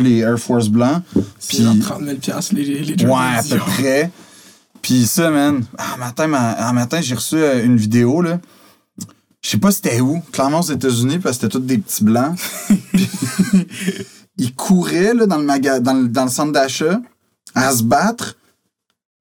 [0.00, 1.02] les Air Force blancs.
[1.46, 4.10] Puis, genre 30 000 piastres, les, les ouais, à peu Jordan près.
[4.80, 8.40] Puis ça, man, un matin, ma- un matin j'ai reçu euh, une vidéo, là.
[9.42, 10.20] Je sais pas c'était où.
[10.32, 12.38] Clairement aux États-Unis, parce que c'était tous des petits blancs.
[12.92, 13.08] Puis,
[14.38, 17.00] ils couraient là, dans, le maga- dans, le, dans le centre d'achat
[17.54, 18.36] à se battre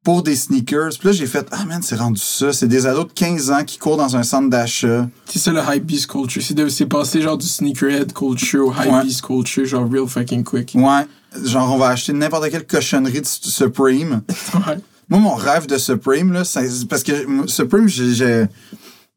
[0.04, 0.90] pour des sneakers.
[1.00, 2.52] Puis là, j'ai fait Ah, man, c'est rendu ça.
[2.54, 5.08] C'est des ados de 15 ans qui courent dans un centre d'achat.
[5.26, 6.42] C'est ça le hype beast culture.
[6.70, 9.04] C'est passé genre du sneakerhead culture au hype Ouais.
[9.04, 10.72] beast culture, genre real fucking quick.
[10.76, 11.06] Ouais.
[11.46, 14.22] Genre, on va acheter n'importe quelle cochonnerie de Supreme.
[14.56, 14.78] Ouais.
[15.10, 17.12] Moi, mon rêve de Supreme, là, c'est parce que
[17.48, 18.46] Supreme, j'ai-.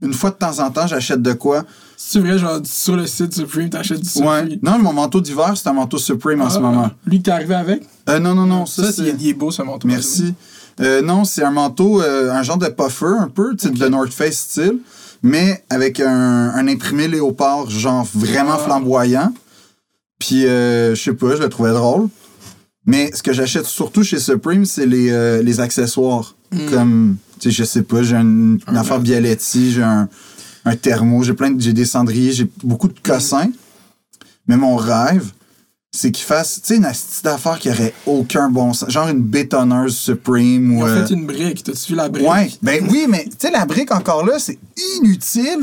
[0.02, 1.62] Une fois de temps en temps, j'achète de quoi?
[1.96, 4.48] C'est vrai, genre sur le site Supreme, t'achètes du Supreme.
[4.48, 4.58] Ouais.
[4.62, 6.90] Non, mon manteau d'hiver, c'est un manteau Supreme en ce Ah, moment.
[7.06, 7.82] Lui que t'es arrivé avec?
[8.08, 8.66] Euh, non, non, non.
[8.66, 9.16] Ça, Ça, c'est- c'est.
[9.20, 9.86] il est beau ce manteau.
[9.86, 10.34] Merci.
[10.80, 13.88] Euh, non, c'est un manteau, euh, un genre de puffer, un peu, tu sais, de
[13.88, 14.78] North Face style,
[15.22, 18.64] mais avec un, un imprimé léopard, genre vraiment Ah.
[18.64, 19.32] flamboyant.
[20.18, 22.08] Puis, euh, je sais pas, je le trouvais drôle.
[22.86, 26.34] Mais ce que j'achète surtout chez Supreme, c'est les, euh, les accessoires.
[26.70, 29.00] Comme, tu sais, je sais pas, j'ai une, une Un affaire.
[29.00, 30.08] Bialetti, j'ai un,
[30.64, 33.50] un thermo, j'ai plein de, j'ai des cendriers, j'ai beaucoup de cossins.
[34.46, 35.32] Mais mon rêve,
[35.96, 38.90] c'est qu'ils fassent, tu sais, une astuce d'affaires qui aurait aucun bon sens.
[38.90, 40.82] Genre une bétonneuse Supreme Ils ou.
[40.82, 41.62] ont euh, fait une brique.
[41.62, 42.28] T'as-tu vu la brique?
[42.28, 44.58] Ouais, ben oui, mais tu sais, la brique encore là, c'est
[44.98, 45.60] inutile.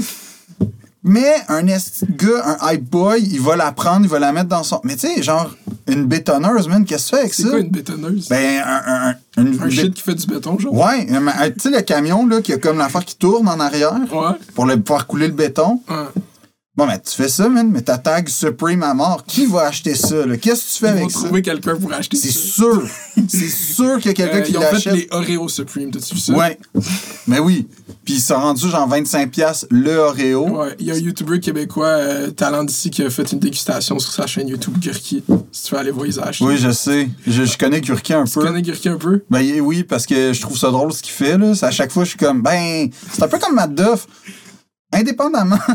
[1.04, 4.62] Mais un gars, un hype boy, il va la prendre, il va la mettre dans
[4.62, 4.80] son.
[4.84, 5.50] Mais tu sais, genre,
[5.88, 7.50] une bétonneuse, man, qu'est-ce que tu fais avec C'est ça?
[7.50, 8.30] quoi une bétonneuse?
[8.30, 8.82] Ben, un.
[8.86, 10.72] un, un- un shit qui fait du béton, genre?
[10.74, 14.36] Ouais, tu sais, le camion, là, qui a comme l'affaire qui tourne en arrière Ouais.
[14.54, 15.82] pour le, pouvoir couler le béton.
[15.90, 15.96] Ouais.
[16.73, 19.25] Bon, mais tu fais ça, man, mais ta tag Supreme à mort.
[19.27, 20.38] Qui va acheter ça, là?
[20.38, 21.19] Qu'est-ce que tu fais Ils vont avec ça?
[21.19, 22.39] trouver quelqu'un pour acheter C'est ça.
[22.39, 22.88] sûr.
[23.28, 24.94] C'est sûr qu'il y a quelqu'un Euh, qui ils ont fait l'achète.
[24.94, 26.31] les Oreo Supreme, t'as-tu vu ça?
[26.33, 26.58] Ouais.
[27.28, 27.67] Mais oui.
[28.05, 30.47] Puis ils sont rendus genre 25$ le Oreo.
[30.61, 34.00] Ouais, il y a un YouTuber québécois, euh, talent d'ici, qui a fait une dégustation
[34.00, 35.23] sur sa chaîne YouTube Gurki.
[35.52, 36.45] Si tu veux aller voir les acheter.
[36.45, 37.09] Oui, je sais.
[37.28, 38.45] Je, je connais Gurki un Tu peu.
[38.45, 39.25] connais Gurki un peu?
[39.30, 41.38] Ben oui, parce que je trouve ça drôle ce qu'il fait.
[41.38, 41.53] Là.
[41.53, 44.07] C'est À chaque fois, je suis comme, ben, c'est un peu comme Matt Duff.
[44.94, 45.59] Indépendamment.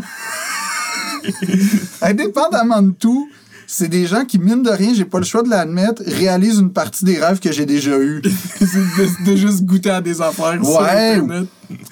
[2.02, 3.28] Indépendamment de tout,
[3.66, 6.72] c'est des gens qui, mine de rien, j'ai pas le choix de l'admettre, réalisent une
[6.72, 8.22] partie des rêves que j'ai déjà eus.
[8.22, 11.14] tu c'est de, de juste goûter à des affaires Ouais.
[11.16, 11.46] Internet.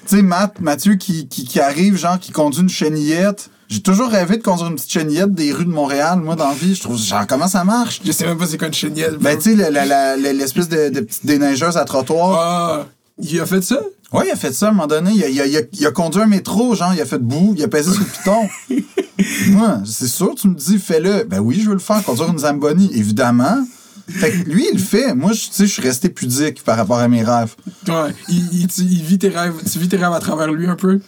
[0.07, 3.51] sais, Matt, Mathieu qui, qui, qui arrive, genre, qui conduit une chenillette.
[3.69, 6.55] J'ai toujours rêvé de conduire une petite chenillette des rues de Montréal, moi, dans la
[6.55, 6.75] vie.
[6.75, 8.01] Je trouve, genre, comment ça marche?
[8.05, 9.07] Je sais même pas c'est quoi une chenille.
[9.21, 12.39] Ben, tu sais, l'espèce de, de petite déneigeuse à trottoir.
[12.39, 12.87] Ah,
[13.19, 13.81] il a fait ça?
[14.13, 15.11] Ouais, il a fait ça à un moment donné.
[15.15, 17.19] Il a, il a- il a- il a conduit un métro, genre, il a fait
[17.19, 18.49] bout, il a pesé sur le piton.
[19.53, 21.25] Moi, c'est sûr, tu me dis, fais-le.
[21.25, 23.65] Ben oui, je veux le faire, conduire une Zamboni, évidemment.
[24.09, 25.15] Fait que lui, il le fait.
[25.15, 27.55] Moi, je- tu sais, je suis resté pudique par rapport à mes rêves.
[27.89, 28.15] Ouais.
[28.29, 30.77] Il, il- tu, il vit tes rêves, tu vis tes rêves à travers lui un
[30.77, 31.01] peu?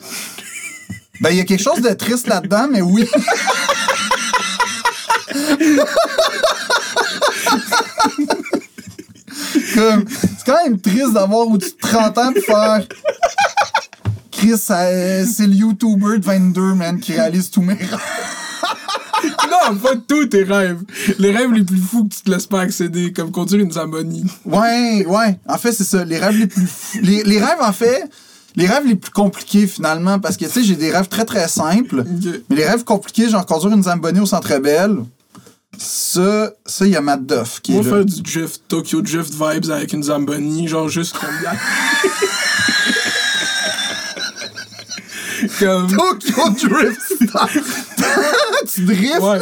[1.20, 3.06] Ben, il y a quelque chose de triste là-dedans, mais oui.
[9.74, 12.86] Comme, c'est quand même triste d'avoir au-dessus de 30 ans pour faire.
[14.30, 17.96] Chris, c'est le YouTuber de 22, man, qui réalise tous mes rêves.
[19.50, 20.80] non, pas tous tes rêves.
[21.18, 24.24] Les rêves les plus fous que tu te laisses pas accéder, comme conduire une Zamboni.
[24.44, 25.38] Ouais, ouais.
[25.48, 26.04] En fait, c'est ça.
[26.04, 26.66] Les rêves les plus.
[26.66, 28.04] fous- Les, les rêves, en fait.
[28.56, 31.46] Les rêves les plus compliqués, finalement, parce que, tu sais, j'ai des rêves très, très
[31.48, 32.04] simples.
[32.50, 34.96] Mais les rêves compliqués, genre conduire une Zamboni au Centre Bell,
[35.78, 37.90] ça, ça, il y a Matt Duff qui Moi, est là.
[37.90, 41.52] faire du drift, Tokyo Drift vibes avec une Zamboni, genre juste combien?
[45.58, 45.86] comme.
[45.88, 47.62] Tokyo Drift style.
[48.74, 49.20] tu drifts?
[49.20, 49.40] Ouais.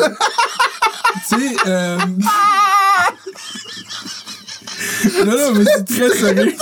[1.29, 1.99] tu sais, euh...
[5.25, 6.55] non, non, mais c'est très sérieux.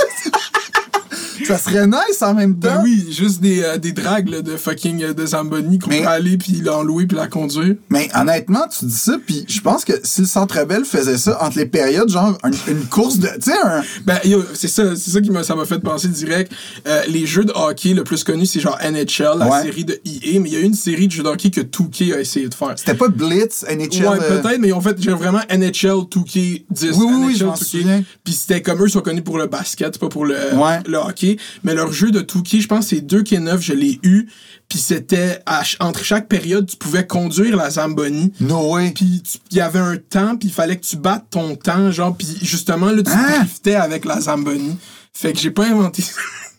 [1.47, 2.76] Ça serait nice en même temps.
[2.76, 6.06] Ben oui, juste des, euh, des drags là, de fucking euh, de Zamboni qu'on peut
[6.06, 7.75] aller puis l'enlouer puis la conduire.
[7.91, 11.38] Mais honnêtement, tu dis ça, puis je pense que si le Centre Bell faisait ça
[11.43, 13.28] entre les périodes, genre une, une course de.
[13.43, 13.82] Tu sais, un.
[14.04, 16.53] Ben, yo, c'est ça, c'est ça qui m'a, ça m'a fait penser direct.
[16.87, 19.62] Euh, les jeux de hockey le plus connu, c'est genre NHL, la Ouais.
[19.62, 22.14] série de EA, mais il y a une série de jeux de hockey que 2K
[22.14, 22.72] a essayé de faire.
[22.76, 24.06] C'était pas Blitz, NHL.
[24.06, 26.91] Ouais, euh, peut-être, mais ont fait genre vraiment NHL 2K 10.
[26.97, 27.64] Oui, oui, oui, NHL je m'en 2K.
[27.64, 28.05] souviens.
[28.25, 30.81] Puis c'était comme eux sont connus pour le basket, pas pour le, Ouais.
[30.87, 31.22] le hockey.
[31.65, 34.29] Mais leur jeu de 2K, je pense que c'est 2K9, je l'ai eu.
[34.69, 35.41] Puis c'était
[35.81, 38.33] entre chaque période, tu pouvais conduire la Zamboni.
[38.41, 38.91] No way.
[38.93, 42.17] Puis il y avait un temps, puis il fallait que tu battes ton temps, genre,
[42.17, 43.39] puis justement, là, tu Ah!
[43.41, 44.77] driftais avec la Zamboni.
[45.13, 46.13] Fait que j'ai pas inventé ça.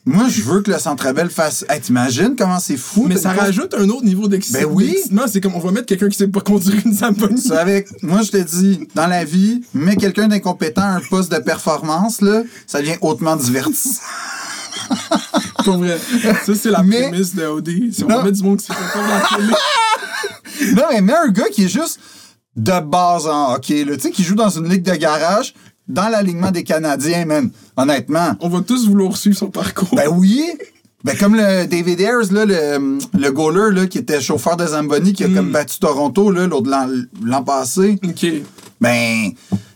[0.05, 1.63] Moi, je veux que le Centre Bell fasse.
[1.69, 3.05] Hey, t'imagines comment c'est fou?
[3.07, 4.97] Mais ça rajoute un autre niveau d'exci- Ben oui.
[5.27, 7.51] C'est comme on va mettre quelqu'un qui sait pas conduire une Zamboni.
[7.53, 11.37] Avec, moi, je te dis, dans la vie, mets quelqu'un d'incompétent à un poste de
[11.37, 14.01] performance, là, ça devient hautement divertissant.
[15.63, 15.97] Pour vrai.
[16.45, 17.69] Ça, c'est la Mais- prémisse de OD.
[18.03, 18.17] On Non.
[18.17, 19.53] va mettre du monde qui pas faire la télé.
[20.75, 21.99] Non, mais mets un gars qui est juste
[22.55, 23.95] de base en hockey, là.
[23.95, 25.53] Tu sais, qui joue dans une ligue de garage,
[25.87, 27.49] dans l'alignement des Canadiens, man.
[27.75, 28.35] Honnêtement.
[28.39, 29.89] On va tous vouloir suivre son parcours.
[29.95, 30.43] Ben oui.
[31.03, 35.11] Ben comme le David Ayers, là, le, le goaler là, qui était chauffeur de Zamboni,
[35.13, 37.99] qui a comme battu Toronto l'an, passé.
[38.07, 38.25] OK.
[38.79, 39.31] Ben,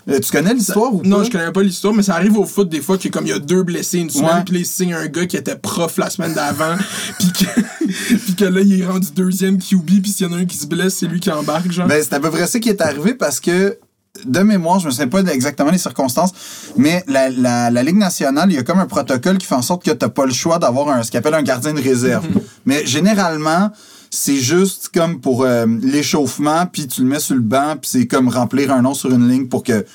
[0.07, 1.07] tu connais l'histoire ou pas?
[1.07, 3.29] Non, je connais pas l'histoire, mais ça arrive au foot des fois que comme il
[3.29, 6.33] y a deux blessés une semaine, puis signe un gars qui était prof la semaine
[6.33, 6.75] d'avant,
[7.19, 10.45] puis que, que là, il est rendu deuxième QB, puis s'il y en a un
[10.45, 11.87] qui se blesse, c'est lui qui embarque, genre.
[11.87, 13.77] Ben, c'est à peu près ça qui est arrivé parce que,
[14.25, 16.31] de mémoire, je me souviens pas exactement les circonstances,
[16.77, 19.61] mais la, la, la Ligue nationale, il y a comme un protocole qui fait en
[19.61, 22.25] sorte que t'as pas le choix d'avoir un, ce qu'on appelle un gardien de réserve.
[22.65, 23.71] mais généralement,
[24.09, 28.07] c'est juste comme pour euh, l'échauffement, puis tu le mets sur le banc, puis c'est
[28.07, 29.85] comme remplir un nom sur une ligne pour que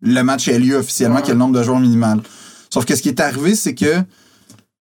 [0.00, 1.22] le match ait lieu officiellement, Ouais.
[1.22, 2.20] qu'il y ait le nombre de joueurs minimal.
[2.70, 4.02] Sauf que ce qui est arrivé, c'est que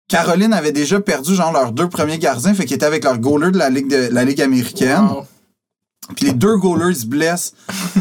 [0.07, 3.51] Caroline avait déjà perdu genre leurs deux premiers gardiens, fait qu'ils étaient avec leur goaler
[3.51, 5.05] de la Ligue, de, la Ligue américaine.
[5.09, 5.25] Wow.
[6.15, 7.53] Puis les deux goalers se blessent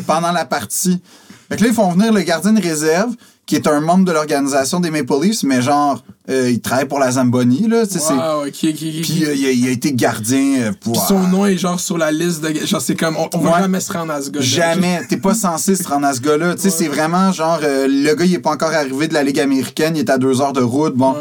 [0.06, 1.00] pendant la partie.
[1.48, 3.14] Fait que là, ils font venir le gardien de réserve,
[3.50, 7.00] qui est un membre de l'organisation des Maple Leafs, mais genre, euh, il travaille pour
[7.00, 7.84] la Zamboni, là.
[7.84, 9.02] tu sais, c'est- Wow, ok, ok, ok.
[9.02, 10.92] Puis euh, il, a, il a été gardien euh, pour.
[10.92, 12.64] Puis son nom est genre sur la liste de.
[12.64, 15.00] Genre, c'est comme, on, on va jamais se rendre à ce gars Jamais.
[15.08, 16.54] T'es pas censé se rendre à ce gars-là.
[16.54, 16.74] Tu sais, Ouais.
[16.78, 19.96] c'est vraiment genre, euh, le gars, il est pas encore arrivé de la Ligue américaine,
[19.96, 20.94] il est à deux heures de route.
[20.94, 21.16] Bon.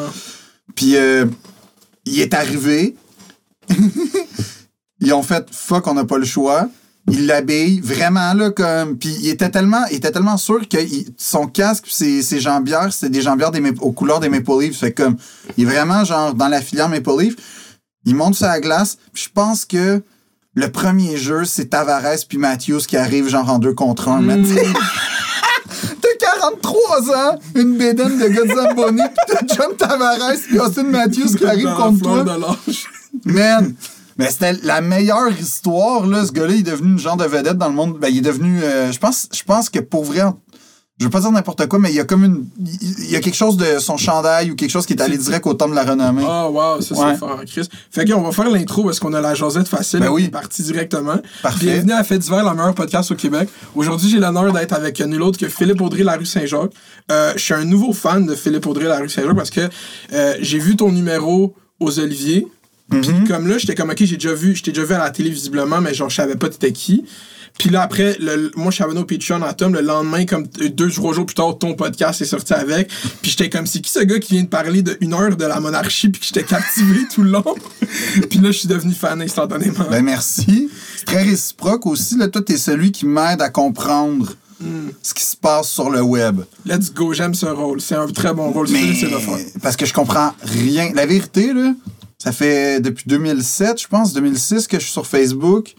[0.75, 0.95] Puis
[2.05, 2.95] il est arrivé.
[5.01, 6.67] Ils ont fait fuck, on n'a pas le choix.
[7.11, 11.07] Il l'habille vraiment là comme puis il était tellement il était tellement sûr que il-
[11.17, 14.79] son casque pis ses, ses jambières c'était des jambières des, aux couleurs des Maple Leafs
[14.79, 15.15] fait comme
[15.57, 17.35] il est vraiment genre dans la filière Maple Leaf
[18.06, 20.01] il monte sur la glace puis je pense que
[20.56, 24.45] le premier jeu c'est Tavares puis Matthews qui arrivent genre en deux contre un man.
[26.01, 30.83] T'as 43 ans, une bédaine de gars de Zamboni, pis t'as John Tavares pis Austin
[30.83, 32.23] Matthews qui arrive contre toi.
[32.23, 33.31] de.
[33.31, 33.73] Man!
[34.19, 36.25] Mais c'était la meilleure histoire, là.
[36.25, 37.98] Ce gars-là, il est devenu une genre de vedette dans le monde.
[38.00, 38.62] Ben, il est devenu.
[38.62, 40.21] euh, je pense, je pense que pour vrai,
[41.00, 42.45] je veux pas dire n'importe quoi, mais il y a comme une.
[42.60, 45.48] Il y a quelque chose de son chandail ou quelque chose qui est allé direct
[45.48, 46.25] au temps de la renommée.
[46.27, 47.13] Ah, wow, ça, Ouais.
[47.13, 47.69] c'est fort, Chris.
[47.92, 50.01] Fait qu'on va faire l'intro parce qu'on a la jasette facile.
[50.01, 50.24] Ben oui.
[50.24, 51.15] On est parti directement.
[51.42, 51.68] Parfait.
[51.68, 53.48] Bienvenue à Fait d'hiver, la meilleure podcast au Québec.
[53.74, 56.74] Aujourd'hui, j'ai l'honneur d'être avec nul autre que Philippe Audrey, la rue Saint-Jacques.
[57.10, 59.69] Euh, je suis un nouveau fan de Philippe Audrey, la rue Saint-Jacques parce que
[60.12, 62.45] euh, j'ai vu ton numéro aux Oliviers.
[62.91, 63.01] Mhm.
[63.01, 65.09] Puis comme là, j'étais comme, OK, j'ai déjà vu, je t'ai déjà vu à la
[65.12, 67.03] télé visiblement, mais genre, je savais pas t'étais qui.
[67.57, 69.74] Puis là, après, le- moi, je suis abonné au Patreon à Tom.
[69.74, 72.88] Le lendemain, comme euh, deux, trois jours plus tard, ton podcast est sorti avec.
[73.21, 75.44] Puis j'étais comme, c'est qui ce gars qui vient de parler de une heure de
[75.45, 77.44] la monarchie, puis que j'étais captivé tout le long?
[78.30, 79.86] puis là, je suis devenu fan instantanément.
[79.89, 80.69] Ben, merci.
[80.97, 82.18] C'est très réciproque aussi.
[82.18, 84.89] Là, toi, t'es celui qui m'aide à comprendre Hmm.
[85.01, 86.41] ce qui se passe sur le web.
[86.65, 87.80] Let's go, j'aime ce rôle.
[87.80, 88.68] C'est un très bon rôle.
[88.69, 88.91] Mais
[89.62, 90.91] parce que je comprends rien.
[90.94, 91.71] La vérité, là,
[92.21, 95.75] ça fait depuis 2007, je pense, 2006 que je suis sur Facebook.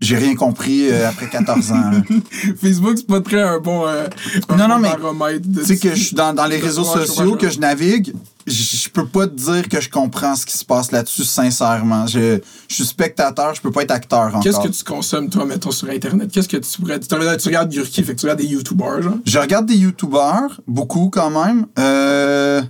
[0.00, 1.90] J'ai rien compris euh, après 14 ans.
[2.60, 4.06] Facebook, c'est pas très un bon, euh,
[4.48, 7.36] un Non, non, bon mais Tu sais que je suis dans, dans les réseaux sociaux,
[7.36, 8.12] que je navigue,
[8.46, 12.06] je peux pas te dire que je comprends ce qui se passe là-dessus, sincèrement.
[12.06, 14.42] Je, je suis spectateur, je peux pas être acteur encore.
[14.42, 16.30] Qu'est-ce que tu consommes, toi, mettons, sur Internet?
[16.30, 17.00] Qu'est-ce que tu pourrais...
[17.00, 17.14] Tu, tu
[17.48, 19.18] regardes Yurki, fait que tu regardes des YouTubers, genre?
[19.24, 21.66] Je regarde des YouTubers, beaucoup quand même.
[21.78, 22.62] Euh,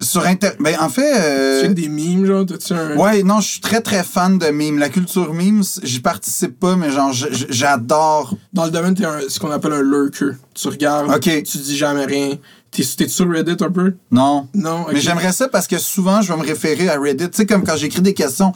[0.00, 0.50] sur Inter...
[0.60, 1.12] Ben, en fait...
[1.16, 2.46] euh, Tu fais des memes, genre?
[2.46, 2.96] T'as-tu un...
[2.96, 4.78] Ouais, non, je suis très très fan de memes.
[4.78, 8.34] La culture memes, j'y participe pas, mais genre, j'adore.
[8.52, 10.32] Dans le domaine, t'es ce qu'on appelle un lurker.
[10.54, 11.42] Tu regardes, Ok.
[11.42, 12.36] tu dis jamais rien.
[12.70, 13.94] T'es, t'es sur Reddit un peu?
[14.10, 14.46] Non.
[14.54, 14.86] Non?
[14.92, 17.30] Mais j'aimerais ça parce que souvent, je vais me référer à Reddit.
[17.30, 18.52] Tu sais, comme quand j'écris des questions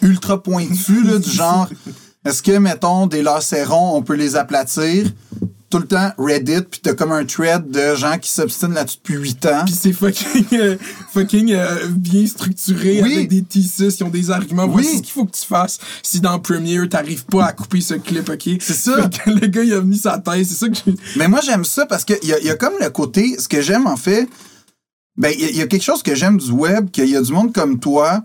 [0.00, 1.68] ultra pointues, là, du genre,
[2.24, 5.06] est-ce que, mettons, des lacérons, on peut les aplatir?
[5.72, 9.14] Tout le temps, Reddit, puis t'as comme un thread de gens qui s'obstinent là-dessus depuis
[9.16, 9.62] 8 ans.
[9.64, 10.76] Puis c'est fucking, euh,
[11.14, 13.14] fucking euh, bien structuré Oui.
[13.14, 14.64] avec des thesis, ils ont des arguments.
[14.66, 14.72] Oui.
[14.82, 17.94] Voici ce qu'il faut que tu fasses si dans Premiere, t'arrives pas à couper ce
[17.94, 18.50] clip, ok?
[18.60, 19.08] C'est ça.
[19.10, 20.94] Fait que le gars, il a mis sa thèse, c'est ça que j'ai.
[21.16, 23.62] Mais moi, j'aime ça parce qu'il y a, y a comme le côté, ce que
[23.62, 24.28] j'aime en fait,
[25.16, 27.16] ben, il y a- il y, a quelque chose que j'aime du web, qu'il y
[27.16, 28.22] a du monde comme toi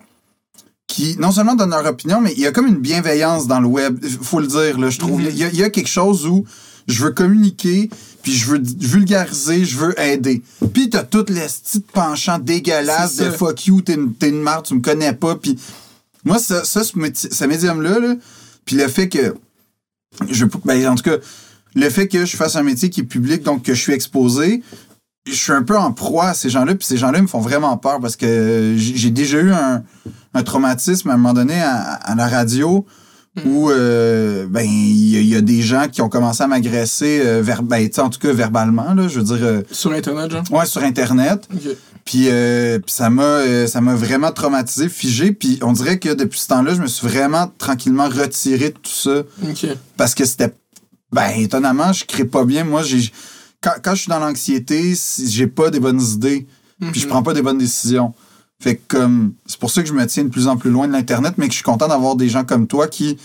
[0.86, 3.68] qui non seulement donne leur opinion, mais il y a comme une bienveillance dans le
[3.68, 5.22] web, faut le dire, là, je trouve.
[5.22, 5.30] Mhm.
[5.32, 6.46] Il y a quelque chose où
[6.88, 7.90] je veux communiquer,
[8.24, 10.42] puis je veux vulgariser, je veux aider.
[10.74, 14.66] Puis t'as toutes les petits penchants dégueulasses C'est de fuck you, t'es une, une marde,
[14.66, 15.58] tu me connais pas, puis
[16.24, 18.16] moi, ça, ça ce, médium-là, là,
[18.66, 19.36] puis le fait que
[20.30, 21.18] je ben, en tout cas,
[21.76, 24.64] le fait que je fasse un métier qui est public, donc que je suis exposé,
[25.26, 27.78] je suis un peu en proie à ces gens-là, puis ces gens-là me font vraiment
[27.78, 29.84] peur parce que j'ai j'ai déjà eu un,
[30.34, 32.86] un traumatisme à un moment donné à, à la radio
[33.46, 36.48] où euh, ben il y, a- il y a des gens qui ont commencé à
[36.48, 40.32] m'agresser euh, ver- ben, en tout cas verbalement là, je veux dire euh, Sur Internet,
[40.32, 40.44] genre?
[40.52, 41.48] ouais sur internet.
[42.06, 42.30] Puis,
[42.88, 45.34] ça m'a ça m'a vraiment traumatisé, figé.
[45.34, 48.90] Puis on dirait que depuis ce temps-là, je me suis vraiment tranquillement retiré de tout
[48.92, 49.24] ça
[49.98, 50.54] parce que c'était
[51.12, 52.64] ben étonnamment, je crée pas bien.
[52.64, 53.12] Moi, j'ai
[53.62, 54.94] quand, quand je suis dans l'anxiété,
[55.26, 56.48] j'ai pas des bonnes idées,
[56.92, 57.10] puis je Mhm.
[57.12, 58.14] prends pas des bonnes décisions.
[58.60, 60.88] Fait que comme c'est pour ça que je me tiens de plus en plus loin
[60.88, 63.18] de l'internet, mais que je suis content d'avoir des gens comme toi qui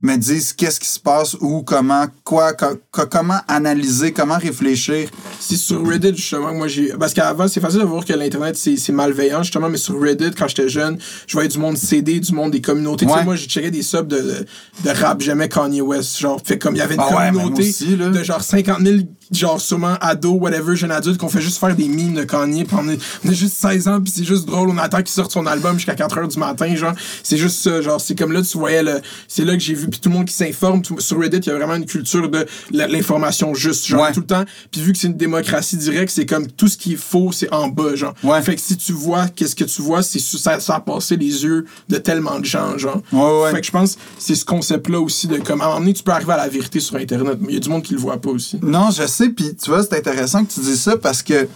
[0.00, 5.08] me disent qu'est-ce qui se passe, où, comment, quoi, co- co- comment analyser, comment réfléchir.
[5.40, 6.90] C'est sur Reddit, justement, moi j'ai.
[6.96, 10.46] Parce qu'avant, c'est facile de voir que l'Internet, c'est malveillant, justement, mais sur Reddit, quand
[10.46, 13.06] j'étais jeune, je voyais du monde CD, du monde des communautés.
[13.06, 14.46] Tu sais, moi, j'ai checké des subs de, de,
[14.84, 16.16] de rap, j'aimais Kanye West.
[16.20, 18.98] Genre, fait comme il y avait une Ah ouais, communauté aussi, de genre 50 000,
[19.32, 22.76] genre sûrement ados, whatever, jeunes adultes, qu'on fait juste faire des mimes de Kanye, puis
[22.78, 25.46] on est, on juste 16 ans, puis c'est juste drôle, on attend qu'il sorte son
[25.46, 26.94] album jusqu'à 4 heures du matin, genre.
[27.22, 29.00] C'est juste ça, genre, c'est comme là, tu voyais le.
[29.28, 30.82] C'est là que j'ai vu, puis tout le monde qui s'informe.
[30.82, 34.12] tout- Sur Reddit, il y a vraiment une culture de l'information juste, genre, Ouais.
[34.12, 34.44] tout le temps.
[34.70, 37.52] Puis vu que c'est une démocratie directe, c'est comme tout ce qui est faux, c'est
[37.52, 38.14] en bas, genre.
[38.22, 38.40] Ouais.
[38.42, 41.44] Fait que si tu vois qu'est-ce que tu vois, c'est ça, ça a passé les
[41.44, 43.02] yeux de tellement de gens, genre.
[43.12, 43.50] Ouais, ouais.
[43.52, 46.02] Fait que je pense c'est ce concept-là aussi de comme à un moment donné, tu
[46.02, 48.00] peux arriver à la vérité sur Internet, mais il y a du monde qui le
[48.00, 48.58] voit pas aussi.
[48.62, 51.48] Non, je sais, puis tu vois, c'est intéressant que tu dis ça parce que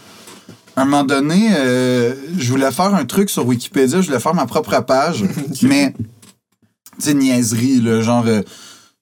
[0.75, 4.35] à un moment donné, euh, je voulais faire un truc sur Wikipédia, je voulais faire
[4.35, 5.25] ma propre page,
[5.63, 5.93] mais
[6.99, 8.43] tu sais, niaiserie, là, genre, euh,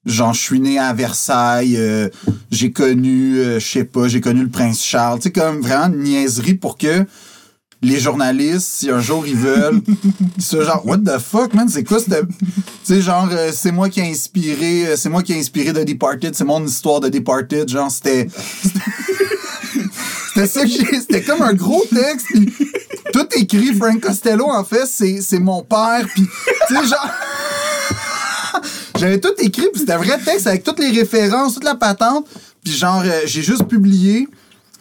[0.05, 2.09] genre, je suis né à Versailles, euh,
[2.50, 5.95] j'ai connu, euh, je sais pas, j'ai connu le prince Charles, tu sais, comme vraiment
[5.95, 7.05] une niaiserie pour que
[7.82, 9.80] les journalistes, si un jour ils veulent,
[10.38, 12.26] soient genre, what the fuck, man, c'est quoi cette.
[12.28, 12.34] Tu
[12.84, 15.87] sais, genre, euh, c'est moi qui ai inspiré, euh, c'est moi qui ai inspiré The
[15.87, 18.28] Departed, c'est mon histoire de Departed, genre, c'était.
[20.28, 21.00] C'était ça que j'ai.
[21.00, 22.52] C'était comme un gros texte, puis
[23.12, 26.26] tout écrit, Frank Costello, en fait, c'est c'est mon père, puis,
[26.68, 27.10] tu sais, genre.
[28.99, 32.26] J'avais tout écrit, puis c'était un vrai texte avec toutes les références, toute la patente.
[32.62, 34.28] Puis genre, euh, j'ai juste publié.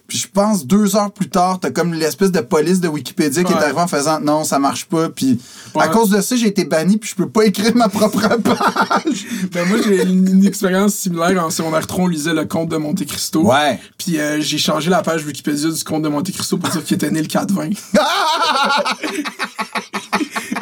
[0.10, 3.54] Puis je pense deux heures plus tard, t'as comme l'espèce de police de Wikipédia qui
[3.54, 5.10] est arrivée en faisant non, ça marche pas.
[5.10, 5.39] Puis
[5.75, 9.28] à cause de ça, j'ai été banni, puis je peux pas écrire ma propre page.
[9.54, 11.46] Ben moi, j'ai une, une expérience similaire.
[11.46, 13.46] En secondaire 3, on lisait le conte de Monte Cristo.
[13.46, 13.80] Ouais.
[14.00, 16.96] Puis euh, j'ai changé la page Wikipédia du conte de Monte Cristo pour dire qu'il
[16.96, 17.78] était né le 4-20.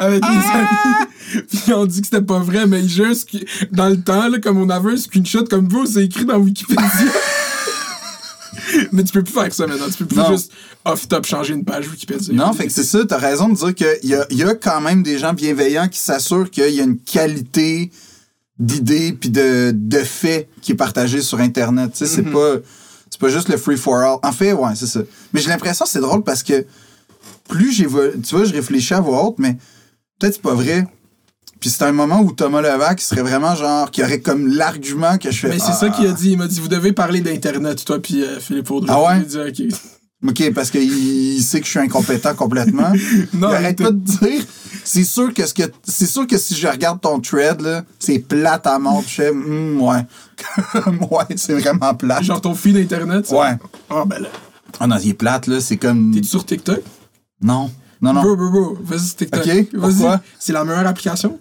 [0.00, 1.46] Avec les amis.
[1.48, 3.30] Puis on dit que c'était pas vrai, mais juste
[3.72, 6.84] dans le temps, là, comme on avait un screenshot comme vous, c'est écrit dans Wikipédia.
[8.92, 9.86] mais tu peux plus faire ça maintenant.
[9.88, 10.30] Tu peux plus Non.
[10.32, 10.52] juste
[10.84, 12.34] off-top changer une page Wikipédia.
[12.34, 14.80] Non, fait que c'est ça, t'as raison de dire qu'il y a, y a quand
[14.80, 17.90] même des gens bienveillants qui s'assurent qu'il y a une qualité
[18.58, 21.92] d'idées puis de, de faits qui est partagée sur Internet.
[21.92, 22.56] Tu sais, c'est pas,
[23.10, 24.18] c'est pas juste le free for all.
[24.22, 25.00] En fait, ouais, c'est ça.
[25.32, 26.66] Mais j'ai l'impression que c'est drôle parce que
[27.48, 29.56] plus j'évolue, tu vois, je réfléchis à voix haute, mais
[30.18, 30.86] peut-être c'est pas vrai.
[31.60, 35.30] Puis c'est un moment où Thomas Levac serait vraiment genre, qui aurait comme l'argument que
[35.30, 35.48] je fais.
[35.48, 36.32] Mais c'est ah, ça qu'il a dit.
[36.32, 38.92] Il m'a dit, vous devez parler d'Internet, toi puis euh, Philippe Audrey.
[38.94, 39.20] Ah ouais?
[39.28, 39.78] J'ai dit, OK.
[40.26, 42.92] OK, parce qu'il il sait que je suis incompétent complètement.
[43.34, 44.44] Non, il arrête pas de dire.
[44.82, 48.18] C'est sûr que ce que c'est sûr que si je regarde ton thread là, c'est
[48.18, 49.02] plate à mort.
[49.06, 50.04] Je fais Hum, ouais.
[51.10, 52.24] ouais, c'est vraiment plate.
[52.24, 53.36] Genre ton feed Internet, ça?
[53.36, 53.56] Ouais.
[53.90, 54.28] Ah, ben là.
[54.80, 56.80] Ah non, il est plate là, c'est comme T'es-tu sur TikTok?
[57.40, 57.70] non.
[58.00, 58.22] Non non.
[58.22, 58.78] Bro, bro, bro.
[58.82, 59.40] Vas-y TikTok.
[59.46, 60.18] Ok, Vas-y.
[60.38, 61.38] C'est la meilleure application?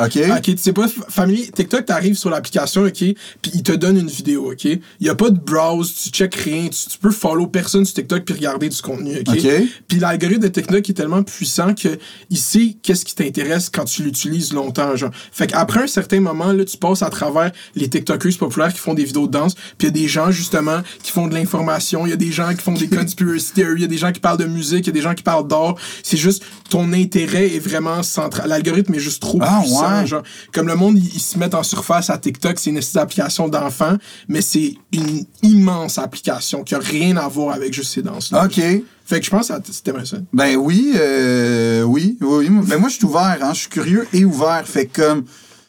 [0.00, 0.18] OK.
[0.30, 4.08] Ok, tu sais pas, Family, TikTok, t'arrives sur l'application, ok, puis il te donne une
[4.08, 4.64] vidéo, ok?
[4.64, 7.96] Il y a pas de browse, tu check rien, tu, tu peux follow personne sur
[7.96, 9.36] TikTok puis regarder du contenu, ok?
[9.36, 9.46] Ok.
[9.88, 11.98] Puis l'algorithme de TikTok est tellement puissant que
[12.30, 15.10] il sait qu'est-ce qui t'intéresse quand tu l'utilises longtemps, genre.
[15.30, 18.94] Fait qu'après un certain moment, là, tu passes à travers les TikTokers populaires qui font
[18.94, 22.06] des vidéos de danse, puis il y a des gens, justement, qui font de l'information,
[22.06, 24.10] il y a des gens qui font des conspiracy theories, il y a des gens
[24.10, 25.74] qui parlent de musique, il y a des gens qui parlent d'art.
[26.02, 28.48] C'est juste, ton intérêt est vraiment central.
[28.48, 30.22] L'algorithme est juste trop Ah, puissant, genre.
[30.52, 33.96] Comme le monde, ils, se mettent en surface à TikTok, c'est une application d'enfants,
[34.28, 38.44] mais c'est une immense application qui a rien à voir avec juste ces danses-là.
[38.44, 38.60] OK.
[39.04, 40.16] Fait que je pense que c'était ça.
[40.32, 42.66] Ben oui, euh, oui, oui, oui.
[42.66, 43.52] Ben moi, je suis ouvert, hein.
[43.52, 44.62] Je suis curieux et ouvert.
[44.66, 45.24] Fait que, comme,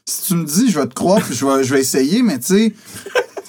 [0.06, 2.40] si tu me dis, je vais te croire, puis je vais, je vais essayer, mais
[2.40, 2.74] tu sais,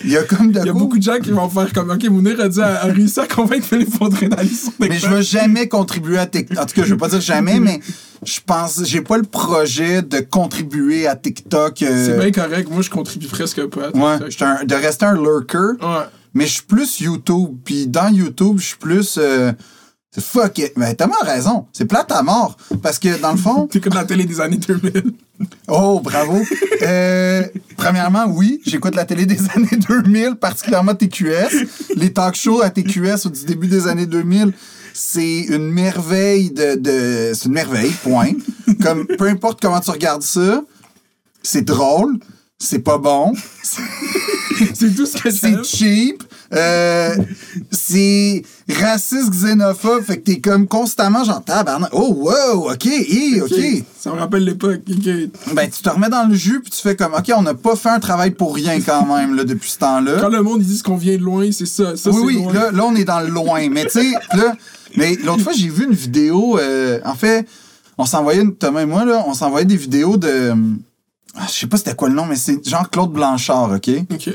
[0.05, 1.73] il y a comme de Il y a quoi- beaucoup de gens qui vont faire
[1.73, 4.89] comme OK, Mounir a dit a, a réussi à convaincre Philippe Audrey d'aller sur TikTok.
[4.91, 6.59] Mais je veux jamais contribuer à TikTok.
[6.59, 7.81] En tout cas, je veux pas dire jamais, mais
[8.25, 11.83] je pense, j'ai pas le projet de contribuer à TikTok.
[11.83, 12.69] euh, C'est bien correct.
[12.71, 14.31] Moi, je contribue presque pas à Ouais, TikTok.
[14.31, 16.05] j'étais un- de rester un lurker, Ouais.
[16.35, 17.57] mais je suis plus YouTube.
[17.65, 19.17] Puis dans YouTube, je suis plus.
[19.19, 19.53] euh,
[20.15, 20.73] c'est fuck it.
[20.77, 21.67] Mais t'as raison.
[21.73, 22.57] C'est plate à mort.
[22.83, 23.67] Parce que dans le fond.
[23.71, 25.13] T'écoutes la télé des années 2000.
[25.67, 26.41] Oh, bravo.
[26.83, 27.43] Euh,
[27.77, 31.67] premièrement, oui, j'écoute la télé des années 2000, particulièrement TQS.
[31.97, 34.53] Les talk shows à TQS au début des années 2000,
[34.93, 38.31] c'est une merveille de, de c'est une merveille, point.
[38.83, 40.63] Comme peu importe comment tu regardes ça,
[41.43, 42.19] c'est drôle,
[42.59, 43.35] c'est pas bon,
[44.75, 45.65] C'est tout ce que c'est.
[45.65, 46.23] cheap,
[46.55, 47.17] euh,
[47.71, 51.91] c'est raciste, xénophobe, fait que t'es comme constamment genre tabarnak.
[51.93, 53.85] Oh wow, ok, hi, ok.
[53.99, 54.81] Ça me rappelle l'époque.
[54.91, 55.55] ok.
[55.55, 57.77] Ben tu te remets dans le jus puis tu fais comme ok, on n'a pas
[57.77, 60.19] fait un travail pour rien quand même là depuis ce temps-là.
[60.21, 61.97] Quand le monde ils disent qu'on vient de loin, c'est ça.
[61.97, 62.53] Ça, oui, oui, loin.
[62.53, 63.69] là, là, on est dans le loin.
[63.71, 64.55] Mais tu sais, là,
[64.97, 66.59] mais l'autre fois, j'ai vu une vidéo.
[66.59, 67.47] euh, en fait,
[67.99, 70.53] on s'envoyait, Thomas et moi, là, on s'envoyait des vidéos de.
[71.37, 73.91] ah, je sais pas c'était quoi le nom, mais c'est genre Claude Blanchard, OK?
[74.13, 74.31] Ok.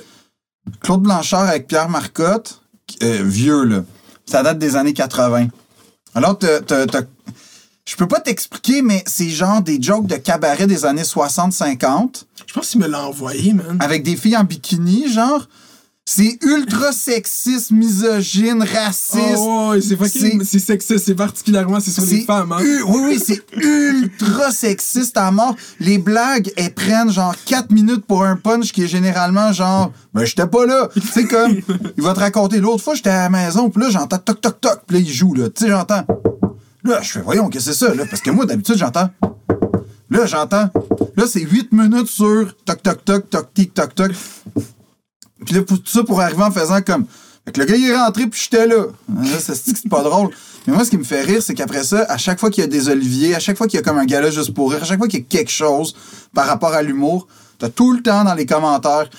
[0.81, 2.61] Claude Blanchard avec Pierre Marcotte,
[3.03, 3.83] euh, vieux, là.
[4.25, 5.47] Ça date des années 80.
[6.15, 12.25] Alors, je peux pas t'expliquer, mais c'est genre des jokes de cabaret des années 60-50
[12.45, 13.77] Je pense qu'il me l'a envoyé, man.
[13.79, 15.47] avec des filles en bikini, genre.
[16.11, 19.19] C'est ultra sexiste, misogyne, raciste.
[19.37, 20.43] Oh, ouais, c'est fucking.
[20.43, 21.79] C'est sexiste, c'est particulièrement.
[21.79, 22.57] C'est sur les femmes, hein.
[22.63, 25.55] u- Oui, oui, c'est ultra sexiste à mort.
[25.79, 30.25] Les blagues, elles prennent genre 4 minutes pour un punch qui est généralement genre, ben
[30.25, 30.89] j'étais pas là.
[30.95, 31.51] Tu sais, comme,
[31.95, 32.59] il va te raconter.
[32.59, 35.13] L'autre fois, j'étais à la maison, puis là, j'entends toc toc toc, puis là, il
[35.13, 35.49] joue, là.
[35.51, 36.03] Tu sais, j'entends.
[36.85, 38.05] Là, je fais, voyons, qu'est-ce que c'est ça, là?
[38.09, 39.09] Parce que moi, d'habitude, j'entends.
[40.09, 40.71] Là, j'entends.
[41.15, 44.11] Là, c'est 8 minutes sur toc toc toc, toc tic toc toc.
[45.45, 47.05] Puis là, pour tout ça pour arriver en faisant comme.
[47.45, 48.85] Fait que le gars, il est rentré, puis j'étais là.
[49.07, 50.29] Là, ça se dit que c'est pas drôle.
[50.67, 52.63] Mais moi, ce qui me fait rire, c'est qu'après ça, à chaque fois qu'il y
[52.63, 54.83] a des oliviers, à chaque fois qu'il y a comme un gala juste pour rire,
[54.83, 55.95] à chaque fois qu'il y a quelque chose
[56.33, 57.27] par rapport à l'humour,
[57.57, 59.09] t'as tout le temps dans les commentaires.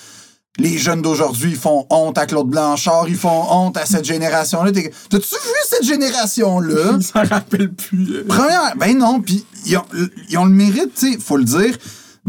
[0.58, 4.72] Les jeunes d'aujourd'hui, ils font honte à Claude Blanchard, ils font honte à cette génération-là.
[4.72, 6.96] T'as-tu vu cette génération-là?
[6.98, 8.24] Il s'en rappelle plus.
[8.24, 9.84] Première, ben non, puis ils ont,
[10.28, 11.76] ils ont le mérite, tu sais, faut le dire,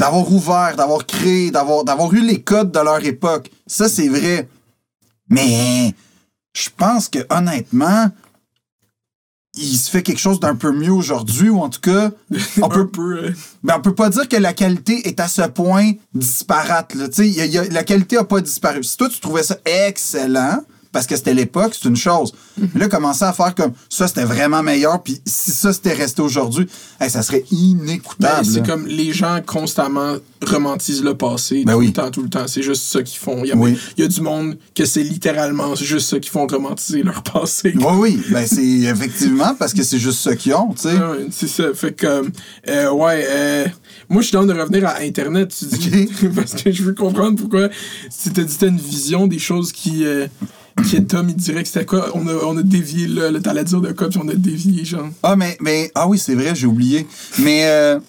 [0.01, 3.51] d'avoir ouvert, d'avoir créé, d'avoir, d'avoir eu les codes de leur époque.
[3.67, 4.49] Ça, c'est vrai.
[5.29, 5.93] Mais
[6.53, 8.07] je pense que honnêtement,
[9.53, 12.09] il se fait quelque chose d'un peu mieux aujourd'hui, ou en tout cas,
[12.63, 13.25] on peut, peu.
[13.25, 16.95] euh, ben, on peut pas dire que la qualité est à ce point disparate.
[16.95, 17.05] Là.
[17.15, 18.83] A- y a- la qualité a pas disparu.
[18.83, 22.33] Si toi, tu trouvais ça excellent, parce que c'était l'époque, c'est une chose.
[22.57, 26.21] Mais là, commencer à faire comme ça, c'était vraiment meilleur, puis si ça, c'était resté
[26.21, 26.67] aujourd'hui,
[26.99, 28.45] hey, ça serait ben, inécoutable.
[28.45, 28.65] c'est là.
[28.65, 31.87] comme les gens constamment romantisent le passé Ben tout oui.
[31.87, 32.47] le temps, tout le temps.
[32.47, 33.43] C'est juste ça qu'ils font.
[33.43, 33.77] Il y, a, Oui.
[33.97, 37.73] il y a du monde que c'est littéralement juste ça qu'ils font romantiser leur passé.
[37.75, 40.93] Oui, oui, ben c'est effectivement parce que c'est juste ça qu'ils ont, tu sais.
[40.93, 41.73] Ouais, ouais, c'est ça.
[41.73, 42.25] Fait que,
[42.67, 43.65] euh, ouais, euh,
[44.09, 46.09] moi, je suis dans de revenir à Internet, tu dis.
[46.35, 47.69] parce que je veux comprendre pourquoi.
[48.09, 50.05] Si t'as dit t'as une vision des choses qui.
[50.05, 50.27] Euh,
[50.87, 52.09] qui Tom, il dirait que c'était quoi?
[52.15, 53.07] On a, on a dévié
[53.41, 55.09] t'allais dire de quoi, puis on a dévié, genre.
[55.23, 57.07] Ah, mais, mais, ah oui, c'est vrai, j'ai oublié.
[57.39, 57.99] Mais, euh,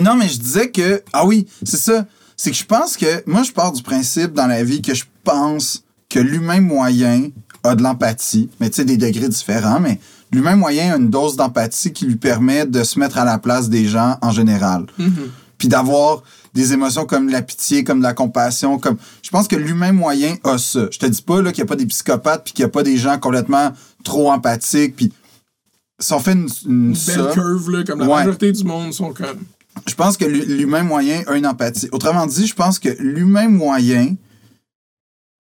[0.00, 2.06] non, mais je disais que, ah oui, c'est ça.
[2.36, 5.04] C'est que je pense que, moi, je pars du principe dans la vie que je
[5.24, 7.28] pense que l'humain moyen
[7.64, 9.98] a de l'empathie, mais tu sais, des degrés différents, mais
[10.32, 13.68] l'humain moyen a une dose d'empathie qui lui permet de se mettre à la place
[13.68, 14.86] des gens en général.
[15.58, 16.22] Puis d'avoir
[16.54, 20.36] des émotions comme la pitié, comme de la compassion, comme je pense que l'humain moyen
[20.44, 20.86] a ça.
[20.90, 22.68] Je te dis pas là qu'il y a pas des psychopathes puis qu'il y a
[22.68, 23.72] pas des gens complètement
[24.04, 25.12] trop empathiques puis
[25.98, 28.16] si on fait une, une belle curve, là, comme la Ouais.
[28.16, 29.38] majorité du monde sont comme.
[29.86, 31.88] je pense que l'hu- l'humain moyen a une empathie.
[31.92, 34.16] Autrement dit, je pense que l'humain moyen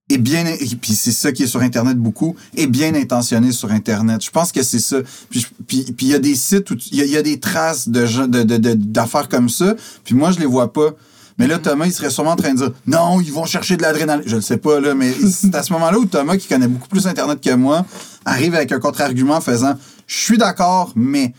[0.09, 3.73] est bien, et puis c'est ça qui est sur Internet beaucoup, est bien intentionné sur
[3.73, 4.23] Internet.
[4.25, 4.99] Je pense que c'est ça.
[5.31, 7.17] Puis je- puis puis il y a des sites où il y, a- il y
[7.17, 10.47] a des traces de gens- de- de- de- d'affaires comme ça, puis moi je les
[10.47, 10.91] vois pas.
[11.39, 13.83] Mais là, Thomas, il serait sûrement en train de dire Non, ils vont chercher de
[13.83, 14.23] l'adrénaline.
[14.27, 16.89] Je le sais pas, là, mais c'est à ce moment-là où Thomas, qui connaît beaucoup
[16.89, 17.85] plus Internet que moi,
[18.25, 19.75] arrive avec un contre-argument en faisant
[20.07, 21.35] Je suis d'accord, mais.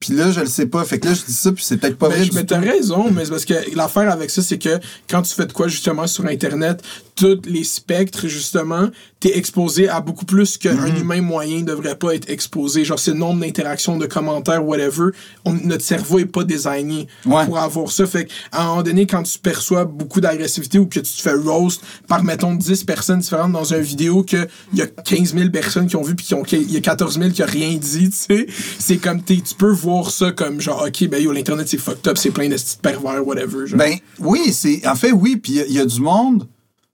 [0.00, 0.82] Puis là, je le sais pas.
[0.84, 2.30] Fait que là, je dis ça, puis c'est peut-être pas Ben, vrai.
[2.34, 5.44] mais t'as raison, mais c'est parce que l'affaire avec ça, c'est que quand tu fais
[5.44, 6.82] de quoi justement sur Internet,
[7.20, 8.88] tous les spectres, justement,
[9.20, 11.00] t'es exposé à beaucoup plus qu'un Mm-hmm.
[11.00, 12.84] humain moyen devrait pas être exposé.
[12.84, 15.10] Genre, c'est le nombre d'interactions, de commentaires, whatever.
[15.44, 17.44] On- notre cerveau est pas designé Ouais.
[17.44, 18.06] pour avoir ça.
[18.06, 21.34] Fait qu'à un moment donné, quand tu perçois beaucoup d'agressivité ou que tu te fais
[21.34, 25.86] roast par, mettons, 10 personnes différentes dans une vidéo, qu'il y a 15 000 personnes
[25.86, 28.46] qui ont vu, puis qu'il y a 14 000 qui ont rien dit, tu sais,
[28.78, 32.16] c'est comme, tu peux voir ça comme genre, ok, ben yo, l'Internet c'est fucked up,
[32.16, 33.66] c'est plein de petits pervers, whatever.
[33.66, 33.78] Genre.
[33.78, 36.46] Ben oui, c'est en fait oui, puis il y il y, a du monde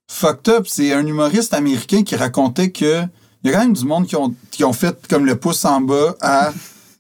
[0.09, 0.67] fucked up.
[0.69, 3.03] C'est un humoriste américain qui racontait que
[3.45, 5.65] il y a quand même du monde qui ont, qui ont fait comme le pouce
[5.65, 6.53] en bas à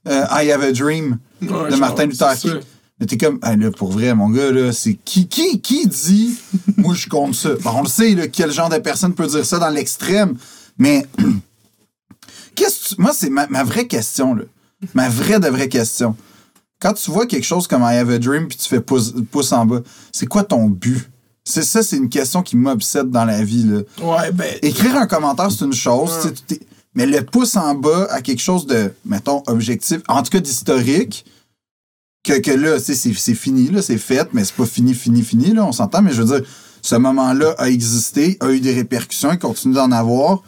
[0.07, 2.61] euh, I Have a Dream Ouais, de Martin Luther King.
[3.01, 6.38] Mais t'es comme, ah, là, pour vrai, mon gars, là, c'est qui, qui, qui dit,
[6.79, 7.51] moi, je compte ça?
[7.62, 10.37] Bon, on le sait, là, quel genre de personne peut dire ça dans l'extrême,
[10.79, 11.05] mais
[12.55, 14.45] qu'est-ce que tu- moi, c'est ma, ma vraie question, là.
[14.95, 16.16] Ma vraie de vraie question.
[16.81, 19.53] Quand tu vois quelque chose comme I Have a Dream puis tu fais pouce, pouce
[19.53, 19.81] en bas,
[20.12, 21.11] c'est quoi ton but?
[21.48, 23.78] C'est ça, c'est une question qui m'obsède dans la vie, là.
[24.02, 24.52] Ouais, ben.
[24.62, 26.11] Écrire un commentaire, c'est une chose,
[26.50, 26.59] Ouais.
[26.94, 31.24] mais le pouce en bas à quelque chose de, mettons, objectif, en tout cas d'historique,
[32.24, 35.52] que, que là, c'est c'est fini, là, c'est fait, mais c'est pas fini, fini, fini,
[35.54, 36.48] là, on s'entend, mais je veux dire,
[36.82, 40.42] ce moment-là a existé, a eu des répercussions, il continue d'en avoir.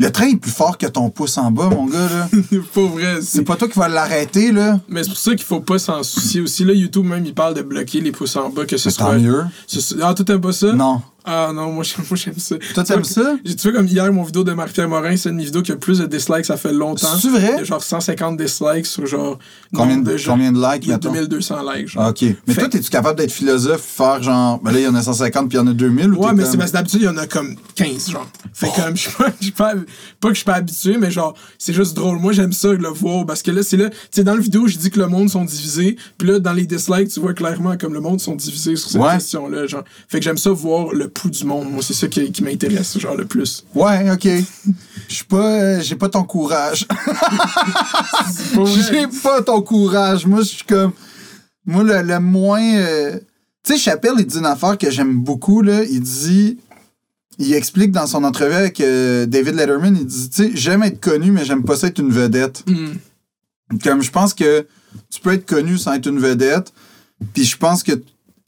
[0.00, 2.28] Le train est plus fort que ton pouce en bas, mon gars, là.
[2.74, 3.18] Pas vrai.
[3.20, 4.78] C'est pas toi qui vas l'arrêter, là.
[4.88, 6.64] Mais c'est pour ça qu'il faut pas s'en soucier aussi.
[6.64, 9.18] Là, YouTube, même, il parle de bloquer les pouces en bas, que ce Tant soit.
[9.18, 9.44] mieux.
[9.66, 10.72] ce Ah, t'aimes pas ça?
[10.72, 11.02] Non.
[11.30, 12.56] Ah, non, moi, j'aime moi, j'aime ça.
[12.74, 13.36] Toi, t'aimes ça?
[13.44, 15.76] J'ai tu vois comme hier mon vidéo de Marc-Pierre Morin, c'est une vidéo qui a
[15.76, 17.06] plus de dislikes, ça fait longtemps.
[17.20, 17.56] C'est Il vrai?
[17.58, 19.38] y a genre 150 dislikes sur genre.
[19.74, 20.32] Combien de, gens.
[20.32, 21.12] combien de likes, Il y a mettons?
[21.12, 22.04] 2200 likes, genre.
[22.04, 22.22] Ah, OK.
[22.46, 25.02] Mais Fait- toi, es-tu capable d'être philosophe, faire genre, ben là, il y en a
[25.02, 27.00] 150 puis il y en a 2000 ou Ouais, mais comme- c'est parce que d'habitude,
[27.02, 28.26] il y en a comme 15, genre.
[28.54, 28.80] Fait Oh.
[28.80, 29.74] comme, je suis pas, je suis pas,
[30.20, 32.18] pas que je suis pas habitué, mais genre, c'est juste drôle.
[32.18, 34.66] Moi, j'aime ça, le voir, parce que là, c'est là, tu sais, dans la vidéo,
[34.66, 37.76] je dis que le monde sont divisés, puis là, dans les dislikes, tu vois clairement
[37.76, 39.14] comme le monde sont divisés sur cette Ouais.
[39.14, 39.84] question-là, genre.
[40.08, 41.70] Fait que j'aime ça voir le pouls du monde.
[41.70, 43.64] Moi, c'est ça qui, qui m'intéresse, genre, le plus.
[43.74, 44.26] Ouais, OK.
[45.08, 45.36] Je suis pas...
[45.62, 46.86] euh, j'ai pas ton courage.
[48.90, 50.26] J'ai pas ton courage.
[50.26, 50.92] Moi, je suis comme.
[51.66, 52.62] Moi, le, le moins.
[52.76, 53.18] euh,
[53.64, 55.82] Tu sais, Chappelle, il dit une affaire que j'aime beaucoup, là.
[55.84, 56.58] Il dit.
[57.40, 60.98] Il explique dans son entrevue avec euh, David Letterman, il dit, tu sais, j'aime être
[61.00, 62.64] connu, mais j'aime pas ça être une vedette.
[62.66, 62.94] Hmm.
[63.84, 64.66] Comme je pense que
[65.08, 66.72] tu peux être connu sans être une vedette,
[67.32, 67.92] puis je pense que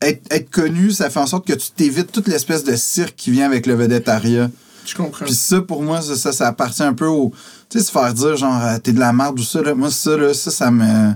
[0.03, 3.31] être, être connu, ça fait en sorte que tu t'évites toute l'espèce de cirque qui
[3.31, 4.51] vient avec le vedettariat.
[4.87, 5.25] Je comprends.
[5.27, 7.33] Puis ça, pour moi, ça, ça, ça appartient un peu au.
[7.69, 9.75] Tu sais, se faire dire, genre, euh, t'es de la merde ou ça, là.
[9.75, 11.13] Moi, ça, là, ça, ça me.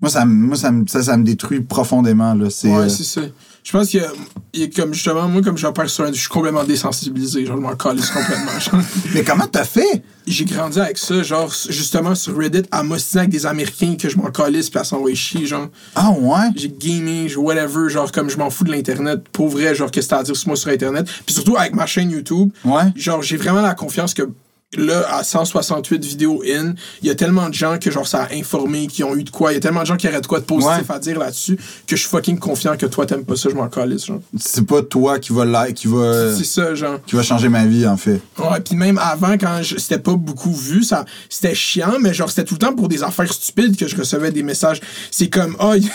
[0.00, 2.50] Moi, ça, me- moi, ça, me, ça, ça me détruit profondément, là.
[2.50, 2.68] C'est.
[2.68, 3.20] Ouais, euh, c'est ça.
[3.64, 4.08] Je pense qu'il y a,
[4.52, 7.56] il y a comme justement, moi, comme j'opère sur un, je suis complètement désensibilisé, genre,
[7.56, 8.58] je m'en calisse complètement.
[8.60, 8.80] genre.
[9.14, 10.02] Mais comment t'as fait?
[10.26, 14.18] J'ai grandi avec ça, genre, justement, sur Reddit, à m'ostiner avec des Américains que je
[14.18, 15.68] m'en calisse puis à s'envoyer chier, genre.
[15.94, 16.50] Ah, ouais?
[16.56, 19.26] J'ai gaming, whatever, genre, comme je m'en fous de l'Internet.
[19.32, 21.08] Pour vrai, genre, qu'est-ce que t'as à dire sur moi sur Internet.
[21.24, 22.82] Puis surtout, avec ma chaîne YouTube, Ouais.
[22.96, 24.28] genre, j'ai vraiment la confiance que
[24.76, 28.34] là, à 168 vidéos in, il y a tellement de gens que, genre, ça a
[28.34, 29.52] informé, qui ont eu de quoi.
[29.52, 30.94] Il y a tellement de gens qui auraient de quoi de positif Ouais.
[30.94, 31.56] à dire là-dessus
[31.86, 34.20] que je suis fucking confiant que toi, t'aimes pas ça, je m'en calisse, genre.
[34.38, 37.00] C'est pas toi qui va, la- qui va, C'est ça, genre.
[37.06, 38.20] qui va changer ma vie, en fait.
[38.38, 42.28] Ouais, puis même avant, quand je- c'était pas beaucoup vu, ça c'était chiant, mais genre,
[42.30, 44.80] c'était tout le temps pour des affaires stupides que je recevais des messages.
[45.10, 45.90] C'est comme, ah, il y a-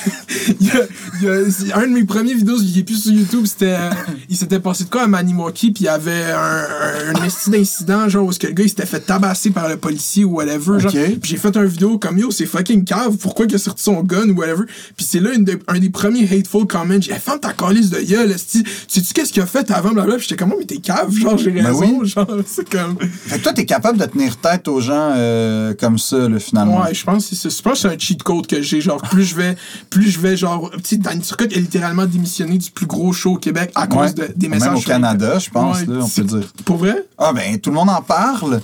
[0.60, 0.88] il y a-
[1.22, 3.76] il y a- c'est un de mes premiers vidéos, il est plus sur YouTube, c'était,
[3.78, 3.90] euh,
[4.30, 6.66] il s'était passé de quoi à Maniwaki, puis il y avait un,
[7.14, 9.68] un, un esti d'incident, genre, où ce que le gars, il s'était fait tabasser par
[9.68, 10.92] le policier ou whatever, genre.
[10.92, 14.02] Puis j'ai fait un vidéo comme, yo, c'est fucking cave, pourquoi il a sorti son
[14.04, 14.64] gun ou whatever.
[14.96, 18.00] Puis c'est là une de- un des premiers hateful comments, j'ai ferme ta calice de
[18.00, 18.64] gueule, esti.
[18.88, 21.38] Sais-tu qu'est-ce qu'il a fait avant, blablabla, puis j'étais comme, oh, mais t'es cave, genre,
[21.38, 22.08] j'ai Ben raison, oui.
[22.08, 22.98] genre, c'est comme.
[23.00, 26.82] Fait que toi, t'es capable de tenir tête aux gens euh, comme ça, là, finalement.
[26.84, 27.50] Ouais, je pense que c'est.
[27.50, 28.82] Je pense que c'est un cheat code que j'ai.
[28.82, 29.56] Genre, plus je vais,
[29.90, 33.34] plus je vais, genre, tu sais, Danny Turcotte a littéralement démissionné du plus gros show
[33.34, 34.14] au Québec à cause Ouais.
[34.14, 34.74] de- des Même messages.
[34.78, 36.48] au sur Canada, je pense, Ouais, là, on peut dire.
[36.66, 37.04] Pour vrai?
[37.18, 38.59] Ah, ben, tout le monde en parle.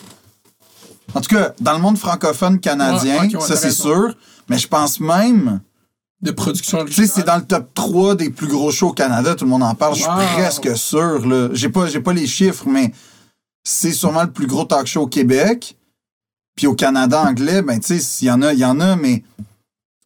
[1.13, 4.15] En tout cas, dans le monde francophone canadien, Ouais, ok, ouais, ça, c'est sûr.
[4.49, 5.61] Mais je pense même.
[6.21, 9.35] De production Tu sais, c'est dans le top 3 des plus gros shows au Canada,
[9.35, 9.95] tout le monde en parle.
[9.95, 11.49] Je suis presque sûr, là.
[11.53, 12.91] J'ai pas, j'ai pas les chiffres, mais
[13.63, 15.77] c'est sûrement le plus gros talk show au Québec.
[16.55, 18.95] Puis au Canada anglais, ben, tu sais, il y en a, il y en a,
[18.95, 19.23] mais,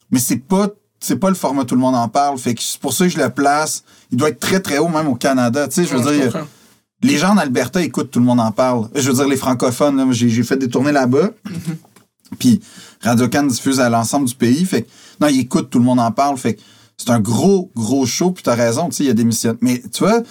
[0.10, 0.68] mais c'est pas,
[1.00, 2.38] c'est pas le format tout le monde en parle.
[2.40, 3.84] Fait que c'est pour ça que je le place.
[4.12, 5.68] Il doit être très, très haut, même au Canada.
[5.68, 6.46] Tu sais, je veux Ouais, dire.
[7.02, 8.90] Les gens en Alberta écoutent, tout le monde en parle.
[8.96, 11.30] Je veux dire, les francophones, là, j'ai, j'ai fait des tournées là-bas.
[12.38, 12.62] Puis
[13.02, 14.66] Radio-Can diffuse à l'ensemble du pays.
[14.66, 14.90] Fait que,
[15.22, 16.38] non, ils écoutent, tout le monde en parle.
[16.38, 16.62] Fait que
[16.98, 18.32] c'est un gros, gros show.
[18.32, 19.58] Puis t'as raison, tu sais, il y a des missions.
[19.62, 20.22] Mais tu vois,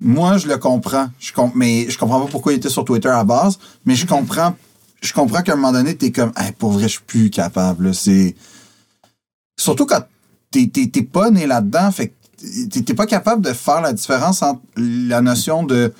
[0.00, 1.08] moi, je le comprends.
[1.18, 3.58] Je com- mais je comprends pas pourquoi il était sur Twitter à base.
[3.86, 4.56] Mais je comprends,
[5.00, 7.94] je comprends qu'à un moment donné, t'es comme, hey, pour vrai, je suis plus capable.
[7.94, 8.34] C'est.
[9.56, 10.02] Surtout quand
[10.50, 11.90] t'es, t'es, t'es pas né là-dedans.
[11.92, 12.14] Fait que
[12.84, 15.92] t'es, pas capable de faire la différence entre la notion de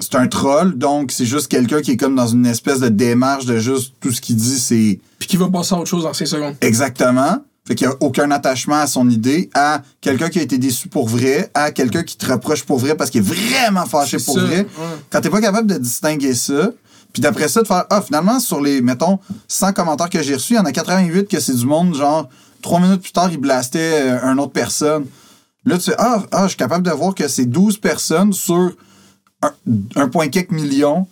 [0.00, 3.44] c'est un troll, donc c'est juste quelqu'un qui est comme dans une espèce de démarche
[3.44, 6.14] de juste tout ce qu'il dit, c'est Puis qui va passer à autre chose dans
[6.14, 6.54] 5 secondes.
[6.62, 7.44] exactement.
[7.68, 10.88] Fait qu'il n'y a aucun attachement à son idée, à quelqu'un qui a été déçu
[10.88, 14.34] pour vrai, à quelqu'un qui te reproche pour vrai parce qu'il est vraiment fâché pour
[14.34, 14.60] ça, vrai.
[14.60, 14.66] ouais.
[15.10, 16.70] Quand t'es pas capable de distinguer ça,
[17.12, 20.54] puis d'après ça, de faire Ah, finalement, sur les, mettons, 100 commentaires que j'ai reçus,
[20.54, 22.28] il y en a 88 que c'est du monde, genre,
[22.60, 25.06] trois minutes plus tard, il blastait euh, une autre personne.
[25.64, 28.72] Là, tu fais Ah, ah, je suis capable de voir que c'est 12 personnes sur
[29.42, 29.52] un,
[29.96, 31.06] un point quelques millions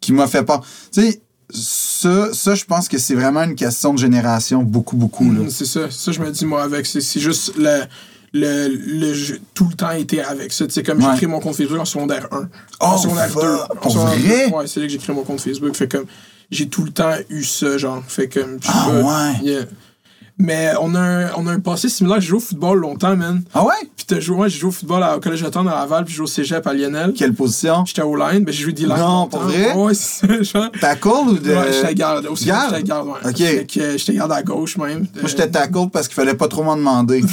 [0.00, 0.62] qui m'a fait peur.
[0.92, 1.20] Tu sais,
[1.52, 5.24] ça, ça je pense que c'est vraiment une question de génération, beaucoup, beaucoup.
[5.32, 5.40] Là.
[5.40, 5.90] Mm, C'est ça.
[5.90, 6.86] Ça, je me dis, moi, avec.
[6.86, 7.82] C'est c'est juste le.
[8.32, 10.64] Le, le jeu, tout le temps été avec ça.
[10.64, 11.04] Tu sais, comme Ouais.
[11.10, 12.48] j'ai créé mon compte Facebook en secondaire 1.
[12.80, 13.48] Oh, en secondaire fuck, 2.
[13.78, 14.48] pour En secondaire vrai?
[14.50, 15.74] 2, Ouais, c'est là que j'ai créé mon compte Facebook.
[15.74, 16.04] Fait comme,
[16.48, 18.04] j'ai tout le temps eu ça, genre.
[18.06, 19.32] Fait comme, sais Ah, pas, ouais.
[19.42, 19.62] yeah.
[20.40, 22.20] Mais on a un, on a un passé similaire.
[22.20, 23.42] J'ai joué au football longtemps, man.
[23.54, 23.74] Ah ouais?
[23.96, 26.04] Puis t'as joué, moi, j'ai joué au football à- au Collège de Temps à Laval,
[26.04, 27.12] puis j'ai joué au cégep à Lionel.
[27.16, 27.84] Quelle position?
[27.84, 28.96] J'étais au line, ben j'ai joué D-line.
[28.96, 29.74] Non, pour vrai?
[29.74, 30.70] Ouais, c'est genre.
[30.80, 31.50] Tackle ou de.
[31.50, 32.26] Ouais, j'étais garde.
[32.26, 32.70] Au cégep, garde?
[32.74, 33.14] j'étais garde, ouais.
[33.30, 33.36] Ok.
[33.36, 35.06] Fait que, euh, j'étais garde à gauche, même.
[35.20, 37.22] Moi, j'étais tackle parce qu'il fallait pas trop m'en demander.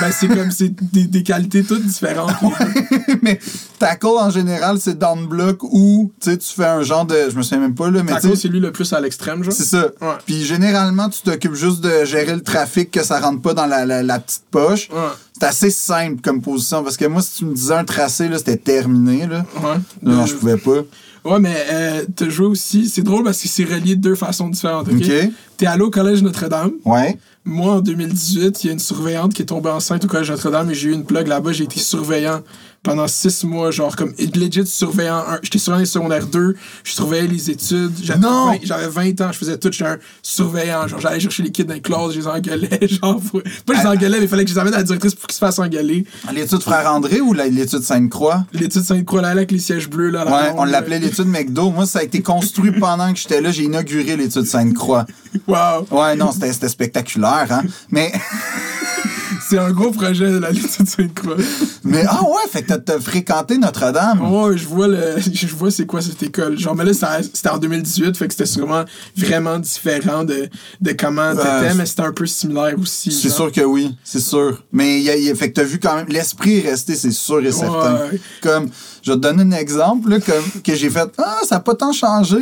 [0.00, 2.30] Ben, c'est comme, c'est des, des qualités toutes différentes.
[3.22, 3.38] mais
[3.80, 7.16] tackle en général, c'est down block ou tu sais, tu fais un genre de.
[7.30, 8.34] Je me souviens même pas, là, mais sais.
[8.36, 9.52] c'est lui le plus à l'extrême, genre.
[9.52, 9.88] C'est ça.
[10.24, 13.84] Puis généralement, tu t'occupes juste de gérer le trafic, que ça rentre pas dans la,
[13.86, 14.88] la- la petite poche.
[14.90, 14.96] Ouais.
[15.38, 18.56] C'est assez simple comme position parce que moi, si tu me disais un tracé, c'était
[18.56, 19.26] terminé.
[19.26, 19.44] Là.
[19.62, 19.78] Ouais.
[20.02, 20.80] Non, Euh, je pouvais pas.
[21.24, 22.88] Ouais, mais euh, t'as joué aussi.
[22.88, 24.88] C'est drôle parce que c'est relié de deux façons différentes.
[24.88, 24.94] OK?
[24.96, 25.30] OK.
[25.56, 26.72] T'es allé au Collège Notre-Dame.
[26.84, 27.18] Ouais.
[27.44, 30.70] Moi, en 2018, il y a une surveillante qui est tombée enceinte au Collège Notre-Dame
[30.70, 31.52] et j'ai eu une plug là-bas.
[31.52, 32.40] J'ai été surveillant
[32.82, 35.16] pendant six mois, genre comme legit surveillant.
[35.28, 37.92] un- J'étais surveillant secondaire 2, je surveillais les études.
[38.02, 38.46] J'avais Non!
[38.52, 39.70] 20 J'avais 20 ans, je faisais tout.
[39.72, 40.86] J'étais un surveillant.
[40.88, 42.78] Genre, j'allais chercher les kids dans les classes, je les engueulais.
[42.88, 44.82] Genre, pour- pas je les engueulais, mais il fallait que je les amène à la
[44.84, 46.04] directrice pour qu'ils se fassent engueuler.
[46.32, 48.44] L'étude Frère André ou l'étude Sainte-Croix?
[48.52, 50.10] L'étude Sainte-Croix là, avec les sièges bleus.
[50.10, 51.70] Là, Ouais, on l'appelait l'étude McDo.
[51.70, 53.50] Moi, ça a été construit pendant que j'étais là.
[53.50, 55.04] J'ai inauguré l'étude Sainte-Croix.
[55.46, 55.86] Wow.
[55.90, 57.62] Ouais, non, c'était c'était spectaculaire, hein.
[57.90, 58.10] Mais,
[59.48, 61.36] C'est un gros projet, la l'étude Sainte-Croix.
[61.84, 64.20] mais ah ouais, fait que t'as- fréquenté Notre-Dame.
[64.32, 66.58] Ouais, je vois le, je vois c'est quoi cette école.
[66.58, 68.84] Genre, mais là, c'était en 2018, fait que c'était sûrement
[69.16, 70.48] vraiment différent de,
[70.80, 73.10] de comment t'étais, mais c'était un peu similaire aussi.
[73.10, 74.62] C'est sûr que oui, c'est sûr.
[74.72, 76.70] Mais il y a, il y a- fait que t'as vu quand même, l'esprit est
[76.70, 77.94] resté, c'est sûr et certain.
[78.10, 78.20] Ouais.
[78.42, 78.68] Comme,
[79.02, 81.74] je vais te donner un exemple, là, comme, que j'ai fait, ah, ça n'a pas
[81.74, 82.36] tant changé.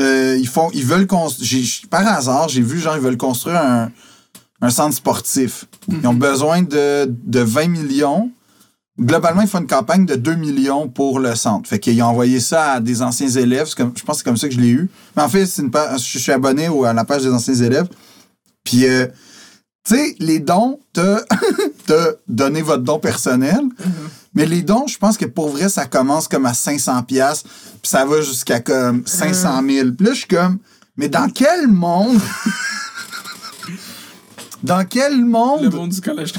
[0.00, 3.90] Euh, ils font, ils veulent construire, par hasard, j'ai vu, genre, ils veulent construire un,
[4.64, 5.66] un centre sportif.
[5.88, 8.30] Ils ont besoin de, de 20 millions.
[8.98, 11.68] Globalement, ils font une campagne de 2 millions pour le centre.
[11.68, 13.74] Fait qu'ils ont envoyé ça à des anciens élèves.
[13.76, 14.88] Comme- je pense que c'est comme ça que je l'ai eu.
[15.16, 17.88] Mais en fait, c'est une page- je suis abonné à la page des anciens élèves.
[18.62, 19.06] Puis, euh,
[19.84, 21.20] tu sais, les dons, t'as
[22.28, 23.60] donné votre don personnel.
[24.32, 27.90] Mais les dons, je pense que pour vrai, ça commence comme à 500 pièces puis
[27.90, 29.88] ça va jusqu'à comme 500 000.
[29.96, 30.58] Puis là, je suis comme,
[30.96, 32.18] mais dans quel monde...
[34.64, 35.72] dans quel Le monde...
[35.72, 36.32] monde du collège.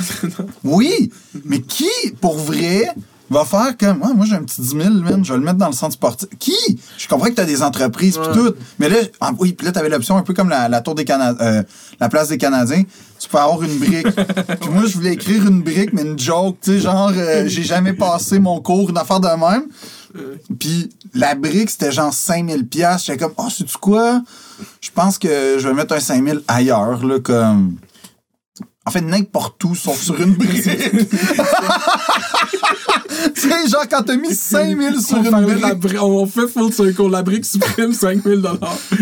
[0.63, 1.11] Oui,
[1.45, 2.87] mais qui, pour vrai,
[3.29, 5.57] va faire comme, Ouais, moi j'ai un petit 10 000, man, je vais le mettre
[5.57, 6.27] dans le centre sportif.
[6.39, 6.53] Qui?
[6.97, 8.33] Je comprends que t'as des entreprises pis Ouais.
[8.33, 10.95] tout, mais là, ah, oui, puis là t'avais l'option un peu comme la, la tour
[10.95, 11.63] des Canadiens,
[11.99, 12.83] la place des Canadiens,
[13.19, 14.07] tu peux avoir une brique.
[14.61, 17.63] puis moi, je voulais écrire une brique, mais une joke, tu sais, genre, euh, j'ai
[17.63, 19.65] jamais passé mon cours, une affaire de même.
[20.59, 23.05] Puis la brique, c'était genre 5000 pièces.
[23.05, 24.21] J'étais comme, oh, sais-tu quoi?
[24.81, 27.75] Je pense que je vais mettre un 5000 ailleurs, là, comme...
[28.87, 30.61] En fait, n'importe où, sauf sur une brique.
[30.63, 30.69] tu
[33.41, 35.93] sais, genre, quand t'as mis 5000 sur On, une de la brique.
[35.95, 37.09] bri- on fait full circle.
[37.09, 38.43] La brique suprême, 5000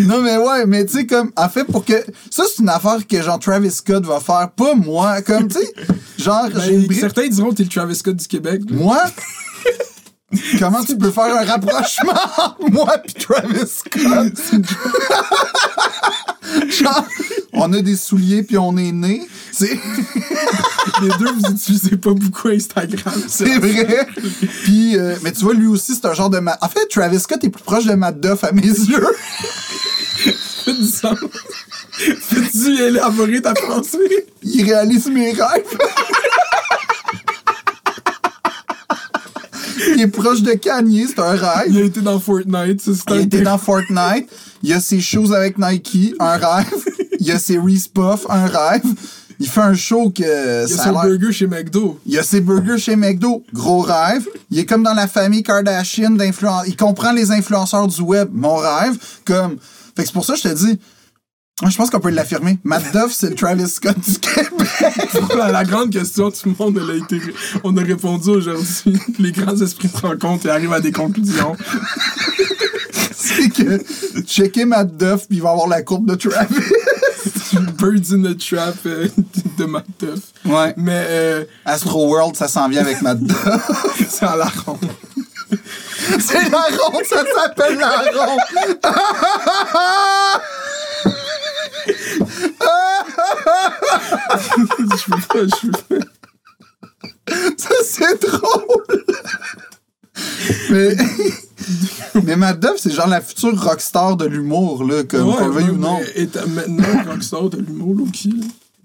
[0.07, 1.93] Non, mais ouais, mais tu sais, comme, en fait, pour que.
[2.29, 5.21] Ça, c'est une affaire que, genre, Travis Scott va faire, pas moi.
[5.21, 5.73] Comme, tu sais,
[6.17, 6.99] genre, j'ai une Ben, brique.
[6.99, 8.61] certains diront que t'es le Travis Scott du Québec.
[8.69, 8.75] là.
[8.77, 9.01] Moi?
[10.59, 14.33] Comment tu peux faire un rapprochement entre moi et Travis Scott?
[16.69, 17.05] Genre,
[17.53, 19.27] on a des souliers puis on est né.
[19.51, 19.79] C'est
[21.01, 23.13] Les deux, vous utilisez pas beaucoup Instagram.
[23.27, 24.07] c'est vrai.
[24.63, 26.39] Puis, euh, mais tu vois, lui aussi, c'est un genre de.
[26.39, 26.57] Ma...
[26.61, 29.07] En fait, Travis Scott est plus proche de Matt Duff à mes yeux.
[30.17, 31.17] Fais du sens.
[31.91, 34.27] Fais-tu élaborer ta pensée?
[34.41, 35.77] Il réalise mes rêves.
[39.95, 41.67] Il est proche de Kanye, c'est un rêve.
[41.69, 42.81] Il a été dans Fortnite.
[42.81, 44.27] ça, c'est Il était peu- dans Fortnite.
[44.61, 46.73] Il y a ses shoes avec Nike, un rêve.
[47.19, 48.83] Il y a ses Reese Puff, un rêve.
[49.39, 51.99] Il fait un show que Il y a ça a son l'air- burger chez McDo.
[52.05, 54.25] Il y a ses burgers chez McDo, gros rêve.
[54.51, 56.63] Il est comme dans la famille Kardashian d'influenceurs.
[56.67, 58.95] Il comprend les influenceurs du web, mon rêve.
[59.25, 59.57] Comme...
[59.95, 60.79] Fait que c'est pour ça que je te dis,
[61.61, 62.57] je pense qu'on peut l'affirmer.
[62.63, 64.49] Matt Duff, c'est le Travis Scott du Québec.
[65.37, 67.21] la, la grande question, tout le monde a été,
[67.63, 68.99] on a répondu aujourd'hui.
[69.19, 71.55] Les grands esprits se rencontrent et arrivent à des conclusions.
[73.15, 73.83] c'est que
[74.25, 76.55] checker Matt Duff, puis il va avoir la courbe de Travis.
[77.77, 79.07] Birds in the Trap euh,
[79.57, 80.19] de Matt Duff.
[80.45, 80.73] Ouais.
[80.75, 83.71] Mais euh, Astro World, ça s'en vient avec Matt Duff.
[84.09, 84.79] c'est à la ronde.
[86.19, 88.39] C'est la ronde, ça s'appelle la ronde.
[91.87, 91.93] je
[95.05, 96.05] peux pas, je peux pas.
[97.57, 99.03] Ça, c'est drôle.
[100.69, 100.95] Mais,
[102.35, 105.77] mais Duff, c'est genre la future rockstar de l'humour, là, comme qu'on le veuille ou
[105.77, 105.99] non.
[106.15, 108.33] étant maintenant rockstar de l'humour, Loki.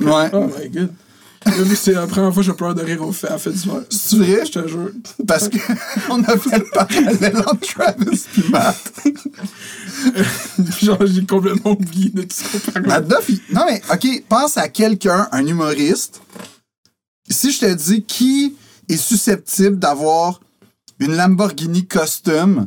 [0.01, 0.07] là.
[0.07, 0.31] Ouais.
[0.33, 0.93] Oh my god.
[1.75, 3.83] C'est la première fois que je pleure de rire au fait, à fait d'hiver.
[3.91, 4.47] C'est vrai?
[4.47, 4.91] Je te jure.
[5.27, 8.93] Parce qu'on a fait le parallèle entre Travis et Matt.
[10.83, 12.89] Genre, j'ai complètement oublié de tout ce qu'on parlait.
[12.89, 16.21] Matt Duff, il- non mais, OK, pense à quelqu'un, un humoriste.
[17.29, 18.55] Si je te dis qui
[18.89, 20.41] est susceptible d'avoir
[20.99, 22.67] une Lamborghini custom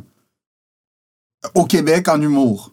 [1.54, 2.72] au Québec en humour?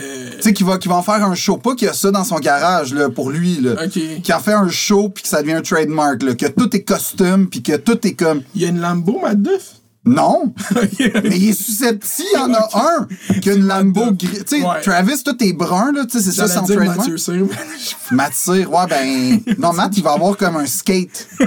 [0.00, 2.10] Euh, Tu sais, qui va, qui va en faire un show, pas qu'il a ça
[2.10, 3.72] dans son garage, là, pour lui, là.
[3.84, 4.22] ok.
[4.22, 6.34] Qui en fait un show, puis que ça devient un trademark, là.
[6.34, 8.42] Que tout est costume, puis que tout est comme...
[8.54, 9.74] Il y a une Lambo, Matt Duff?
[10.06, 10.52] Non!
[11.00, 14.44] Mais il est susceptible, il y en a un qui a une Lambo gris.
[14.46, 14.80] Tu sais, Ouais.
[14.82, 16.98] Travis, tout est brun, là, tu sais, c'est ça son trademark.
[16.98, 17.46] Mathieu Cyr.
[18.10, 19.40] Matt Cyr, ouais, ben.
[19.58, 21.26] Non, Matt, il va avoir comme un skate.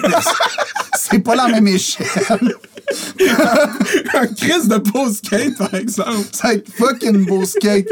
[1.00, 2.56] C'est pas la même échelle.
[4.14, 6.28] un Chris de beau skate, par exemple.
[6.32, 7.88] Ça va être fucking beau skate.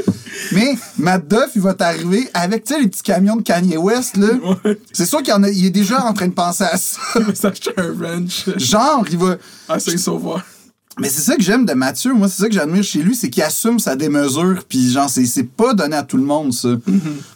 [0.52, 4.18] Mais Matt Duff, il va t'arriver avec, tu sais, les petits camions de Kanye West,
[4.18, 4.28] là.
[4.64, 4.80] Ouais.
[4.94, 7.00] C'est sûr qu'il y en a, il est déjà en train de penser à ça.
[7.16, 8.46] Il va s'acheter un wrench.
[8.58, 9.36] Genre, il va.
[9.68, 10.44] Ah, c'est sauveur.
[11.00, 12.14] Mais c'est ça que j'aime de Mathieu.
[12.14, 14.64] Moi, c'est ça que j'admire chez lui, c'est qu'il assume sa démesure.
[14.68, 16.70] Puis, genre, c'est, c'est pas donné à tout le monde, ça.
[16.70, 16.80] Mm-hmm.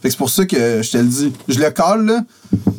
[0.02, 1.34] Fait que c'est pour ça que je te le dis.
[1.50, 2.24] Je le colle, là.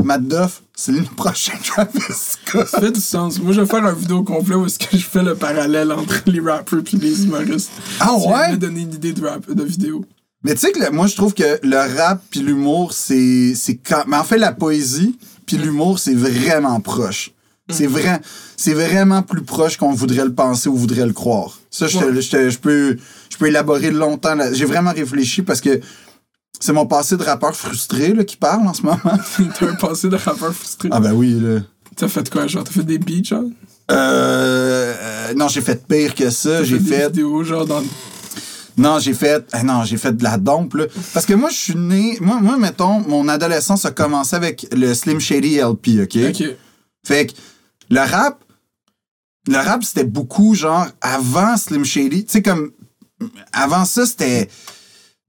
[0.03, 2.67] Matt Duff, c'est le prochain Travis Scott.
[2.67, 3.39] Ça fait du sens.
[3.41, 6.23] Moi, je vais faire un vidéo complet où est-ce que je fais le parallèle entre
[6.27, 7.71] les rappers et les humoristes.
[8.01, 8.53] Ah viens ouais?
[8.53, 10.05] me donner une idée de, rap, de vidéo.
[10.43, 13.53] Mais tu sais que le- moi, je trouve que le rap puis l'humour, c'est.
[14.07, 17.33] Mais en fait, la poésie puis l'humour, c'est vraiment proche.
[17.73, 18.21] C'est vrai,
[18.57, 21.59] c'est vraiment plus proche qu'on voudrait le penser ou voudrait le croire.
[21.71, 22.97] Ça, je, te- je, te- je peux,
[23.31, 24.37] je peux élaborer longtemps.
[24.53, 25.81] J'ai vraiment réfléchi parce que
[26.59, 28.99] c'est mon passé de rappeur frustré là, qui parle en ce moment.
[29.59, 30.89] T'as un passé de rappeur frustré?
[30.93, 31.61] Ah ben oui, là.
[31.97, 32.65] T'as fait quoi, genre?
[32.65, 33.45] T'as fait des beats, genre?
[33.91, 36.63] Euh, euh, non, j'ai fait pire que ça.
[36.65, 37.07] J'ai des fait.
[37.09, 37.83] vidéos, genre, dans...
[38.77, 39.45] Non, j'ai fait.
[39.53, 40.85] ah non, j'ai fait de la dompe, là.
[41.13, 42.17] Parce que moi, je suis né.
[42.21, 46.19] Moi, moi, mettons, mon adolescence a commencé avec le Slim Shady LP, OK?
[46.31, 46.45] OK.
[47.07, 47.33] Fait que
[47.91, 48.45] le rap.
[49.49, 52.25] Le rap, c'était beaucoup, genre, avant Slim Shady.
[52.25, 52.73] Tu sais, comme.
[53.53, 54.49] Avant ça, c'était.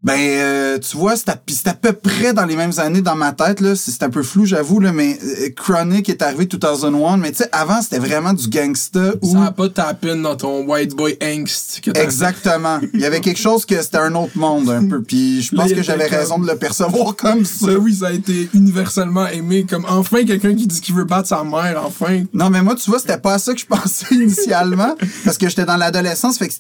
[0.04, 3.16] Ben, euh, tu vois, c'était puis c'était à peu près dans les mêmes années dans
[3.16, 3.76] ma tête, là.
[3.76, 7.18] C'est c'est un peu flou, j'avoue, là, mais euh, Chronic est arrivé 2001.
[7.18, 9.34] Mais tu sais, avant, c'était vraiment du gangsta ou.
[9.34, 12.80] Ça a pas tapé dans ton white boy angst que Exactement.
[12.96, 15.04] Il y avait quelque chose que c'était un autre monde, un peu.
[15.04, 17.68] Puis je pense que j'avais comme- raison de le percevoir comme ça.
[17.68, 19.68] Ça, oui, ça a été universellement aimé.
[19.70, 22.24] Comme enfin quelqu'un qui dit qu'il veut battre sa mère, enfin.
[22.34, 24.96] Non, mais moi, tu vois, c'était pas à ça que je pensais initialement.
[25.26, 26.40] parce que j'étais dans l'adolescence.
[26.40, 26.54] Fait que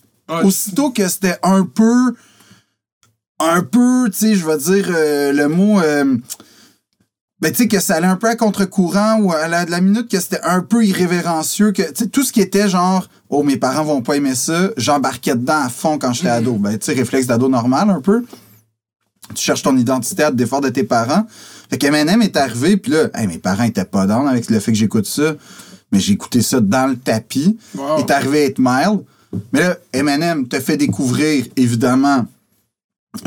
[0.44, 2.14] aussitôt que c'était un peu.
[3.42, 5.80] Un peu, tu sais, je vais dire euh, le mot.
[5.80, 6.18] euh,
[7.42, 9.82] ben, tu sais, que ça allait un peu à contre-courant ou à la, de la
[9.82, 13.42] minute que c'était un peu irrévérencieux, que, tu sais, tout ce qui était genre, oh,
[13.42, 16.54] mes parents vont pas aimer ça, j'embarquais dedans à fond quand j'étais ado.
[16.54, 18.24] Ben, tu sais, réflexe d'ado normal un peu.
[19.34, 21.26] Tu cherches ton identité à te de tes parents.
[21.70, 24.60] Fait que M&M est arrivé, puis là, hey, mes parents étaient pas down avec le
[24.60, 25.34] fait que j'écoute ça,
[25.92, 27.58] mais j'ai écouté ça dans le tapis.
[27.76, 27.98] Wow.
[27.98, 29.00] Il est arrivé à être mild.
[29.52, 32.26] Mais là, Eminem te fait découvrir, évidemment,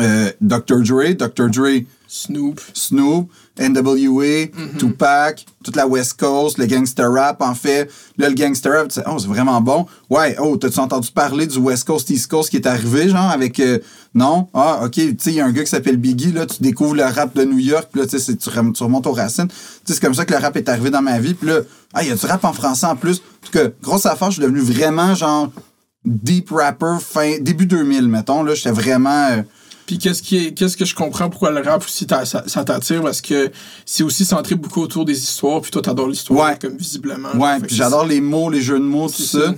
[0.00, 0.82] euh, Dr.
[0.82, 1.50] Dre, Dr.
[1.50, 2.60] Dre, Snoop.
[2.72, 4.46] Snoop, NWA,
[4.78, 7.90] Tupac, toute la West Coast, le gangster rap, en fait.
[8.16, 9.86] Là, le gangster rap, tu sais, oh, c'est vraiment bon.
[10.08, 13.58] Ouais, oh, t'as-tu entendu parler du West Coast, East Coast qui est arrivé, genre, avec...
[13.60, 13.78] euh,
[14.14, 14.48] non?
[14.54, 16.94] Ah, OK, tu sais, il y a un gars qui s'appelle Biggie, là, tu découvres
[16.94, 19.48] le rap de New York, puis là, tu sais, tu remontes aux racines.
[19.48, 21.60] Tu sais, c'est comme ça que le rap est arrivé dans ma vie, puis là,
[21.92, 23.16] ah, il y a du rap en français en plus.
[23.16, 25.50] En tout cas, grosse affaire, je suis devenu vraiment, genre,
[26.04, 27.38] deep rapper fin...
[27.40, 29.28] début 2000, mettons, là, j'étais vraiment...
[29.30, 29.42] euh,
[29.86, 33.02] Puis qu'est-ce qui est, qu'est-ce que je comprends pourquoi le rap aussi ça, ça t'attire?
[33.02, 33.50] Parce que
[33.84, 36.58] c'est aussi centré beaucoup autour des histoires puis toi t'adores l'histoire Ouais.
[36.58, 37.32] comme visiblement.
[37.36, 39.46] Ouais, puis j'adore les mots, les jeux de mots, tout ça.
[39.48, 39.54] ça.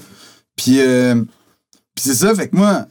[0.57, 1.15] Puis, euh,
[1.95, 2.87] puis c'est ça, fait que moi,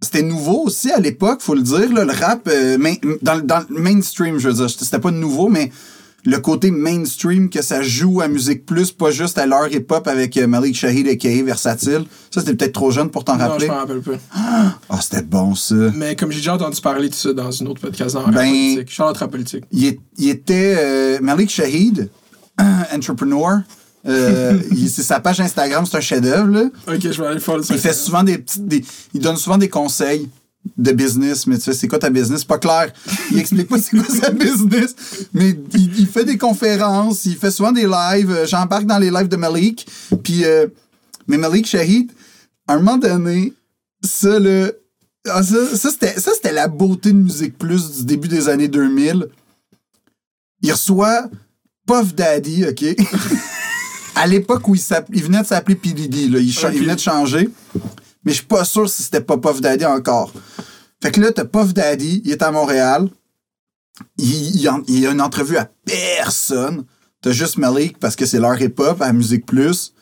[0.00, 3.64] c'était nouveau aussi à l'époque, faut le dire, là, le rap, euh, main- dans, dans
[3.68, 4.70] le mainstream, je veux dire.
[4.70, 5.72] C'était pas nouveau, mais
[6.26, 10.36] le côté mainstream que ça joue à Musique Plus, pas juste à l'heure hip-hop avec
[10.36, 12.04] euh, Malik Shahid et Versatile.
[12.30, 13.68] Ça, c'était peut-être trop jeune pour t'en c'est- Non, je rappeler.
[13.68, 14.12] m'en rappelle pas.
[14.90, 15.74] Ah, c'était bon, ça.
[15.94, 18.90] Mais comme j'ai déjà entendu parler de ça dans une autre podcast dans Ben- politique.
[18.90, 19.64] Charlotte politique.
[19.72, 19.96] Il,
[20.28, 22.10] était euh, Malik Shahid,
[22.94, 23.60] entrepreneur.
[24.08, 26.70] Euh, il- c'est sa page Instagram, c'est un chef-d'œuvre.
[26.86, 28.66] Ok, je vais aller faire le Il fait souvent des petites.
[28.66, 28.84] des-
[29.14, 30.28] il donne souvent des conseils
[30.76, 32.44] de business, mais tu sais, c'est quoi ta business?
[32.44, 32.92] Pas clair.
[33.30, 34.94] Il explique pas c'est quoi sa business,
[35.32, 38.30] mais il, il fait des conférences, il fait souvent des lives.
[38.30, 39.86] Euh, J'embarque dans les lives de Malik.
[40.22, 40.66] Puis, euh,
[41.28, 42.12] mais Malik Shahid,
[42.66, 43.52] à un moment donné,
[44.02, 44.70] ça, là,
[45.28, 49.26] ah, ça, ça, c'était, la beauté de Musique Plus du début des années 2000.
[50.62, 51.28] Il reçoit
[51.86, 52.84] Puff Daddy, OK?
[54.14, 55.92] à l'époque où il, il venait de s'appeler P.
[55.92, 57.50] Diddy, là, il, venait de changer.
[58.26, 60.32] Mais je suis pas sûr si c'était pas Puff Daddy encore.
[61.02, 63.08] Fait que là, t'as Puff Daddy, il est à Montréal.
[64.18, 66.84] Il, il en- il y a une entrevue à personne.
[67.22, 69.92] t'as juste Malik parce que c'est leur hip-hop à Musique Plus.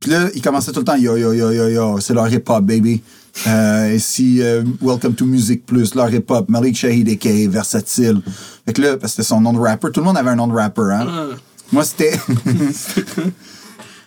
[0.00, 2.64] Puis là, il commençait tout le temps yo yo yo yo yo, c'est leur hip-hop,
[2.64, 3.00] baby.
[3.46, 8.20] Euh, ici, euh, Welcome to Music Plus, leur hip-hop, Malik Shahid aka Versatile.
[8.66, 10.36] Fait que là, parce que c'était son nom de rapper, tout le monde avait un
[10.36, 11.06] nom de rapper, hein.
[11.08, 11.26] Ah.
[11.72, 12.18] Moi, c'était.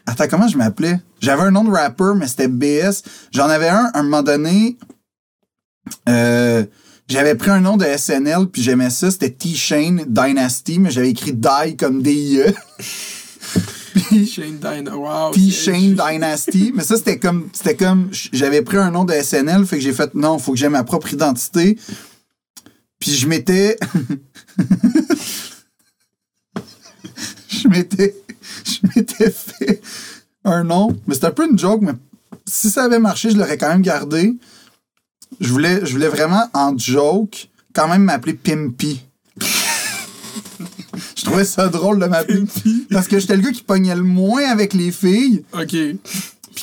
[0.10, 1.00] Attends, comment je m'appelais?
[1.22, 3.04] J'avais un nom de rapper, mais c'était BS.
[3.32, 4.76] J'en avais un à un moment donné.
[6.08, 6.66] Euh,
[7.08, 9.12] j'avais pris un nom de SNL, puis j'aimais ça.
[9.12, 12.56] C'était T-Shane Dynasty, mais j'avais écrit Die comme D-I-E.
[13.94, 14.98] Puis Shane Dyna.
[14.98, 15.30] Wow.
[15.32, 16.72] T-Shane Dynasty.
[16.74, 17.48] Mais ça, c'était comme.
[17.54, 18.10] C'était comme.
[18.12, 20.84] J'avais pris un nom de SNL, fait que j'ai fait non, faut que j'ai ma
[20.84, 21.78] propre identité.
[22.98, 23.78] Puis je m'étais.
[27.48, 28.16] je m'étais.
[28.66, 29.82] Je m'étais fait
[30.44, 30.96] un nom.
[31.08, 31.94] Mais c'était un peu une joke, mais
[32.46, 34.36] si ça avait marché, je l'aurais quand même gardé.
[35.40, 39.02] Je voulais, je voulais vraiment, en joke, quand même m'appeler Pimpy.
[41.16, 42.44] je trouvais ça drôle de m'appeler
[42.92, 45.44] Parce que j'étais le gars qui pognait le moins avec les filles.
[45.54, 45.76] Ok.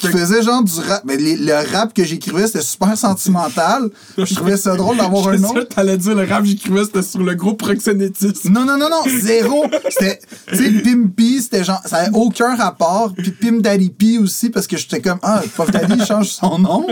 [0.01, 1.03] Puis qui faisait genre du rap.
[1.05, 3.91] Mais les- le rap que j'écrivais, c'était super sentimental.
[4.17, 5.55] Puis je trouvais ça drôle d'avoir un nom.
[5.75, 8.51] T'allais dire le rap que j'écrivais, c'était sur le gros proxénétisme.
[8.53, 9.65] Non, non, non, non, zéro.
[9.91, 13.13] C'était, tu sais, Pimpy, c'était genre, ça avait aucun rapport.
[13.17, 16.59] Puis Pim Daddy P aussi, parce que j'étais comme, ah, Puff Daddy il change son
[16.59, 16.87] nom.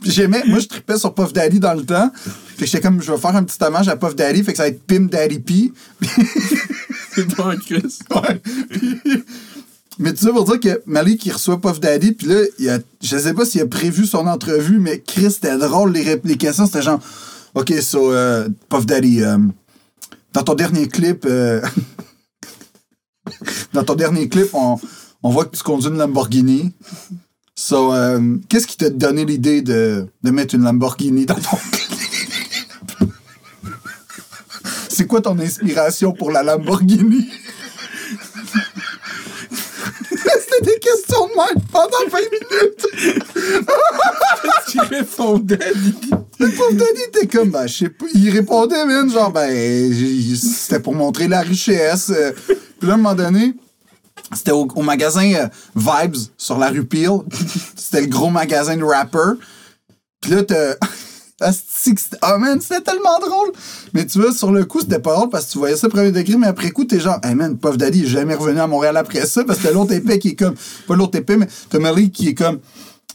[0.00, 2.10] Puis j'aimais, moi, je tripais sur Puff Daddy dans le temps.
[2.58, 4.64] Que j'étais comme, je vais faire un petit hommage à Puff Daddy, fait que ça
[4.64, 5.72] va être Pim Daddy P.
[7.14, 7.98] C'est bon, Chris.
[8.10, 8.40] Ouais.
[8.70, 9.00] Puis-
[9.98, 12.78] mais tu sais, pour dire que Malik, il reçoit Puff Daddy, puis là, il a,
[13.02, 16.82] je sais pas s'il a prévu son entrevue, mais Chris, c'était drôle, les réplications, c'était
[16.82, 17.00] genre,
[17.54, 19.38] OK, so, euh, Puff Daddy, euh,
[20.32, 21.62] dans ton dernier clip, euh,
[23.72, 24.78] dans ton dernier clip, on,
[25.22, 26.72] voit que tu conduis une Lamborghini.
[27.54, 31.56] So, euh, qu'est-ce qui t'a donné l'idée de, de mettre une Lamborghini dans ton?
[34.88, 37.28] C'est quoi ton inspiration pour la Lamborghini?
[40.10, 42.86] C'était des questions de même pendant 20 minutes.
[44.68, 45.72] Tu répondais.
[46.40, 48.06] Le pauvre Danny était comme, ben, je sais pas.
[48.14, 52.12] Il répondait, man, genre, ben, c'était pour montrer la richesse.
[52.78, 53.54] Puis là, à un moment donné,
[54.32, 55.46] c'était au, au magasin euh,
[55.76, 57.20] Vibes sur la rue Peel.
[57.76, 59.34] C'était le gros magasin de rappers.
[60.20, 60.74] Puis là, t'as.
[62.22, 63.52] Ah man, c'était tellement drôle!
[63.92, 66.10] Mais tu vois, sur le coup, c'était pas drôle parce que tu voyais ça premier
[66.12, 68.96] degré, mais après coup, t'es genre, hey man, Puff Daddy est jamais revenu à Montréal
[68.96, 70.54] après ça parce que t'as l'autre épée qui est comme.
[70.86, 72.60] Pas l'autre épée, mais t'as Malik qui est comme.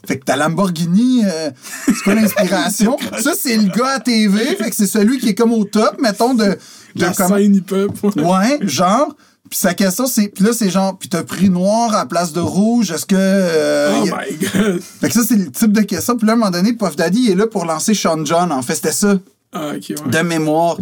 [0.07, 1.49] Fait que ta Lamborghini, euh,
[1.87, 2.97] c'est quoi l'inspiration?
[3.21, 5.99] ça, c'est le gars à TV, fait que c'est celui qui est comme au top,
[6.01, 6.45] mettons, de.
[6.45, 6.57] de
[6.95, 7.91] La comment- scène hip-hop.
[8.17, 9.15] Ouais, genre.
[9.49, 10.27] Puis sa question, c'est.
[10.27, 10.97] Puis là, c'est genre.
[10.97, 12.91] Puis t'as pris noir à place de rouge.
[12.91, 13.15] Est-ce que.
[13.17, 14.81] euh, Oh a- my god.
[14.81, 16.17] Fait que ça, c'est le type de question.
[16.17, 18.51] Puis là, à un moment donné, Puff Daddy il est là pour lancer Sean John.
[18.51, 19.17] En fait, c'était ça,
[19.51, 20.11] Ah, ok, ouais.
[20.11, 20.77] de mémoire.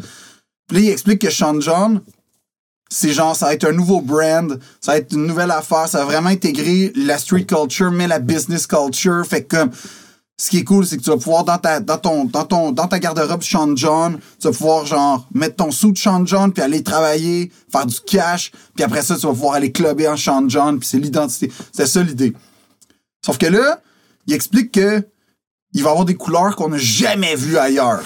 [0.68, 2.02] Puis là, il explique que Sean John,
[2.90, 6.00] c'est genre, ça va être un nouveau brand, ça va être une nouvelle affaire, ça
[6.00, 9.26] va vraiment intégrer la street culture, mais la business culture.
[9.26, 9.72] Fait que comme.
[10.40, 12.72] Ce qui est cool, c'est que tu vas pouvoir, dans ta, dans ton, dans ton,
[12.72, 16.54] dans ta garde-robe Sean John, tu vas pouvoir, genre, mettre ton sou de Sean John,
[16.54, 20.16] puis aller travailler, faire du cash, puis après ça, tu vas pouvoir aller clubber en
[20.16, 21.52] Sean John, puis c'est l'identité.
[21.72, 22.34] C'est ça l'idée.
[23.26, 23.82] Sauf que là,
[24.28, 25.04] il explique que
[25.74, 28.04] il va avoir des couleurs qu'on n'a jamais vues ailleurs.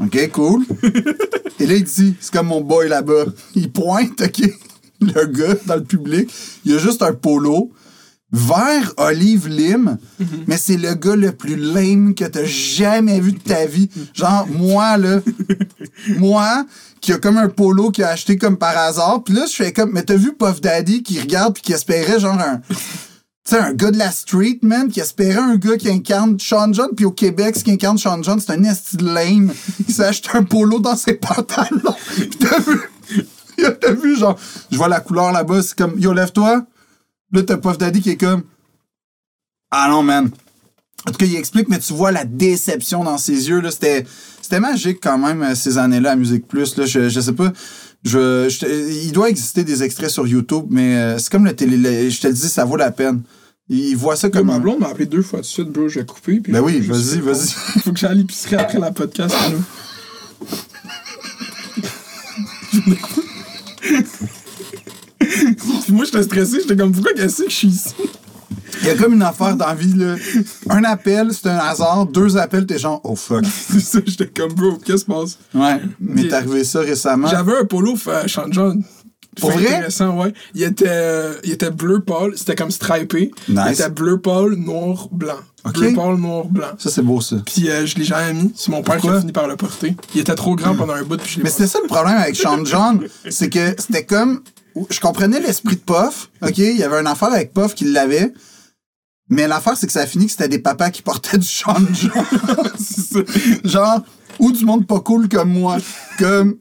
[0.00, 0.64] OK, cool.
[1.60, 3.24] Et là, il dit, c'est comme mon boy là-bas.
[3.54, 4.42] Il pointe, OK,
[5.00, 6.30] le gars dans le public.
[6.64, 7.70] Il a juste un polo
[8.30, 9.96] vert olive lime,
[10.46, 13.88] mais c'est le gars le plus lame que t'as jamais vu de ta vie.
[14.14, 15.20] Genre, moi, là,
[16.18, 16.66] moi,
[17.00, 19.22] qui a comme un polo qui a acheté comme par hasard.
[19.24, 22.20] Puis là, je fais comme, mais t'as vu Puff Daddy qui regarde puis qui espérait
[22.20, 22.60] genre un...
[22.68, 26.70] Tu sais, un gars de la street, man, qui espérait un gars qui incarne Sean
[26.70, 29.50] John, puis au Québec, ce qui incarne Sean John, c'est un esti lame.
[29.88, 31.96] Il s'est acheté un polo dans ses pantalons.
[32.14, 32.78] Puis t'as vu,
[33.80, 34.38] t'as vu, genre,
[34.70, 36.66] je vois la couleur là-bas, c'est comme, yo, lève-toi.
[37.32, 38.42] Là, t'as Puff Daddy qui est comme,
[39.70, 40.30] ah non, man.
[41.06, 44.04] En tout cas, il explique, mais tu vois la déception dans ses yeux, là, c'était,
[44.42, 47.52] c'était magique quand même, euh, ces années-là à Musique Plus, là, je, je sais pas.
[48.04, 48.48] Je,
[49.04, 51.76] il doit exister des extraits sur YouTube, mais euh, c'est comme le télé.
[51.76, 53.22] le- je te le dis, ça vaut la peine.
[53.68, 55.88] Il voit ça Comme ma blonde m'a appelé deux fois de suite, bro.
[55.88, 56.40] Je vais couper.
[56.40, 57.80] Puis Ben oui, vas-y, vas-y.
[57.80, 59.58] Faut que j'aille à l'épicerie après la podcast, là.
[65.28, 66.60] Puis moi, j'étais stressé.
[66.60, 67.94] J'étais comme, pourquoi qu'est-ce que je suis ici?
[68.80, 70.14] Il y a comme une affaire dans la vie, là.
[70.68, 72.06] Un appel, c'est un hasard.
[72.06, 73.44] Deux appels, t'es genre, oh fuck.
[73.70, 75.38] C'est ça, j'étais comme, bro, qu'est-ce qui se passe?
[75.54, 75.80] Ouais.
[76.00, 77.28] Mais t'es arrivé ça récemment.
[77.28, 78.82] J'avais un polo fait Sean John.
[79.40, 79.66] Pour vrai?
[79.66, 80.32] intéressant, ouais.
[80.54, 83.30] Il était, euh, il était bleu pâle, c'était comme stripé.
[83.48, 83.64] Nice.
[83.66, 85.38] Il était bleu pâle, noir, blanc.
[85.64, 85.74] Ok.
[85.74, 86.68] Bleu pâle, noir, blanc.
[86.78, 87.36] Ça, c'est beau, ça.
[87.46, 88.52] Puis euh, je l'ai jamais mis.
[88.56, 89.94] C'est mon père qui a fini par le porter.
[90.14, 92.16] Il était trop grand pendant un bout, puis je l'ai Mais c'était ça le problème
[92.16, 93.00] avec Sean John,
[93.30, 94.40] c'est que c'était comme
[94.90, 96.30] je comprenais l'esprit de Puff.
[96.42, 98.32] OK, il y avait une affaire avec Puff qui l'avait.
[99.30, 101.76] Mais l'affaire, c'est que ça a fini que c'était des papas qui portaient du Sean
[101.92, 103.24] John.
[103.64, 104.02] Genre,
[104.38, 105.78] ou du monde pas cool comme moi.
[106.18, 106.56] Comme,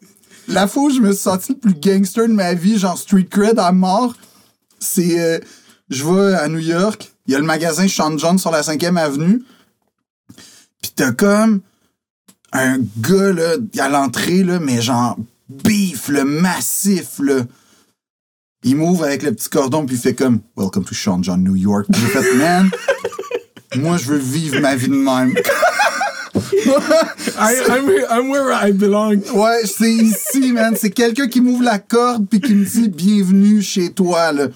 [0.48, 3.28] la fois où je me suis senti le plus gangster de ma vie, genre street
[3.30, 4.16] cred à mort,
[4.80, 5.40] c'est, euh,
[5.90, 8.98] je vais à New York, il y a le magasin Sean John sur la 5e
[8.98, 9.44] avenue,
[10.82, 11.62] pis t'as comme
[12.54, 15.18] un gars, là, à l'entrée, là, mais genre,
[15.50, 17.42] beef, le massif, là.
[18.68, 21.56] Il m'ouvre avec le petit cordon, puis il fait comme Welcome to Sean John, New
[21.56, 21.86] York.
[21.90, 22.70] Puis j'ai fait, man,
[23.78, 25.34] moi, je veux vivre ma vie de même.
[27.40, 29.22] I, I'm, here- I'm where I belong.
[29.34, 30.76] Ouais, c'est ici, man.
[30.78, 34.48] C'est quelqu'un qui m'ouvre la corde puis qui me dit bienvenue chez toi, là.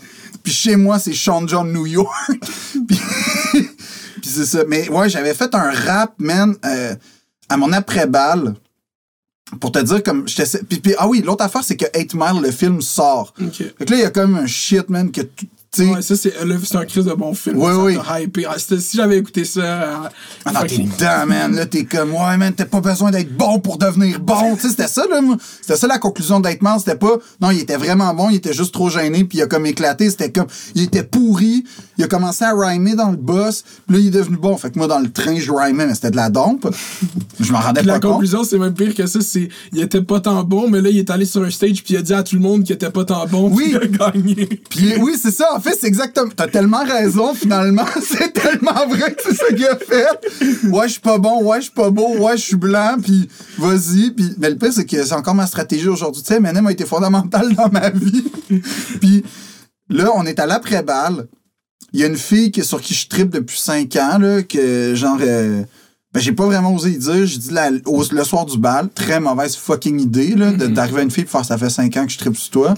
[0.43, 2.11] Puis chez moi, c'est Sean John New York.
[2.87, 2.99] puis
[3.53, 4.65] puis c'est ça.
[4.67, 6.95] Mais ouais, j'avais fait un rap, man, euh,
[7.47, 8.55] à mon après-balle.
[9.59, 12.51] Pour te dire comme puis, puis- ah oui l'autre affaire c'est que 8 Mile le
[12.51, 13.53] film sort Ok.
[13.77, 15.47] fait que là il y a comme un shit man que tu
[15.79, 16.33] Ouais, ça, c'est
[16.75, 17.55] un crise de bon film.
[17.57, 18.23] Oui, Ça oui.
[18.25, 18.45] hypé.
[18.45, 19.61] Ah, si j'avais écouté ça.
[19.61, 19.95] euh,
[20.43, 21.55] Ah non, t'es dedans, man.
[21.55, 24.57] Là, t'es comme, ouais, man, t'as pas besoin d'être bon pour devenir bon.
[24.57, 25.21] Tu sais, c'était ça, là.
[25.61, 26.77] C'était ça la conclusion d'être Man.
[26.77, 29.47] C'était pas, non, il était vraiment bon, il était juste trop gêné, puis il a
[29.47, 30.09] comme éclaté.
[30.09, 31.63] C'était comme, il était pourri.
[32.01, 34.57] Il a commencé à rhymer dans le boss, puis là, il est devenu bon.
[34.57, 36.67] Fait que moi, dans le train, je rhymais, mais c'était de la dompe.
[37.39, 38.13] Je m'en rendais Puis pas la compte.
[38.13, 39.21] conclusion, c'est même pire que ça.
[39.21, 41.93] C'est il était pas tant bon, mais là, il est allé sur un stage puis
[41.93, 43.51] il a dit à tout le monde qu'il était pas tant bon.
[43.51, 43.75] Oui.
[43.79, 44.61] puis il a gagné.
[44.67, 45.49] Puis oui, c'est ça.
[45.55, 46.31] En fait, c'est exactement.
[46.35, 47.85] T'as tellement raison, finalement.
[48.01, 50.67] c'est tellement vrai que c'est ça qu'il a fait.
[50.69, 51.43] Ouais, je suis pas bon.
[51.43, 52.17] Ouais, je suis pas beau.
[52.17, 52.95] Ouais, je suis blanc.
[52.99, 53.29] Puis
[53.59, 54.09] vas-y.
[54.09, 56.23] Puis, mais le pire, c'est que c'est encore ma stratégie aujourd'hui.
[56.23, 58.23] Tu sais, Eminem a été fondamental dans ma vie.
[58.99, 59.23] puis
[59.87, 61.27] là, on est à l'après-balle.
[61.93, 64.93] Il y a une fille qui, sur qui je tripe depuis 5 ans, là, que
[64.95, 65.17] genre.
[65.21, 65.63] euh,
[66.13, 67.25] ben, j'ai pas vraiment osé y dire.
[67.25, 70.99] J'ai dit la- au- le soir du bal, très mauvaise fucking idée, là, de- d'arriver
[70.99, 72.73] à une fille et faire ça fait 5 ans que je tripe sur toi.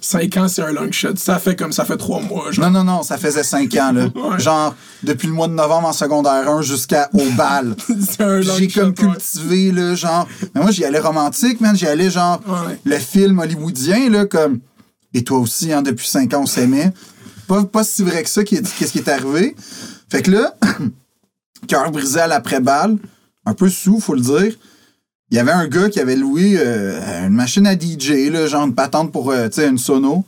[0.00, 1.16] 5 ans, c'est un long shot.
[1.16, 2.50] Ça fait comme ça fait 3 mois.
[2.52, 2.70] Genre.
[2.70, 4.04] Non, non, non, ça faisait 5 ans, là.
[4.14, 4.38] Ouais.
[4.38, 6.94] Genre, depuis le mois de novembre en secondaire 1 jusqu'au
[7.36, 7.74] bal.
[8.08, 8.80] c'est un long J'ai shot.
[8.80, 9.14] comme ouais.
[9.14, 10.28] cultivé, là, genre.
[10.54, 11.76] Mais moi, j'y allais romantique, man.
[11.76, 12.78] J'y allais, genre, Ouais.
[12.84, 14.60] le film hollywoodien, là, comme.
[15.14, 16.92] Et toi aussi, hein, depuis 5 ans, on s'aimait.
[17.46, 19.54] Pas, pas si vrai que ça, qu'est-ce qui est arrivé.
[20.10, 20.56] Fait que là,
[21.68, 22.98] cœur brisé à l'après-balle,
[23.44, 24.56] un peu sous, faut le dire.
[25.30, 28.74] Il y avait un gars qui avait loué euh, une machine à DJ, genre une
[28.74, 30.24] patente pour, euh, une sono.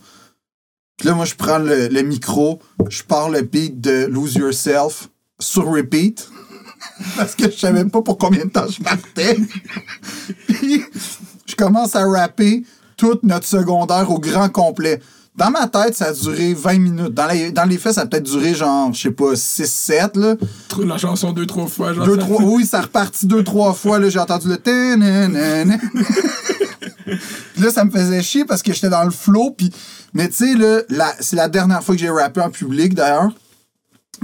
[0.97, 2.59] Puis là, moi, je prends le, le micro,
[2.89, 5.09] je pars le beat de Lose Yourself
[5.39, 6.29] sur repeat.
[7.17, 9.37] Parce que je savais pas pour combien de temps je partais.
[10.47, 10.83] Puis,
[11.45, 12.63] je commence à rapper
[12.97, 14.99] toute notre secondaire au grand complet.
[15.39, 17.13] Dans ma tête, ça a duré 20 minutes.
[17.13, 20.35] Dans les, dans les faits, ça a peut-être duré genre, je sais pas, 6-7, là.
[20.67, 21.93] Trop- La chanson deux, trois fois.
[21.93, 23.99] Genre, Deux, ça- trois, oui, ça repartit deux, trois fois.
[23.99, 24.57] Là, j'ai entendu le.
[27.55, 29.51] Puis là, ça me faisait chier parce que j'étais dans le flow.
[29.57, 29.71] Puis,
[30.13, 33.31] mais tu sais, là, la- c'est la dernière fois que j'ai rappé en public, d'ailleurs.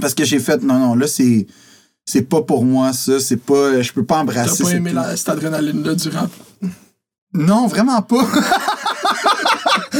[0.00, 1.46] Parce que j'ai fait, non, non, là, c'est.
[2.08, 3.18] C'est pas pour moi, ça.
[3.18, 3.80] C'est pas.
[3.82, 4.62] Je peux pas T'as embrasser.
[4.62, 6.30] pas cette- aimé la, cette adrénaline-là du rap?
[7.34, 8.24] Non, vraiment pas.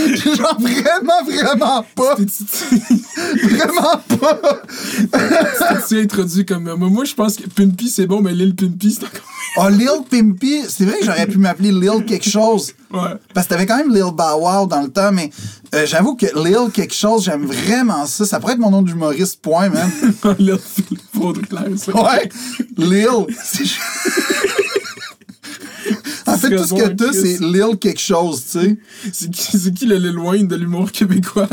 [0.37, 2.17] Genre, vraiment, vraiment pas.
[3.43, 4.63] Vraiment pas.
[5.89, 6.75] Tu introduit comme.
[6.77, 9.23] Moi, je pense que Pimpy, c'est bon, mais Lil Pimpy, c'est encore.
[9.59, 12.73] Oh, Lil Pimpy, c'est vrai que j'aurais pu m'appeler Lil quelque chose.
[12.93, 13.01] Ouais.
[13.35, 15.31] Parce que t'avais quand même Lil Bow Wow dans le temps, mais
[15.75, 18.25] euh, j'avoue que Lil quelque chose, j'aime vraiment ça.
[18.27, 19.91] Ça pourrait être mon nom d'humoriste, point, man.
[20.39, 20.59] Lil
[21.15, 21.93] Baudelaire, ça.
[21.95, 22.29] Ouais,
[22.77, 23.09] Lil.
[23.43, 23.65] c'est-
[26.27, 28.79] en fait, tout ce que t'as, c'est Lil quelque chose, tu sais.
[29.13, 31.49] C'est qui, qui le Lil Wayne de l'humour québécois?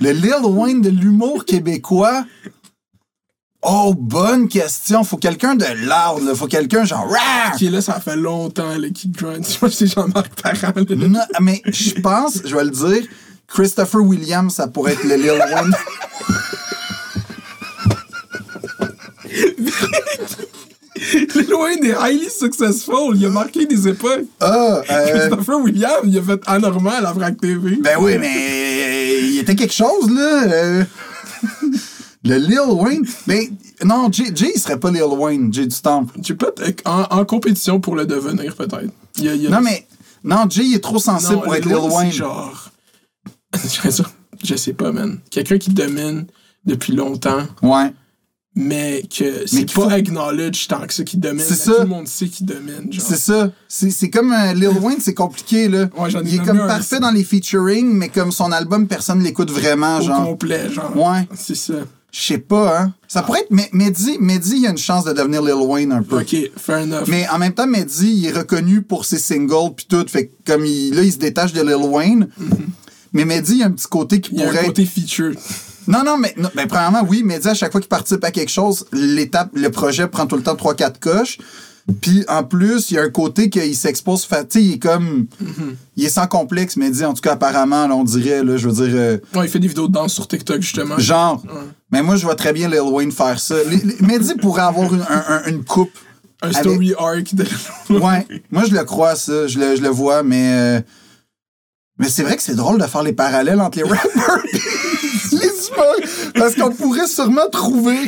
[0.00, 2.24] Le Lil Wayne de l'humour québécois?
[3.62, 5.04] Oh, bonne question.
[5.04, 6.34] Faut quelqu'un de loud, là.
[6.34, 7.06] Faut quelqu'un genre.
[7.58, 9.46] Qui est là, ça fait longtemps, là, qui grind.
[9.46, 11.08] Je pense que c'est Jean-Marc Parent, là.
[11.08, 13.06] Non, mais je pense, je vais le dire,
[13.46, 15.74] Christopher Williams, ça pourrait être le Lil Wayne.
[21.34, 23.14] Lil Wayne est highly successful.
[23.16, 24.24] Il a marqué des époques.
[24.40, 27.76] Ah, euh, Christopher Williams, il a fait anormal à Vrac TV.
[27.82, 30.44] Ben oui, mais il était quelque chose, là.
[30.44, 30.84] euh.
[32.24, 33.06] Le Lil Wayne.
[33.26, 33.48] Mais
[33.82, 36.18] non, Jay, Jay, il serait pas Lil Wayne, Jay du Temple.
[36.22, 36.48] Sais pas,
[36.84, 38.92] en, en compétition pour le devenir, peut-être.
[39.16, 39.86] Il y a- il y a- Non, mais.
[40.22, 42.70] Non, Jay, il est trop sensible Non, pour être Lil Wayne, genre.
[44.44, 45.18] je sais pas, man.
[45.30, 46.26] Quelqu'un qui domine
[46.66, 47.90] depuis longtemps, Ouais.
[48.56, 51.40] Mais que c'est qu'il pas faut- acknowledge tant que ça qui domine.
[51.44, 51.72] C'est mais ça.
[51.72, 52.90] Tout le monde sait qu'il domine.
[52.98, 53.50] C'est ça.
[53.68, 55.88] C'est comme un Lil Wayne, c'est compliqué, là.
[55.96, 59.98] Ouais, il est comme parfait dans les featuring, mais comme son album, personne l'écoute vraiment,
[59.98, 60.24] Au genre.
[60.24, 60.96] complet, genre.
[60.96, 61.28] Ouais.
[61.36, 61.74] C'est ça.
[62.12, 62.94] Je sais pas, hein.
[63.06, 63.50] Ça pourrait être.
[63.52, 66.18] Mais Mehdi, Mehdi, il a une chance de devenir Lil Wayne un peu.
[66.20, 67.04] Ok, fair enough.
[67.06, 70.04] Mais en même temps, Mehdi, il est reconnu pour ses singles puis tout.
[70.08, 72.26] Fait que comme il, là, il se détache de Lil Wayne.
[73.12, 74.66] Mais Mehdi, il y a un petit côté qui Il y a pourrait un être
[74.68, 75.34] côté feature.
[75.86, 78.50] Non, non, mais non, ben, premièrement, oui, mais à chaque fois qu'il participe à quelque
[78.50, 81.38] chose, l'étape, le projet prend tout le temps 3-4 coches.
[82.00, 84.78] Puis en plus, il y a un côté qu'il s'expose, fa- tu sais, il est
[84.78, 85.26] comme.
[85.96, 88.68] Il est sans complexe, mais dit, en tout cas, apparemment, là, on dirait, là, je
[88.68, 88.94] veux dire.
[88.96, 90.98] euh, Ouais, il fait des vidéos de danse sur TikTok, justement.
[90.98, 91.42] genre.
[91.46, 91.50] Ouais.
[91.90, 93.56] Mais moi, je vois très bien Lil Wayne faire ça.
[93.68, 95.90] Les- les- Mehdi pourrait avoir une, un- un- une coupe.
[96.42, 97.44] Un Avec- story arc de.
[97.90, 98.26] Ouais.
[98.50, 99.46] moi, je le crois, ça.
[99.48, 100.52] Je le, je le vois, mais.
[100.52, 100.80] euh,
[101.98, 104.42] Mais c'est vrai que c'est drôle de faire les parallèles entre les rappers
[106.34, 107.98] Parce qu'on pourrait sûrement trouver.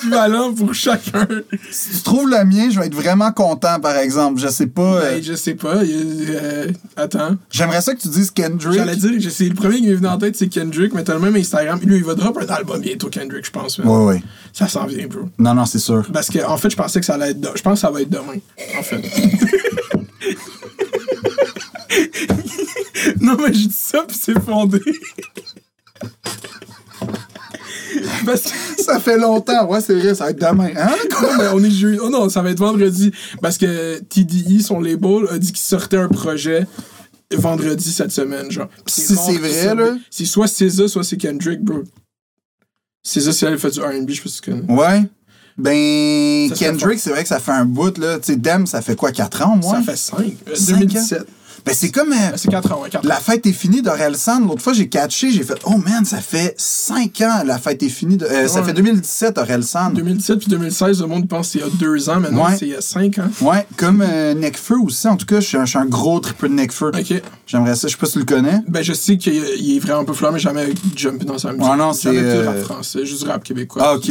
[0.00, 1.26] équivalent pour chacun.
[1.70, 4.40] Si tu trouves le mien, je vais être vraiment content, par exemple.
[4.40, 4.96] Je sais pas.
[4.96, 5.76] euh, Ben, je sais pas.
[5.76, 7.36] euh, attends.
[7.50, 8.74] J'aimerais ça que tu dises Kendrick.
[8.74, 11.20] J'allais dire, c'est le premier qui m'est venu en tête, c'est Kendrick, mais t'as le
[11.20, 11.80] même Instagram.
[11.84, 13.78] Lui, il va drop un album bientôt, Kendrick, je pense.
[13.78, 14.22] Ouais, ouais.
[14.52, 15.28] Ça s'en vient, bro.
[15.38, 16.06] Non, non, c'est sûr.
[16.12, 17.56] Parce que, en fait, je pensais que ça allait être.
[17.56, 18.38] Je pense que ça va être demain,
[18.78, 19.02] en fait.
[23.20, 24.80] non, mais je dis ça, puis c'est fondé.
[28.26, 28.82] Parce que.
[28.82, 29.66] Ça fait longtemps.
[29.68, 30.70] Ouais, c'est vrai, ça va être demain.
[30.76, 30.90] Hein?
[31.38, 31.98] Mais on est jeudi.
[32.02, 33.12] Oh non, ça va être vendredi.
[33.40, 36.66] Parce que TDI, son label, a dit qu'il sortait un projet
[37.34, 38.68] vendredi cette semaine, genre.
[38.86, 39.96] Si c'est vrai, ça- là.
[40.10, 41.82] C'est soit SZA, soit c'est Kendrick, bro.
[43.04, 44.72] SZA, c'est elle qui fait du RB, je sais pas si tu connais.
[44.72, 45.02] Ouais.
[45.58, 48.18] Ben, Kendrick, c'est vrai que ça fait un bout, là.
[48.18, 49.76] Tu sais, Dem, ça fait quoi, 4 ans, moi?
[49.76, 50.36] Ça fait 5.
[50.54, 51.26] Cinq 2017.
[51.64, 52.12] Ben, c'est comme.
[52.12, 53.08] euh, C'est 4 ans, ouais, 4 ans.
[53.08, 54.40] La fête est finie d'Orelsan.
[54.40, 57.88] L'autre fois, j'ai catché, j'ai fait Oh man, ça fait 5 ans, la fête est
[57.88, 58.16] finie.
[58.16, 58.24] De...
[58.26, 59.90] euh, Ça fait 2017, Orelsan.
[59.94, 62.56] 2017 puis 2016, le monde pense qu'il y a 2 ans, mais non, Ouais.
[62.58, 63.28] c'est il y a 5 ans.
[63.42, 65.06] Ouais, comme euh, Necfeu aussi.
[65.06, 66.88] En tout cas, je suis un, gros triple de Necfeu.
[66.94, 67.22] Ok.
[67.46, 67.86] J'aimerais ça.
[67.88, 68.60] Je sais pas si tu le connais.
[68.68, 71.70] Ben, je sais qu'il il est vraiment populaire, mais jamais jumpé dans sa musique.
[71.70, 73.82] Ouais, non, c'est, euh, rap français, juste du rap québécois.
[73.84, 74.10] Ah, ok.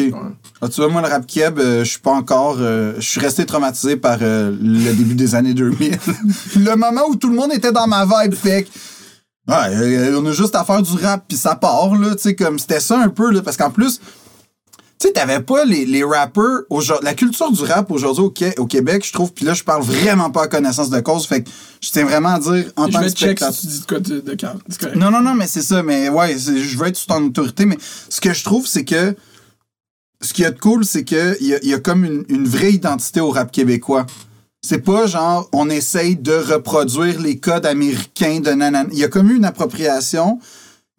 [0.62, 2.58] Ah, tu vois, moi, le rap keb, je suis pas encore.
[2.60, 5.98] je suis resté traumatisé par le début des années 2000.
[6.58, 8.68] le moment où tout le monde était dans ma vibe, fait.
[9.48, 12.16] Ouais, euh, on a juste à faire du rap, puis ça part, là.
[12.16, 13.42] Tu sais, comme c'était ça un peu, là.
[13.42, 14.00] Parce qu'en plus,
[15.00, 16.62] tu sais, t'avais pas les, les rappers.
[16.70, 18.24] aujourd'hui- La culture du rap aujourd'hui
[18.58, 21.42] au, Québec, je trouve, puis là, je parle vraiment pas à connaissance de cause, fait
[21.44, 21.50] que
[21.82, 23.52] je tiens vraiment à dire en Je tant que spectateur.
[23.54, 24.96] si tu dis de quoi de, de correct.
[24.96, 25.82] Non, non, non, mais c'est ça.
[25.82, 27.66] Mais ouais, je veux être sous ton autorité.
[27.66, 27.78] Mais
[28.10, 29.16] ce que je trouve, c'est que
[30.22, 33.22] ce qui est cool, c'est qu'il y a, y a comme une, une vraie identité
[33.22, 34.06] au rap québécois.
[34.64, 38.88] C'est pas genre, on essaye de reproduire les codes américains de nanan.
[38.92, 40.38] Il y a comme eu une appropriation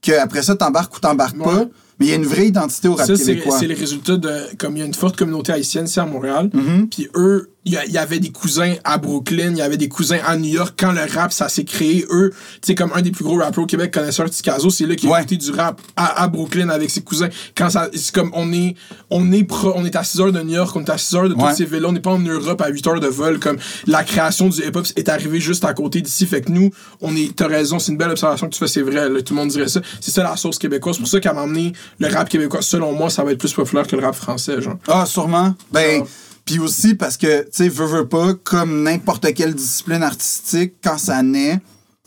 [0.02, 1.44] que après ça, t'embarques ou t'embarques Ouais.
[1.44, 1.64] pas.
[2.00, 3.56] Mais il y a une vraie identité au rap Ça, c'est québécois.
[3.60, 4.56] c'est les résultats de.
[4.58, 6.88] Comme il y a une forte communauté haïtienne ici à Montréal, Mhm.
[6.88, 10.36] puis eux, il y, avait des cousins à Brooklyn, il y avait des cousins à
[10.36, 10.74] New York.
[10.76, 13.62] Quand le rap, ça s'est créé, eux, tu sais, comme un des plus gros rappeurs
[13.62, 16.90] au Québec, connaisseur Ticazo, c'est là qu'il a écouté du rap à, à Brooklyn avec
[16.90, 17.28] ses cousins.
[17.56, 17.88] Quand ça.
[17.94, 18.74] C'est comme on est,
[19.10, 21.14] on est pro- on est à 6 heures de New York, on est à 6
[21.14, 21.54] heures de toutes Ouais.
[21.54, 23.38] ces villes on n'est pas en Europe à 8 heures de vol.
[23.38, 26.26] Comme la création du hip-hop est arrivée juste à côté d'ici.
[26.26, 27.34] Fait que nous, on est.
[27.36, 29.08] T'as raison, c'est une belle observation que tu fais, c'est vrai.
[29.08, 29.80] là, tout le monde dirait ça.
[30.00, 30.96] C'est ça la sauce québécoise.
[30.96, 33.86] C'est pour ça qu'à m'emmener le rap québécois, selon moi, ça va être plus populaire
[33.86, 34.78] que le rap français, genre.
[34.88, 35.54] Ah, sûrement.
[35.70, 36.06] Ben, Ah.
[36.44, 41.22] Puis aussi parce que, tu sais, veux, pas, comme n'importe quelle discipline artistique, quand ça
[41.22, 41.60] naît,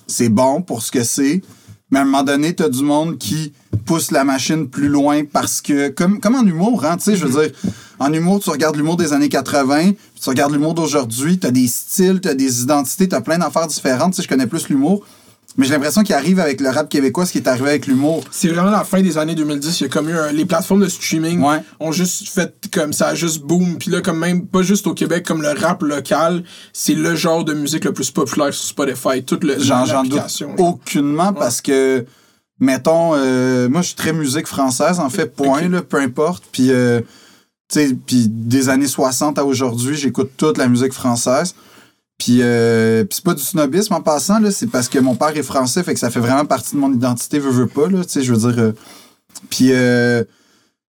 [0.07, 1.41] c'est bon pour ce que c'est.
[1.91, 3.53] Mais à un moment donné, t'as du monde qui
[3.85, 7.25] pousse la machine plus loin parce que, comme, comme en humour, hein, tu sais, je
[7.25, 7.55] veux dire,
[7.99, 11.67] en humour, tu regardes l'humour des années 80, puis tu regardes l'humour d'aujourd'hui, t'as des
[11.67, 14.15] styles, t'as des identités, t'as plein d'affaires différentes.
[14.15, 15.05] Tu je connais plus l'humour.
[15.57, 18.23] Mais j'ai l'impression qu'il arrive avec le rap québécois ce qui est arrivé avec l'humour.
[18.29, 19.79] C'est vraiment la fin des années 2010.
[19.79, 21.61] Il y a comme eu un- les plateformes de streaming Ouais.
[21.79, 23.77] ont juste fait comme ça, a juste boom.
[23.77, 26.43] Puis là, comme même, pas juste au Québec, comme le rap local,
[26.73, 29.23] c'est le genre de musique le plus populaire sur Spotify.
[29.23, 30.55] Toute le, J'en j'en doute l'application.
[30.57, 32.05] aucunement parce que,
[32.59, 36.43] mettons, euh, moi, je suis très musique française, en fait, point, là, peu importe.
[36.51, 36.99] Puis, euh,
[37.71, 41.55] tu sais, puis des années 60 à aujourd'hui, j'écoute toute la musique française.
[42.17, 45.35] Puis, euh, puis c'est pas du snobisme en passant, là, c'est parce que mon père
[45.35, 48.03] est français, fait que ça fait vraiment partie de mon identité, veux, veux pas, là,
[48.05, 48.63] tu sais, je veux dire.
[48.63, 48.71] euh,
[49.49, 50.23] puis, euh,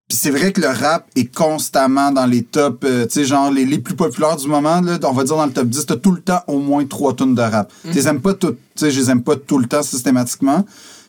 [0.07, 3.51] puis c'est vrai que le rap est constamment dans les tops, euh, tu sais, genre
[3.51, 5.97] les, les plus populaires du moment, là, on va dire dans le top 10, t'as
[5.97, 7.73] tout le temps au moins trois tonnes de rap.
[7.83, 10.65] Tu les aimes pas toutes, tu sais, je les aime pas tout le temps systématiquement,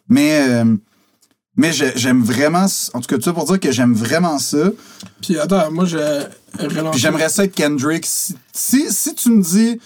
[0.09, 0.65] mais, euh,
[1.55, 4.71] mais j'ai- j'aime vraiment, en tout cas, tout ça pour dire que j'aime vraiment ça.
[5.23, 5.97] Puis attends, moi, je
[6.97, 8.05] j'aimerais ça être Kendrick.
[8.05, 9.79] Si, si, si tu me dis,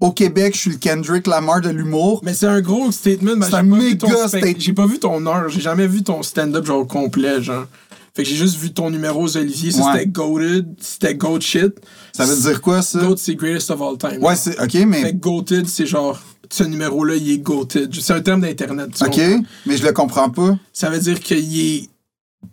[0.00, 3.36] au Québec, je suis le Kendrick Lamar de l'humour, Mais c'est un gros statement.
[3.36, 4.54] mais C'est un méga statement.
[4.58, 5.48] J'ai pas vu ton heure.
[5.48, 7.66] J'ai jamais vu ton stand-up genre complet, genre.
[8.14, 9.70] Fait que j'ai juste vu ton numéro aux Olivier.
[9.70, 9.92] Ça, Ouais.
[10.00, 10.66] c'était goated.
[10.80, 11.74] C'était goat shit.
[12.12, 12.98] ça veut dire quoi, ça?
[12.98, 14.22] Goat, c'est greatest of all time.
[14.22, 16.20] Ouais, c'est, ok, Fait mais, que goated, c'est genre.
[16.52, 17.94] Ce numéro-là, il est goated.
[18.00, 18.88] C'est un terme d'Internet.
[18.96, 19.42] tu ok, comprends?
[19.66, 20.58] mais je le comprends pas.
[20.72, 21.88] Ça veut dire qu'il est.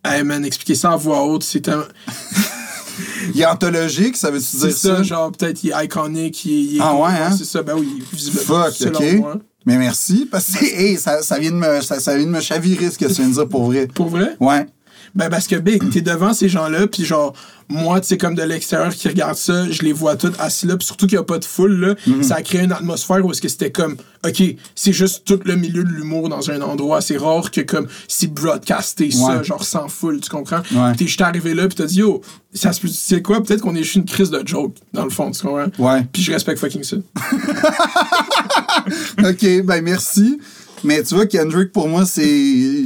[0.05, 1.83] Hey man, expliquer ça en voix haute, c'est un.
[3.33, 5.03] Il est anthologique, ça veut-tu C'est dire ça, ça?
[5.03, 6.63] genre peut-être il est iconique, il est.
[6.73, 7.31] il est Ah ouais, hein?
[7.37, 8.63] C'est ça, ben oui, visiblement.
[8.63, 9.13] Fuck, selon ok.
[9.19, 9.35] moi.
[9.65, 12.39] Mais merci, parce que hey, ça, ça, vient de me, ça, ça vient de me
[12.39, 13.87] chavirer ce que tu viens de dire pour vrai.
[13.93, 14.35] Pour vrai?
[14.39, 14.65] Ouais.
[15.15, 17.33] Ben, parce que, Big, t'es devant ces gens-là, puis genre,
[17.69, 20.77] moi, tu sais, comme de l'extérieur qui regarde ça, je les vois tous assis là,
[20.77, 22.23] puis surtout qu'il n'y a pas de foule, là, Mhm.
[22.23, 24.43] ça a créé une atmosphère où est-ce que c'était comme, OK,
[24.75, 27.01] c'est juste tout le milieu de l'humour dans un endroit.
[27.01, 30.61] C'est rare que, comme, c'est broadcasté, ça, genre sans foule, tu comprends?
[30.71, 30.89] Ouais.
[30.91, 32.21] Puis t'es juste arrivé là, puis t'as dit, yo,
[32.53, 33.43] ça se peut, c'est quoi?
[33.43, 35.67] Peut-être qu'on est juste une crise de joke, dans le fond, tu comprends?
[35.77, 36.05] Ouais.
[36.11, 36.97] Puis je respecte fucking ça.
[39.29, 40.39] OK, ben merci.
[40.83, 42.83] Mais tu vois, Kendrick, pour moi, c'est.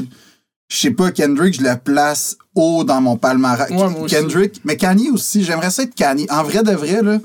[0.73, 3.69] Je sais pas, Kendrick, je le place haut dans mon palmarès.
[3.69, 4.15] Ouais, moi aussi.
[4.15, 6.25] Kendrick, mais Kanye aussi, j'aimerais ça être Kanye.
[6.29, 7.17] En vrai de vrai, là,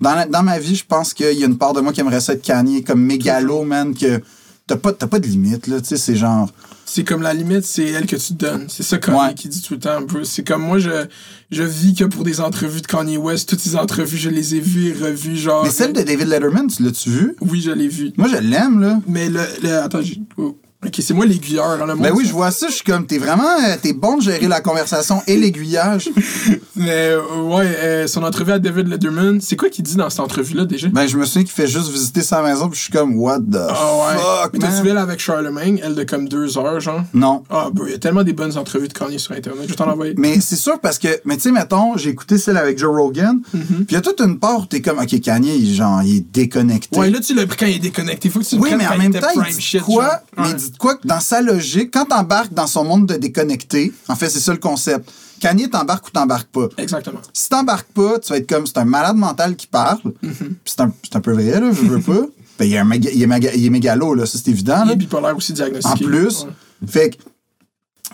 [0.00, 2.00] dans, la- dans ma vie, je pense qu'il y a une part de moi qui
[2.00, 4.20] aimerait ça être Kanye, comme mégalo, man, que
[4.66, 6.50] t'as pas, t'as pas de limite, là, tu sais, c'est genre.
[6.86, 8.66] c'est comme la limite, c'est elle que tu te donnes.
[8.68, 9.34] C'est ça Kanye Ouais.
[9.34, 10.24] qui dit tout le temps un peu.
[10.24, 11.06] C'est comme moi, je,
[11.52, 13.48] je vis que pour des entrevues de Kanye West.
[13.48, 15.36] Toutes ces entrevues, je les ai vues et revues.
[15.36, 17.36] Genre, Mais celle de David Letterman, tu l'as-tu vu?
[17.42, 18.10] Oui, je l'ai vue.
[18.16, 18.98] Moi, je l'aime, là.
[19.06, 19.40] Mais le.
[19.62, 20.58] le- attends, j'ai- oh.
[20.86, 21.66] Ok, c'est moi l'aiguilleur.
[21.70, 24.16] hein, le Ben oui, je vois ça, je suis comme, t'es vraiment, euh, t'es bon
[24.18, 26.08] de gérer la conversation et l'aiguillage.
[26.76, 30.20] Mais euh, ouais, euh, son entrevue à David Letterman, c'est quoi qu'il dit dans cette
[30.20, 30.86] entrevue-là déjà?
[30.88, 33.40] Ben, je me souviens qu'il fait juste visiter sa maison, puis je suis comme, what
[33.40, 34.18] the Ah ouais.
[34.44, 34.82] fuck, Mais t'as-tu man?
[34.84, 37.02] vu elle avec Charlemagne, elle de comme deux heures, genre?
[37.12, 37.42] Non.
[37.50, 39.64] Ah, bro, il y a tellement des bonnes entrevues de Kanye sur Internet.
[39.64, 40.14] Je vais t'en envoyer.
[40.16, 43.40] Mais c'est sûr parce que, mais tu sais, mettons, j'ai écouté celle avec Joe Rogan,
[43.52, 43.64] Mm-hmm.
[43.84, 46.20] puis il y a toute une part où t'es comme, ok, Kanye, genre, il est
[46.20, 46.96] déconnecté.
[46.98, 48.30] Ouais, là, tu l'as pris quand il est déconnecté.
[48.30, 50.46] Faut que tu le oui, mais en même temps, il dit shit, quoi, genre.
[50.46, 50.54] mais Ouais.
[50.76, 54.40] Quoi que dans sa logique, quand t'embarques dans son monde de déconnecté, en fait, c'est
[54.40, 55.10] ça le concept.
[55.40, 56.66] Kanye, t'embarques ou t'embarques pas.
[56.78, 57.20] Exactement.
[57.32, 59.98] Si t'embarques pas, tu vas être comme, c'est un malade mental qui parle.
[60.20, 60.32] Puis
[60.64, 62.26] c'est un, peu vrai, là, je veux pas.
[62.58, 64.82] Ben, il, est méga- il, est méga- il est mégalo, là, ça c'est évident.
[64.84, 66.04] Il est bipolaire aussi En diagnostiqué.
[66.04, 66.42] plus.
[66.42, 66.88] Ouais.
[66.88, 67.16] Fait que,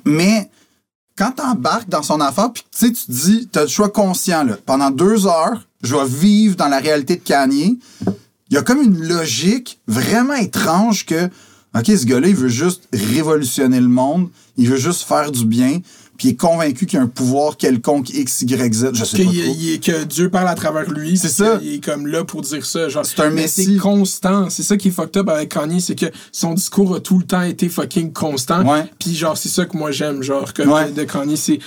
[0.05, 0.51] mais
[1.17, 4.45] quand t'embarques dans son affaire, puis tu sais, tu te dis, t'as le choix conscient,
[4.45, 4.59] là.
[4.67, 7.79] Pendant deux heures, je vais vivre dans la réalité de Kanye.
[8.51, 11.31] Il y a comme une logique vraiment étrange que,
[11.77, 15.81] OK, ce gars-là, il veut juste révolutionner le monde, il veut juste faire du bien,
[16.17, 19.19] puis il est convaincu qu'il y a un pouvoir quelconque X, Y, Z, je sais
[19.19, 19.57] Que, pas il- trop.
[19.61, 21.17] il que Dieu parle à travers lui.
[21.19, 21.59] C'est ça.
[21.63, 22.89] Il est comme là pour dire ça.
[22.89, 24.51] Genre, C'est un mais c'est constant.
[24.51, 27.25] C'est ça qui est fucked up avec Kanye, c'est que son discours a tout le
[27.25, 28.65] temps été fucking constant.
[28.65, 28.85] Ouais.
[28.99, 30.91] Puis genre, c'est ça que moi j'aime, genre, comme Ouais.
[30.91, 31.37] de, Kanye.
[31.37, 31.59] C'est,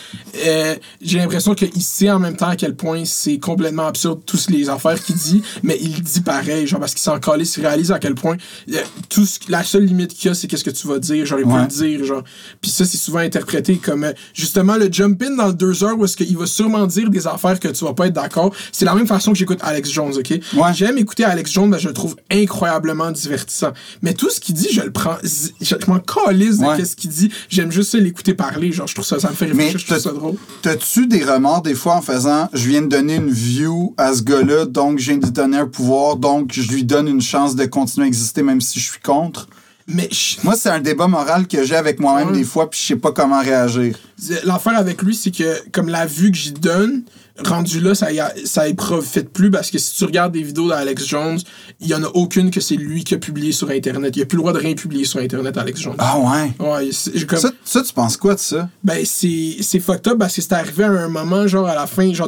[0.45, 4.49] euh, j'ai l'impression qu'il sait en même temps à quel point c'est complètement absurde toutes
[4.49, 7.91] les affaires qu'il dit, mais il dit pareil, genre, parce qu'il s'en calisse, il réalise
[7.91, 8.37] à quel point
[8.73, 8.77] euh,
[9.09, 11.39] tout ce, la seule limite qu'il y a, c'est qu'est-ce que tu vas dire, genre,
[11.39, 11.61] il peut Ouais.
[11.61, 12.23] le dire, genre.
[12.61, 15.97] Puis ça, c'est souvent interprété comme, euh, justement, le jump in dans le deux heures
[15.97, 18.53] où est-ce qu'il va sûrement dire des affaires que tu vas pas être d'accord.
[18.71, 20.29] C'est la même façon que j'écoute Alex Jones, OK?
[20.29, 20.73] Ouais.
[20.73, 23.71] J'aime écouter Alex Jones, mais je le trouve incroyablement divertissant.
[24.01, 26.77] Mais tout ce qu'il dit, je le prends, je, m'en calisse de Ouais.
[26.77, 27.31] qu'est-ce qu'il dit.
[27.49, 29.99] J'aime juste l'écouter parler, genre, je trouve ça, ça me fait Mais réfléchir, je trouve
[29.99, 30.35] ça drôle.
[30.61, 34.21] T'as-tu des remords des fois en faisant je viens de donner une view à ce
[34.21, 37.55] gars-là, donc je viens de lui donner un pouvoir, donc je lui donne une chance
[37.55, 39.47] de continuer à exister même si je suis contre?
[39.87, 42.37] Mais je- Moi, c'est un débat moral que j'ai avec moi-même Ouais.
[42.39, 43.97] des fois, puis je sais pas comment réagir.
[44.43, 47.03] L'affaire avec lui, c'est que comme la vue que j'y donne,
[47.45, 50.41] rendu là, ça y, a- ça y profite plus parce que si tu regardes des
[50.41, 51.39] vidéos d'Alex Jones,
[51.79, 54.17] il y en a aucune que c'est lui qui a publié sur Internet.
[54.17, 55.95] Il a plus le droit de rien publier sur Internet, Alex Jones.
[55.99, 56.51] Ah ouais?
[56.59, 56.89] Ouais,
[57.27, 58.67] comme- Ça, ça, tu penses quoi de ça?
[58.83, 61.85] ben c'est c'est fucked up parce que c'est arrivé à un moment genre à la
[61.87, 62.27] fin genre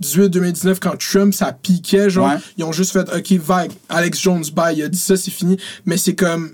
[0.00, 2.38] 2018-2019 quand Trump ça piquait genre Ouais.
[2.58, 5.56] ils ont juste fait ok vague Alex Jones bye il a dit ça c'est fini
[5.84, 6.52] mais c'est comme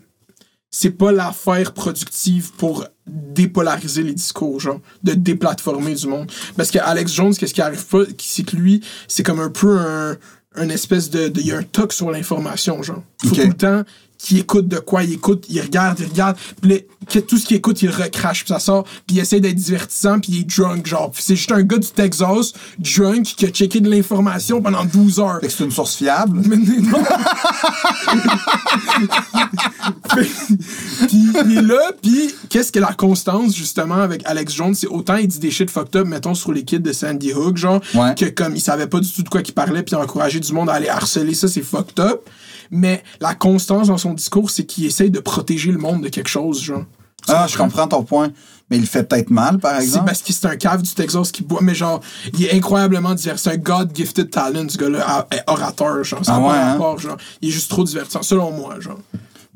[0.79, 6.79] c'est pas l'affaire productive pour dépolariser les discours genre de déplatformer du monde parce que
[6.79, 10.17] Alex Jones qu'est-ce qui arrive pas c'est que lui c'est comme un peu un
[10.59, 13.41] un espèce de il y a un toc sur l'information genre faut Ok.
[13.41, 13.83] tout le temps
[14.27, 16.85] qu'il écoute de quoi il écoute il regarde il regarde puis
[17.23, 20.33] tout ce qu'il écoute il recrache puis ça sort puis il essaie d'être divertissant puis
[20.33, 23.89] il est drunk genre c'est juste un gars du Texas drunk qui a checké de
[23.91, 26.41] l'information pendant 12 heures Fait que c'est une source fiable?
[26.47, 26.99] mais non.
[30.17, 30.29] puis
[31.47, 35.29] il est là, puis qu'est-ce que la constance justement avec Alex Jones, c'est autant il
[35.29, 38.15] dit des shit fucked up, mettons sur les kids de Sandy Hook, genre, Ouais.
[38.15, 40.71] que comme il savait pas du tout de quoi qu'il parlait, puis encourager du monde
[40.71, 42.21] à aller harceler ça, c'est fucked up.
[42.71, 46.29] Mais la constance dans son discours, c'est qu'il essaye de protéger le monde de quelque
[46.29, 46.85] chose, genre.
[47.29, 48.31] Ah, je comprends ton point.
[48.71, 50.07] Mais il fait peut-être mal, par c'est exemple.
[50.07, 52.01] parce que c'est un cave du Texas qui boit, mais genre,
[52.35, 53.39] il est incroyablement divers.
[53.39, 56.25] C'est un God-gifted talent, ce gars-là, orateur, genre.
[56.25, 56.73] Ça Ah ouais, hein?
[56.73, 57.17] rapport, genre.
[57.41, 58.99] Il est juste trop divertissant, selon moi, genre.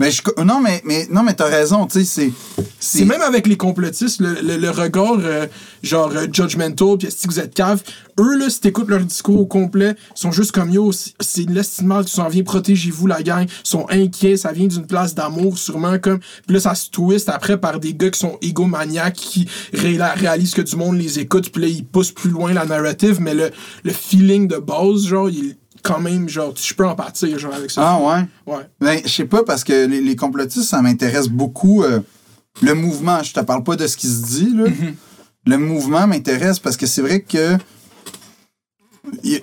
[0.01, 2.65] Mais je, non, mais, mais, non, mais t'as raison, tu sais, c'est.
[2.83, 5.47] C'est même avec les complotistes, le, le- le regard, euh,
[5.83, 7.83] genre, euh, judgmental, puis si vous êtes cave,
[8.19, 12.13] eux, là, si t'écoutes leur discours au complet, sont juste comme yo, c'est- l'estimable qui
[12.15, 16.21] s'en vient, protégez-vous, la gang, sont inquiets, ça vient d'une place d'amour, sûrement, comme.
[16.47, 20.55] Puis là, ça se twist après par des gars qui sont égomaniaques, qui ré- réalisent
[20.55, 23.51] que du monde les écoute, puis là, ils poussent plus loin la narrative, mais le,
[23.85, 27.71] le feeling de base, genre, il quand même, genre, je peux en partir, genre, avec
[27.71, 27.83] ça.
[27.85, 28.55] Ah ouais?
[28.55, 28.63] Ouais.
[28.81, 31.83] Ben, je sais pas, parce que les, les complotistes, ça m'intéresse beaucoup.
[31.83, 32.01] euh,
[32.63, 34.69] le mouvement, je te parle pas de ce qui se dit, là.
[34.69, 34.95] Mhm.
[35.47, 37.57] Le mouvement m'intéresse parce que c'est vrai que.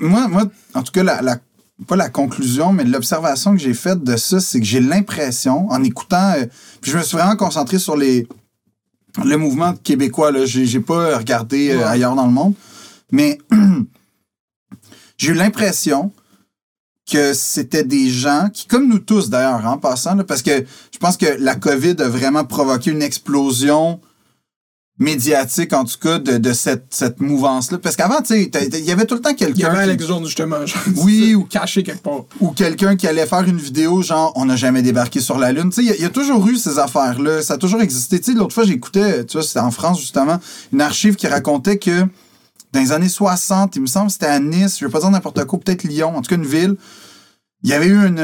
[0.02, 1.40] Moi, moi, en tout cas, la, la-
[1.88, 5.84] pas la conclusion, mais l'observation que j'ai faite de ça, c'est que j'ai l'impression, en
[5.84, 6.34] écoutant.
[6.38, 6.46] euh,
[6.82, 8.28] puis je me suis vraiment concentré sur les.
[9.26, 10.46] Le mouvement québécois, là.
[10.46, 12.54] J'ai pas regardé euh, ailleurs dans le monde.
[13.12, 13.40] Mais
[15.18, 16.12] j'ai eu l'impression
[17.12, 20.97] que c'était des gens qui, comme nous tous d'ailleurs, en passant, là, parce que je
[20.99, 23.99] pense que la COVID a vraiment provoqué une explosion
[24.99, 27.78] médiatique, en tout cas, de, de cette, cette mouvance-là.
[27.78, 29.84] Parce qu'avant, tu sais, il y avait tout le temps Il y quelqu'un avait qui-
[29.84, 30.66] Alex Jones, justement.
[30.66, 32.24] genre, Oui, ou- caché quelque part.
[32.39, 35.70] ou quelqu'un qui allait faire une vidéo genre on n'a jamais débarqué sur la lune.
[35.70, 37.82] Tu sais, il y a- il y, a toujours eu ces affaires-là, ça a toujours
[37.82, 38.20] existé.
[38.20, 40.39] Tu sais, l'autre fois j'écoutais, tu vois, c'était en France justement,
[40.74, 42.05] une archive qui racontait que
[42.74, 45.43] dans les années 60, il me semble, c'était à Nice, je vais pas dire n'importe
[45.45, 46.76] quoi, peut-être Lyon, en tout cas une ville.
[47.63, 48.18] Il y avait eu une,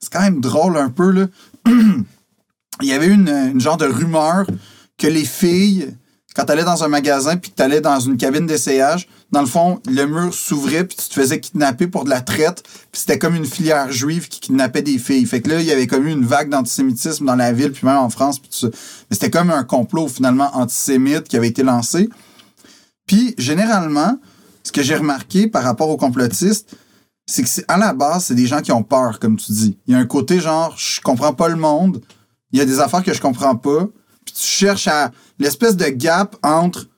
[0.00, 1.26] c'est quand même drôle un peu là.
[1.66, 4.46] il y avait eu une, une genre de rumeur
[4.98, 5.94] que les filles
[6.34, 9.80] quand t'allais dans un magasin puis que t'allais dans une cabine d'essayage, dans le fond,
[9.86, 12.62] le mur s'ouvrait puis tu te faisais kidnapper pour de la traite.
[12.90, 15.26] Puis c'était comme une filière juive qui kidnappait des filles.
[15.26, 17.86] Fait que là, il y avait comme eu une vague d'antisémitisme dans la ville puis
[17.86, 18.68] même en France puis tout ça.
[19.10, 22.08] Mais c'était comme un complot finalement antisémite qui avait été lancé.
[23.06, 24.18] Puis généralement,
[24.62, 26.76] ce que j'ai remarqué par rapport aux complotistes,
[27.26, 29.78] c'est que à la base, c'est des gens qui ont peur, comme tu dis.
[29.86, 32.02] Il y a un côté genre, je comprends pas le monde,
[32.52, 33.88] il y a des affaires que je comprends pas,
[34.24, 36.88] puis tu cherches à l'espèce de gap entre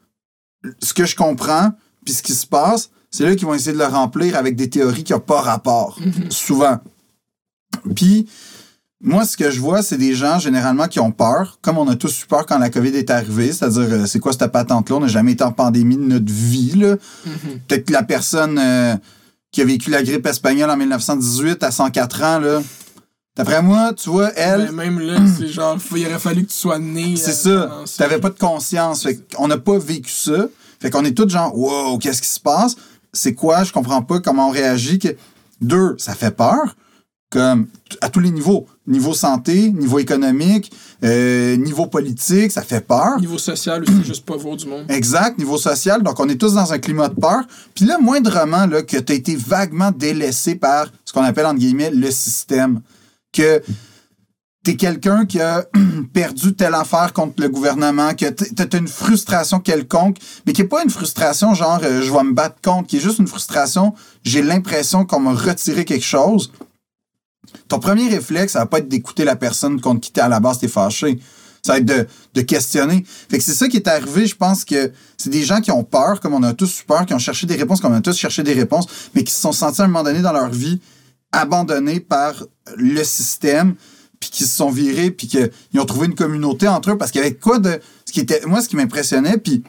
[0.81, 1.73] ce que je comprends
[2.05, 4.69] puis ce qui se passe, c'est là qu'ils vont essayer de le remplir avec des
[4.69, 5.99] théories qui n'ont pas rapport,
[6.31, 6.79] souvent.
[7.95, 8.29] Puis,
[9.05, 11.95] moi, ce que je vois, c'est des gens généralement qui ont peur, comme on a
[11.95, 14.97] tous eu peur quand la COVID est arrivée, c'est-à-dire, euh, c'est quoi cette patente-là?
[14.97, 16.97] On n'a jamais été en pandémie de notre vie, là.
[17.69, 18.97] Peut-être que la personne euh,
[19.53, 22.63] qui a vécu la grippe espagnole en 1918 à 104 ans, là,
[23.37, 26.57] d'après moi, tu vois, elle, Mais même là, c'est genre, il aurait fallu que tu
[26.57, 27.15] sois né.
[27.17, 27.67] c'est euh, ça.
[27.69, 29.03] pendant T'avais pas de conscience.
[29.03, 30.47] Fait qu'on n'a pas vécu ça.
[30.81, 32.75] Fait qu'on est tous genre, wow, qu'est-ce qui se passe?
[33.13, 33.65] C'est quoi?
[33.65, 34.99] Je comprends pas comment on réagit.
[34.99, 35.09] Que...
[35.61, 36.75] Deux, ça fait peur.
[37.35, 37.67] Comme
[38.01, 38.69] à tous les niveaux.
[38.87, 40.71] Niveau santé, niveau économique,
[41.03, 43.19] euh, niveau politique, ça fait peur.
[43.19, 44.85] Niveau social aussi, juste pas voir du monde.
[44.89, 46.05] Exact, niveau social.
[46.05, 47.41] Donc, on est tous dans un climat de peur.
[47.75, 51.59] Puis là, moindrement, là, que tu as été vaguement délaissé par ce qu'on appelle, entre
[51.59, 52.83] guillemets, le système.
[53.33, 53.61] Que
[54.65, 55.67] tu es quelqu'un qui a
[56.13, 60.69] perdu telle affaire contre le gouvernement, que tu as une frustration quelconque, mais qui n'est
[60.69, 63.93] pas une frustration genre euh, je vais me battre contre, qui est juste une frustration,
[64.23, 66.53] j'ai l'impression qu'on m'a retiré quelque chose.
[67.69, 70.41] Ton premier réflexe, ça va pas être d'écouter la personne contre qui t'es à la
[70.41, 71.19] base, t'es fâché.
[71.63, 73.05] Ça va être de, de questionner.
[73.31, 74.27] Fait que c'est ça qui est arrivé.
[74.27, 77.07] Je pense que c'est des gens qui ont peur, comme on a tous eu peur,
[77.07, 79.41] qui ont cherché des réponses, comme on a tous cherché des réponses, mais qui se
[79.41, 80.81] sont sentis à un moment donné dans leur vie
[81.33, 82.45] abandonnés par
[82.77, 83.75] le système,
[84.21, 87.21] puis qui se sont virés, puis qu'ils ont trouvé une communauté entre eux, parce qu'il
[87.23, 87.81] y avait quoi de...
[88.05, 89.63] Ce qui était, moi, ce qui m'impressionnait, puis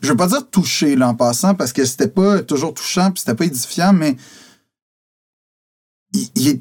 [0.00, 3.20] je veux pas dire touché, là, en passant, parce que c'était pas toujours touchant, puis
[3.20, 4.16] c'était pas édifiant, mais
[6.34, 6.60] il-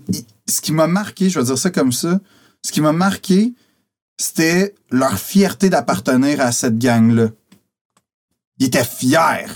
[0.51, 2.19] ce qui m'a marqué, je vais dire ça comme ça,
[2.63, 3.53] ce qui m'a marqué,
[4.17, 7.29] c'était leur fierté d'appartenir à cette gang-là.
[8.59, 9.47] Ils étaient fiers.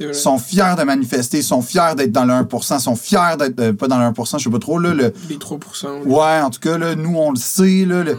[0.00, 3.36] Ils sont fiers de manifester, ils sont fiers d'être dans le 1%, ils sont fiers
[3.38, 5.84] d'être euh, pas dans le 1%, je sais pas trop, là, le, Les 3%.
[5.84, 5.98] là.
[6.04, 8.18] Ouais, en tout cas, là, nous, on le sait, là, le-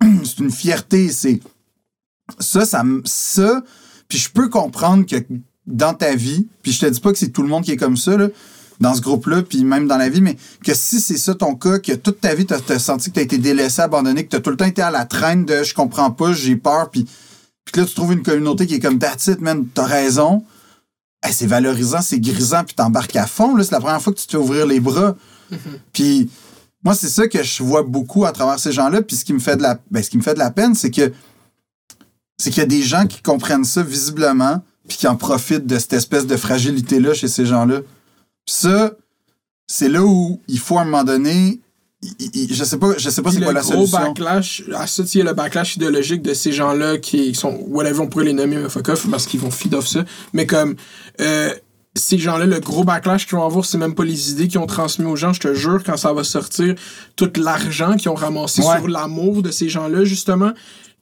[0.24, 1.40] c'est une fierté, c'est...
[2.40, 3.62] Ça, ça, ça,
[4.08, 5.16] puis je peux comprendre que
[5.66, 7.76] dans ta vie, puis je te dis pas que c'est tout le monde qui est
[7.76, 8.28] comme ça, là,
[8.80, 11.78] dans ce groupe-là, puis même dans la vie, mais que si c'est ça ton cas,
[11.78, 14.50] que toute ta vie, t'as as senti que t'as été délaissé, abandonné, que t'as tout
[14.50, 17.06] le temps été à la traîne de «je comprends pas, j'ai peur», puis
[17.64, 20.44] puis que là, tu trouves une communauté qui est comme «that's it, man, t'as raison»,
[21.26, 24.26] Hey, c'est valorisant, c'est grisant, puis t'embarques à fond, c'est la première fois que tu
[24.26, 25.16] te fais ouvrir les bras.
[25.92, 26.30] Puis
[26.84, 29.02] moi, c'est ça que je vois beaucoup à travers ces gens-là.
[29.02, 30.74] Puis ce qui me fait de la, ben, ce qui me fait de la peine,
[30.74, 31.12] c'est que
[32.38, 35.78] c'est qu'il y a des gens qui comprennent ça visiblement, puis qui en profitent de
[35.78, 37.80] cette espèce de fragilité-là chez ces gens-là.
[38.46, 38.92] Ça,
[39.66, 41.60] c'est là où il faut à un moment donné.
[42.02, 43.98] il- il- je sais pas, je sais pas c'est quoi le la gros solution.
[43.98, 48.00] backlash, à ça, il y a le backlash idéologique de ces gens-là qui sont, whatever,
[48.00, 50.04] on pourrait les nommer, mais fuck off, parce qu'ils vont feed off ça.
[50.34, 50.76] Mais comme,
[51.20, 51.52] euh,
[51.96, 54.66] ces gens-là, le gros backlash qu'ils vont avoir, c'est même pas les idées qu'ils ont
[54.66, 55.32] transmis aux gens.
[55.32, 56.74] Je te jure, quand ça va sortir,
[57.16, 58.76] tout l'argent qu'ils ont ramassé Ouais.
[58.76, 60.52] sur l'amour de ces gens-là, justement,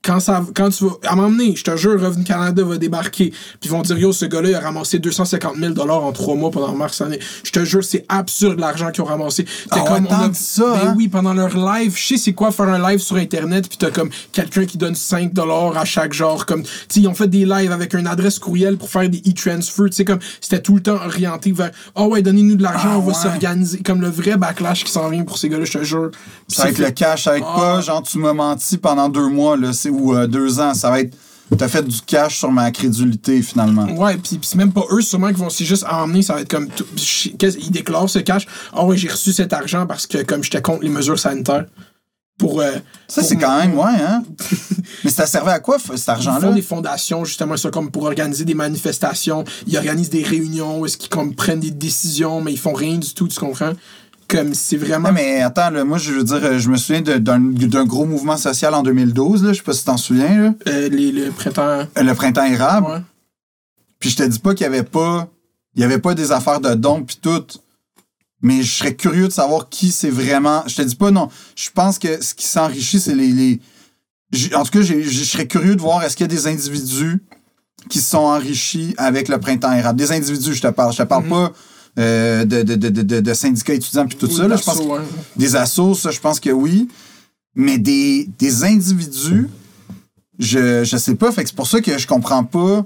[0.05, 0.93] quand, ça, quand tu vas.
[1.07, 3.31] À m'emmener, je te jure, Revenu Canada va débarquer.
[3.31, 6.51] Puis ils vont dire, yo, ce gars-là, il a ramassé 250 000 en trois mois
[6.51, 7.19] pendant mars année.
[7.43, 9.45] Je te jure, c'est absurde l'argent qu'ils ont ramassé.
[9.71, 10.95] Ah ouais, tant que ça, Ben hein?
[10.97, 13.91] oui, pendant leur live, je sais c'est quoi faire un live sur Internet, puis t'as
[13.91, 15.33] comme quelqu'un qui donne 5
[15.77, 16.47] à chaque genre.
[16.47, 19.87] Comme, tu ils ont fait des lives avec une adresse courriel pour faire des e-transfers.
[19.87, 22.99] Tu sais, comme, c'était tout le temps orienté vers, oh ouais, donnez-nous de l'argent, Ah
[22.99, 23.15] on va ouais.
[23.15, 23.79] s'organiser.
[23.83, 26.11] Comme le vrai backlash qui s'en vient pour ces gars-là, je te jure.
[26.13, 27.39] Puis Ça c'est le cash, Ah.
[27.41, 30.75] pas genre tu m'as menti pendant deux mois là, c'est- ou euh, deux ans.
[30.75, 31.17] Ça va être.
[31.59, 33.85] T'as fait du cash sur ma crédulité finalement.
[33.97, 36.41] Ouais, puis puis c'est même pas eux sûrement qui vont c'est juste emmener, ça va
[36.41, 38.47] être comme tout- ils déclarent ce cash.
[38.73, 41.67] Ah ouais, j'ai reçu cet argent parce que comme j'étais contre les mesures sanitaires
[42.39, 42.73] pour euh,
[43.07, 44.25] Ça, c'est quand même, ouais, hein?
[45.05, 46.53] Mais ça servait à quoi, cet Ils font argent-là?
[46.53, 49.45] des fondations, justement, ça, comme pour organiser des manifestations.
[49.69, 52.99] Ils organisent des réunions où est-ce qu'ils comme, prennent des décisions, mais ils font rien
[52.99, 53.73] du tout, tu comprends?
[54.29, 55.09] Comme c'est vraiment.
[55.09, 58.07] Ouais, mais attends, là, moi, je veux dire, euh, je me souviin de- d'un gros
[58.07, 61.31] mouvement social en 2012, là, je sais pas si t'en souviens, là, euh, les, le
[61.31, 61.63] printemps.
[61.97, 62.87] Euh, le printemps érable.
[62.87, 63.01] Ouais.
[63.99, 65.29] Puis je te dis pas qu'il y avait pas,
[65.75, 67.45] il y avait pas des affaires de dons puis tout.
[68.43, 70.63] Mais je serais curieux de savoir qui c'est vraiment.
[70.67, 71.29] Je te dis pas non.
[71.57, 73.29] Je pense que ce qui s'enrichit, c'est les.
[73.33, 73.61] les...
[74.55, 77.23] En tout cas, je serais curieux de voir est-ce qu'il y a des individus
[77.89, 79.99] qui se sont enrichis avec le printemps érable.
[79.99, 80.93] Des individus, je te parle.
[80.93, 81.31] Je te parle Mhm.
[81.31, 81.53] pas
[81.99, 84.49] euh, de, de, de, de, de syndicats étudiants puis tout ça.
[84.49, 85.01] Là, je pense Ou ouais.
[85.37, 86.89] des assos, ça, je pense que oui.
[87.55, 89.49] Mais des, des individus,
[90.39, 91.31] je, je sais pas.
[91.31, 92.85] Fait que c'est pour ça que je comprends pas.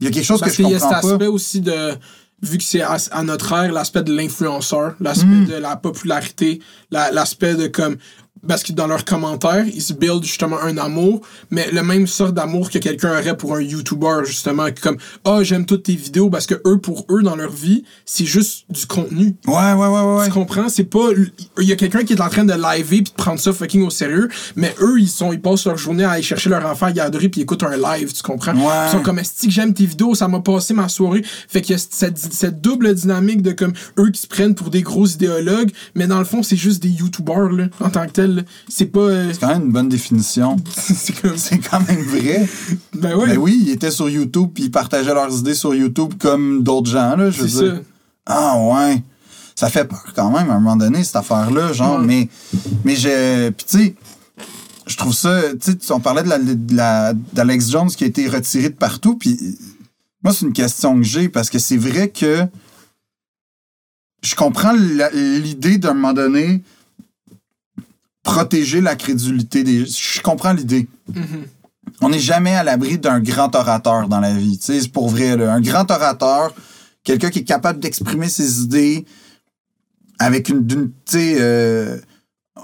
[0.00, 1.12] Il y a quelque chose Parce que je qu'il y a cet comprends pas.
[1.14, 1.94] aspect aussi de.
[2.40, 5.46] Vu que c'est à, à notre ère, l'aspect de l'influenceur, l'aspect Mm.
[5.46, 6.60] de la popularité,
[6.92, 7.96] la- l'aspect de comme.
[8.46, 12.32] Parce que dans leurs commentaires, ils se buildent justement un amour, mais le même sort
[12.32, 14.66] d'amour que quelqu'un aurait pour un YouTuber, justement.
[14.80, 18.26] Comme, ah, j'aime toutes tes vidéos, parce que eux, pour eux, dans leur vie, c'est
[18.26, 19.36] juste du contenu.
[19.46, 20.24] Ouais, ouais, ouais, ouais.
[20.26, 20.68] Tu comprends?
[20.68, 21.08] C'est pas.
[21.58, 23.82] Il y a quelqu'un qui est en train de liver puis de prendre ça fucking
[23.82, 26.86] au sérieux, mais eux, ils sont ils passent leur journée à aller chercher leur enfant
[26.86, 28.54] à garderie puis ils écoutent un live, tu comprends?
[28.54, 28.86] Ouais.
[28.86, 30.14] Ils sont comme, est-ce que j'aime tes vidéos?
[30.14, 31.24] Ça m'a passé ma soirée.
[31.48, 34.70] Fait qu'il y a cette, cette double dynamique de comme eux qui se prennent pour
[34.70, 38.12] des gros idéologues, mais dans le fond, c'est juste des YouTubers, là, en tant que
[38.12, 38.27] tel.
[38.68, 39.00] C'est pas.
[39.00, 40.56] euh, C'est quand même une bonne définition.
[40.76, 41.36] c'est comme.
[41.70, 42.48] Quand même vrai.
[42.94, 43.26] Ben ouais.
[43.28, 46.90] Ben oui, ils étaient sur YouTube puis ils partageaient leurs idées sur YouTube comme d'autres
[46.90, 47.74] gens, là, je veux c'est dire.
[47.76, 47.80] ça.
[48.26, 49.02] Ah ouais.
[49.54, 52.06] Ça fait peur quand même à un moment donné, cette affaire-là, genre, Ouais.
[52.06, 52.28] mais,
[52.84, 53.50] mais je.
[53.50, 53.94] Puis tu sais,
[54.86, 55.40] je trouve ça.
[55.60, 59.36] Tu sais, on parlait de la- d'Alex Jones qui a été retiré de partout, puis
[60.22, 62.46] moi, c'est une question que j'ai parce que c'est vrai que
[64.22, 64.72] je comprends
[65.12, 66.62] l'idée d'un moment donné
[68.32, 69.86] protéger la crédulité des.
[69.86, 70.88] Je comprends l'idée.
[71.14, 71.44] Mhm.
[72.00, 74.58] On n'est jamais à l'abri d'un grand orateur dans la vie.
[74.60, 75.36] C'est pour vrai.
[75.36, 75.52] là.
[75.54, 76.54] Un grand orateur,
[77.02, 79.04] quelqu'un qui est capable d'exprimer ses idées
[80.18, 80.64] avec une.
[80.66, 81.96] d'une- Tu sais, euh,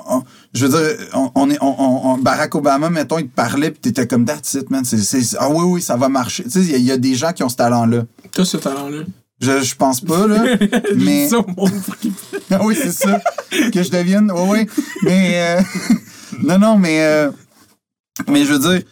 [0.08, 3.80] on- je veux dire, on, on est, on, Barack Obama, mettons, il te parlait, puis
[3.80, 4.84] t'étais comme, that's it, man.
[4.84, 6.44] C'est, c'est- ah oui, oui, ça va marcher.
[6.44, 8.04] Tu sais, il y a- il y, a des gens qui ont ce talent-là.
[8.32, 9.02] T'as ce talent-là.
[9.44, 10.56] Je, je pense pas, là.
[10.96, 11.28] mais.
[11.28, 11.70] Ça au monde
[12.50, 13.20] Ah oui, c'est ça.
[13.72, 14.30] que je devienne.
[14.34, 14.84] Oui, oui.
[15.02, 15.58] Mais.
[15.58, 15.62] euh,
[16.42, 17.02] non, non, mais.
[17.04, 17.30] euh,
[18.28, 18.82] mais je veux dire.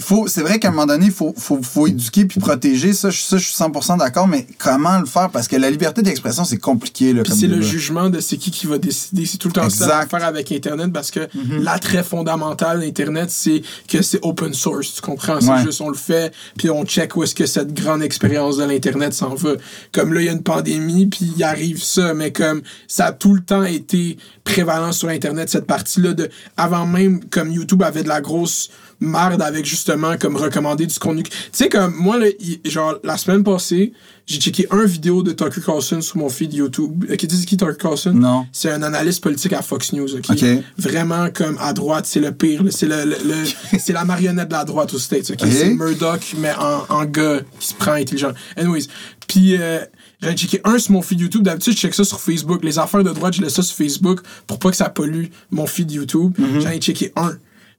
[0.00, 2.92] Faut, c'est vrai qu'à un moment donné, il faut, faut, faut éduquer puis protéger.
[2.92, 5.30] Ça, je- ça, je suis 100% d'accord, mais comment le faire?
[5.30, 7.12] Parce que la liberté d'expression, c'est compliqué.
[7.12, 9.26] Là, Puis c'est le jugement de c'est qui qui va décider.
[9.26, 10.02] C'est tout le temps ça Exact.
[10.14, 11.62] à faire avec Internet parce que Mhm.
[11.62, 14.94] l'attrait fondamental d'Internet, c'est que c'est open source.
[14.94, 15.40] Tu comprends?
[15.40, 15.62] C'est Ouais.
[15.62, 19.12] juste on le fait, puis on check où est-ce que cette grande expérience de l'Internet
[19.12, 19.50] s'en va.
[19.92, 23.12] Comme là, il y a une pandémie, puis il arrive ça, mais comme ça a
[23.12, 28.02] tout le temps été prévalent sur Internet, cette partie-là de avant même comme YouTube avait
[28.02, 28.70] de la grosse
[29.00, 31.22] merde avec justement comme recommander du contenu.
[31.22, 32.26] Tu sais, comme moi, là,
[32.64, 33.92] genre la semaine passée,
[34.26, 37.04] j'ai checké un vidéo de Tucker Carlson sur mon feed YouTube.
[37.08, 38.12] Tu sais c'est qui Tucker Carlson?
[38.12, 38.46] Non.
[38.52, 40.24] C'est un analyste politique à Fox News, ok?
[40.30, 40.44] OK.
[40.78, 42.62] Vraiment comme à droite, c'est le pire.
[42.70, 45.40] C'est le, le- le- c'est la marionnette de la droite aux States, ok?
[45.50, 48.32] C'est Murdoch, mais en, en gars qui se prend intelligent.
[48.56, 48.86] Anyways,
[49.26, 49.80] puis euh,
[50.22, 51.42] j'ai checké un sur mon feed YouTube.
[51.42, 52.62] D'habitude, je check ça sur Facebook.
[52.62, 55.66] Les affaires de droite, je laisse ça sur Facebook pour pas que ça pollue mon
[55.66, 56.34] feed YouTube.
[56.38, 56.60] Mm-hmm.
[56.60, 57.32] J'en ai checké un.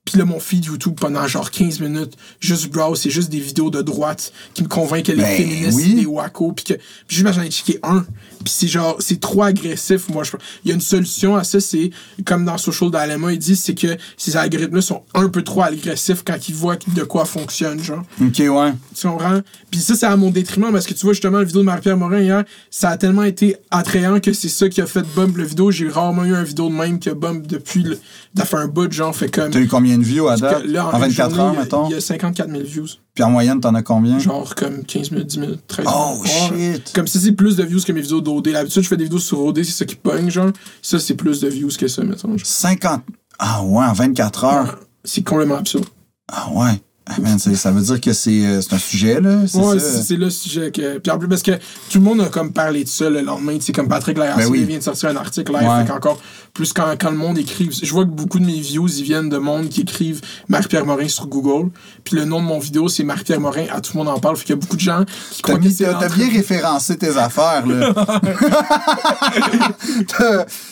[0.03, 3.69] Puis là, mon feed YouTube, pendant genre 15 minutes, juste browse, c'est juste des vidéos
[3.69, 5.93] de droite qui me convainquent que les Ben, féministes, oui.
[5.93, 6.53] des wacos.
[6.53, 6.73] Puis que,
[7.07, 8.03] puis juste, j'en ai checké un.
[8.43, 10.09] Puis c'est genre, c'est trop agressif.
[10.09, 10.31] Moi, je
[10.65, 11.91] Il y a une solution à ça, c'est
[12.25, 16.23] comme dans Social Dilemma, ils disent, c'est que ces algorithmes-là sont un peu trop agressifs
[16.25, 18.03] quand ils voient de quoi fonctionne, genre.
[18.19, 18.73] OK, ouais.
[18.99, 19.41] Tu comprends?
[19.69, 21.97] Puis ça, c'est à mon détriment parce que tu vois, justement, la vidéo de Marie-Pierre
[21.97, 25.43] Morin hier, ça a tellement été attrayant que c'est ça qui a fait bump le
[25.43, 25.69] vidéo.
[25.69, 27.83] J'ai rarement eu un vidéo de même qui a bump depuis.
[27.83, 27.99] Le...
[28.43, 29.51] Fait un bout, genre, fait comme.
[29.51, 30.65] T'as eu combien de views à date?
[30.65, 31.85] là, En une 24 journée, heures, mettons?
[31.89, 32.87] Il y a 54 000 views.
[33.13, 34.19] Puis en moyenne, t'en as combien?
[34.19, 35.97] Genre comme 15 000, 10 000, 13 000.
[35.97, 36.91] Oh, shit.
[36.93, 38.49] Comme ça, c'est plus de views que mes vidéos d'OD.
[38.49, 40.51] D'habitude, je fais des vidéos sur OD, c'est ça qui pogne, genre.
[40.81, 42.37] Ça, c'est plus de views que ça, mettons.
[42.37, 42.45] genre.
[42.47, 43.01] 50.
[43.39, 44.79] Ah ouais, en 24 heures?
[45.03, 45.85] C'est complètement absurde.
[46.31, 46.81] Ah ouais.
[47.17, 49.41] Ah, man, c'est- ça veut dire que c'est euh, c'est un sujet, là.
[49.47, 49.79] C'est ça?
[49.79, 50.97] c'est c'est le sujet que.
[50.99, 51.51] Puis en plus, parce que
[51.89, 53.57] tout le monde a comme parlé de ça le lendemain.
[53.57, 54.63] Tu sais, comme Patrick Lagacé Ben oui.
[54.63, 55.67] vient de sortir un article live.
[55.69, 55.85] Ouais.
[55.85, 56.19] Fait qu'encore
[56.53, 57.69] plus quand, quand le monde écrit.
[57.81, 61.07] Je vois que beaucoup de mes views, ils viennent de monde qui écrivent Marc-Pierre Morin
[61.07, 61.69] sur Google.
[62.03, 63.65] Puis le nom de mon vidéo, c'est Marc-Pierre Morin.
[63.71, 64.35] À tout le monde en parle.
[64.35, 65.87] Fait qu'il y a beaucoup de gens qui T'as bien, c'est
[66.31, 67.93] référencé tes affaires, là.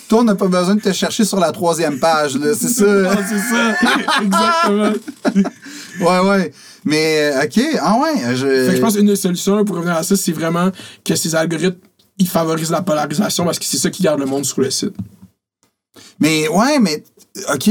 [0.09, 2.53] Toi, on n'a pas besoin de te chercher sur la troisième page, là.
[2.59, 2.85] C'est ça.
[3.29, 3.75] c'est ça.
[4.21, 4.93] Exactement.
[5.99, 6.53] Ouais, ouais.
[6.85, 7.59] Mais, euh, OK.
[7.81, 8.35] Ah ouais.
[8.35, 8.45] Je...
[8.65, 10.69] Fait que je pense qu'une des solutions pour revenir à ça, c'est vraiment
[11.03, 11.77] que ces algorithmes,
[12.17, 14.93] ils favorisent la polarisation parce que c'est ça qui garde le monde sur le site.
[16.19, 17.03] Mais ouais, mais
[17.53, 17.67] OK.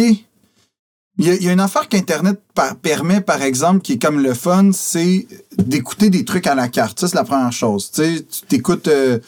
[1.20, 3.98] Il y, a, il y a une affaire qu'Internet par- permet, par exemple, qui est
[4.00, 5.26] comme le fun, c'est
[5.56, 7.00] d'écouter des trucs à la carte.
[7.00, 7.90] Ça, c'est la première chose.
[7.90, 9.18] Tu sais, tu t'écoutes, euh,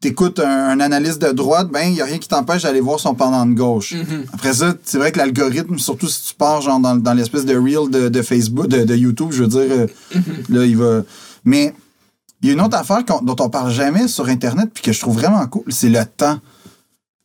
[0.00, 3.00] t'écoutes un, un analyste de droite, ben, il n'y a rien qui t'empêche d'aller voir
[3.00, 3.94] son pendant de gauche.
[4.32, 7.56] Après ça, c'est vrai que l'algorithme, surtout si tu pars genre dans, dans l'espèce de
[7.56, 9.86] reel de, de Facebook, de, de YouTube, je veux dire, euh,
[10.48, 11.02] là, il va.
[11.44, 11.74] Mais
[12.42, 15.00] il y a une autre affaire dont on parle jamais sur Internet, puis que je
[15.00, 16.38] trouve vraiment cool, c'est le temps.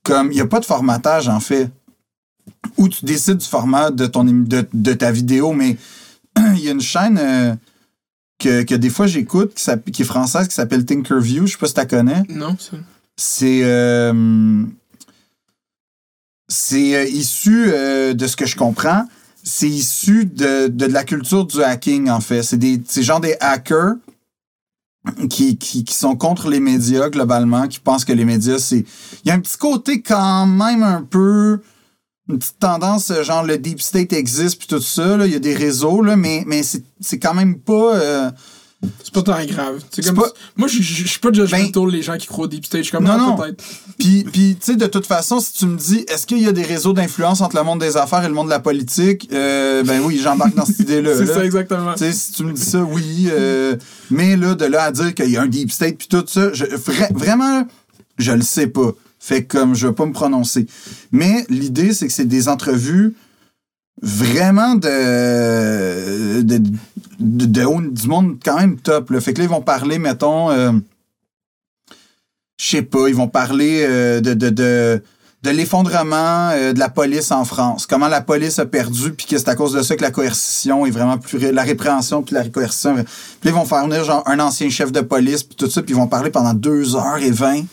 [0.03, 1.69] Comme, il n'y a pas de formatage, en fait,
[2.77, 5.77] où tu décides du format de, ton, de, de ta vidéo, mais
[6.55, 7.55] il y a une chaîne euh,
[8.43, 9.53] que, que des fois j'écoute,
[9.91, 12.23] qui, est française, qui s'appelle Tinkerview, je sais pas si tu la connais.
[12.29, 12.77] Non, ça.
[13.15, 14.63] C'est euh,
[16.49, 19.07] c'est euh, issu euh, de ce que je comprends.
[19.43, 22.43] C'est issu de, de, de la culture du hacking, en fait.
[22.43, 23.95] C'est des c'est genre des hackers
[25.29, 28.85] qui, qui, qui sont contre les médias, globalement, qui pensent que les médias, c'est.
[29.23, 31.61] Il y a un petit côté quand même un peu.
[32.29, 35.17] Une petite tendance, euh, genre le deep state existe, puis tout ça.
[35.25, 37.95] Il y a des réseaux, là, mais, mais c'est quand même pas.
[37.95, 38.31] euh,
[39.03, 39.81] C'est pas tant grave.
[40.05, 42.79] Comme pas- Moi, je suis pas judgmental les gens qui croient au deep state.
[42.79, 43.35] Je suis comme, Non, ah, non.
[43.37, 43.61] peut-être.
[43.99, 46.51] Puis, puis tu sais, de toute façon, si tu me dis, est-ce qu'il y a
[46.53, 49.27] des réseaux d'influence entre le monde des affaires et le monde de la politique?
[49.33, 51.11] Euh, ben oui, j'embarque dans cette idée-là.
[51.17, 51.93] C'est ça, exactement.
[51.93, 53.27] Tu sais, si tu me dis ça, oui.
[53.31, 53.75] euh,
[54.11, 56.51] mais là, de là à dire qu'il y a un deep state puis tout ça,
[56.53, 57.67] je, vra- vraiment,
[58.17, 58.91] je le sais pas.
[59.25, 60.67] Fait comme je vais pas me prononcer.
[61.13, 63.15] Mais l'idée, c'est que c'est des entrevues
[64.01, 66.61] vraiment de, de,
[67.21, 69.17] de- haut- du monde quand même top.
[69.21, 70.73] Fait que là, ils vont parler, mettons, euh,
[72.59, 75.01] je sais pas, ils vont parler euh, de, de, de,
[75.43, 77.85] de l'effondrement euh, de la police en France.
[77.85, 80.85] Comment la police a perdu, puis que c'est à cause de ça que la coercition
[80.85, 81.39] est vraiment plus...
[81.53, 82.95] La répréhension, puis la coercition...
[82.95, 83.05] Puis
[83.45, 85.97] ils vont faire venir genre un ancien chef de police, puis tout ça, puis ils
[85.97, 87.63] vont parler pendant deux heures et vingt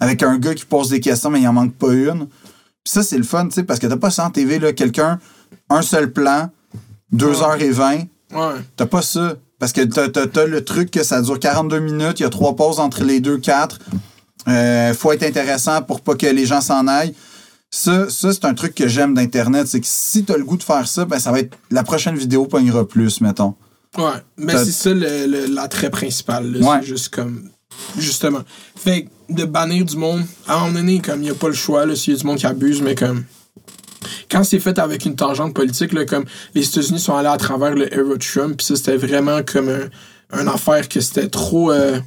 [0.00, 2.26] avec un gars qui pose des questions, mais il en manque pas une.
[2.26, 4.72] Puis ça, c'est le fun, tu sais, parce que t'as pas ça en TV, là,
[4.72, 5.18] quelqu'un,
[5.70, 6.50] un seul plan,
[7.12, 7.42] deux
[8.32, 8.54] Ouais.
[8.76, 9.36] T'as pas ça.
[9.58, 12.30] Parce que t'as, t'as- t'as le truc que ça dure 42 minutes, il y a
[12.30, 13.78] trois pauses entre les deux, quatre.
[14.46, 17.14] Euh, faut être intéressant pour pas que les gens s'en aillent.
[17.70, 19.66] Ça, ça c'est un truc que j'aime d'Internet.
[19.66, 21.58] C'est que si t'as le goût de faire ça, ben ça va être.
[21.70, 23.54] La prochaine vidéo pognera plus, mettons.
[23.98, 24.04] Ouais.
[24.38, 26.50] Mais T'as- c'est ça le- le- l'attrait principal.
[26.52, 26.66] là.
[26.66, 26.76] Ouais.
[26.80, 27.50] C'est juste comme.
[27.98, 28.40] Justement.
[28.76, 31.48] Fait que de bannir du monde, à un moment donné, comme il n'y a pas
[31.48, 33.24] le choix, là, s'il y a du monde qui abuse, mais comme.
[34.30, 36.24] Quand c'est fait avec une tangente politique, là, comme
[36.54, 39.88] les États-Unis sont allés à travers le Euro Trump, puis ça, c'était vraiment comme un,
[40.38, 41.72] un affaire que c'était trop.
[41.72, 41.98] euh,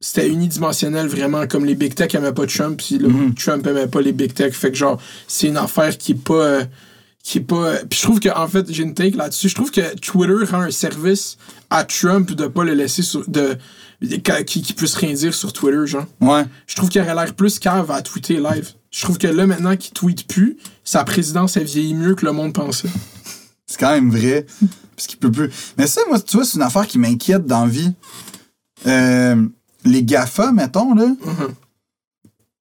[0.00, 3.34] c'était unidimensionnel, vraiment, comme les Big Tech aimaient pas Trump, puis Mhm.
[3.34, 4.52] Trump aimait pas les Big Tech.
[4.54, 6.34] Fait que, genre, c'est une affaire qui est pas.
[6.34, 6.64] euh,
[7.22, 7.76] qui est pas.
[7.88, 9.48] Puis je trouve que, en fait, j'ai une take là-dessus.
[9.48, 11.38] Je trouve que Twitter rend un service
[11.70, 13.26] à Trump de pas le laisser sur.
[13.28, 13.56] de
[14.00, 16.06] qui, qui puisse rien dire sur Twitter, genre.
[16.20, 16.44] Ouais.
[16.66, 18.72] Je trouve qu'il aurait l'air plus cave à tweeter live.
[18.90, 22.32] Je trouve que là, maintenant qu'il tweet plus, sa présidence, elle vieillit mieux que le
[22.32, 22.88] monde pensait.
[23.66, 24.46] C'est quand même vrai.
[24.94, 25.50] Parce qu'il peut plus.
[25.76, 27.92] Mais ça, moi, tu vois, c'est une affaire qui m'inquiète dans la vie.
[28.86, 29.46] Euh,
[29.84, 31.06] les GAFA, mettons, là.
[31.06, 31.54] Mhm.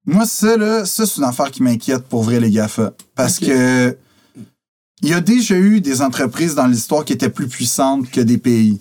[0.06, 2.94] Moi, ça, là, ça, c'est une affaire qui m'inquiète pour vrai, les GAFA.
[3.16, 3.96] Parce que
[5.02, 8.38] il y a déjà eu des entreprises dans l'histoire qui étaient plus puissantes que des
[8.38, 8.80] pays.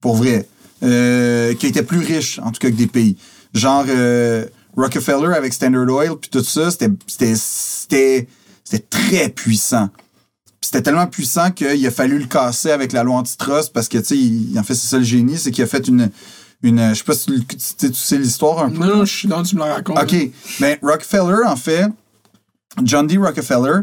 [0.00, 0.48] Pour vrai.
[0.82, 3.16] Euh, qui étaient plus riches, en tout cas, que des pays.
[3.52, 8.26] Genre euh, Rockefeller avec Standard Oil, puis tout ça, c'était,
[8.88, 9.88] très puissant.
[10.46, 13.98] Puis c'était tellement puissant qu'il a fallu le casser avec la loi antitrust parce que,
[13.98, 16.10] tu sais, il, en fait, c'est ça le génie, c'est qu'il a fait une.
[16.62, 17.56] une je sais pas si tu,
[17.88, 18.78] tu- sais l'histoire un peu.
[18.78, 19.98] Non, je suis dans, tu me la racontes.
[20.00, 20.30] OK.
[20.60, 21.88] Ben, Rockefeller, en fait,
[22.84, 23.18] John D.
[23.18, 23.80] Rockefeller,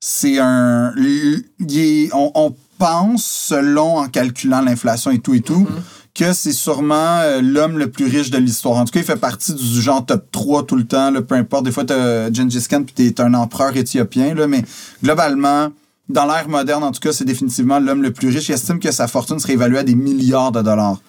[0.00, 0.92] c'est un.
[0.96, 1.44] il
[1.78, 5.68] est- on, on pense, selon en calculant l'inflation et tout et tout,
[6.14, 8.76] que c'est sûrement euh, l'homme le plus riche de l'histoire.
[8.78, 11.34] En tout cas, il fait partie du genre top 3 tout le temps, là, peu
[11.36, 11.64] importe.
[11.64, 14.62] Des fois, t'as Gengis Khan puis t'es un empereur éthiopien, là, mais
[15.02, 15.70] globalement,
[16.08, 18.48] dans l'ère moderne, en tout cas, c'est définitivement l'homme le plus riche.
[18.48, 21.00] Il estime que sa fortune serait évaluée à des milliards de dollars.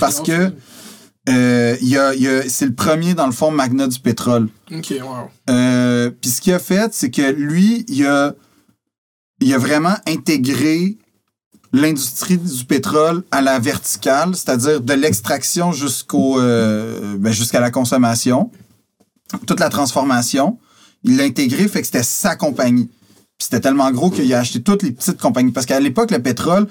[0.00, 0.52] Parce triomphes.
[1.30, 3.98] Euh, il y a- il y a- c'est le premier, dans le fond, magnat du
[4.00, 4.48] pétrole.
[4.74, 5.28] Ok, wow.
[5.50, 8.34] Euh, Puis ce qu'il a fait, c'est que lui, il a,
[9.40, 10.96] il a vraiment intégré
[11.72, 18.50] l'industrie du pétrole à la verticale, c'est-à-dire de l'extraction jusqu'au euh, ben, jusqu'à la consommation,
[19.46, 20.58] toute la transformation.
[21.04, 22.90] Il l'a intégré, fait que c'était sa compagnie.
[23.38, 25.52] C'était tellement gros qu'il a acheté toutes les petites compagnies.
[25.52, 26.66] Parce qu'à l'époque, le pétrole,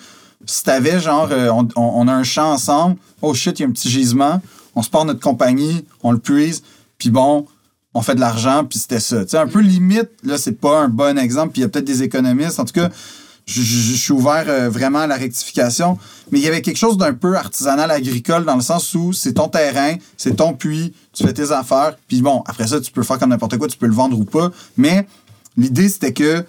[0.45, 3.71] si t'avais genre, euh, on a un champ ensemble, oh shit, il y a un
[3.71, 4.41] petit gisement,
[4.75, 6.63] on se part notre compagnie, on le puise,
[6.97, 7.45] puis bon,
[7.93, 9.23] on fait de l'argent, puis c'était ça.
[9.23, 11.69] Tu sais, un peu limite, là, c'est pas un bon exemple, puis il y a
[11.69, 12.59] peut-être des économistes.
[12.59, 12.89] En tout cas,
[13.47, 15.97] je, je- je suis ouvert euh, vraiment à la rectification.
[16.31, 19.33] Mais il y avait quelque chose d'un peu artisanal agricole dans le sens où c'est
[19.33, 23.01] ton terrain, c'est ton puits, tu fais tes affaires, puis bon, après ça, tu peux
[23.03, 24.51] faire comme n'importe quoi, tu peux le vendre ou pas.
[24.77, 25.07] Mais
[25.55, 26.45] l'idée, c'était que,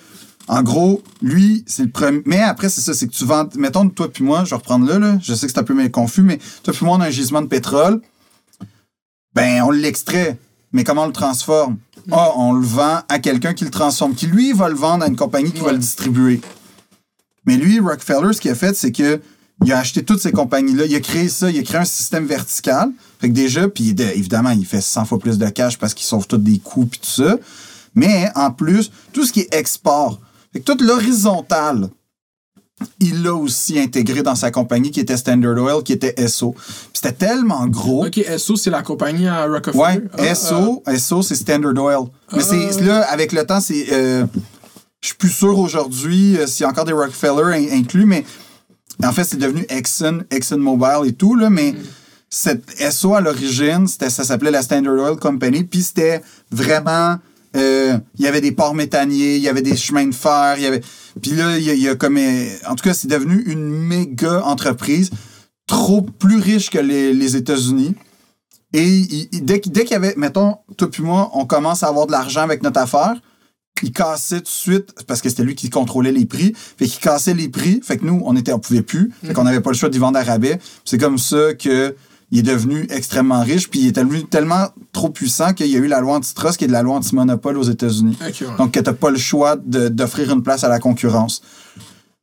[0.48, 2.22] en gros, lui, c'est le premier.
[2.26, 3.48] Mais après, c'est ça, c'est que tu vends.
[3.56, 5.18] Mettons, toi puis moi, je vais reprendre là, là.
[5.22, 7.42] Je sais que c'est un peu confus, mais toi puis moi, on a un gisement
[7.42, 8.00] de pétrole.
[9.34, 10.38] Ben, on l'extrait.
[10.72, 11.76] Mais comment on le transforme?
[12.10, 15.08] Ah, on le vend à quelqu'un qui le transforme, qui lui va le vendre à
[15.08, 16.40] une compagnie qui va le distribuer.
[17.48, 19.20] Mais lui, Rockefeller, ce qu'il a fait, c'est que
[19.64, 20.84] il a acheté toutes ces compagnies-là.
[20.86, 22.90] Il a créé ça, il a créé un système vertical.
[23.20, 26.06] Fait que déjà, puis de- évidemment, il fait 100 fois plus de cash parce qu'il
[26.06, 27.36] sauve tous des coûts puis tout ça.
[27.94, 30.20] Mais en plus, tout ce qui est export,
[30.52, 31.88] fait que toute l'horizontale,
[33.00, 36.52] il l'a aussi intégré dans sa compagnie qui était Standard Oil, qui était SO.
[36.52, 36.66] Puis
[37.02, 38.06] c'était tellement gros.
[38.06, 39.80] Ok, SO, c'est la compagnie à Rockefeller?
[39.82, 42.04] Ouais, Ah, SO, SO, c'est Standard Oil.
[42.32, 42.70] Mais Ah.
[42.70, 43.86] c'est là, avec le temps, c'est.
[43.92, 44.24] euh,
[45.00, 48.24] je suis plus sûr aujourd'hui euh, s'il y a encore des Rockefeller in- inclus, mais
[49.04, 51.74] en fait, c'est devenu Exxon, Exxon Mobil et tout, là, mais
[52.28, 56.20] cette SO à l'origine, ça s'appelait la Standard Oil Company, puis c'était
[56.50, 57.16] vraiment.
[57.56, 60.64] euh, Il y avait des ports méthaniers, il y avait des chemins de fer, il
[60.64, 60.82] y avait.
[61.22, 62.16] Puis là, il y a, comme.
[62.18, 65.10] euh, En tout cas, c'est devenu une méga entreprise,
[65.66, 67.94] trop plus riche que les, États-Unis.
[68.74, 72.12] Et dès, dès qu'il y avait, mettons, toi puis moi, on commence à avoir de
[72.12, 73.14] l'argent avec notre affaire,
[73.82, 77.00] il cassait tout de suite, parce que c'était lui qui contrôlait les prix, fait qu'il
[77.00, 79.70] cassait les prix, fait que nous, on était, on pouvait plus, fait qu'on n'avait pas
[79.70, 80.58] le choix d'y vendre à rabais.
[80.84, 81.94] C'est comme ça que
[82.30, 85.78] il est devenu extrêmement riche, puis il est devenu tellement trop puissant qu'il y a
[85.78, 88.18] eu la loi antitrust qui est de la loi anti-monopole aux États-Unis.
[88.20, 88.32] Ouais.
[88.58, 91.40] Donc, que t'as pas le choix d'offrir une place à la concurrence.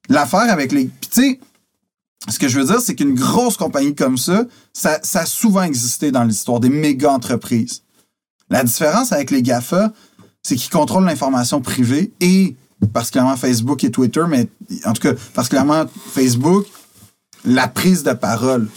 [0.08, 0.86] L'affaire avec les.
[0.86, 1.40] Puis, tu sais,
[2.30, 5.64] ce que je veux dire, c'est qu'une grosse compagnie comme ça, ça, ça a souvent
[5.64, 7.82] existé dans l'histoire des méga entreprises.
[8.52, 9.92] La différence avec les GAFA,
[10.48, 12.56] c'est qu'ils contrôlent l'information privée et
[12.94, 14.48] particulièrement Facebook et Twitter, mais
[14.86, 16.68] en tout cas, particulièrement Facebook,
[17.46, 18.68] la prise de parole,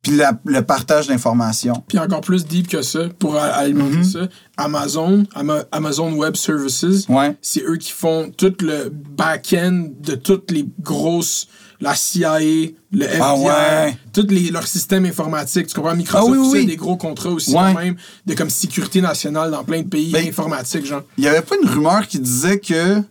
[0.00, 1.82] puis la- le partage d'informations.
[1.88, 4.04] Puis encore plus deep que ça, pour alimenter Mhm.
[4.04, 7.36] ça, Amazon, Ama- Amazon Web Services, Ouais.
[7.42, 11.48] c'est eux qui font tout le back-end de toutes les grosses,
[11.80, 13.96] la CIA, le FBI, Ah ouais.
[14.12, 15.68] tous les, leurs systèmes informatiques.
[15.68, 15.94] Tu comprends?
[15.94, 16.66] Microsoft Ah oui, oui, aussi a oui.
[16.66, 17.72] des gros contrats aussi, Ouais.
[17.72, 17.96] quand même,
[18.26, 21.02] de comme sécurité nationale dans plein de pays Ben, informatiques, genre.
[21.16, 23.02] Il n'y avait pas une rumeur qui disait que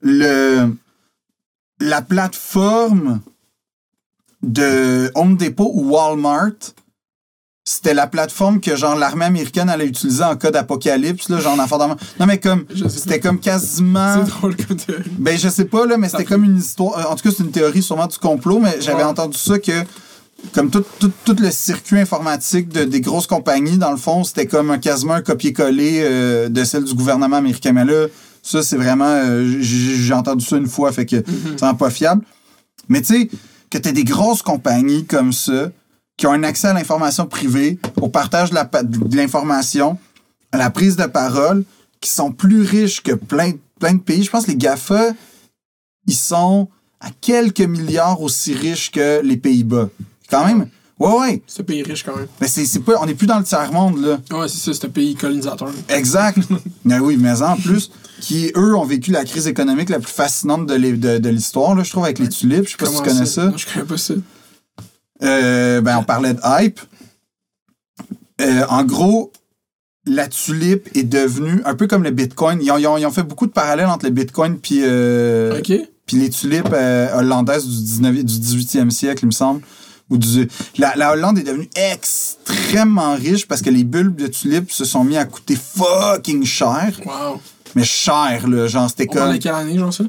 [0.00, 0.68] le
[1.80, 3.20] la plateforme
[4.42, 6.52] de Home Depot ou Walmart,
[7.68, 11.58] c'était la plateforme que genre l'armée américaine allait utiliser en cas d'apocalypse, là, genre en
[11.58, 11.98] affaire d'armement.
[12.20, 14.24] Non, mais comme c'était comme quasiment.
[14.24, 15.10] C'est drôle comme théorie.
[15.18, 16.96] Ben, je sais pas, là, mais c'était comme une histoire.
[16.98, 19.02] euh, En tout cas, c'est une théorie sûrement du complot, mais j'avais Ouais.
[19.02, 19.72] entendu ça que,
[20.54, 24.46] comme tout, tout, tout le circuit informatique de, des grosses compagnies, dans le fond, c'était
[24.46, 27.72] comme un, quasiment un copier-coller euh, de celle du gouvernement américain.
[27.72, 28.06] Mais là,
[28.44, 29.06] ça, c'est vraiment.
[29.08, 32.22] euh, j'ai entendu ça une fois, fait que c'est vraiment pas fiable.
[32.88, 33.30] Mais tu sais,
[33.70, 35.72] que tu des grosses compagnies comme ça,
[36.16, 39.98] qui ont un accès à l'information privée, au partage de l'information,
[40.52, 41.64] à la prise de parole,
[42.00, 44.22] qui sont plus riches que plein, plein de pays.
[44.22, 45.10] Je pense que les GAFA,
[46.06, 46.68] ils sont
[47.00, 49.88] à quelques milliards aussi riches que les Pays-Bas.
[50.30, 50.68] Quand même.
[50.98, 51.42] Ouais, ouais.
[51.46, 52.26] C'est un pays riche quand même.
[52.40, 54.18] Mais c'est, c'est pas, on n'est plus dans le tiers-monde, là.
[54.38, 55.68] Ouais, c'est ça, c'est un pays colonisateur.
[55.90, 56.38] Exact.
[56.86, 57.90] mais oui, mais en plus,
[58.22, 61.74] qui, eux, ont vécu la crise économique la plus fascinante de, l'hi- de, de l'histoire,
[61.74, 62.64] là, je trouve, avec les tulipes.
[62.64, 63.44] Je sais pas si tu connais ça?
[63.48, 64.14] Non, je connais pas ça.
[65.22, 66.80] Euh, ben, on parlait de hype.
[68.40, 69.32] Euh, en gros,
[70.04, 72.60] la tulipe est devenue un peu comme le Bitcoin.
[72.62, 75.52] Ils ont, ils ont- ils ont fait beaucoup de parallèles entre le Bitcoin puis euh,
[76.06, 76.72] puis les tulipes
[77.14, 79.62] hollandaises du, 19, du 18e siècle, il me semble.
[80.08, 80.48] Ou du,
[80.78, 85.02] la, la Hollande est devenue extrêmement riche parce que les bulbes de tulipes se sont
[85.02, 86.92] mis à coûter fucking cher.
[87.04, 87.40] Wow.
[87.74, 88.68] Mais cher, là.
[88.68, 89.32] Genre, c'était On comme.
[89.32, 90.04] de quelle année, genre ça?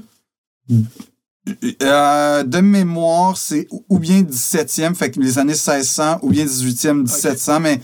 [1.84, 7.04] Euh, de mémoire, c'est ou- bien 17e, fait que les années 1600, ou bien 18e,
[7.04, 7.80] 1700, mais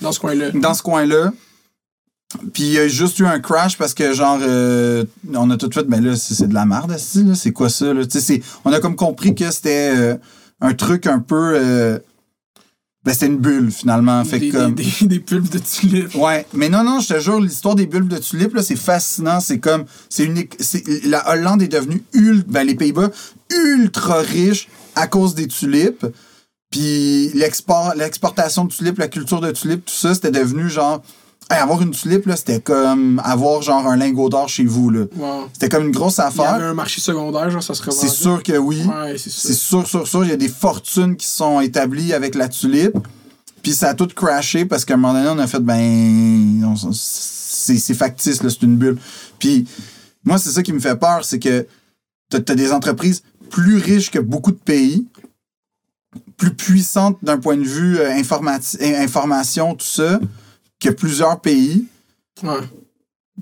[0.00, 0.50] Dans ce coin-là.
[0.52, 1.32] dans ce coin-là.
[2.52, 5.04] Puis il y a juste eu un crash parce que, genre, euh,
[5.34, 6.94] on a tout fait, mais là, c'est c'est de la merde.
[7.34, 8.02] C'est quoi ça, là?
[8.66, 10.16] On a comme compris que c'était euh,
[10.60, 11.54] un truc un peu.
[13.08, 14.22] Ben, c'était une bulle, finalement.
[14.22, 14.74] Fait des, comme...
[14.74, 16.14] des, des, des pulpes de tulipes.
[16.14, 19.40] Ouais, mais non, non, je te jure, l'histoire des bulbes de tulipes, là, c'est fascinant.
[19.40, 20.30] C'est comme, c'est
[20.60, 23.08] c'est, la Hollande est devenue ultra, ben, les Pays-Bas,
[23.50, 26.04] ultra riche à cause des tulipes.
[26.70, 31.02] Puis l'export, l'exportation de tulipes, la culture de tulipes, tout ça, c'était devenu genre,
[31.50, 35.04] hey, avoir une tulipe, là, c'était comme avoir genre un lingot d'or chez vous, là.
[35.16, 35.48] Wow.
[35.52, 36.54] C'était comme une grosse Il y avait affaire.
[36.70, 38.82] un marché secondaire, genre, ça serait C'est sûr que oui.
[38.82, 39.86] Ouais, c'est C'est sûr.
[39.86, 40.24] sûr, sûr.
[40.24, 42.96] Il y a des fortunes qui sont établies avec la tulipe.
[43.62, 46.92] Puis ça a tout crashé parce qu'à un moment donné, on a fait, ben, on-
[46.92, 48.98] c'est c'est factice, là, c'est une bulle.
[49.38, 49.66] Puis
[50.24, 51.66] moi, c'est ça qui me fait peur, c'est que
[52.30, 55.06] t'as as des entreprises plus riches que beaucoup de pays,
[56.36, 60.20] plus puissantes d'un point de vue euh, informati- euh, information, tout ça,
[60.80, 61.86] que plusieurs pays.
[62.42, 62.60] Ouais.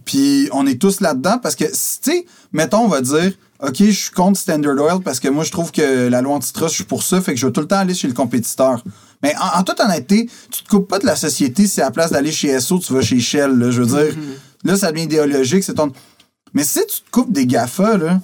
[0.04, 3.90] Puis on est tous là-dedans parce que, tu sais, mettons, on va dire, OK, je
[3.90, 6.84] suis contre Standard Oil parce que moi, je trouve que la loi antitrust, je suis
[6.84, 8.82] pour ça, fait que je vais tout le temps aller chez le compétiteur.
[9.22, 11.90] Mais en, en toute honnêteté, tu te coupes pas de la société si à la
[11.90, 13.52] place d'aller chez SO, tu vas chez Shell.
[13.58, 14.14] Là, je veux dire,
[14.64, 15.90] là, ça devient idéologique, c'est ton.
[16.52, 18.20] Mais si tu te coupes des GAFA, là,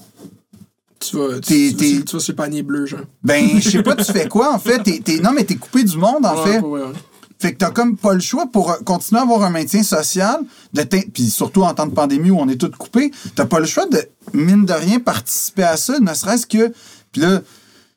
[1.01, 3.01] Tu vas, tu, tu, tu vas sur le panier bleu, genre.
[3.23, 4.79] ben, je sais pas, tu fais quoi, en fait?
[4.85, 6.61] T'es- t'es- non, mais t'es coupé du monde, en Ouais, fait.
[6.61, 6.93] ouais, ouais.
[7.43, 10.43] Fait que t'as comme pas le choix pour euh, continuer à avoir un maintien social,
[10.75, 13.67] de puis surtout en temps de pandémie où on est tous coupés, t'as pas le
[13.67, 14.01] choix de,
[14.33, 16.73] mine de rien, participer à ça, ne serait-ce que...
[17.11, 17.41] Puis là,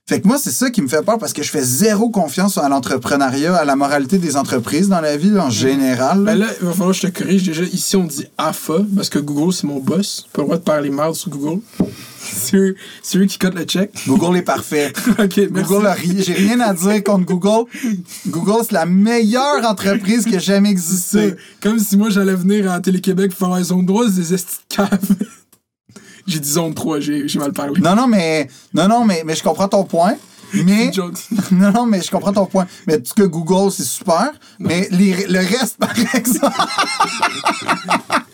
[0.07, 2.59] fait que moi, c'est ça qui me fait peur parce que je fais zéro confiance
[2.59, 6.23] à l'entrepreneuriat, à la moralité des entreprises dans la vie, en général.
[6.23, 6.33] là.
[6.33, 7.41] Ben là, il va falloir que je te corrige.
[7.41, 10.27] Déjà, ici, on dit AFA parce que Google, c'est mon boss.
[10.31, 11.59] Pas le droit de parler mal sur Google.
[12.27, 12.75] C'est eux,
[13.15, 13.91] eux qui cotent le check.
[14.07, 14.91] Google est parfait.
[15.09, 15.47] ok, merci.
[15.51, 17.69] Google a J'ai rien à dire contre Google.
[18.27, 21.35] Google, c'est la meilleure entreprise qui a jamais existé.
[21.61, 24.57] Comme si moi, j'allais venir à Télé-Québec pour faire un zone 3, c'est des estis
[24.75, 25.15] de.
[26.27, 27.79] j'ai dit zone 3, j'ai mal parlé.
[27.81, 30.15] Non, non, mais, non, non, mais, mais je comprends ton point.
[30.53, 30.91] Mais,
[31.51, 32.65] non, non, mais je comprends ton point.
[32.87, 34.31] Mais tout que Google, c'est super.
[34.59, 36.55] Mais les- le reste, par exemple,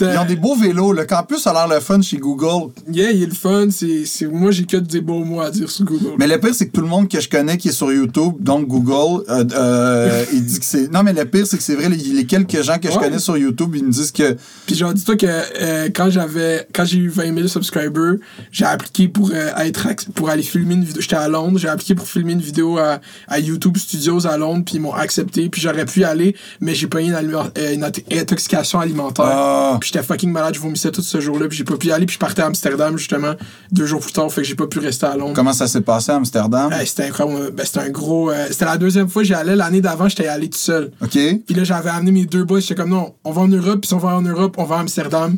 [0.00, 0.92] ils ont des beaux vélos.
[0.92, 2.72] Le campus a l'air le fun chez Google.
[2.90, 3.68] Yeah, il est le fun.
[3.70, 4.26] C'est, c'est...
[4.26, 6.12] Moi, j'ai que des beaux mots à dire sur Google.
[6.18, 8.34] Mais le pire, c'est que tout le monde que je connais qui est sur YouTube,
[8.40, 10.90] donc Google, euh, euh, il dit que c'est.
[10.92, 13.18] Non, mais le pire, c'est que c'est vrai, les, les quelques gens que je connais
[13.18, 14.36] sur YouTube, ils me disent que.
[14.66, 18.16] Puis genre, dis-toi que euh, quand j'avais quand j'ai eu 20 000 subscribers,
[18.52, 21.00] j'ai appliqué pour être pour aller filmer une vidéo.
[21.02, 24.62] J'étais à Londres, j'ai appliqué pour filmer une vidéo à, à YouTube Studios à Londres,
[24.64, 25.48] puis ils m'ont accepté.
[25.48, 29.24] Puis j'aurais pu y aller, mais j'ai pas eu une, euh, une int- intoxication alimentaire.
[29.48, 29.76] Ah.
[29.80, 32.06] Puis j'étais fucking malade, je vomissais tout ce jour-là, puis j'ai pas pu y aller.
[32.06, 33.32] Puis je partais à Amsterdam justement
[33.72, 35.34] deux jours plus tard, fait que j'ai pas pu rester à Londres.
[35.34, 36.72] Comment ça s'est passé à Amsterdam?
[36.84, 37.50] C'était incroyable.
[37.52, 38.30] Ben, c'était un gros.
[38.30, 39.56] euh, c'était la deuxième fois que j'y allais.
[39.56, 40.90] L'année d'avant, j'étais allé tout seul.
[41.02, 41.10] OK?
[41.12, 42.60] Puis là, j'avais amené mes deux boys.
[42.60, 43.80] J'étais comme, non, on va en Europe.
[43.80, 45.36] Puis si on va en Europe, on va à Amsterdam.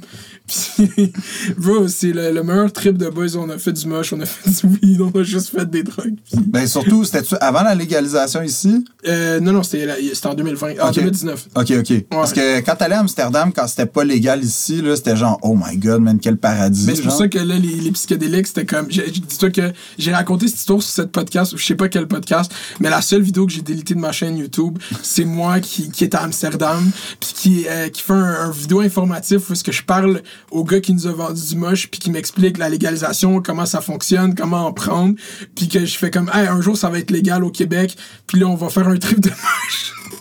[0.51, 1.13] Puis,
[1.59, 3.37] bro, c'est le, le meilleur trip de boys.
[3.37, 5.83] On a fait du moche, on a fait du weed, on a juste fait des
[5.83, 6.15] drogues.
[6.49, 8.85] Ben surtout, c'était avant la légalisation ici?
[9.07, 9.87] euh, non, non, c'était
[10.25, 10.81] en 2020.
[10.81, 10.95] En Ok.
[10.97, 11.49] 2019.
[11.55, 12.05] OK, OK.
[12.11, 15.55] Parce que quand t'allais à Amsterdam, quand c'était pas légal ici, là, c'était genre, oh
[15.57, 16.85] my god, man, quel paradis.
[16.87, 18.89] Mais c'est pour ça que là, les, les psychédéliques, c'était comme.
[18.89, 22.51] Dis-toi que j'ai raconté cette histoire sur cette podcast, ou je sais pas quel podcast,
[22.81, 26.05] mais la seule vidéo que j'ai délitée de ma chaîne YouTube, c'est moi qui, qui
[26.05, 26.91] est à Amsterdam,
[27.21, 30.65] puis qui, euh, qui fait un, un vidéo informatif où est-ce que je parle au
[30.65, 34.35] gars qui nous a vendu du moche, puis qui m'explique la légalisation, comment ça fonctionne,
[34.35, 35.15] comment en prendre,
[35.55, 37.97] puis que je fais comme, hey, un jour ça va être légal au Québec,
[38.27, 39.95] puis là on va faire un trip de moche.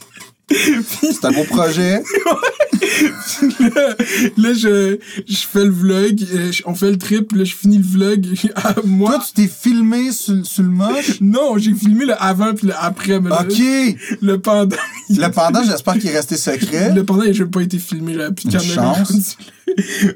[0.51, 2.01] C'est un beau projet.
[3.59, 3.95] là,
[4.37, 4.97] là, je,
[5.27, 8.75] je fais le vlog, euh, on fait le trip, là je finis le vlog à
[8.83, 9.11] moi.
[9.11, 11.19] Toi, tu t'es filmé sur, sur le moche?
[11.21, 13.19] Non, j'ai filmé le avant puis le après.
[13.19, 13.97] Mais OK.
[14.21, 14.75] Le, pendant.
[15.09, 16.93] Le pendant, j'espère qu'il est resté secret.
[16.93, 18.31] Le pendant, jamais pas été filmé, là.
[18.31, 19.37] Puis quand chance.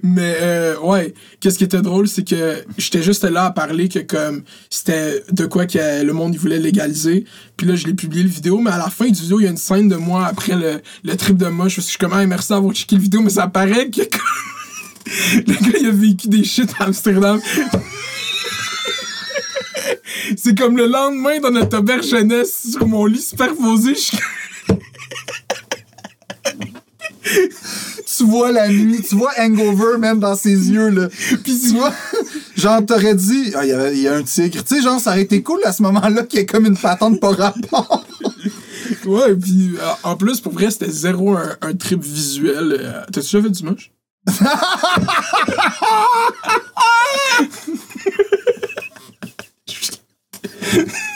[0.01, 1.14] Mais, euh, ouais.
[1.39, 5.45] Qu'est-ce qui était drôle, c'est que j'étais juste là à parler que, comme, c'était de
[5.45, 7.26] quoi que le monde, il voulait légaliser.
[7.64, 9.48] Puis là, je l'ai publié le vidéo, mais à la fin du vidéo, il y
[9.48, 11.76] a une scène de moi après le, le trip de moche.
[11.76, 14.02] Parce que je suis comme, hey, merci d'avoir checké le vidéo, mais ça paraît que,
[15.48, 17.40] le gars, il a vécu des shit à Amsterdam.
[20.35, 23.94] C'est comme le lendemain dans notre auberge jeunesse sur mon lit superposé.
[28.17, 31.07] Tu vois la nuit, tu vois Hangover même dans ses yeux, là.
[31.43, 31.93] Puis tu vois,
[32.55, 34.63] genre, t'aurais dit, ah, il y a- il y, a un tigre.
[34.63, 36.77] Tu sais, genre, ça aurait été cool à ce moment-là qu'il y ait comme une
[36.77, 38.05] patente par rapport.
[39.05, 42.77] Ouais, puis euh, en plus, pour vrai, c'était zéro un, un trip visuel.
[42.79, 43.91] Euh, T'as-tu déjà fait du moche?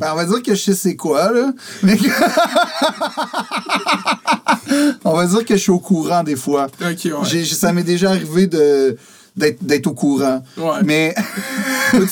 [0.00, 1.52] Ben, on va dire que je sais c'est quoi, là.
[1.82, 2.08] Mais que-
[5.04, 6.66] on va dire que je suis au courant des fois.
[6.80, 7.12] Ok, ouais.
[7.24, 8.96] J'ai- ça m'est déjà arrivé de,
[9.36, 10.42] d'être d'être au courant.
[10.56, 10.80] Ouais.
[10.84, 11.14] Mais
[11.92, 12.06] je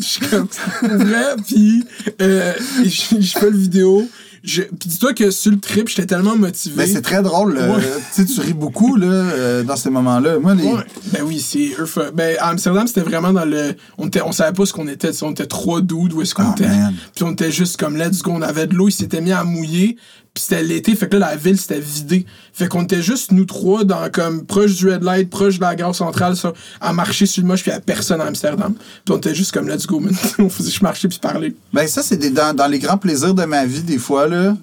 [0.00, 0.48] suis comme
[0.82, 1.84] vrai, puis
[2.20, 2.52] euh,
[2.84, 4.08] je je fais le vidéo.
[4.44, 6.76] Je- Puis dis-toi que sur le trip, j'étais tellement motivé.
[6.76, 7.56] ben, c'est très drôle.
[7.58, 7.82] euh, Ouais.
[8.14, 10.38] Tu sais, tu ris beaucoup là, euh, dans ces moments-là.
[10.38, 10.64] Moi, les...
[10.64, 10.82] Ouais.
[11.12, 11.86] Ben oui, c'est eux.
[11.86, 13.74] fa- Ben, à Amsterdam, c'était vraiment dans le.
[13.98, 15.10] On, était, on savait pas ce qu'on était.
[15.10, 16.68] tu sais, On était trois dudes, où est-ce qu'on Oh, était.
[16.68, 16.94] man.
[17.14, 18.32] Puis on était juste comme let's go.
[18.34, 19.96] On avait de l'eau, il s'était mis à mouiller.
[20.36, 22.26] Puis c'était l'été, fait que là, la ville, c'était vidé.
[22.52, 25.74] Fait qu'on était juste nous trois, dans comme proche du red light, proche de la
[25.74, 28.74] gare centrale, ça, à marcher sur le moche, puis avait personne à Amsterdam.
[28.74, 30.14] Puis on était juste comme let's go, man.
[30.38, 31.56] on faisait juste marcher puis parler.
[31.72, 34.58] Ben ça, c'est dans, dans les grands plaisirs de ma vie, des fois, là.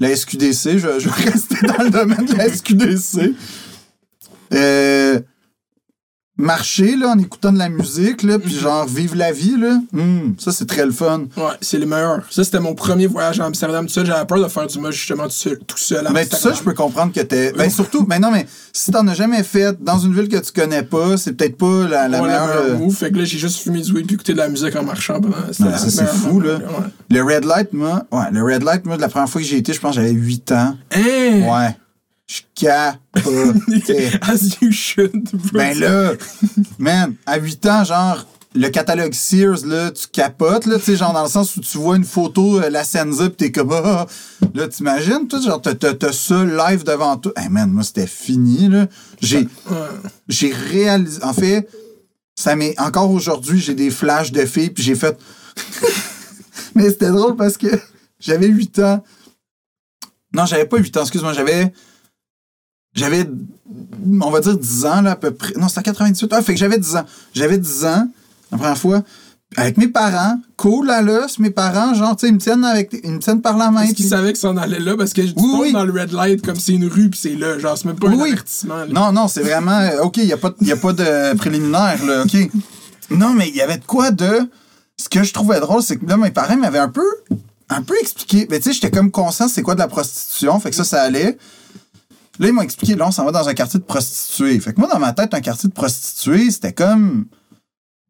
[0.00, 3.36] La SQDC, je, je vais dans le domaine de la SQDC.
[4.52, 5.20] Euh,
[6.38, 9.80] marcher, là, en écoutant de la musique, là, puis genre vivre la vie, là.
[9.92, 11.24] hum, ça, c'est très le fun.
[11.36, 12.22] Ouais, c'est les meilleurs.
[12.30, 13.86] Ça, c'était mon premier voyage à Amsterdam.
[13.86, 15.58] Tout seul, j'avais peur de faire du moche, justement, tout seul.
[15.66, 17.52] Tout seul à Mais tout ça, je peux comprendre que t'es.
[17.52, 20.52] Ben surtout, mais non, mais si t'en as jamais fait dans une ville que tu
[20.52, 22.46] connais pas, c'est peut-être pas la, la Ouais, meilleure.
[22.46, 22.94] le meilleur euh, move.
[22.96, 25.18] Fait que là, j'ai juste fumé du weed puis écouté de la musique en marchant
[25.20, 26.54] Ouais, la ça, c'est fou, là.
[26.58, 26.86] Ouais.
[27.10, 29.72] Le Red Light, moi, ouais, le Red Light, moi, la première fois que j'y été,
[29.72, 30.76] je pense j'avais 8 ans.
[30.94, 31.00] Hein?
[31.42, 31.76] Ouais.
[32.28, 34.10] Je capotais.
[34.20, 35.58] As you should, bro.
[35.58, 36.12] Ben là,
[36.78, 41.14] man, à 8 ans, genre, le catalogue Sears, là, tu capotes, là, tu sais, genre,
[41.14, 44.06] dans le sens où tu vois une photo, euh, la Senza, pis t'es comme, ah,
[44.54, 47.32] là, t'imagines, toi, genre, t'as ça live devant toi.
[47.34, 48.86] Hey, man, moi, c'était fini, là.
[49.22, 49.48] J'ai,
[50.28, 51.66] j'ai réalisé, en fait,
[52.34, 55.18] ça m'est, encore aujourd'hui, j'ai des flashs de filles, puis j'ai fait,
[56.74, 57.68] mais c'était drôle parce que
[58.20, 59.02] j'avais 8 ans.
[60.34, 61.72] Non, j'avais pas 8 ans, excuse-moi, j'avais.
[62.98, 63.28] J'avais,
[64.20, 65.52] on va dire 10 ans, là, à peu près.
[65.56, 66.32] Non, c'était en 98.
[66.32, 67.04] Ah, fait que j'avais 10 ans.
[67.34, 68.08] J'avais 10 ans,
[68.52, 69.02] la première fois,
[69.56, 72.94] avec mes parents, cool à l'os, mes parents, genre, tu sais, ils me tiennent avec,
[73.02, 73.82] ils me tiennent par la main.
[73.82, 74.94] Est-ce qu'ils savaient que ça en allait là?
[74.96, 77.58] Parce que je Oui, dans le red light comme c'est une rue puis c'est là.
[77.58, 78.30] Genre, c'est même pas un Oui.
[78.32, 78.76] avertissement.
[78.76, 78.86] là.
[78.88, 79.78] Non, non, c'est vraiment.
[79.78, 82.24] euh, OK, il n'y a, pas y a pas de préliminaire, là.
[82.24, 82.36] OK.
[83.10, 84.50] Non, mais il y avait de quoi de.
[84.98, 87.06] Ce que je trouvais drôle, c'est que là, mes parents m'avaient un peu.
[87.70, 88.46] Un peu expliqué.
[88.50, 90.58] Mais tu sais, j'étais comme conscient c'est quoi de la prostitution.
[90.60, 91.38] Fait que ça, ça allait.
[92.38, 94.58] Là, ils m'ont expliqué, là, on s'en va dans un quartier de prostituées.
[94.60, 97.26] Fait que moi, dans ma tête, un quartier de prostituées, c'était comme.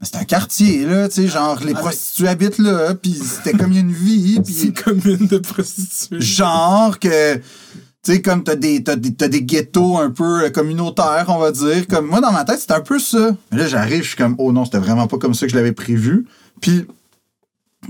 [0.01, 3.73] C'était un quartier, là, tu sais, genre, les Avec- prostituées habitent là, puis c'était comme
[3.73, 6.21] il y a une vie, puis C'est comme une de prostituée.
[6.21, 10.51] genre que tu sais comme t'as des t'as des, t'as des ghettos un peu euh,
[10.51, 13.67] communautaires on va dire comme moi dans ma tête c'était un peu ça mais là
[13.67, 16.25] j'arrive je suis comme oh non c'était vraiment pas comme ça que je l'avais prévu
[16.61, 16.87] puis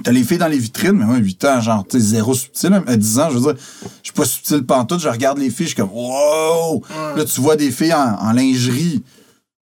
[0.05, 2.83] t'as les filles dans les vitrines mais moi 8 ans genre tu sais zéro subtil
[2.87, 5.67] à 10 ans je veux dire je suis pas subtil pantoute je regarde les filles
[5.67, 6.83] je suis comme wow
[7.17, 9.03] là tu vois des filles en, en lingerie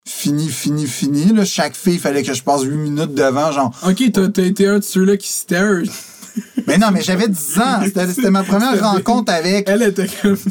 [0.08, 4.04] fini fini fini là chaque fille fallait que je passe 8 minutes devant genre Ok,
[4.12, 5.84] t'as été un de ceux-là qui stare.
[6.68, 10.38] mais non mais j'avais 10 ans c'était ma première rencontre avec Elle était comme.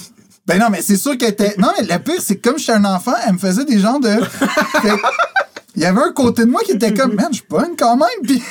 [0.47, 1.55] Ben non, mais c'est sûr qu'elle était.
[1.59, 4.01] Non, mais le pire, c'est que comme j'étais un enfant, elle me faisait des genres
[4.01, 4.09] de.
[5.77, 8.09] Il y avait un côté de moi qui était comme, man, je pogne quand même,
[8.25, 8.43] puis.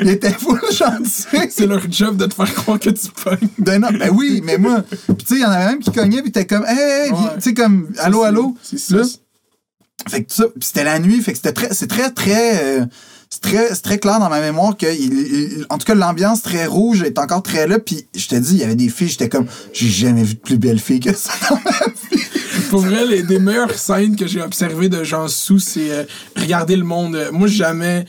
[0.00, 1.24] Il était full gentil.
[1.50, 3.48] C'est leur job de te faire croire que tu pognes.
[3.58, 4.82] Ben non, ben oui, mais moi.
[5.06, 7.10] Puis tu sais, il y en avait même qui cognaient, puis t'es comme, hey, hey,
[7.12, 7.18] Ouais.
[7.36, 8.56] tu sais, comme, allô, allô?
[8.62, 8.96] c'est ça.
[8.96, 9.02] Là,
[10.08, 12.86] Fait que ça, puis c'était la nuit, fait que c'était très, c'est très, très, euh,
[13.28, 16.64] c'est très, très clair dans ma mémoire que, il- il- en tout cas, l'ambiance très
[16.66, 19.28] rouge est encore très là, puis je te dis, il y avait des filles, j'étais
[19.28, 21.70] comme, j'ai jamais vu de plus belle fille que ça dans ma
[22.10, 22.22] vie.
[22.70, 26.04] Pour vrai, les des meilleures scènes que j'ai observées de gens sous, c'est euh,
[26.36, 27.28] regarder le monde.
[27.32, 28.06] Moi, jamais.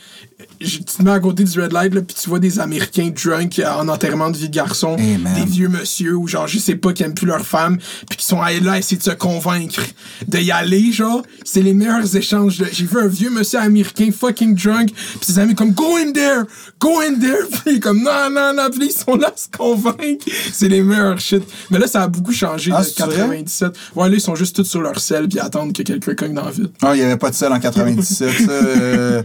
[0.60, 3.10] Je- Tu te mets à côté du red light, là, puis tu vois des Américains
[3.12, 6.60] drunk euh, en enterrement de vie de garçon, Hey, des vieux monsieur ou genre, je
[6.60, 7.78] sais pas, qui aiment plus leur femme,
[8.10, 9.82] puis qui sont allés là à essayer de se convaincre
[10.28, 11.22] d'y aller, genre.
[11.44, 12.62] C'est les meilleurs échanges.
[12.72, 16.44] J'ai vu un vieux monsieur américain fucking drunk, puis ses amis comme Go in there!
[16.80, 17.46] Go in there!
[17.66, 20.26] Puis comme Non, non, non, puis ils sont là à se convaincre.
[20.52, 21.44] C'est les meilleurs shit.
[21.70, 23.16] Mais là, ça a beaucoup changé Ah, de c'est vrai?
[23.18, 23.74] 97.
[23.96, 26.46] Ouais, là, ils sont juste tous sur leur sel puis attendent que quelqu'un cogne dans
[26.46, 26.70] la ville.
[26.82, 28.30] Non, il n'y avait pas de sel en 97.
[28.46, 29.22] ça, euh,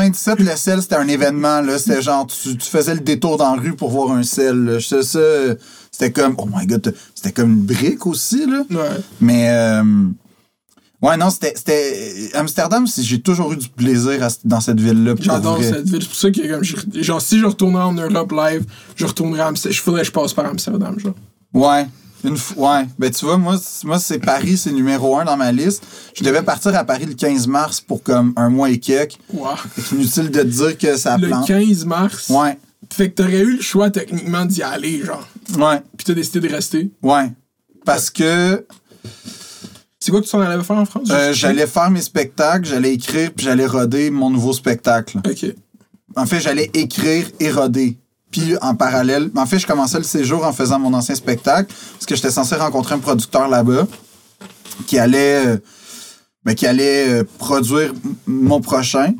[0.00, 1.60] quatre- à 97, le sel, c'était un événement.
[1.60, 1.78] là.
[1.78, 4.78] C'était genre, tu, tu faisais le détour dans la rue pour voir un sel.
[4.80, 5.02] Ça,
[5.90, 8.46] c'était comme, oh my god, c'était comme une brique aussi.
[8.46, 8.62] Là.
[8.70, 9.00] Ouais.
[9.20, 9.82] Mais, euh,
[11.02, 11.52] ouais, non, c'était.
[11.56, 15.14] c'était Amsterdam, j'ai toujours eu du plaisir à- dans cette ville-là.
[15.20, 16.02] J'adore cette ville.
[16.02, 18.64] C'est pour ça que, comme, je- genre, si je retournerais en Europe live,
[18.96, 19.74] je retournerais à Amsterdam.
[19.76, 21.14] Je faudrait que je passe par Amsterdam, genre.
[21.54, 21.86] Ouais.
[22.24, 22.86] Une ouais.
[22.98, 25.84] Ben, tu vois, moi, moi c'est Paris, c'est numéro un dans ma liste.
[26.16, 29.18] Je devais partir à Paris le 15 mars pour comme un mois et quelques.
[29.32, 29.50] Wow.
[29.92, 31.46] Inutile de te dire que ça Le plante.
[31.46, 32.28] 15 mars?
[32.30, 32.58] Ouais.
[32.92, 35.26] Fait que t'aurais eu le choix techniquement d'y aller, genre.
[35.56, 35.80] Ouais.
[35.96, 36.90] Puis t'as décidé de rester?
[37.02, 37.30] Ouais.
[37.84, 38.66] Parce que
[40.00, 41.08] C'est quoi que tu t'en allais faire en France?
[41.10, 45.18] euh, j'allais faire mes spectacles, j'allais écrire, puis j'allais roder mon nouveau spectacle.
[45.24, 45.54] Ok.
[46.16, 47.98] En fait, j'allais écrire et roder.
[48.30, 52.06] Puis en parallèle, en fait, je commençais le séjour en faisant mon ancien spectacle, parce
[52.06, 53.86] que j'étais censé rencontrer un producteur là-bas
[54.86, 55.56] qui allait euh,
[56.44, 57.92] ben, qui allait euh, produire
[58.26, 59.14] mon prochain.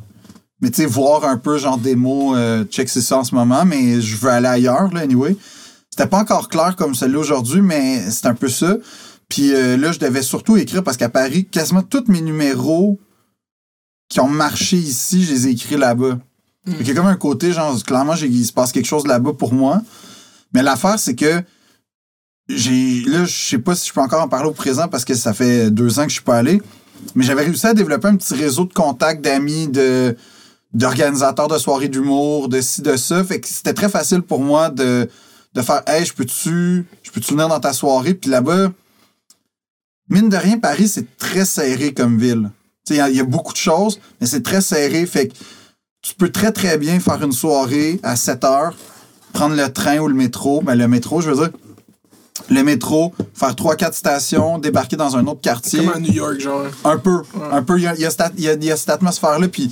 [0.61, 3.35] Mais tu sais, voir un peu genre des mots, euh, check c'est ça en ce
[3.35, 5.37] moment, mais je veux aller ailleurs, là, anyway.
[5.91, 8.77] C'était pas encore clair comme celui aujourd'hui, mais c'est un peu ça.
[9.29, 12.99] Puis là, je devais surtout écrire parce qu'à Paris, quasiment tous mes numéros
[14.09, 16.19] qui ont marché ici, je les ai écrits là-bas.
[16.69, 16.75] Mm.
[16.81, 19.53] Il y a comme un côté, genre, clairement, il se passe quelque chose là-bas pour
[19.53, 19.83] moi.
[20.53, 21.43] Mais l'affaire, c'est que
[22.49, 23.03] j'ai.
[23.07, 25.35] Là, je sais pas si je peux encore en parler au présent parce que ça
[25.35, 26.63] fait deux ans que je suis pas allé.
[27.15, 30.17] Mais j'avais réussi à développer un petit réseau de contacts, d'amis, de
[30.75, 33.25] d'organisateurs de soirées d'humour, de ci, de ça.
[33.25, 35.09] Fait que c'était très facile pour moi de,
[35.55, 38.15] de faire Hey, je peux-tu je peux venir dans ta soirée?
[38.15, 38.71] Puis là-bas,
[40.11, 42.51] mine de rien, Paris, c'est très serré comme ville.
[42.91, 45.05] Il y y, a beaucoup de choses, mais c'est très serré.
[45.05, 45.35] Fait que
[46.03, 48.75] tu peux très, très bien faire une soirée à 7 heures,
[49.33, 50.63] prendre le train ou le métro.
[50.63, 51.51] Ben, le métro, je veux dire.
[52.51, 55.81] Le métro, faire 3-4 stations, débarquer dans un autre quartier.
[55.85, 56.65] Comme à New York, genre.
[56.85, 57.23] Un peu.
[57.53, 57.79] Un peu.
[57.79, 59.49] Il y a, y a y a- il y a cette atmosphère-là.
[59.49, 59.71] Puis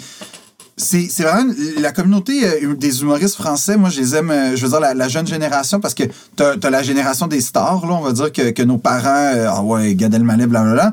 [0.76, 3.76] c'est c'est vraiment la communauté euh, des humoristes français.
[3.78, 4.30] Moi, je les aime.
[4.30, 6.02] euh, Je veux dire, la, la jeune génération, parce que
[6.34, 9.32] t'as as la génération des stars, là, on va dire, que, que nos parents.
[9.34, 10.92] euh, Ah ouais, Gad Elmaleh, blablabla.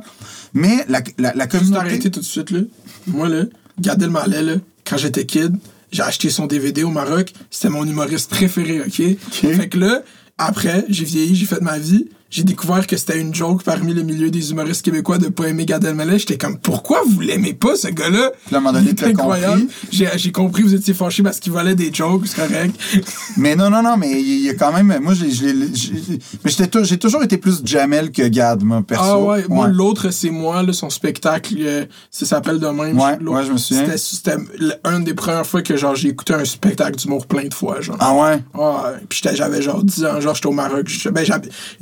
[0.53, 1.79] Mais la, la, communauté.
[1.79, 2.59] arrêter tout de suite, là.
[3.07, 3.43] Moi, là,
[3.81, 4.53] Gad Elmaleh, là,
[4.85, 5.55] quand j'étais kid,
[5.91, 7.33] j'ai acheté son DVD au Maroc.
[7.49, 9.01] C'était mon humoriste préféré, OK?
[9.31, 10.03] Fait que là,
[10.37, 12.09] après, j'ai vieilli, j'ai fait ma vie.
[12.33, 15.67] J'ai découvert que c'était une joke parmi le milieu des humoristes québécois de pas aimer
[15.67, 16.17] Gad Elmaleh.
[16.17, 18.31] J'étais comme, pourquoi vous l'aimez pas, ce gars-là?
[18.47, 19.67] Puis à un moment donné, t'as compris.
[19.91, 22.75] J'ai compris, vous étiez fâché parce qu'il volait des jokes, c'est correct.
[23.37, 24.99] Mais non, non, non, mais il y a quand même.
[25.03, 26.97] Moi, j'ai.
[26.97, 29.03] toujours été plus Jamel que Gad, moi, perso.
[29.05, 32.99] Ah ouais, moi, l'autre, c'est moi, là, son spectacle, euh, ça s'appelle de même.
[32.99, 33.85] Ouais, ouais, je me souviens.
[33.95, 34.37] C'était
[34.85, 37.97] une des premières fois que, genre, j'ai écouté un spectacle d'humour plein de fois, genre.
[37.99, 38.43] Ah ouais?
[38.55, 40.89] Ouais, puis j'étais- j'avais genre 10 ans, genre j'étais au Maroc.
[41.11, 41.25] Ben,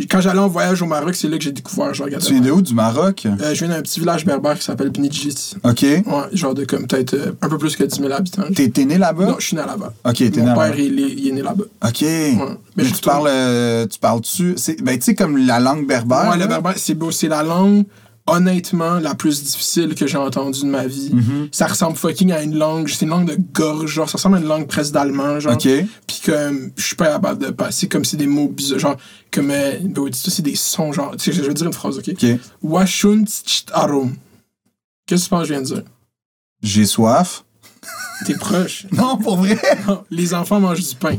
[0.09, 2.61] quand j'allais voyage au Maroc, c'est là que j'ai découvert genre Tu viens de où?
[2.61, 3.25] Du Maroc?
[3.25, 5.55] Euh, je viens d'un petit village berbère qui s'appelle Bnidjit.
[5.63, 5.81] OK.
[5.81, 6.03] Ouais,
[6.33, 8.43] genre de comme peut-être euh, un peu plus que 10 000 habitants.
[8.55, 9.25] T'es t'es né là-bas?
[9.25, 9.93] Non, je suis né là-bas.
[10.05, 10.69] Ok, t'es né Mon là-bas.
[10.69, 11.65] père, il est, il est né là-bas.
[11.85, 12.01] OK.
[12.75, 14.53] Mais tu parles, euh, tu parles-tu?
[14.57, 16.29] c'est- Ben, tu sais, comme la langue berbère.
[16.29, 16.47] Ouais, le là?
[16.47, 17.11] berbère, c'est beau.
[17.11, 17.83] C'est la langue,
[18.27, 21.11] honnêtement, la plus difficile que j'ai entendue de ma vie.
[21.13, 21.49] Mm-hmm.
[21.51, 22.87] Ça ressemble fucking à une langue.
[22.87, 24.09] C'est une langue de gorge, genre.
[24.09, 25.53] Ça ressemble à une langue presque d'allemand, genre.
[25.53, 25.67] OK.
[26.07, 28.79] Puis comme, je suis pas capable de passer comme c'est des mots bizarres.
[28.79, 28.97] Genre,
[29.31, 31.15] comme, euh, ben c'est des sons, genre.
[31.17, 32.09] Tu sais, je vais dire une phrase, ok?
[32.09, 32.25] OK.
[32.61, 33.23] Washun
[33.73, 34.15] arum.
[35.05, 35.83] Qu'est-ce que tu penses que je viens de dire?
[36.61, 37.43] J'ai soif.
[38.25, 38.85] T'es proche.
[38.91, 39.59] Non, pour vrai?
[39.87, 41.17] Non, Les enfants mangent du pain.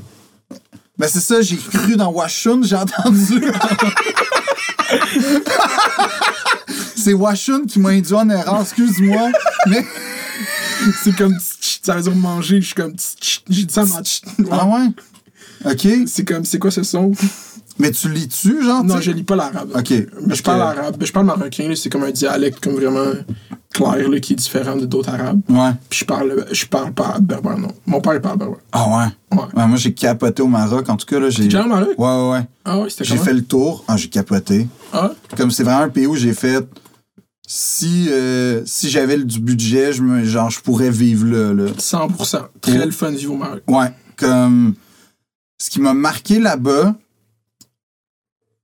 [0.99, 3.43] Ben, c'est ça, j'ai cru dans Washun, j'ai entendu.
[6.97, 9.31] c'est Washun qui m'a induit en erreur, excuse-moi.
[9.67, 9.85] Mais.
[11.03, 11.37] C'est comme
[11.83, 12.61] ça veut dire manger.
[12.61, 12.95] Je suis comme
[13.49, 14.25] j'ai dit ça tcht.
[14.51, 14.89] Ah ouais?
[15.65, 15.89] OK.
[16.07, 17.13] C'est comme, c'est quoi ce son?
[17.79, 18.85] Mais tu lis-tu, genre?
[18.85, 19.71] Non, je lis pas l'arabe.
[19.75, 19.91] Ok.
[20.27, 20.97] Mais je parle arabe.
[21.01, 23.07] Je parle marocain, c'est comme un dialecte comme vraiment
[23.73, 25.41] clair là, qui est différent de d'autres arabes.
[25.49, 25.71] Ouais.
[25.89, 27.69] Puis je parle, je parle pas berbère, non.
[27.87, 28.59] Mon père il parle berbère.
[28.73, 28.87] Ah
[29.31, 29.39] ouais?
[29.39, 29.45] Ouais.
[29.57, 30.89] Ouais, moi, j'ai capoté au Maroc.
[30.91, 31.45] En tout cas, là, j'ai.
[31.45, 31.95] Déjà au Maroc?
[31.99, 32.47] Ouais, ouais, ouais.
[32.65, 33.85] Ah ouais, c'était J'ai fait le tour.
[33.89, 34.67] Ah, j'ai capoté.
[34.93, 36.67] Ah, Comme c'est vraiment un pays où j'ai fait.
[37.47, 41.53] Si, euh, si j'avais le- du budget, je me, genre, je pourrais vivre là.
[41.53, 41.71] là.
[41.77, 42.39] 100%.
[42.61, 43.63] Très le fun de vivre au Maroc.
[43.69, 43.93] Ouais.
[44.17, 44.75] Comme.
[45.59, 46.95] Ce qui m'a marqué là-bas,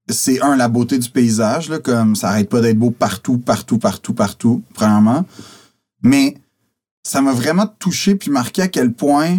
[0.09, 3.79] c'est un, la beauté du paysage, là, comme ça arrête pas d'être beau partout, partout,
[3.79, 5.25] partout, partout, premièrement.
[6.03, 6.37] Mais
[7.03, 9.39] ça m'a vraiment touché puis marqué à quel point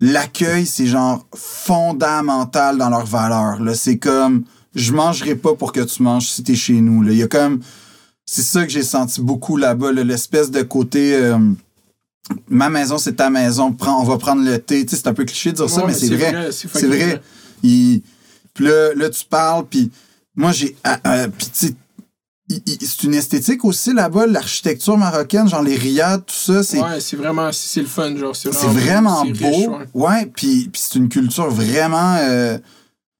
[0.00, 3.62] l'accueil, c'est genre fondamental dans leurs valeurs.
[3.62, 3.74] Là.
[3.74, 4.44] C'est comme
[4.74, 7.02] je mangerai pas pour que tu manges si t'es chez nous.
[7.02, 7.12] Là.
[7.12, 7.60] Il y a comme.
[8.24, 11.14] C'est ça que j'ai senti beaucoup là-bas, là, l'espèce de côté.
[11.14, 11.38] euh,
[12.48, 13.72] ma maison, c'est ta maison.
[13.72, 14.84] Prends- on va prendre le thé.
[14.86, 16.32] Tu sais, c'est un peu cliché de dire ça, mais c'est vrai.
[16.80, 17.22] C'est vrai.
[17.62, 18.02] Il-
[18.54, 19.90] Puis là, là, tu parles, puis
[20.36, 20.76] moi, j'ai...
[20.84, 21.74] ah, ah, puis tu sais,
[22.80, 26.80] c'est une esthétique aussi là-bas, l'architecture marocaine, genre les riades, tout ça, c'est...
[26.80, 28.36] Ouais, c'est vraiment, c'est le fun, genre.
[28.36, 29.30] C'est vraiment beau.
[29.30, 29.86] riche, ouais.
[29.94, 32.16] ouais, puis, puis c'est une culture vraiment.
[32.20, 32.58] euh,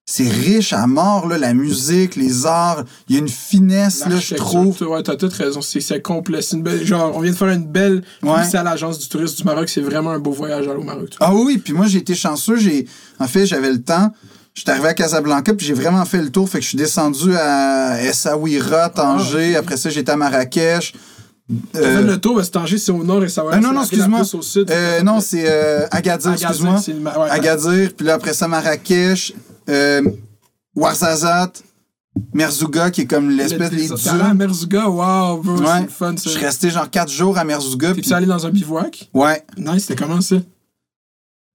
[0.05, 2.85] c'est riche à mort, là, la musique, les arts.
[3.09, 4.83] Il y a une finesse, là, je trouve.
[4.83, 5.63] Ouais, t'as toute raison.
[5.63, 6.43] C'est c'est complet.
[6.43, 6.85] C'est une belle.
[6.85, 8.03] Genre, on vient de faire une belle.
[8.23, 8.55] Ouais.
[8.55, 9.69] À l'agence du tourisme du Maroc.
[9.69, 11.11] C'est vraiment un beau voyage au Maroc.
[11.21, 12.57] Ah oui, oui, puis moi, j'ai été chanceux.
[12.57, 12.87] J'ai,
[13.21, 14.13] en fait, j'avais le temps.
[14.55, 16.49] J'étais arrivé à Casablanca, puis j'ai vraiment fait le tour.
[16.49, 19.57] Fait que je suis descendu à Essaouira, Tanger.
[19.57, 20.93] Après ça, j'étais à Marrakech.
[21.73, 23.57] T'as Euh, fait le tour, parce que Tanger, c'est au nord et ça va Ah,
[23.61, 24.23] non, c'est non, excuse-moi.
[24.71, 26.77] euh, non, c'est euh, Agadir, excuse-moi.
[26.87, 29.35] ouais, Agadir, puis là, après ça, Marrakech,
[29.69, 30.03] euh,
[30.77, 31.63] Ouarzazate,
[32.35, 34.21] Merzouga, qui est comme l'espèce Les- des dunes.
[34.21, 35.67] À Merzouga, wow, bro, Ouais.
[35.77, 36.23] c'est le fun, ça.
[36.25, 37.93] Je suis resté genre quatre jours à Merzouga.
[37.95, 39.09] Puis- allé dans un bivouac?
[39.15, 39.43] Ouais.
[39.57, 40.37] Nice, c'était comment ça?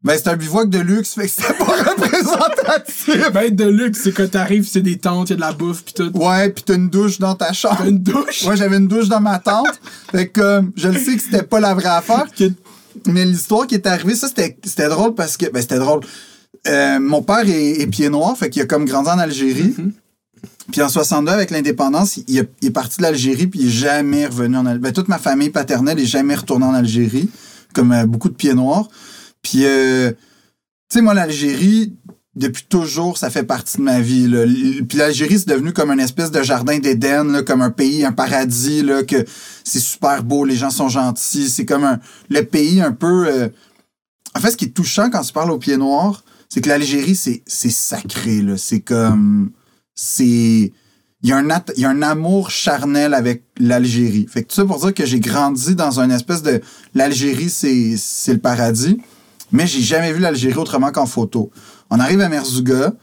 [0.03, 3.32] Ben, c'est un bivouac de luxe, fait que c'était pas représentatif.
[3.34, 5.94] Ben, de luxe, c'est quand t'arrives, c'est des tentes, y a de la bouffe, pis
[5.94, 6.11] tout.
[6.15, 7.78] Ouais, pis t'as une douche dans ta chambre.
[7.80, 8.44] T'as une douche?
[8.44, 9.80] Moi, j'avais une douche dans ma tente.
[10.11, 12.26] fait que, euh, je le sais que c'était pas la vraie affaire.
[13.07, 15.49] Mais l'histoire qui est arrivée, ça, c'était c'était drôle parce que.
[15.49, 16.02] Ben, c'était drôle.
[16.68, 19.76] Euh, mon père est, est pied noir, fait qu'il a comme grandi en Algérie.
[20.72, 24.57] Puis en 62, avec l'indépendance, il est parti de l'Algérie, puis il est jamais revenu
[24.57, 24.82] en Algérie.
[24.82, 27.30] Ben, toute ma famille paternelle est jamais retournée en Algérie,
[27.74, 28.90] comme euh, beaucoup de pieds noirs.
[29.49, 30.18] Puis, euh, tu
[30.90, 31.94] sais, moi, l'Algérie,
[32.36, 34.28] depuis toujours, ça fait partie de ma vie.
[34.28, 34.44] Là.
[34.44, 38.82] Puis l'Algérie, c'est devenu comme une espèce de jardin d'Éden, comme un pays, un paradis,
[38.84, 39.24] là, que
[39.64, 41.49] c'est super beau, les gens sont gentils.
[41.49, 41.98] C'est comme
[42.30, 43.28] le pays un peu...
[43.28, 43.48] euh,
[44.36, 47.15] En fait, ce qui est touchant quand tu parles aux pieds noirs, c'est que l'Algérie,
[47.15, 48.41] c'est c'est sacré.
[48.41, 48.57] là.
[48.57, 49.52] C'est comme...
[49.95, 50.74] C'est...
[51.24, 54.28] Il y, a un il y a un amour charnel avec l'Algérie.
[54.30, 56.61] Fait que tout ça pour dire que j'ai grandi dans une espèce de...
[56.94, 58.99] L'Algérie, c'est c'est le paradis.
[59.52, 61.52] Mais j'ai jamais vu l'Algérie autrement qu'en photo.
[61.90, 62.94] On arrive à Merzouga,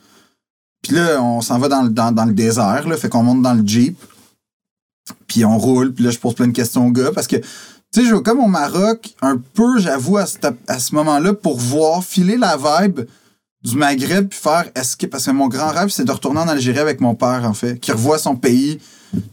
[0.82, 3.42] puis là, on s'en va dans, le- dans, dans le désert, là, fait qu'on monte
[3.42, 3.96] dans le Jeep,
[5.26, 7.44] puis on roule, puis là, je pose plein de questions au gars, parce que, tu
[7.92, 10.36] sais, je vais comme au Maroc, un peu, j'avoue, à, ce-
[10.68, 13.00] à ce moment-là, pour voir, filer la vibe
[13.62, 16.48] du Maghreb, puis faire, est-ce que, parce que mon grand rêve, c'est de retourner en
[16.48, 18.78] Algérie avec mon père, en fait, qui revoit son pays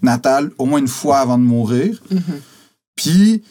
[0.02, 2.02] natal au moins une fois avant de mourir.
[2.96, 3.44] Puis,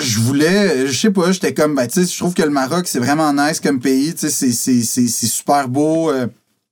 [0.00, 2.86] je voulais, je sais pas, j'étais comme, ben, tu sais, je trouve que le Maroc,
[2.86, 6.26] c'est vraiment nice comme pays, tu sais, c'est- c'est- c'est c'est super beau, euh,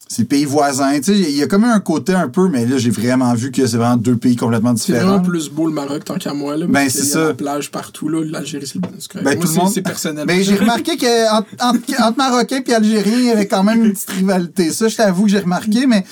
[0.08, 2.66] c'est le pays voisin, tu sais, il y a comme un côté un peu, mais
[2.66, 5.12] là, j'ai vraiment vu que c'est vraiment deux pays complètement C'est différents.
[5.18, 6.56] vraiment plus beau le Maroc tant qu'à moi.
[6.56, 7.24] Là, Ben, c'est qu'il y a ça.
[7.28, 8.08] la plage partout.
[8.08, 8.22] là.
[8.24, 9.22] L'Algérie, c'est le c'est.
[9.22, 10.26] Ben, tout le c'est- monde- C'est personnel.
[10.26, 13.92] Ben, j'ai remarqué qu'entre entre, entre Marocains et Algériens, il y avait quand même une
[13.92, 14.72] petite rivalité.
[14.72, 16.04] Ça, je t'avoue que j'ai remarqué, mais,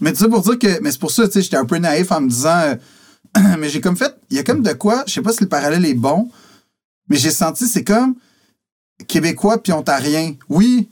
[0.00, 0.80] mais tout ça pour dire que.
[0.82, 2.50] Mais c'est pour ça, tu sais, j'étais un peu naïf en me disant.
[2.64, 2.74] euh,
[3.58, 4.14] mais j'ai comme fait.
[4.30, 6.28] Il y a comme de quoi, je sais pas si le parallèle est bon,
[7.08, 8.14] mais j'ai senti, c'est comme
[9.08, 10.34] Québécois puis Ontariens.
[10.48, 10.88] Oui,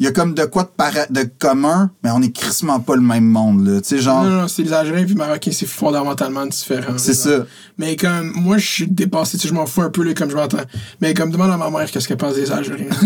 [0.00, 2.94] il y a comme de quoi de, para- de commun, mais on est crissement pas
[2.94, 3.80] le même monde, là.
[3.80, 4.22] Tu sais, genre.
[4.22, 6.94] Non, non, c'est les Algériens et les Marocains, c'est fondamentalement différent.
[6.98, 7.46] C'est ça.
[7.78, 10.30] Mais comme, moi, je suis dépassé, tu sais, je m'en fous un peu, là, comme
[10.30, 10.58] je m'entends.
[11.00, 12.86] Mais comme, demande à ma mère qu'est-ce qu'elle pense des Algériens.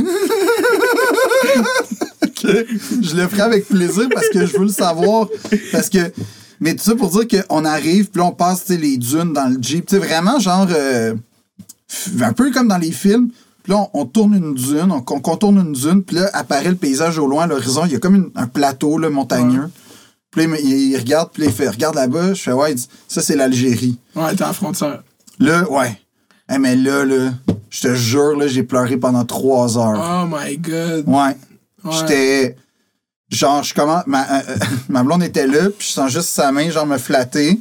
[2.44, 5.28] je le ferai avec plaisir parce que je veux le savoir.
[5.72, 6.12] Parce que.
[6.62, 9.59] Mais tout ça pour dire qu'on arrive, puis là, on passe les dunes dans le
[9.60, 9.86] Jeep.
[9.86, 10.66] Tu sais, vraiment, genre.
[10.70, 11.14] euh,
[12.22, 13.28] un peu comme dans les films.
[13.62, 16.70] Puis là, on, on tourne une dune, on, on contourne une dune, puis là, apparaît
[16.70, 17.82] le paysage au loin, à l'horizon.
[17.86, 19.70] Il y a comme une- un plateau là, montagneux.
[20.30, 22.32] Puis là, il, regarde, puis là, il fait Regarde là-bas.
[22.34, 23.98] Je fais Ouais, il dit, ça, c'est l'Algérie.
[24.16, 25.02] Ouais, t'es la frontière.
[25.39, 26.01] Là, ouais.
[26.52, 27.32] Eh, mais là, là,
[27.70, 30.01] je te jure, là, j'ai pleuré pendant trois heures.
[30.24, 31.05] Oh my god.
[31.06, 31.36] Ouais.
[31.84, 31.93] Ouais.
[32.01, 32.56] J'étais.
[33.32, 34.06] Genre, je commence.
[34.06, 34.56] Ma, euh, euh,
[34.88, 37.59] ma blonde était là, puis je sens juste sa main, genre, me flatter.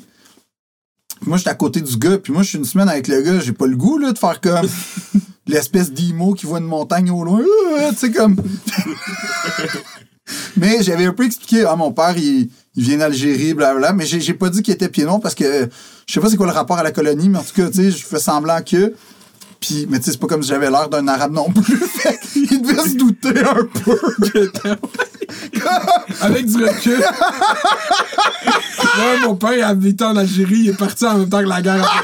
[1.21, 3.21] Puis moi, j'étais à côté du gars, puis moi, je suis une semaine avec le
[3.21, 4.67] gars, j'ai pas le goût, là, de faire comme.
[5.47, 7.41] L'espèce d'imo qui voit une montagne au loin.
[7.41, 8.35] Euh, Tu sais, comme.
[10.57, 14.33] mais j'avais un peu expliqué, ah, mon père, il, il vient d'Algérie, blablabla, mais j'ai
[14.33, 15.69] pas dit qu'il était pied parce que
[16.05, 17.75] je sais pas c'est quoi le rapport à la colonie, mais en tout cas, tu
[17.75, 18.93] sais, je fais semblant que.
[19.61, 21.77] Puis, mais tu sais, c'est pas comme si j'avais l'air d'un arabe non plus.
[21.77, 23.97] Fait qu'il devait se douter un peu.
[26.21, 26.97] Avec du recul.
[28.97, 31.61] ouais, mon père, il habitait en Algérie, il est parti en même temps que la
[31.61, 32.03] guerre.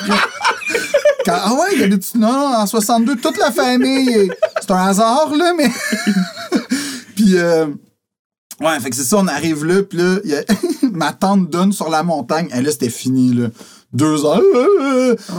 [1.26, 2.18] Quand- ah ouais, il y a des petits.
[2.18, 4.10] Non, non, en 62, toute la famille.
[4.10, 4.30] est-
[4.62, 5.70] C'est un hasard, là, mais.
[7.16, 7.66] puis, euh,
[8.62, 10.44] ouais, fait que c'est ça, on arrive là, puis là, il y a-
[10.92, 12.48] ma tante donne sur la montagne.
[12.56, 13.48] Et là, c'était fini, là.
[13.93, 14.41] Deux heures.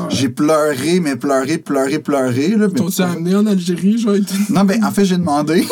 [0.08, 2.48] J'ai pleuré, mais pleuré, pleuré, pleuré.
[2.48, 4.14] Là, mais- T'as-tu amené en Algérie, genre?
[4.50, 5.66] Non, ben, en fait, j'ai demandé.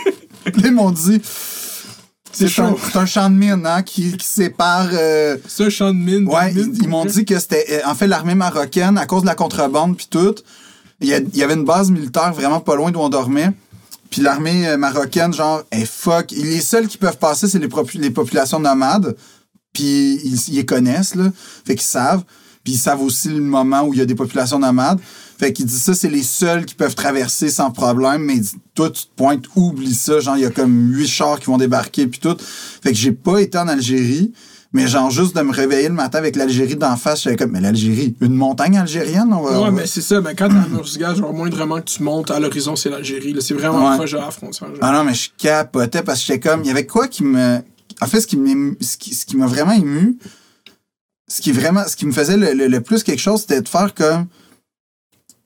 [0.64, 1.20] Ils m'ont dit.
[2.32, 4.88] C'est un, champ de mine, hein, qui, qui sépare.
[4.92, 6.28] euh, C'est un champ de mine.
[6.28, 9.06] Ouais, de mine, ils, ils m'ont dit que c'était euh, en fait l'armée marocaine à
[9.06, 10.34] cause de la contrebande puis tout.
[11.00, 13.52] Il y, avait une base militaire vraiment pas loin d'où on dormait.
[14.10, 18.60] Puis l'armée euh, marocaine genre est fuck, les seuls qui peuvent passer c'est les populations
[18.60, 19.16] nomades.
[19.76, 21.30] Puis ils, ils les connaissent là,
[21.66, 22.24] fait qu'ils savent.
[22.64, 24.98] Puis ils savent aussi le moment où il y a des populations nomades.
[25.38, 28.22] Fait qu'ils disent ça, c'est les seuls qui peuvent traverser sans problème.
[28.22, 28.40] Mais
[28.74, 30.18] toi, tu te pointes, oublie ça.
[30.18, 32.36] Genre, il y a comme huit chars qui vont débarquer, puis tout.
[32.82, 34.32] Fait que j'ai pas été en Algérie.
[34.72, 37.60] Mais genre, juste de me réveiller le matin avec l'Algérie d'en face, j'avais comme, mais
[37.60, 39.32] l'Algérie, une montagne algérienne?
[39.32, 40.20] On va- on Ouais, va- mais c'est ça.
[40.20, 43.34] Mais quand t'es à Murcia, genre, moindrement que tu montes à l'horizon, c'est l'Algérie.
[43.40, 43.96] C'est vraiment Ouais.
[43.96, 44.68] proche de la frontière.
[44.70, 44.78] genre.
[44.82, 46.62] Ah non, mais je capotais parce que j'étais comme.
[46.62, 47.60] Il y avait quoi qui me.
[48.00, 50.18] En fait, ce qui m'a vraiment ému,
[51.28, 51.84] ce qui vraiment.
[51.86, 54.26] Ce qui me faisait le plus quelque chose, c'était de faire comme.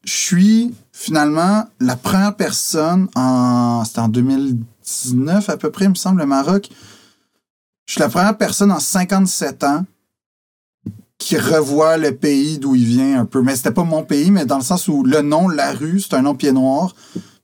[0.04, 3.84] Je suis finalement la première personne en.
[3.84, 6.68] C'était en 2019 à peu près, il me semble, le Maroc.
[7.86, 9.84] Je suis la première personne en 57 ans
[11.18, 13.42] qui revoit le pays d'où il vient un peu.
[13.42, 16.14] Mais c'était pas mon pays, mais dans le sens où le nom, la rue, c'est
[16.14, 16.94] un nom pied noir.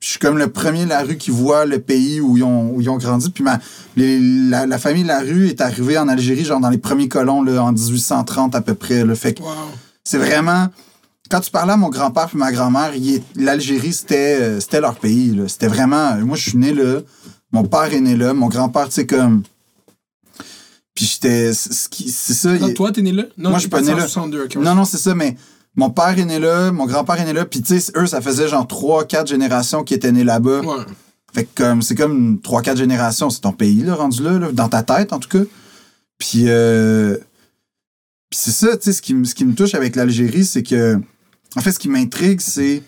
[0.07, 2.71] Je suis comme le premier de la rue qui voit le pays où ils ont,
[2.71, 3.29] où ils ont grandi.
[3.31, 3.59] Puis ma,
[3.97, 7.09] les- la, la famille de la rue est arrivée en Algérie, genre dans les premiers
[7.09, 9.05] colons, là, en 1830 à peu près.
[9.05, 9.17] Là.
[9.17, 9.49] Fait que Wow.
[10.05, 10.69] c'est vraiment.
[11.29, 12.93] Quand tu parlais à mon grand-père puis ma grand-mère,
[13.35, 15.37] l'Algérie, c'était, euh, c'était leur pays.
[15.49, 16.15] C'était vraiment.
[16.19, 17.01] Moi, je suis né là.
[17.51, 18.33] Mon père est né là.
[18.33, 19.43] Mon grand-père, tu sais, comme.
[20.95, 21.53] Puis j'étais.
[21.53, 22.53] C'est ça.
[22.55, 23.25] Non, il- toi, t'es né là?
[23.37, 24.03] Non, Moi, je suis pas né là.
[24.03, 24.55] 62, ok.
[24.57, 25.37] non, non, c'est ça, mais
[25.77, 28.21] mon père est né là, mon grand-père est né là, puis tu sais, eux, ça
[28.21, 30.61] faisait genre 3-4 générations qui étaient nés là-bas.
[30.61, 30.85] Ouais.
[31.35, 34.69] Fait que comme, c'est comme 3-4 générations, c'est ton pays, là, rendu là, là, dans
[34.69, 35.45] ta tête, en tout cas.
[36.19, 37.17] Puis, euh,
[38.31, 40.63] puis c'est ça, tu sais, ce qui, me- ce qui me touche avec l'Algérie, c'est
[40.63, 40.99] que,
[41.57, 42.83] en fait, ce qui m'intrigue, c'est,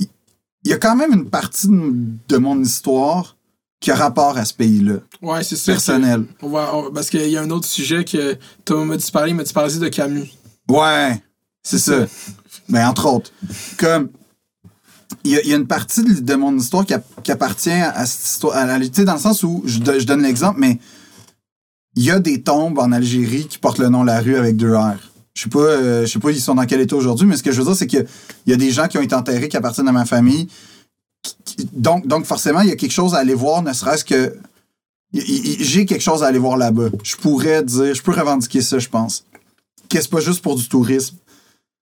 [0.00, 1.92] il y a quand même une partie de,
[2.28, 3.36] de mon histoire
[3.80, 5.66] qui a rapport à ce pays-là, Ouais, c'est ça.
[5.72, 6.24] que- personnel.
[6.42, 9.30] On va, on- parce qu'il y a un autre sujet que Thomas m'a dit parler,
[9.30, 10.28] il m'a dit parler de Camus.
[10.68, 11.22] Ouais,
[11.62, 12.06] c'est ça.
[12.68, 13.32] Ben, entre autres.
[13.78, 14.10] Comme,
[15.24, 18.54] il y, a- une partie de, mon histoire qui, app- qui appartient à cette histoire.
[18.66, 20.78] Dans le sens où, je, do- je donne l'exemple, mais
[21.96, 24.56] il y a des tombes en Algérie qui portent le nom de la rue avec
[24.56, 24.94] deux R.
[25.34, 27.52] Je sais euh, je sais pas, ils sont dans quel état aujourd'hui, mais ce que
[27.52, 28.06] je veux dire, c'est qu'il
[28.46, 30.48] y a des gens qui ont été enterrés qui appartiennent à ma famille.
[31.72, 34.36] Donc, donc, forcément, il y a quelque chose à aller voir, ne serait-ce que.
[35.12, 36.90] J'ai quelque chose à aller voir là-bas.
[37.02, 39.24] Je pourrais dire, je peux revendiquer ça, je pense.
[39.88, 41.16] Que c'est pas juste pour du tourisme.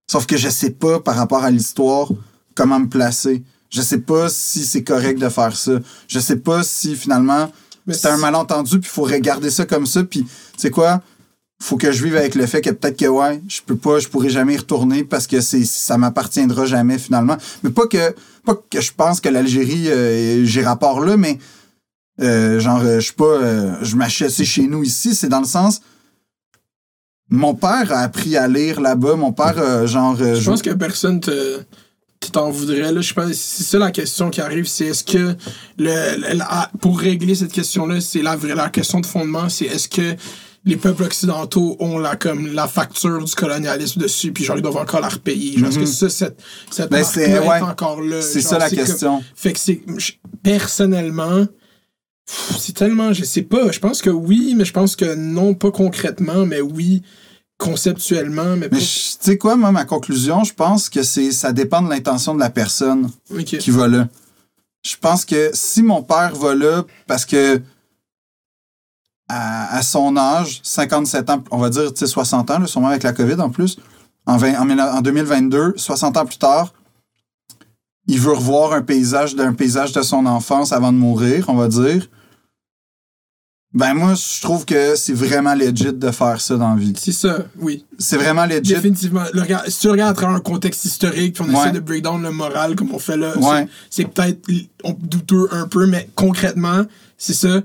[0.06, 2.08] Sauf que je sais pas, par rapport à l'histoire,
[2.54, 3.42] comment me placer.
[3.70, 5.72] Je sais pas si c'est correct de faire ça.
[6.06, 7.50] Je sais pas si finalement
[7.88, 10.02] c'est un malentendu, puis il faut regarder ça comme ça.
[10.02, 11.02] Puis, tu sais quoi?
[11.62, 14.08] Faut que je vive avec le fait que peut-être que, ouais, je peux pas, je
[14.08, 17.36] pourrai jamais y retourner parce que c'est, ça m'appartiendra jamais finalement.
[17.62, 18.14] Mais pas que,
[18.44, 21.38] pas que je pense que l'Algérie, euh, j'ai rapport là, mais
[22.20, 25.14] euh, genre, euh, je suis pas, euh, je m'achète chez nous ici.
[25.14, 25.80] C'est dans le sens,
[27.28, 29.16] mon père a appris à lire là-bas.
[29.16, 31.60] Mon père, euh, genre, euh, Je pense que personne te
[32.18, 32.92] te t'en voudrait.
[32.92, 33.00] Là.
[33.02, 35.34] Je pense c'est ça la question qui arrive, c'est est-ce que
[35.78, 39.66] le, le- la- pour régler cette question-là, c'est la vraie la question de fondement, c'est
[39.66, 40.16] est-ce que
[40.64, 44.78] les peuples occidentaux ont la comme la facture du colonialisme dessus, puis genre ils doivent
[44.78, 45.58] encore la repayer?
[45.58, 46.40] Genre, Est-ce que ça, cette,
[46.70, 48.22] cette Ben, est encore là?
[48.22, 49.22] c'est ça la comme- question.
[49.34, 49.82] fait que c'est.
[50.42, 51.46] Personnellement,
[52.26, 53.12] c'est tellement.
[53.12, 53.70] Je sais pas.
[53.70, 57.02] Je pense que oui, mais je pense que non, pas concrètement, mais oui,
[57.58, 58.76] conceptuellement, mais, Mais pas.
[58.78, 62.40] tu sais quoi, moi, ma conclusion, je pense que c'est ça dépend de l'intention de
[62.40, 63.10] la personne
[63.46, 64.08] qui va là.
[64.84, 67.60] Je pense que si mon père va là parce que
[69.28, 72.88] à, à son âge, 57 ans, on va dire tu sais, 60 ans, là, sûrement
[72.88, 73.78] avec la COVID en plus,
[74.26, 76.72] en, 20 en, 19 en 2022, 60 ans plus tard,
[78.06, 81.68] il veut revoir un paysage d'un paysage de son enfance avant de mourir, on va
[81.68, 82.08] dire.
[83.74, 86.94] Ben moi, je trouve que c'est vraiment legit de faire ça dans la vie.
[86.96, 87.84] C'est ça, oui.
[87.98, 88.72] C'est vraiment legit.
[88.74, 89.24] Définitivement.
[89.34, 91.60] Le regard- si tu regardes à travers un contexte historique, puis on Ouais.
[91.60, 93.68] essaie de break down le moral comme on fait là, c'est- Ouais.
[93.90, 94.40] c'est peut-être
[94.82, 96.84] on- douteux un peu, mais concrètement,
[97.18, 97.60] c'est ça.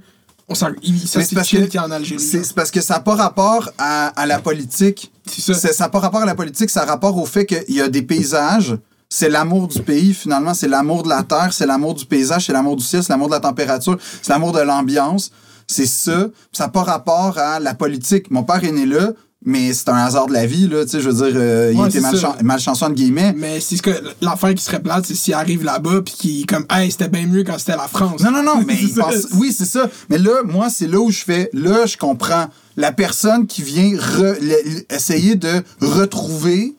[0.49, 2.19] On ça c'est parce que en Algérie.
[2.21, 5.13] C'est parce que ça n'a pas rapport à, à la politique.
[5.25, 5.71] C'est ça.
[5.71, 7.87] Ça n'a pas rapport à la politique, ça a rapport au fait qu'il y a
[7.87, 8.75] des paysages.
[9.13, 10.53] C'est l'amour du pays, finalement.
[10.53, 13.27] C'est l'amour de la terre, c'est l'amour du paysage, c'est l'amour du ciel, c'est l'amour
[13.27, 15.31] de la température, c'est l'amour de l'ambiance.
[15.67, 16.27] C'est ça.
[16.53, 18.31] Ça n'a pas rapport à la politique.
[18.31, 19.11] Mon père est né là,
[19.45, 20.85] mais c'est un hasard de la vie, là.
[20.85, 23.33] Tu sais, je veux dire, euh, il était malchan- malchanceux, entre guillemets.
[23.35, 26.65] Mais c'est ce que l'affaire qui serait plate, c'est s'il arrive là-bas puis qu'il comme
[26.69, 28.21] Hey, c'était bien mieux quand c'était la France.
[28.21, 29.89] Non, non, non, mais il pense- oui, c'est ça.
[30.09, 31.49] Mais là, moi, c'est là où je fais.
[31.51, 32.47] Là, je comprends.
[32.77, 36.75] La personne qui vient re- essayer de retrouver,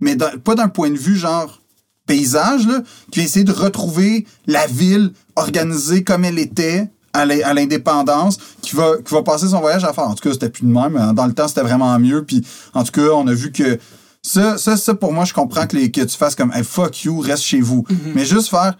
[0.00, 1.61] mais dans- pas d'un point de vue genre
[2.06, 7.42] paysage, là, qui vient essayer de retrouver la ville organisée comme elle était à l'in-
[7.44, 10.04] à l'indépendance, qui va, qui va passer son voyage à faire.
[10.04, 10.96] En tout cas, c'était plus de même.
[10.96, 11.12] hein.
[11.12, 12.24] Dans le temps, c'était vraiment mieux.
[12.24, 12.42] Puis,
[12.74, 13.78] en tout cas, on a vu que
[14.22, 17.04] ça, ça, ça pour moi, je comprends que, les, que tu fasses comme hey, fuck
[17.04, 17.84] you, reste chez vous.
[18.14, 18.74] Mais juste faire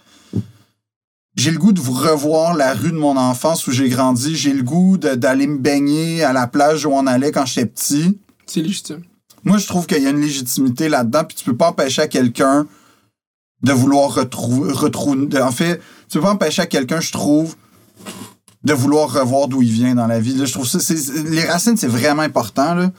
[1.34, 4.36] j'ai le goût de vous revoir la rue de mon enfance où j'ai grandi.
[4.36, 8.18] J'ai le goût d'aller me baigner à la plage où on allait quand j'étais petit.
[8.44, 9.00] C'est légitime.
[9.42, 12.06] Moi, je trouve qu'il y a une légitimité là-dedans, puis tu peux pas empêcher à
[12.06, 12.66] quelqu'un
[13.62, 14.72] de vouloir retrouver.
[14.72, 17.56] retrouver en fait, tu peux pas empêcher à quelqu'un, je trouve,
[18.64, 20.34] de vouloir revoir d'où il vient dans la vie.
[20.34, 20.78] Là, je trouve ça.
[21.26, 22.74] les racines, c'est vraiment important.
[22.74, 22.92] Là.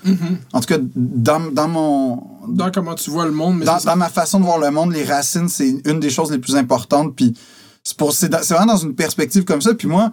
[0.52, 2.23] En tout cas, dans, dans mon.
[2.49, 4.91] Dans comment tu vois le monde, mais Dans, dans ma façon de voir le monde,
[4.91, 7.15] les racines, c'est une des choses les plus importantes.
[7.15, 7.34] Puis
[7.84, 9.73] c'est vraiment dans une perspective comme ça.
[9.73, 10.11] Puis moi,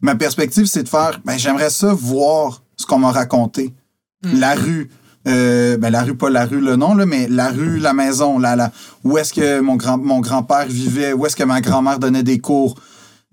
[0.00, 1.20] ma perspective, c'est de faire.
[1.24, 3.74] Ben, j'aimerais ça voir ce qu'on m'a raconté.
[4.22, 4.88] La rue.
[5.28, 8.38] Euh, ben, la rue, pas la rue, le nom, là, mais la rue, la maison,
[8.38, 8.72] la, la,
[9.04, 12.38] où est-ce que mon, grand, mon grand-père vivait, où est-ce que ma grand-mère donnait des
[12.40, 12.74] cours.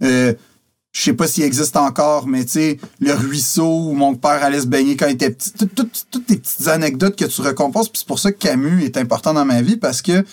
[0.03, 0.33] Euh,
[0.91, 4.61] je sais pas s'il existe encore, mais tu sais, le ruisseau où mon père allait
[4.61, 5.51] se baigner quand il était petit.
[5.51, 7.89] Tout- tout- Toutes tes petites anecdotes que tu récompenses.
[7.89, 10.25] Puis c'est pour ça que Camus est important dans ma vie parce que,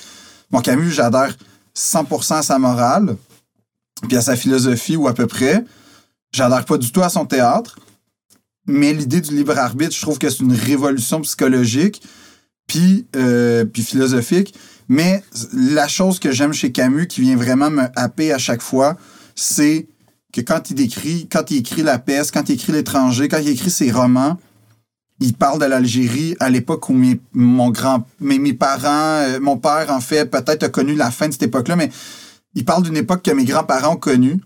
[0.51, 1.29] bon, Camus, j'adore.
[1.75, 3.17] 100% à sa morale,
[4.09, 5.63] puis à sa philosophie, ou à peu près.
[6.33, 7.77] J'adhère pas du tout à son théâtre.
[8.67, 12.03] Mais l'idée du libre arbitre, je trouve que c'est une révolution psychologique,
[12.67, 14.55] puis, euh, puis philosophique.
[14.89, 15.23] Mais
[15.53, 18.97] la chose que j'aime chez Camus, qui vient vraiment me happer à chaque fois,
[19.35, 19.87] c'est
[20.33, 23.71] que quand il quand il écrit La peste, quand il écrit L'étranger, quand il écrit
[23.71, 24.39] ses romans,
[25.21, 29.91] il parle de l'Algérie à l'époque où mes, mon grand, mes, parents, euh, mon père,
[29.91, 31.91] en fait, peut-être a connu la fin de cette époque-là, mais
[32.55, 34.41] il parle d'une époque que mes grands-parents ont connue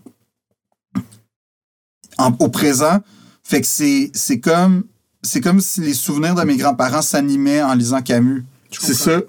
[2.39, 2.99] au présent.
[3.43, 4.85] Fait que c'est, c'est comme,
[5.21, 8.43] c'est comme si les souvenirs de mes grands-parents s'animaient en lisant Camus.
[8.71, 9.21] C'est ça.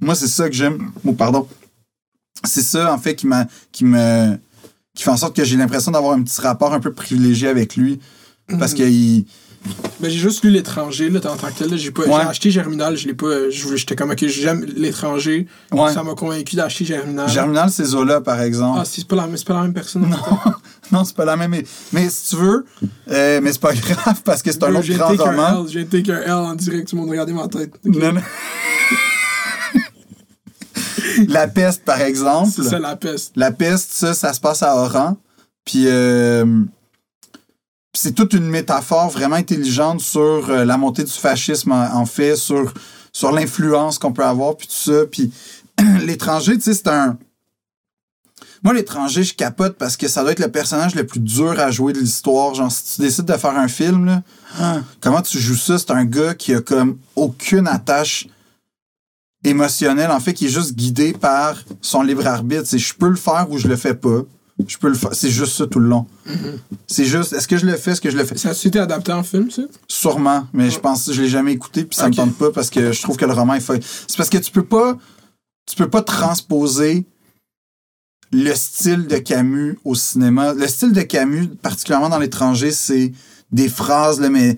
[0.00, 0.90] Moi, c'est ça que j'aime.
[1.04, 1.46] Oh, pardon.
[2.44, 4.38] C'est ça, en fait, qui m'a, qui me,
[4.94, 7.76] qui fait en sorte que j'ai l'impression d'avoir un petit rapport un peu privilégié avec
[7.76, 8.00] lui.
[8.58, 9.26] Parce que il,
[10.00, 11.68] Ben, j'ai juste lu l'étranger, là, en tant que tel.
[11.70, 11.76] là.
[11.76, 12.20] J'ai pas, Ouais.
[12.22, 13.26] j'ai acheté Germinal, je l'ai pas.
[13.26, 15.46] euh, J'étais comme, ok, j'aime l'étranger.
[15.70, 15.92] Ouais.
[15.92, 17.28] Ça m'a convaincu d'acheter Germinal.
[17.28, 18.78] Germinal, c'est Zola, par exemple.
[18.80, 20.08] Ah, c'est pas, la- c'est pas la même personne.
[20.08, 20.16] Non,
[20.92, 21.50] non c'est pas la même.
[21.50, 22.64] Mais, mais si tu veux,
[23.10, 25.66] euh, mais c'est pas grave parce que c'est un autre grand roman.
[25.68, 27.72] J'ai take un L en direct, tout le monde regardait ma tête.
[27.84, 28.20] Non, non.
[31.28, 32.50] la peste, par exemple.
[32.54, 33.32] C'est ça la peste.
[33.36, 35.16] La peste, ça, ça se passe à Oran.
[35.64, 36.64] Puis euh, puis
[37.92, 42.72] c'est toute une métaphore vraiment intelligente sur euh, la montée du fascisme, en, fait, sur,
[43.32, 45.06] l'influence qu'on peut avoir, puis tout ça.
[45.10, 45.32] Puis
[46.00, 47.18] l'étranger, tu sais, c'est un...
[48.62, 51.70] Moi, l'étranger, je capote parce que ça doit être le personnage le plus dur à
[51.70, 52.54] jouer de l'histoire.
[52.54, 54.22] Genre, si tu décides de faire un film, là,
[54.60, 55.78] ah, comment tu joues ça?
[55.78, 58.28] C'est un gars qui a comme aucune attache
[59.44, 62.64] émotionnelle, en fait, qui est juste guidé par son libre arbitre.
[62.66, 64.20] C'est je peux le faire ou je le fais pas.
[64.66, 65.14] Je peux le faire.
[65.14, 66.06] C'est juste ça tout le long.
[66.86, 68.36] C'est juste, est-ce que je le fais, est-ce que je le fais?
[68.36, 69.62] Ça a-tu été adapté en film, ça?
[69.88, 72.12] Sûrement, mais je pense que je l'ai jamais écouté puis ça Ok.
[72.12, 73.82] me tente pas parce que je trouve que le roman est fait.
[74.06, 74.96] C'est parce que tu peux pas
[75.66, 77.06] tu peux pas transposer
[78.32, 80.52] le style de Camus au cinéma.
[80.54, 83.12] Le style de Camus, particulièrement dans l'étranger, c'est
[83.52, 84.56] des phrases là, mais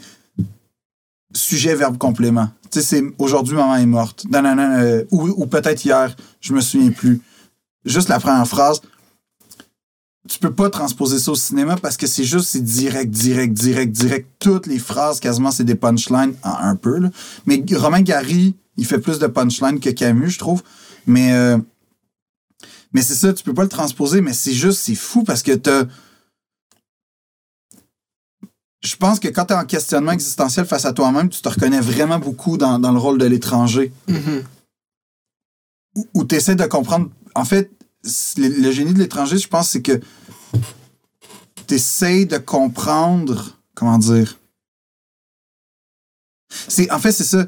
[1.34, 2.48] sujet verbe complément.
[2.70, 4.24] Tu sais c'est aujourd'hui maman est morte.
[4.34, 7.20] Euh, ou ou peut-être hier, je me souviens plus.
[7.84, 8.80] Juste la première phrase
[10.28, 13.90] tu peux pas transposer ça au cinéma parce que c'est juste, c'est direct, direct, direct,
[13.92, 14.28] direct.
[14.38, 17.10] Toutes les phrases, quasiment, c'est des punchlines, en un peu, là.
[17.46, 20.62] Mais Romain Gary, il fait plus de punchlines que Camus, je trouve.
[21.06, 21.58] Mais, euh,
[22.92, 25.52] mais c'est ça, tu peux pas le transposer, mais c'est juste, c'est fou parce que
[25.52, 25.86] t'as.
[28.84, 32.18] Je pense que quand t'es en questionnement existentiel face à toi-même, tu te reconnais vraiment
[32.18, 33.92] beaucoup dans, dans le rôle de l'étranger
[35.96, 37.08] où- où tu essaies de comprendre.
[37.34, 37.70] En fait,
[38.36, 40.00] le, génie de l'étranger, je pense, c'est que
[41.66, 43.58] tu essaies de comprendre.
[43.74, 44.38] Comment dire
[46.68, 47.46] c'est En fait, c'est ça.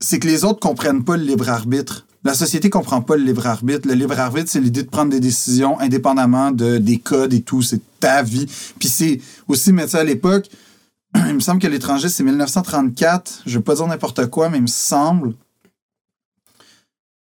[0.00, 2.06] C'est que les autres comprennent pas le libre arbitre.
[2.24, 3.88] La société comprend pas le libre arbitre.
[3.88, 7.62] Le libre arbitre, c'est l'idée de prendre des décisions indépendamment de, des codes et tout.
[7.62, 8.46] C'est ta vie.
[8.78, 10.48] Puis c'est aussi, mais sais, à l'époque,
[11.16, 13.42] il me semble que l'étranger, c'est 1934.
[13.46, 15.34] Je veux pas dire n'importe quoi, mais il me semble.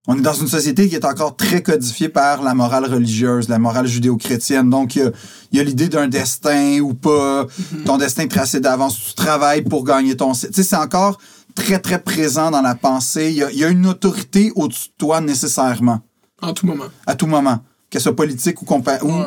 [0.08, 3.58] On est dans une société qui est encore très codifiée par la morale religieuse, la
[3.58, 4.70] morale judéo-chrétienne.
[4.70, 5.12] Donc, il
[5.52, 7.46] y a- l'idée d'un destin ou pas,
[7.84, 10.32] ton destin tracé d'avance, tu travailles pour gagner ton...
[10.32, 11.18] Tu sais, c'est encore
[11.56, 13.30] très, très présent dans la pensée.
[13.30, 16.00] Il y a, il y a une autorité au-dessus de toi nécessairement,
[16.40, 16.84] En tout moment.
[17.06, 17.58] à tout moment,
[17.90, 18.66] qu'elle soit politique ou,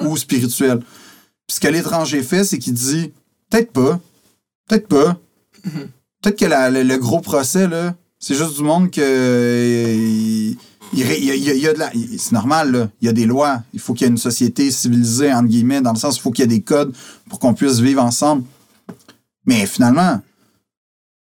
[0.05, 0.79] ou, spirituelle.
[1.47, 3.11] Puis ce que l'étranger fait, c'est qu'il dit,
[3.49, 3.99] peut-être pas,
[4.67, 5.17] peut-être pas.
[6.21, 9.01] Peut-être que la- le, le gros procès, là, c'est juste du monde que.
[9.01, 10.57] euh, il,
[10.93, 12.89] il- y a- il y a- il y a de la- C'est normal, là.
[13.01, 13.61] Il y a des lois.
[13.73, 16.21] Il faut qu'il y ait une société civilisée, entre guillemets, dans le sens où il
[16.21, 16.93] faut qu'il y ait des codes
[17.29, 18.43] pour qu'on puisse vivre ensemble.
[19.45, 20.21] Mais finalement,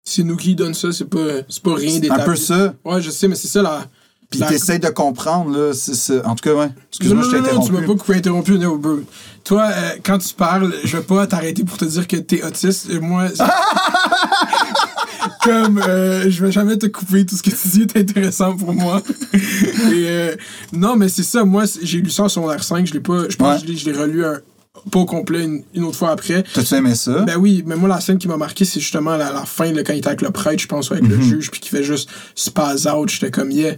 [0.08, 2.24] C'est nous qui donne ça, c'est pas, pas rien c'est un d'établi.
[2.24, 2.74] peu ça.
[2.84, 3.86] Ouais, je sais, mais c'est ça la.
[4.30, 5.72] Puis la- t'essayes de comprendre, là.
[5.72, 6.14] ça.
[6.24, 6.68] En tout cas, ouais.
[6.90, 7.86] Excuse-moi, je t'ai non, non, tu m'as interrompu.
[7.86, 8.98] pas coupé interrompu, no, bro.
[9.44, 12.88] Toi, euh, quand tu parles, je vais pas t'arrêter pour te dire que t'es autiste.
[12.90, 13.28] Et moi,
[15.46, 18.72] comme euh, je vais jamais te couper, tout ce que tu dis est intéressant pour
[18.74, 19.02] moi.
[19.32, 19.38] Et
[20.08, 20.34] euh,
[20.72, 21.44] non, mais c'est ça.
[21.44, 22.86] Moi, j'ai lu ça en secondaire 5.
[22.86, 23.28] Je l'ai pas.
[23.28, 23.66] Je pense Ouais.
[23.66, 24.40] que je l'ai- relu un,
[24.90, 26.44] pas au complet une, une autre fois après.
[26.54, 27.22] T'as-tu aimé ça?
[27.22, 29.82] Ben oui, mais moi, la scène qui m'a marqué, c'est justement la, la fin, là,
[29.82, 31.84] quand il était avec le prêtre, je pense, ou avec le juge, puis qui fait
[31.84, 33.08] juste spaz out.
[33.08, 33.74] J'étais comme, yeah.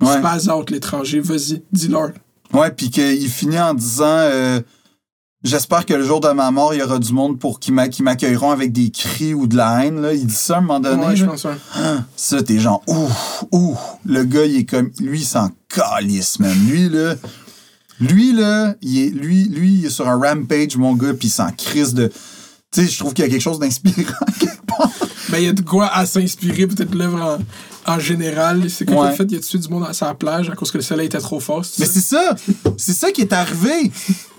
[0.00, 0.18] Ouais.
[0.18, 2.10] Spaz out, l'étranger, vas-y, dis-leur.
[2.52, 4.60] Ouais, puis qu'il finit en disant euh,
[5.44, 7.88] J'espère que le jour de ma mort, il y aura du monde pour qui m'a-
[7.88, 10.00] qui m'accueilleront avec des cris ou de la haine.
[10.02, 10.12] Là.
[10.12, 11.06] Il dit ça à un moment donné.
[11.06, 11.52] Ouais, je pense, ouais.
[12.16, 13.08] Ça, t'es genre, ouh,
[13.52, 13.76] ouh.
[14.04, 14.90] Le gars, il est comme.
[14.98, 16.52] Lui, il s'en calisse, man.
[16.68, 17.14] Lui, là.
[18.00, 21.32] Lui, là, il est, lui, lui, il est sur un rampage, mon gars, puis il
[21.32, 22.08] s'en crise de.
[22.72, 24.90] Tu sais, je trouve qu'il y a quelque chose d'inspirant quelque part.
[25.30, 27.38] Ben, il y a de quoi à s'inspirer, peut-être l'œuvre
[27.86, 28.68] en, en général.
[28.70, 29.14] C'est quoi Ouais.
[29.16, 31.06] fait, il y a tué du monde à sa plage à cause que le soleil
[31.06, 31.64] était trop fort.
[31.78, 32.34] Mais c'est ça!
[32.76, 33.90] C'est ça qui est arrivé!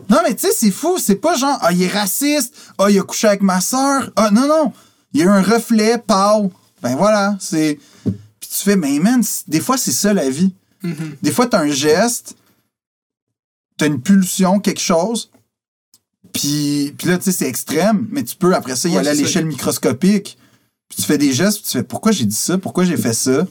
[0.09, 0.97] Non, mais tu sais, c'est fou.
[0.97, 2.55] C'est pas genre, ah, il est raciste.
[2.77, 4.11] Ah, il a couché avec ma soeur.
[4.15, 4.73] Ah, non, non.
[5.13, 6.51] Il y a eu un reflet, pau.
[6.81, 7.79] Ben voilà, c'est.
[8.03, 10.53] Puis tu fais, mais man, des fois, c'est ça la vie.
[10.83, 11.17] Mhm.
[11.21, 12.35] Des fois, t'as un geste,
[13.77, 15.29] t'as une pulsion, quelque chose.
[16.31, 19.09] Puis, puis là, tu sais, c'est extrême, mais tu peux après ça y Ouais, aller
[19.09, 20.37] à l'échelle microscopique.
[20.89, 23.13] Puis tu fais des gestes, puis tu fais pourquoi j'ai dit ça, pourquoi j'ai fait
[23.13, 23.45] ça?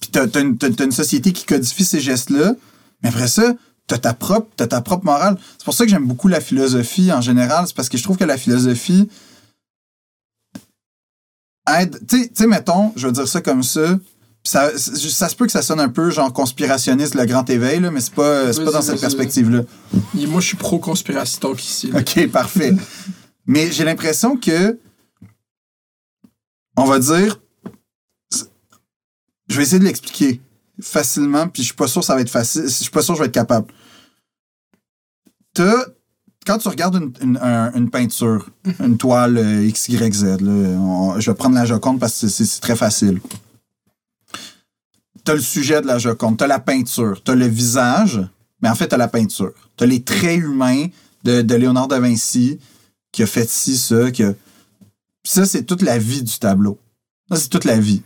[0.00, 2.54] Puis une, t'as une société qui codifie ces gestes-là,
[3.02, 3.54] mais après ça,
[3.86, 5.38] t'as ta propre, t'as ta propre morale.
[5.58, 8.16] C'est pour ça que j'aime beaucoup la philosophie en général, c'est parce que je trouve
[8.16, 9.08] que la philosophie
[11.78, 12.00] aide.
[12.08, 13.98] Tu sais- mettons, je vais dire ça comme ça.
[14.44, 17.92] Ça, ça se peut que ça sonne un peu genre conspirationniste, le grand éveil, là,
[17.92, 19.60] mais c'est pas, c'est pas dans cette perspective-là.
[20.14, 21.92] Moi, je suis pro-conspiracy talk ici.
[21.92, 22.00] là.
[22.00, 22.74] OK, parfait.
[23.46, 24.80] Mais j'ai l'impression que,
[26.76, 27.40] on va dire,
[29.48, 30.40] je vais essayer de l'expliquer
[30.80, 33.14] facilement, puis je suis pas sûr que ça va être facile, je suis pas sûr
[33.14, 33.66] que je vais être capable.
[35.54, 35.86] T'as-
[36.46, 38.48] quand tu regardes une, une- un- une peinture,
[38.80, 42.60] une toile euh, XYZ, là, on- je vais prendre la Joconde parce que c'est- c'est
[42.60, 43.20] très facile.
[45.24, 48.20] T'as le sujet de la Joconde, t'as la peinture, t'as le visage,
[48.60, 49.52] mais en fait, t'as la peinture.
[49.76, 50.86] T'as les traits humains
[51.22, 52.58] de, de Léonard de Vinci
[53.12, 54.34] qui a fait ci, ça, qui a-
[55.22, 56.78] ça, c'est toute la vie du tableau.
[57.30, 58.02] Ça, c'est toute la vie.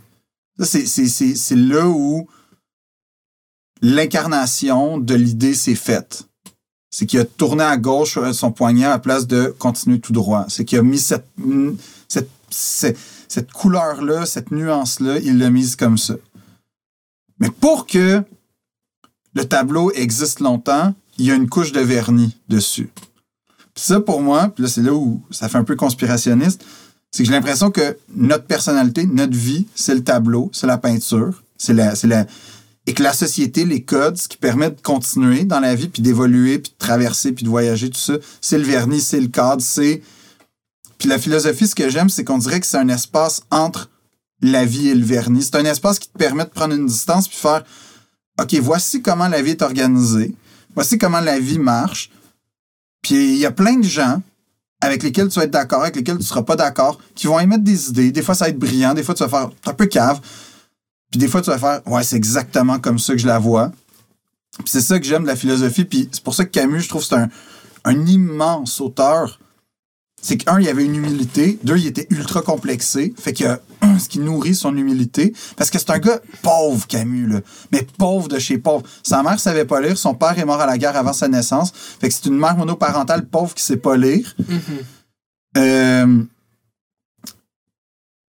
[0.59, 2.29] Ça, c'est- c'est c'est- c'est là où
[3.83, 6.25] l'incarnation de l'idée s'est faite.
[6.91, 10.13] C'est qu'il a tourné à gauche euh, son poignet à la place de continuer tout
[10.13, 10.47] droit.
[10.49, 11.27] C'est qu'il a mis cette,
[12.09, 12.99] cette, cette,
[13.29, 16.15] cette couleur-là, cette nuance-là, il l'a mise comme ça.
[17.39, 18.23] Mais pour que
[19.35, 22.89] le tableau existe longtemps, il y a une couche de vernis dessus.
[23.75, 26.65] Ça, pour moi, puis c'est là où ça fait un peu conspirationniste,
[27.11, 31.43] c'est que j'ai l'impression que notre personnalité, notre vie, c'est le tableau, c'est la peinture,
[31.59, 32.27] c'est la, c'est la,
[32.87, 36.03] et que la société, les codes, ce qui permet de continuer dans la vie, puis
[36.03, 39.63] d'évoluer, puis de traverser, puis de voyager, tout ça, c'est le vernis, c'est le cadre,
[39.63, 40.03] c'est...
[40.99, 43.91] Puis la philosophie, ce que j'aime, c'est qu'on dirait que c'est un espace entre
[44.41, 45.43] la vie et le vernis.
[45.43, 47.65] C'est un espace qui te permet de prendre une distance, puis faire,
[48.41, 50.35] OK, voici comment la vie est organisée,
[50.75, 52.11] voici comment la vie marche,
[53.03, 54.23] puis il y a plein de gens
[54.81, 57.65] avec lesquels tu vas être d'accord, avec lesquels tu seras pas d'accord, qui vont émettre
[57.65, 58.13] des idées.
[58.13, 60.21] Des fois, ça va être brillant, des fois, tu vas faire, un peu cave.
[61.17, 63.73] Puis des fois, tu vas faire, ouais, c'est exactement comme ça que je la vois.
[64.59, 65.87] Puis c'est ça que j'aime de la philosophie.
[65.87, 67.31] Puis c'est pour ça que Camus, je trouve c'est un,
[67.85, 69.41] un immense auteur.
[70.21, 71.59] C'est qu'un, il avait une humilité.
[71.65, 73.15] Deux, il était ultra complexé.
[73.17, 73.59] Fait que
[73.99, 75.33] ce qui nourrit son humilité.
[75.57, 77.41] Parce que c'est un gars pauvre, Camus, là.
[77.73, 78.87] Mais pauvre de chez pauvre.
[79.03, 79.97] Sa mère savait pas lire.
[79.97, 81.73] Son père est mort à la guerre avant sa naissance.
[81.75, 84.37] Fait que c'est une mère monoparentale pauvre qui sait pas lire.
[84.39, 84.61] Mhm.
[85.57, 86.23] Euh,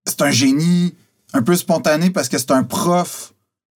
[0.05, 0.95] c'est un génie
[1.33, 3.33] un peu spontané parce que c'est un prof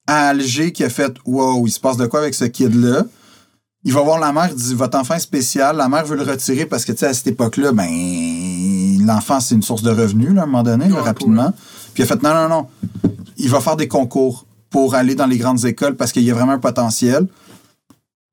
[0.07, 3.06] à Alger qui a fait Wow, il se passe de quoi avec ce kid-là?
[3.84, 5.78] Il va voir la mère, il dit Votre enfant est spécial.
[5.78, 7.88] La mère veut le retirer parce que, tu sais, à cette époque-là, ben,
[9.06, 11.52] l'enfant, c'est une source de revenus, là, à un moment donné, là, rapidement.
[11.94, 12.68] Puis il a fait Non, non, non.
[13.38, 16.34] Il va faire des concours pour aller dans les grandes écoles parce qu'il y a
[16.34, 17.28] vraiment un potentiel.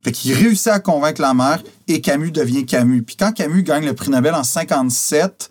[0.04, 3.02] Fait qu'il réussit à convaincre la mère et Camus devient Camus.
[3.02, 5.50] Puis quand Camus gagne le prix Nobel en 57,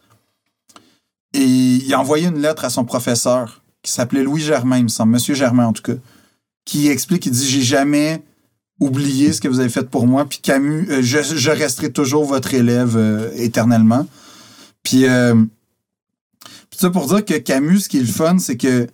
[1.37, 4.89] et il a envoyé une lettre à son professeur qui s'appelait Louis Germain, il me
[4.89, 5.99] semble, Monsieur Germain en tout cas,
[6.65, 8.23] qui explique, il dit J'ai jamais
[8.79, 12.53] oublié ce que vous avez fait pour moi, puis Camus, euh, je, resterai toujours votre
[12.53, 14.07] élève euh, éternellement.
[14.83, 15.35] Puis, euh,
[16.69, 18.87] puis ça pour dire que Camus, ce qui est le fun, c'est que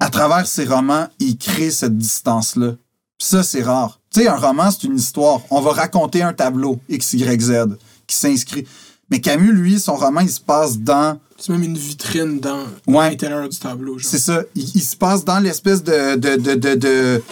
[0.00, 2.72] à travers ses romans, il crée cette distance-là.
[3.18, 4.00] Puis ça, c'est rare.
[4.12, 5.40] Tu sais, un roman, c'est une histoire.
[5.50, 8.66] On va raconter un tableau X, Y, Z qui s'inscrit.
[9.14, 11.20] Mais Camus, lui, son roman, il se passe dans.
[11.38, 13.10] C'est même une vitrine dans Ouais.
[13.10, 13.96] l'intérieur du tableau.
[14.00, 14.42] C'est ça.
[14.56, 16.16] Il, il se passe dans l'espèce de.
[16.16, 17.22] de, de, de, de-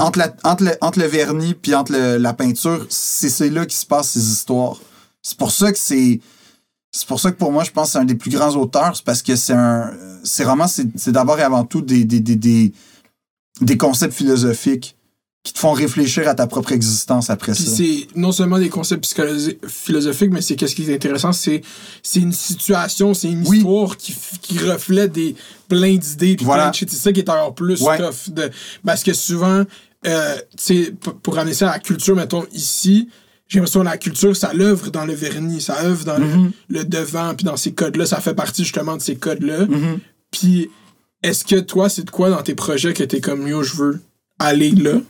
[0.00, 3.66] entre, la- entre, le, entre le vernis puis entre le- la peinture, c'est c'est là
[3.66, 4.78] qu'il se passe ces histoires.
[5.20, 6.18] C'est pour ça que c'est.
[6.92, 8.96] C'est pour ça que pour moi, je pense que c'est un des plus grands auteurs.
[8.96, 9.92] C'est parce que c'est un.
[10.24, 12.72] Ces romans, c'est c'est d'abord et avant tout des, des, des, des,
[13.60, 14.96] des concepts philosophiques
[15.44, 17.70] qui te font réfléchir à ta propre existence après Puis ça.
[17.76, 19.06] c'est non seulement des concepts
[19.66, 21.62] philosophiques, mais c'est qu'est-ce qui est intéressant, c'est
[22.02, 23.58] c'est une situation, c'est une Oui.
[23.58, 25.34] histoire qui, qui reflète des
[25.68, 26.64] plein d'idées puis Voilà.
[26.64, 26.90] plein de shit.
[26.90, 27.98] C'est ça qui est encore plus Ouais.
[27.98, 28.28] tough.
[28.34, 28.50] De,
[28.84, 29.64] parce que souvent,
[30.06, 30.42] euh, tu
[30.84, 33.08] sais, p- pour ramener ça à la culture, mettons ici,
[33.46, 36.50] j'ai l'impression que la culture, ça l'œuvre dans le vernis, ça œuvre dans le- Mhm.
[36.68, 39.66] le, devant, puis dans ces codes-là, ça fait partie justement de ces codes-là.
[39.66, 40.00] Mhm.
[40.30, 40.68] Puis
[41.22, 44.00] est-ce que toi, c'est de quoi dans tes projets que t'es comme yo, je veux
[44.38, 45.00] aller là?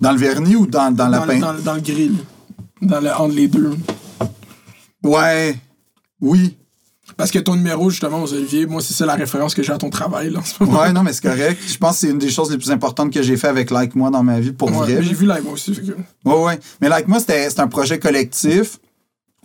[0.00, 1.40] Dans le vernis ou dans, dans la le- peinture?
[1.46, 2.14] dans, le- dans le grill.
[2.82, 3.76] Dans le, entre les deux.
[5.02, 5.56] Ouais.
[6.20, 6.56] Oui.
[7.16, 9.78] Parce que ton numéro, justement, aux Olivier, moi, c'est ça la référence que j'ai à
[9.78, 10.80] ton travail, là, en ce moment.
[10.80, 11.60] Ouais, non, mais c'est correct.
[11.66, 13.94] Je pense que c'est une des choses les plus importantes que j'ai fait avec Like
[13.94, 15.02] Moi dans ma vie, pour Ouais, vrai.
[15.02, 15.74] j'ai vu live, moi aussi.
[15.74, 15.92] fait que-
[16.28, 16.58] Ouais, ouais.
[16.80, 18.78] Mais Like Moi, c'était c'était un projet collectif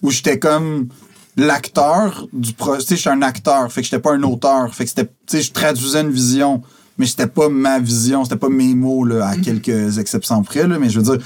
[0.02, 0.88] où j'étais comme
[1.36, 2.80] l'acteur du projet.
[2.82, 4.74] Tu sais, je suis un acteur, fait que j'étais pas un auteur.
[4.74, 6.64] Fait que c'était, tu sais, je traduisais une vision,
[7.00, 10.78] mais c'était pas ma vision, c'était pas mes mots, là, à quelques exceptions près, là.
[10.78, 11.26] Mais je veux dire,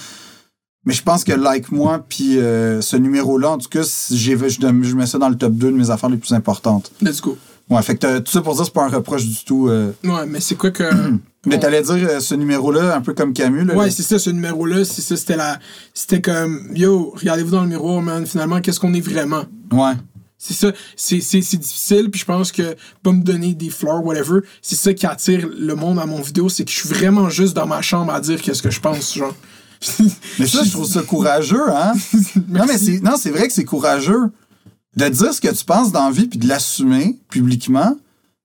[0.85, 3.81] mais je pense que Like Moi, puis euh, ce numéro-là, en tout cas,
[4.11, 6.91] j'ai, je, je mets ça dans le top 2 de mes affaires les plus importantes.
[7.01, 7.37] Let's go.
[7.69, 9.67] Ouais, fait que euh, tout ça pour dire, c'est pas un reproche du tout.
[9.69, 9.91] euh.
[10.03, 10.83] Ouais, mais c'est quoi que.
[11.45, 13.75] Mais t'allais dire euh, ce numéro-là, un peu comme Camus, là.
[13.75, 15.59] Ouais, c'est ça, ce numéro-là, c'est ça, c'était la.
[15.93, 19.43] C'était comme, yo, regardez-vous dans le miroir, man, finalement, qu'est-ce qu'on est vraiment?
[19.71, 19.91] Ouais.
[20.45, 24.03] C'est ça, c'est, c'est, c'est difficile, puis je pense que pas me donner des fleurs,
[24.03, 27.29] whatever, c'est ça qui attire le monde à mon vidéo, c'est que je suis vraiment
[27.29, 29.33] juste dans ma chambre à dire qu'est-ce que je pense, genre.
[30.39, 31.93] Mais ça, je trouve ça courageux, hein?
[32.49, 34.31] non, mais c'est, non, c'est vrai que c'est courageux.
[34.95, 37.97] De dire ce que tu penses dans la vie puis de l'assumer publiquement,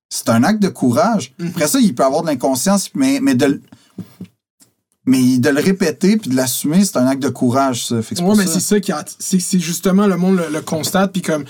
[0.09, 1.35] c'est un acte de courage.
[1.45, 3.63] Après ça, il peut y avoir de l'inconscience, mais, mais de, le-
[5.11, 8.03] mais de le répéter puis de l'assumer, c'est un acte de courage, ça.
[8.03, 9.03] Fait que Ouais, mais c'est ça qui a.
[9.19, 11.45] C'est, c'est justement le monde le, le constate, puis comme.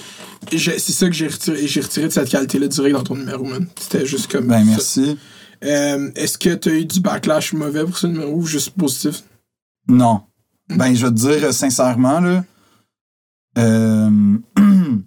[0.53, 3.45] je- c'est ça que j'ai retiré, j'ai retiré de cette qualité-là direct dans ton numéro,
[3.45, 3.67] man.
[3.81, 4.47] C'était juste comme.
[4.47, 4.65] Ben, ça.
[4.65, 5.19] merci.
[5.65, 9.25] Euh, est-ce que t'as eu du backlash mauvais pour ce numéro ou juste positif?
[9.89, 10.21] Non.
[10.69, 12.45] Ben, je vais te dire euh, sincèrement, là.
[13.59, 14.37] euh,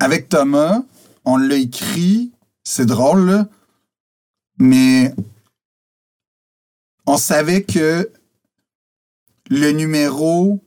[0.00, 0.82] avec Thomas,
[1.24, 2.32] on l'a écrit,
[2.64, 3.46] c'est drôle, là,
[4.58, 5.14] mais
[7.06, 8.10] on savait que
[9.50, 10.62] le numéro,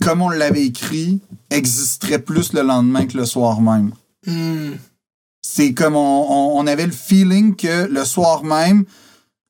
[0.00, 3.92] comme on l'avait écrit, existerait plus le lendemain que le soir même.
[4.26, 4.72] Hmm.
[5.42, 5.98] C'est comme on,
[6.30, 8.84] on- on avait le feeling que le soir même,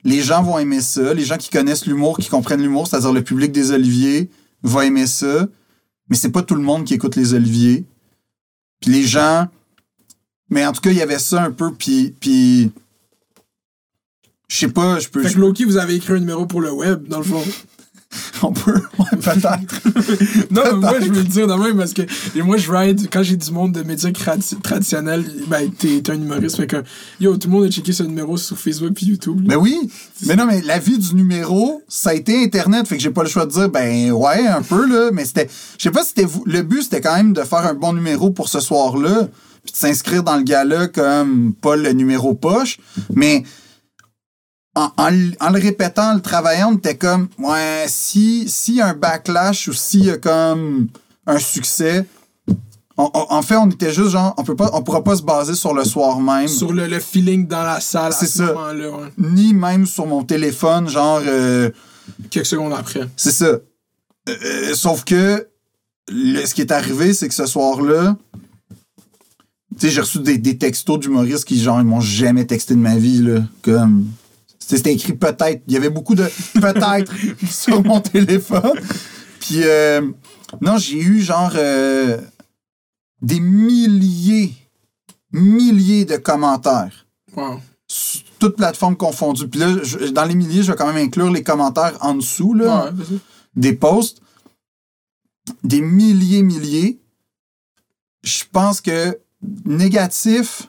[0.03, 1.15] les gens vont aimer ça.
[1.15, 4.29] Les gens qui connaissent l'humour, qui comprennent l'humour, c'est-à-dire le public des Oliviers,
[4.63, 5.47] va aimer ça.
[6.11, 7.85] Mais c'est pas tout le monde qui écoute les Oliviers.
[8.81, 9.47] Puis les gens.
[10.51, 12.15] Mais en tout cas, il y avait ça un peu, puis.
[12.21, 12.71] puis
[14.49, 15.23] je sais pas, je peux.
[15.23, 17.43] Fait que Loki, vous avez écrit un numéro pour le web, dans le fond.
[18.43, 18.81] On peut.
[18.99, 19.81] Ouais, peut-être.
[20.53, 22.03] Non, mais moi, je veux le dire de même parce que
[22.37, 24.13] et moi, je ride, quand j'ai du monde de médias
[24.63, 26.77] traditionnels, ben, t'es t'es un humoriste, fait que,
[27.21, 29.41] yo, tout le monde a checké ce numéro sur Facebook puis YouTube.
[29.41, 29.45] là.
[29.49, 29.91] Mais oui.
[30.27, 32.87] Mais non, mais la vie du numéro, ça a été Internet.
[32.87, 35.11] Fait que j'ai pas le choix de dire, ben ouais, un peu, là.
[35.13, 35.49] Mais c'était.
[35.79, 36.25] Je sais pas si c'était.
[36.25, 39.29] vous- Le but, c'était quand même de faire un bon numéro pour ce soir-là.
[39.65, 42.79] Puis de s'inscrire dans le gala comme pas le numéro poche.
[43.13, 43.43] Mais.
[44.77, 48.89] En, en le répétant, en le travaillant, on était comme, ouais, si, s'il y a
[48.89, 50.89] un backlash ou s'il y a comme
[51.27, 52.05] un succès,
[52.97, 55.23] on- on- en fait, on était juste genre, on peut pas, on pourra pas se
[55.23, 58.47] baser sur le soir même Sur le, le feeling dans la salle à ce ça.
[58.47, 59.13] moment-là, ouais.
[59.19, 61.71] ni même sur mon téléphone, genre, euh,
[62.31, 63.09] Quelques secondes après.
[63.17, 63.47] c'est ça.
[63.47, 63.61] Euh,
[64.29, 65.47] euh, sauf que
[66.09, 68.17] le- ce qui est arrivé, c'est que ce soir-là,
[69.79, 72.81] tu sais, j'ai reçu des, des textos d'humoristes qui, genre, ils m'ont jamais texté de
[72.81, 73.43] ma vie, là.
[73.63, 74.07] Comme.
[74.67, 75.63] C'était écrit peut-être.
[75.67, 76.25] Il y avait beaucoup de
[76.61, 77.13] peut-être
[77.51, 78.79] sur mon téléphone.
[79.41, 80.01] Puis, euh,
[80.61, 82.19] non, j'ai eu, genre, euh,
[83.21, 84.55] des milliers,
[85.33, 87.61] milliers de commentaires Wow.
[88.39, 89.49] toutes plateformes confondues.
[89.49, 92.55] Puis là, je- dans les milliers, je vais quand même inclure les commentaires en dessous
[92.55, 93.19] là, Ouais,
[93.57, 94.21] des posts.
[95.63, 97.01] Des milliers, milliers.
[98.23, 99.19] Je pense que
[99.67, 100.69] négatif,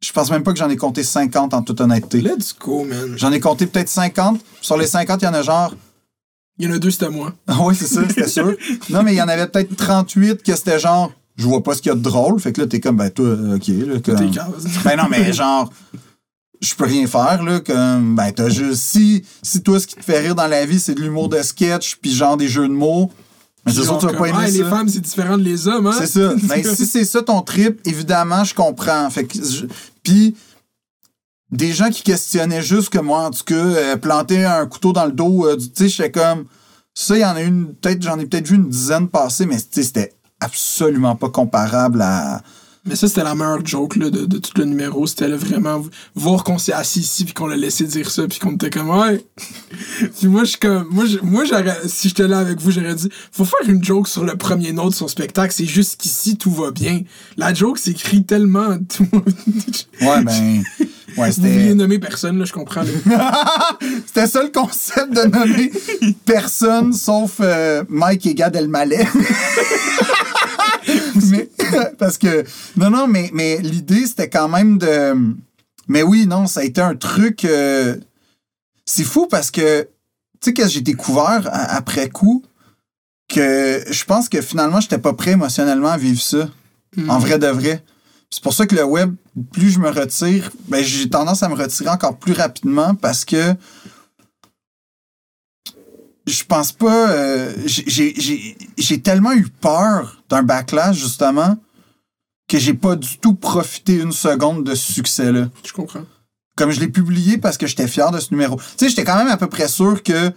[0.00, 2.20] je pense même pas que j'en ai compté 50 en toute honnêteté.
[2.20, 3.14] Let's go, man.
[3.16, 4.40] J'en ai compté peut-être 50.
[4.60, 5.74] Sur les 50, il y en a genre.
[6.58, 7.34] Il y en a deux, c'était moi.
[7.46, 8.54] Ah oui, c'est ça, c'était sûr.
[8.90, 11.12] Non, mais il y en avait peut-être 38 que c'était genre.
[11.36, 12.40] Je vois pas ce qu'il y a de drôle.
[12.40, 13.68] Fait que là, t'es comme, ben, toi, ok.
[13.68, 14.32] Là, T'es comme-.
[14.84, 15.70] Ben non, mais genre,
[16.60, 20.04] je peux rien faire, là, comme, ben t'as juste, si, si toi, ce qui te
[20.04, 22.72] fait rire dans la vie, c'est de l'humour de sketch, puis genre des jeux de
[22.72, 23.10] mots,
[23.66, 24.56] mais c'est sûr Genre que tu vas pas comme, aimer Ah, ça.
[24.64, 25.94] les femmes, c'est différent de les hommes, hein?
[25.98, 26.34] C'est ça.
[26.44, 29.10] Ben si c'est ça ton trip, évidemment, je comprends.
[29.10, 29.66] Fait que, je-
[30.02, 30.36] puis,
[31.50, 35.04] des gens qui questionnaient juste que moi, en tout cas, euh, planter un couteau dans
[35.06, 36.46] le dos, euh, du- tu sais, j'étais comme,
[36.94, 39.58] ça, il y en a une, peut-être, j'en ai peut-être vu une dizaine passer, mais
[39.70, 42.42] c'était absolument pas comparable à,
[42.86, 45.06] Mais ça, c'était la meilleure joke là, de, de tout le numéro.
[45.06, 45.82] C'était là, vraiment
[46.14, 48.90] voir qu'on s'est assis ici puis qu'on l'a laissé dire ça puis qu'on était comme
[48.90, 49.24] ouais.
[50.18, 50.86] puis moi, je suis comme.
[50.90, 51.44] Moi, je- moi
[51.86, 54.90] si j'étais là avec vous, j'aurais dit faut faire une joke sur le premier note
[54.90, 55.52] de son spectacle.
[55.56, 57.02] C'est juste qu'ici, tout va bien.
[57.36, 58.78] La joke s'écrit tellement.
[58.96, 59.06] Tout...
[59.12, 60.62] ouais, ben,
[61.18, 62.84] ouais, vous vouliez c'était, nommer personne, là, je comprends.
[64.06, 65.72] c'était ça le concept de nommer
[66.24, 69.06] personne sauf euh, Mike et Gad Elmaleh.
[71.36, 71.48] Mais,
[71.98, 72.44] parce que,
[72.76, 75.14] non, non, mais, mais l'idée, c'était quand même de.
[75.88, 77.44] Mais oui, non, ça a été un truc.
[77.44, 77.96] euh,
[78.84, 79.82] C'est fou parce que,
[80.40, 82.44] tu sais, que j'ai découvert après coup,
[83.28, 86.48] que je pense que finalement, j'étais pas prêt émotionnellement à vivre ça.
[86.96, 87.10] Mm.
[87.10, 87.84] En vrai de vrai.
[88.30, 89.14] C'est pour ça que le web,
[89.52, 93.54] plus je me retire, ben, j'ai tendance à me retirer encore plus rapidement parce que
[96.26, 97.10] je pense pas.
[97.10, 101.56] euh, j'ai- tellement eu peur d'un backlash, justement,
[102.48, 105.48] que j'ai pas du tout profité une seconde de ce succès-là.
[105.64, 106.04] Je comprends.
[106.56, 108.56] Comme je l'ai publié parce que j'étais fier de ce numéro.
[108.56, 110.32] Tu sais, j'étais quand même à peu près sûr que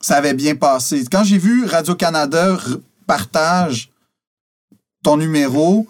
[0.00, 1.04] ça avait bien passé.
[1.10, 2.58] Quand j'ai vu Radio-Canada
[3.06, 3.90] partage
[5.02, 5.86] ton numéro,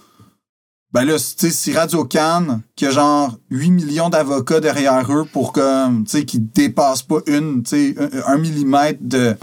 [0.92, 5.52] ben là, tu sais, si Radio-Can, qui a genre 8 millions d'avocats derrière eux pour
[5.52, 7.94] comme, tu sais, qui dépassent pas une, tu sais,
[8.26, 9.36] un, un millimètre de.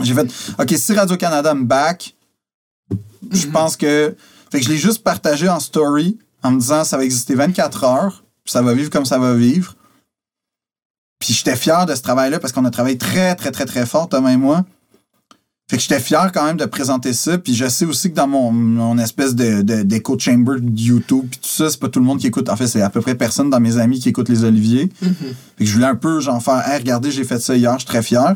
[0.00, 2.14] J'ai fait, OK, si Radio-Canada me back,
[3.30, 3.52] je Mhm.
[3.52, 4.14] pense que.
[4.50, 7.84] Fait que je l'ai juste partagé en story en me disant ça va exister 24
[7.84, 9.76] heures, puis ça va vivre comme ça va vivre.
[11.18, 14.08] Puis j'étais fier de ce travail-là parce qu'on a travaillé très, très, très, très fort,
[14.08, 14.64] Thomas et moi.
[15.70, 17.38] Fait que j'étais fier quand même de présenter ça.
[17.38, 21.26] Puis je sais aussi que dans mon, mon espèce de, de- d'écho chamber de YouTube,
[21.30, 22.48] puis tout ça, c'est pas tout le monde qui écoute.
[22.48, 24.88] En fait, c'est à peu près personne dans mes amis qui écoute les Oliviers.
[25.00, 25.14] Mhm.
[25.58, 27.78] Fait que je voulais un peu, genre, faire, hey, regardez, j'ai fait ça hier, je
[27.78, 28.34] suis très fier.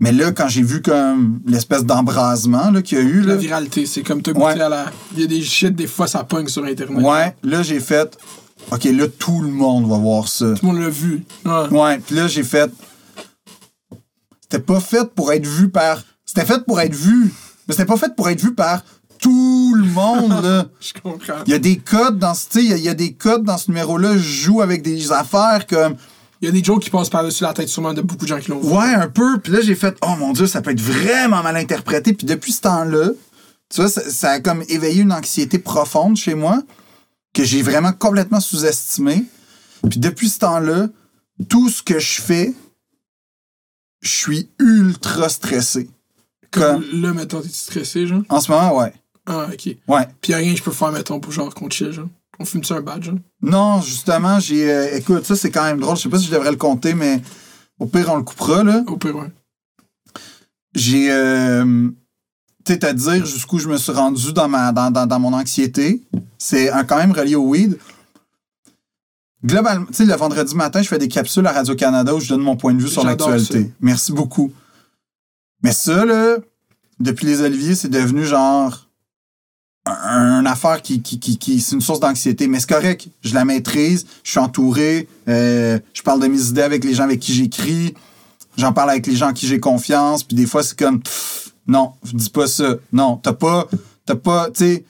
[0.00, 3.36] Mais là, quand j'ai vu comme l'espèce d'embrasement là, qu'il y a eu, La là,
[3.36, 4.52] viralité, c'est comme t'as Ouais.
[4.54, 4.86] goûté à la.
[5.14, 7.04] Il y a des shit, des fois, ça pogne sur Internet.
[7.04, 8.18] ouais, là, j'ai fait,
[8.70, 10.54] OK, là, tout le monde va voir ça.
[10.54, 11.22] Tout le monde l'a vu.
[11.44, 11.68] Ouais.
[11.70, 12.70] Ouais, puis là, j'ai fait.
[14.52, 16.02] C'était pas fait pour être vu par.
[16.26, 17.32] C'était fait pour être vu.
[17.66, 18.84] Mais c'était pas fait pour être vu par
[19.18, 20.66] tout le monde, là.
[20.80, 21.42] Je comprends.
[21.46, 22.58] Il y a des codes dans ce.
[22.58, 24.12] Il y a- il y, a des codes dans ce numéro-là.
[24.18, 25.96] Je joue avec des affaires comme.
[26.42, 28.40] Il y a des jokes qui passent par-dessus la tête sûrement de beaucoup de gens
[28.40, 28.68] qui l'ont vu.
[28.68, 29.38] Ouais, un peu.
[29.38, 29.96] Puis là, j'ai fait.
[30.02, 32.12] Oh mon Dieu, ça peut être vraiment mal interprété.
[32.12, 33.08] Puis depuis ce temps-là,
[33.70, 36.60] tu vois, ça, ça a comme éveillé une anxiété profonde chez moi
[37.32, 39.24] que j'ai vraiment complètement sous-estimé.
[39.88, 40.88] Puis depuis ce temps-là,
[41.48, 42.52] tout ce que je fais,
[44.02, 45.88] je suis ultra stressé.
[46.50, 48.22] Comme Comme- là, mettons, t'es stressé, genre?
[48.28, 48.92] En ce moment, ouais.
[49.24, 49.76] Ah, ok.
[49.88, 50.06] Ouais.
[50.20, 52.08] Puis rien que je peux faire, mettons, pour genre qu'on chill, genre.
[52.38, 53.18] On fume-tu un badge, genre?
[53.40, 54.70] Non, justement, j'ai.
[54.70, 55.96] euh, écoute, ça, c'est quand même drôle.
[55.96, 57.22] Je sais pas si je devrais le compter, mais
[57.78, 58.82] au pire, on le coupera, là.
[58.86, 59.30] Au pire, ouais.
[60.74, 61.10] J'ai.
[61.12, 61.88] Euh,
[62.64, 65.32] tu sais, à dire jusqu'où je me suis rendu dans, ma, dans, dans, dans mon
[65.32, 66.02] anxiété.
[66.38, 67.78] C'est quand même relié au weed.
[69.44, 72.42] Globalement, tu sais, le vendredi matin, je fais des capsules à Radio-Canada où je donne
[72.42, 73.72] mon point de vue sur l'actualité.
[73.80, 74.52] Merci beaucoup.
[75.62, 76.36] Mais ça, là,
[77.00, 78.88] depuis les Oliviers, c'est devenu genre
[79.84, 82.46] un- une affaire qui, qui, qui, qui- c'est une source d'anxiété.
[82.46, 86.62] Mais c'est correct, je la maîtrise, je suis entouré, euh, je parle de mes idées
[86.62, 87.94] avec les gens avec qui j'écris,
[88.56, 91.52] j'en parle avec les gens en qui j'ai confiance, puis des fois, c'est comme, Pff,
[91.66, 92.76] non, dis pas ça.
[92.92, 93.68] Non, t'as pas,
[94.06, 94.84] t'as pas, tu sais,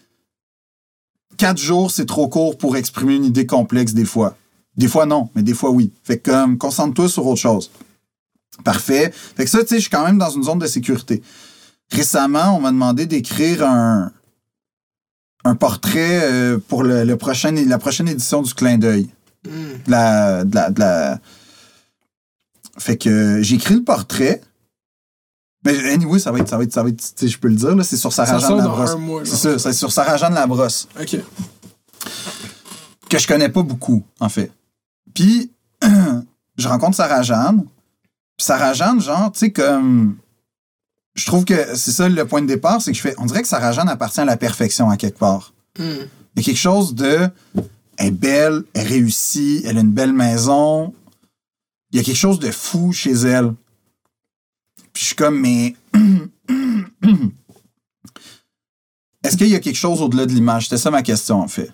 [1.39, 4.37] quatre jours, c'est trop court pour exprimer une idée complexe des fois.
[4.77, 5.93] Des fois, non, mais des fois, oui.
[6.03, 7.71] Fait que, comme, concentre-toi sur autre chose.
[8.65, 9.13] Parfait.
[9.13, 11.23] Fait que ça, tu sais, je suis quand même dans une zone de sécurité.
[11.91, 14.11] Récemment, on m'a demandé d'écrire un,
[15.45, 19.11] un portrait euh, pour le, le prochain, la prochaine édition du Clin d'œil.
[19.47, 19.51] Hmm.
[19.87, 21.21] De la, de la, de la-
[22.79, 24.41] Fait que j'ai écrit le portrait.
[25.65, 27.49] Mais anyway, ça va être, ça va être, ça va être, tu sais, je peux
[27.49, 28.97] le dire, là, c'est sur sort dans Labrosse.
[29.25, 31.17] C'est ça, c'est sur Sarah-Jeanne Labrosse Ok.
[33.09, 34.51] que je connais pas beaucoup, en fait.
[35.15, 35.53] Puis,
[36.57, 37.65] je rencontre Sarah-Jeanne.
[38.37, 40.17] Puis Sarah-Jeanne, genre, tu sais, comme.
[41.15, 43.15] Je trouve que c'est ça le point de départ, c'est que je fais.
[43.19, 45.53] On dirait que Sarah-Jeanne appartient à la perfection à quelque part.
[45.79, 46.07] Hmm.
[46.35, 47.29] Il y a quelque chose de.
[47.99, 50.95] Elle est belle, elle réussit, elle a une belle maison.
[51.91, 53.53] Il y a quelque chose de fou chez elle.
[54.93, 55.77] Puis je suis comme, mais.
[59.25, 60.65] Est-ce qu'il y a quelque chose au-delà de l'image?
[60.65, 61.71] C'était ça ma question, en fait.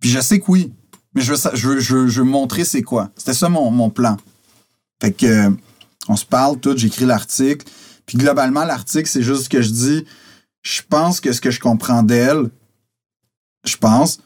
[0.00, 0.72] Puis je sais que oui.
[1.14, 3.10] Mais je veux, je veux, je veux- je veux montrer c'est quoi.
[3.16, 4.16] C'était ça mon, mon plan.
[5.00, 5.50] Fait que.
[6.08, 7.66] on se parle tout, j'écris l'article.
[8.06, 10.04] Puis globalement, l'article, c'est juste que je dis.
[10.62, 12.50] Je pense que ce que je comprends d'elle,
[13.64, 14.20] je pense.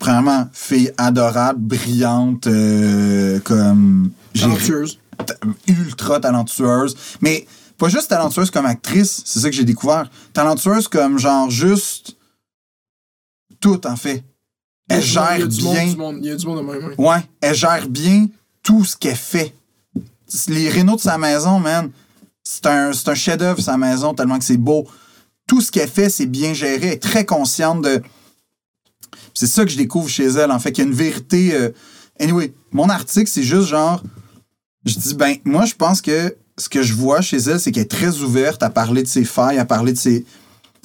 [0.00, 4.10] Premièrement, fille adorable, brillante, euh, comme.
[4.34, 4.98] Talentueuse.
[5.68, 6.96] ultra talentueuse.
[7.20, 7.46] Mais
[7.78, 10.10] pas juste talentueuse comme actrice, c'est ça que j'ai découvert.
[10.32, 12.16] Talentueuse comme genre juste.
[13.60, 14.24] Tout, en fait.
[14.88, 15.86] Elle gère bien.
[15.86, 16.84] du monde, Il y a du monde de même.
[16.98, 17.08] ouais.
[17.08, 18.26] Ouais, elle gère bien
[18.62, 19.54] tout ce qu'elle fait.
[20.48, 21.90] Les rénaux de sa maison, man,
[22.42, 24.86] c'est un, c'est un chef-d'œuvre, sa maison, tellement que c'est beau.
[25.46, 26.86] Tout ce qu'elle fait, c'est bien géré.
[26.88, 28.02] Elle est très consciente de.
[29.32, 31.54] C'est ça que je découvre chez elle, en fait, qu'il y a une vérité.
[31.54, 31.70] euh,
[32.20, 34.02] Anyway, mon article, c'est juste genre.
[34.84, 37.84] Je dis, ben, moi, je pense que ce que je vois chez elle, c'est qu'elle
[37.84, 40.24] est très ouverte à parler de ses failles, à parler de ses.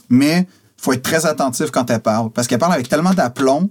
[0.09, 0.47] Mais
[0.77, 2.31] faut être très attentif quand elle parle.
[2.31, 3.67] Parce qu'elle parle avec tellement d'aplomb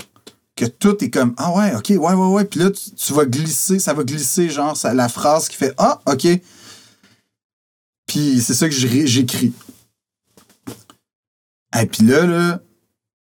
[0.59, 2.45] que tout est comme Ah ouais, ok, ouais, ouais, ouais.
[2.45, 6.01] Puis là, tu, vas glisser, ça va glisser, genre, ça- la phrase qui fait Ah,
[6.07, 6.27] ok.
[8.07, 9.53] Puis c'est ça que j'écris.
[11.81, 12.61] Et puis là, là,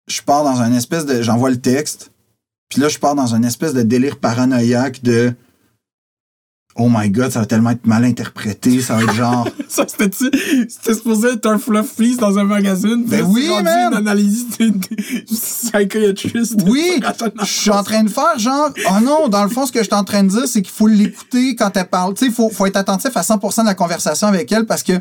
[0.07, 1.21] je pars dans un espèce de.
[1.21, 2.11] J'envoie le texte.
[2.69, 5.33] Puis là, je pars dans un espèce de délire paranoïaque de.
[6.79, 8.81] Oh my god, ça va tellement être mal interprété.
[8.81, 9.47] Ça va être genre.
[9.67, 10.29] Ça, c'était-tu.
[10.69, 13.03] C'était supposé être un fluff piece dans un magazine?
[13.05, 13.91] Ben oui, man.
[13.91, 16.61] Une analyse de, de psychiatriste.
[16.67, 17.01] Oui,
[17.41, 19.85] je suis en train de faire genre, oh non, dans le fond, ce que je
[19.85, 22.13] suis en train de dire, c'est qu'il faut l'écouter quand elle parle.
[22.13, 24.83] Tu sais, il faut, faut être attentif à 100% de la conversation avec elle parce
[24.83, 24.93] que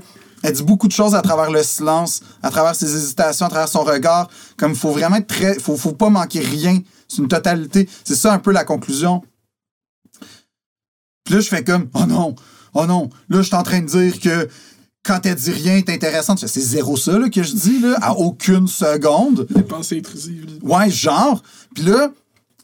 [0.43, 3.69] elle dit beaucoup de choses à travers le silence, à travers ses hésitations, à travers
[3.69, 4.29] son regard.
[4.57, 6.79] Comme il faut vraiment être très, faut, faut pas manquer rien.
[7.09, 7.89] C'est une totalité.
[8.05, 9.23] C'est ça un peu la conclusion.
[11.27, 12.35] Puis là, je fais comme, oh non,
[12.73, 14.49] oh non, là, je suis en train de dire que
[15.05, 18.15] quand elle dit rien est intéressant, c'est zéro ça là, que je dis, là, à
[18.15, 19.47] aucune seconde.
[19.55, 20.47] Des pensées intrusives.
[20.63, 21.43] Ouais, genre.
[21.75, 22.11] Puis là,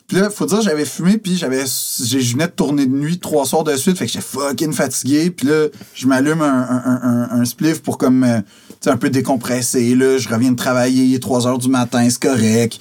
[0.08, 1.64] puis là, faut dire, j'avais fumé, puis j'avais,
[2.02, 4.72] j'ai- je venais de tourner de nuit trois soirs de suite, fait que j'étais fucking
[4.72, 5.30] fatigué.
[5.30, 8.40] Puis là, je m'allume un, un, un, un- spliff pour comme, euh,
[8.70, 9.94] tu sais, un peu décompresser.
[9.94, 12.78] Là, je reviens de travailler, il est 3 heures du matin, c'est correct.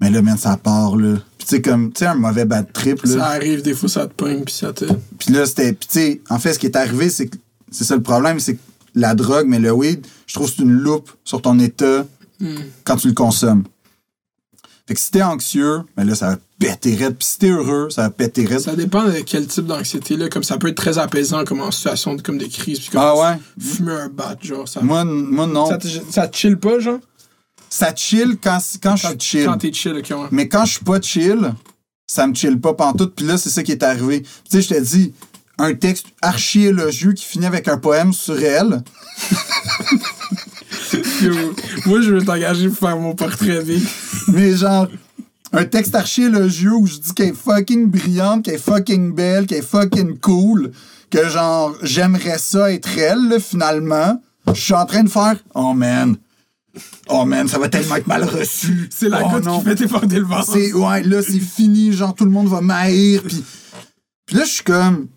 [0.00, 1.18] Mais là, man, ça part, là.
[1.50, 3.24] Sais, comme, tu sais, un mauvais bad trip, Ça là.
[3.30, 4.84] arrive, des fois, ça te pogne, puis ça te.
[5.18, 7.36] Puis là, c'était, puis tu sais, en fait, ce qui est arrivé, c'est que,
[7.70, 8.60] c'est ça le problème, c'est que
[8.94, 12.06] la drogue, mais le weed, je trouve que c'est une loupe sur ton état
[12.40, 12.54] Hmm.
[12.84, 13.64] quand tu le consommes.
[14.86, 17.16] Fait que si t'es anxieux, ben là, ça va péter raide.
[17.18, 18.60] Puis si t'es heureux, ça va péter raide.
[18.60, 20.28] Ça dépend de quel type d'anxiété, là.
[20.30, 22.78] Comme ça peut être très apaisant, comme en situation de, comme des crises.
[22.80, 23.38] Puis comme Ah ouais?
[23.62, 24.66] fumer un bat, genre.
[24.66, 25.66] Ça, Moi, moi non.
[25.66, 26.98] ça, te, ça te chill pas, genre?
[27.70, 29.46] Ça chill quand, quand je suis chill.
[29.46, 30.28] Quand t'es chill, ouais.
[30.32, 31.54] Mais quand je suis pas chill,
[32.06, 33.14] ça me chill pas pantoute.
[33.14, 34.22] Puis là, c'est ça qui est arrivé.
[34.22, 35.14] Tu sais, je t'ai dit,
[35.56, 38.82] un texte archi élogieux qui finit avec un poème sur elle.
[41.86, 43.86] Moi, je veux t'engager pour faire mon portrait, Vic.
[44.28, 44.88] Mais genre,
[45.52, 49.46] un texte archi élogieux où je dis qu'elle est fucking brillante, qu'elle est fucking belle,
[49.46, 50.72] qu'elle est fucking cool,
[51.10, 54.20] que genre, j'aimerais ça être elle, là, finalement.
[54.48, 56.16] Je suis en train de faire, oh man,
[57.08, 58.88] oh man, ça va tellement être mal reçu.
[58.94, 59.58] C'est la oh, non.
[59.58, 60.52] qui fait déborder le ventre.
[60.52, 63.44] C'est, ouais, là, c'est fini, genre, tout le monde va m'haïr, puis
[64.26, 65.08] puis là, je suis comme,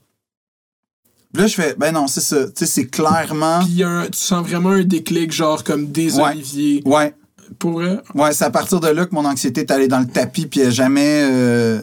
[1.34, 4.18] puis là, je fais, ben non, c'est ça, tu sais, c'est clairement, Puis un- tu
[4.18, 6.32] sens vraiment un déclic, genre comme des Ouais.
[6.32, 6.82] oliviers.
[6.86, 7.14] ouais,
[7.60, 8.02] Pour vrai?
[8.16, 10.62] Ouais, c'est à partir de là que mon anxiété est allée dans le tapis puis
[10.62, 11.80] elle jamais, euh,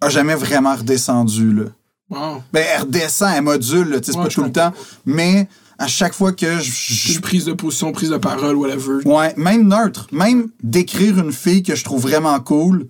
[0.00, 1.52] a jamais vraiment redescendu.
[1.52, 1.64] Là.
[2.10, 2.42] Wow.
[2.52, 4.72] Ben, elle redescend, elle module, tu sais, c'est Ouais, pas tout le temps.
[5.06, 5.48] Mais
[5.78, 6.70] à chaque fois que je.
[6.70, 9.06] je- Une prise de position, prise de parole, whatever.
[9.06, 12.86] ouais, même neutre, même d'écrire une fille que je trouve vraiment cool,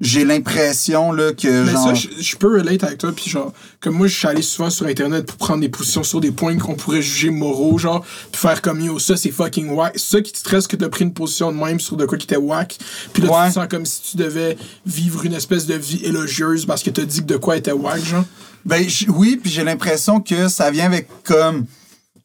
[0.00, 1.86] j'ai l'impression là, que Mais genre.
[1.88, 4.68] ça, je, je peux relate avec toi, puis genre, comme moi, je suis allé souvent
[4.68, 8.40] sur Internet pour prendre des positions sur des points qu'on pourrait juger moraux, genre, puis
[8.40, 9.96] faire comme yo, ça c'est fucking whack.
[9.98, 12.24] Ça qui te stresse que t'as pris une position de même sur de quoi qui
[12.24, 12.76] était whack,
[13.12, 13.42] puis là, Ouais.
[13.44, 16.90] tu te sens comme si tu devais vivre une espèce de vie élogieuse parce que
[16.90, 18.24] t'as dit que de quoi était whack, genre.
[18.66, 21.66] Ben oui, puis j'ai l'impression que ça vient avec comme.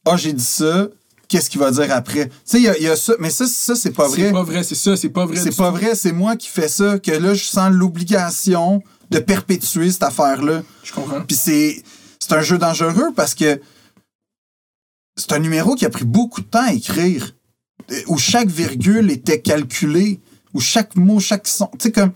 [0.05, 0.88] Ah, j'ai dit ça,
[1.27, 2.27] qu'est-ce qu'il va dire après?
[2.27, 4.23] Tu sais, il y a, il y a ça, mais ça, ça c'est pas vrai.
[4.23, 5.38] C'est pas vrai, c'est ça, c'est pas vrai.
[5.38, 5.77] C'est pas tout.
[5.77, 8.81] vrai, c'est moi qui fais ça, que là, je sens l'obligation
[9.11, 10.63] de perpétuer cette affaire-là.
[10.84, 11.21] Je comprends.
[11.21, 11.84] Puis c'est,
[12.19, 13.61] c'est un jeu dangereux parce que
[15.15, 17.35] c'est un numéro qui a pris beaucoup de temps à écrire,
[18.07, 20.19] où chaque virgule était calculée,
[20.53, 21.67] où chaque mot, chaque son.
[21.73, 22.11] Tu sais, comme.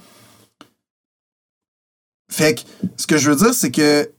[2.31, 2.61] Fait que
[2.97, 4.09] ce que je veux dire, c'est que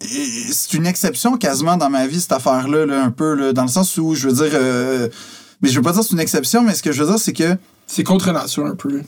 [0.00, 3.68] c'est une exception quasiment dans ma vie, cette affaire-là, là, un peu, là, dans le
[3.68, 4.50] sens où je veux dire.
[4.54, 5.08] euh,
[5.60, 7.18] mais je veux pas dire que c'est une exception, mais ce que je veux dire,
[7.18, 7.56] c'est que.
[7.86, 9.02] C'est contre nature un peu.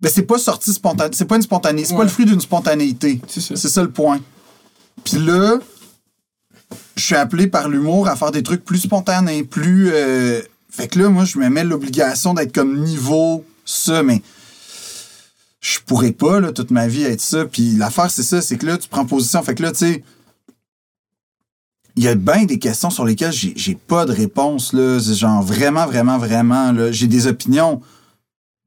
[0.00, 1.10] Ben, c'est pas sorti spontané.
[1.14, 1.84] C'est pas une spontanée.
[1.84, 3.20] C'est pas le fruit d'une spontanéité.
[3.28, 3.56] C'est ça.
[3.56, 4.20] C'est ça le point.
[5.04, 5.58] Puis là,
[6.96, 9.90] je suis appelé par l'humour à faire des trucs plus spontanés, plus.
[9.92, 10.40] euh,
[10.70, 14.22] Fait que là, moi, je me mets l'obligation d'être comme niveau ça, mais
[15.60, 17.44] je pourrais pas, là, toute ma vie être ça.
[17.44, 19.42] Puis l'affaire, c'est ça, c'est que là, tu prends position.
[19.42, 20.04] Fait que là, tu sais.
[22.00, 24.98] Il y a bien des questions sur lesquelles j'ai pas de réponse, là.
[24.98, 26.90] Genre vraiment, vraiment, vraiment, là.
[26.90, 27.82] J'ai des opinions.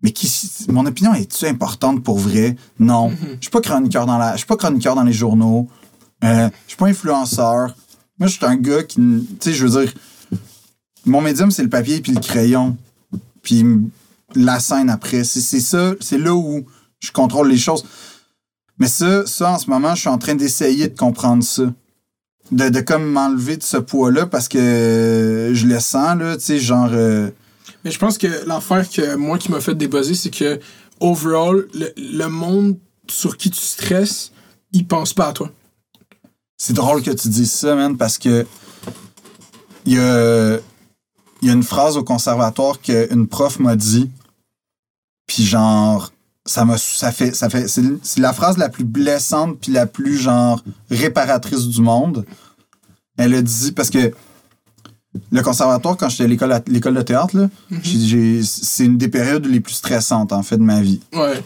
[0.03, 0.31] Mais qui,
[0.67, 2.55] mon opinion est-tu importante pour vrai?
[2.77, 3.09] Non.
[3.09, 4.33] Je suis pas chroniqueur dans la.
[4.33, 5.67] Je suis pas chroniqueur dans les journaux.
[6.23, 7.75] Euh, je suis pas influenceur.
[8.19, 8.97] Moi, je suis un gars qui.
[8.97, 9.91] Tu sais, je veux dire.
[11.07, 12.77] Mon médium, c'est le papier puis le crayon.
[13.41, 13.65] Puis
[14.35, 15.23] la scène après.
[15.23, 15.93] C'est c'est ça.
[16.01, 16.63] C'est là où
[16.99, 17.83] je contrôle les choses.
[18.77, 21.63] Mais ça, ça, en ce moment, je suis en train d'essayer de comprendre ça.
[22.51, 26.59] De, de comme m'enlever de ce poids-là parce que je le sens, là, tu sais,
[26.59, 26.89] genre.
[26.91, 27.29] euh,
[27.83, 30.59] Mais je pense que l'affaire que moi qui m'a fait débuzzer, c'est que
[30.99, 32.77] overall, le, le monde
[33.09, 34.31] sur qui tu stresses,
[34.71, 35.49] il pense pas à toi.
[36.57, 38.45] C'est drôle que tu dises ça, man, parce que
[39.85, 40.57] il y a,
[41.41, 44.09] il y a une phrase au conservatoire qu'une prof m'a dit,
[45.27, 46.11] puis genre,
[46.45, 50.17] ça m'a, ça fait, ça fait, c'est, la phrase la plus blessante puis la plus
[50.17, 50.61] genre
[50.91, 52.25] réparatrice du monde.
[53.17, 54.11] Elle a dit, parce que
[55.31, 57.49] le conservatoire, quand j'étais à l'école, l'école de théâtre, là,
[57.83, 60.99] j'ai- c'est une des périodes les plus stressantes, en fait, de ma vie.
[61.13, 61.41] Ouais.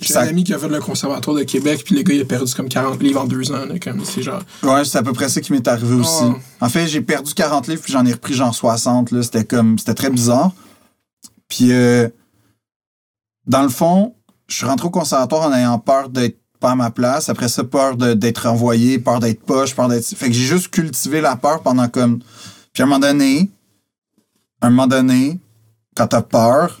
[0.00, 2.20] J'ai Ça- un ami qui a fait le conservatoire de Québec, puis le gars, il
[2.20, 3.64] a perdu comme 40 livres en deux ans.
[3.64, 4.42] Là, comme, c'est genre.
[4.62, 6.22] Ouais, c'est à peu près ça qui m'est arrivé aussi.
[6.22, 6.34] Oh.
[6.60, 9.10] En fait, j'ai perdu 40 livres, puis j'en ai repris genre 60.
[9.10, 9.22] Là.
[9.24, 9.76] C'était comme.
[9.78, 10.52] C'était très bizarre.
[11.48, 12.08] Puis, euh,
[13.46, 14.14] dans le fond,
[14.48, 17.28] je suis rentré au conservatoire en ayant peur d'être pas à ma place.
[17.28, 20.04] Après ça, peur d'être renvoyé, peur d'être poche, peur d'être.
[20.04, 22.18] Fait que j'ai juste cultivé la peur pendant comme.
[22.72, 23.50] Puis à un moment donné,
[24.60, 25.38] à un moment donné,
[25.94, 26.80] quand t'as peur,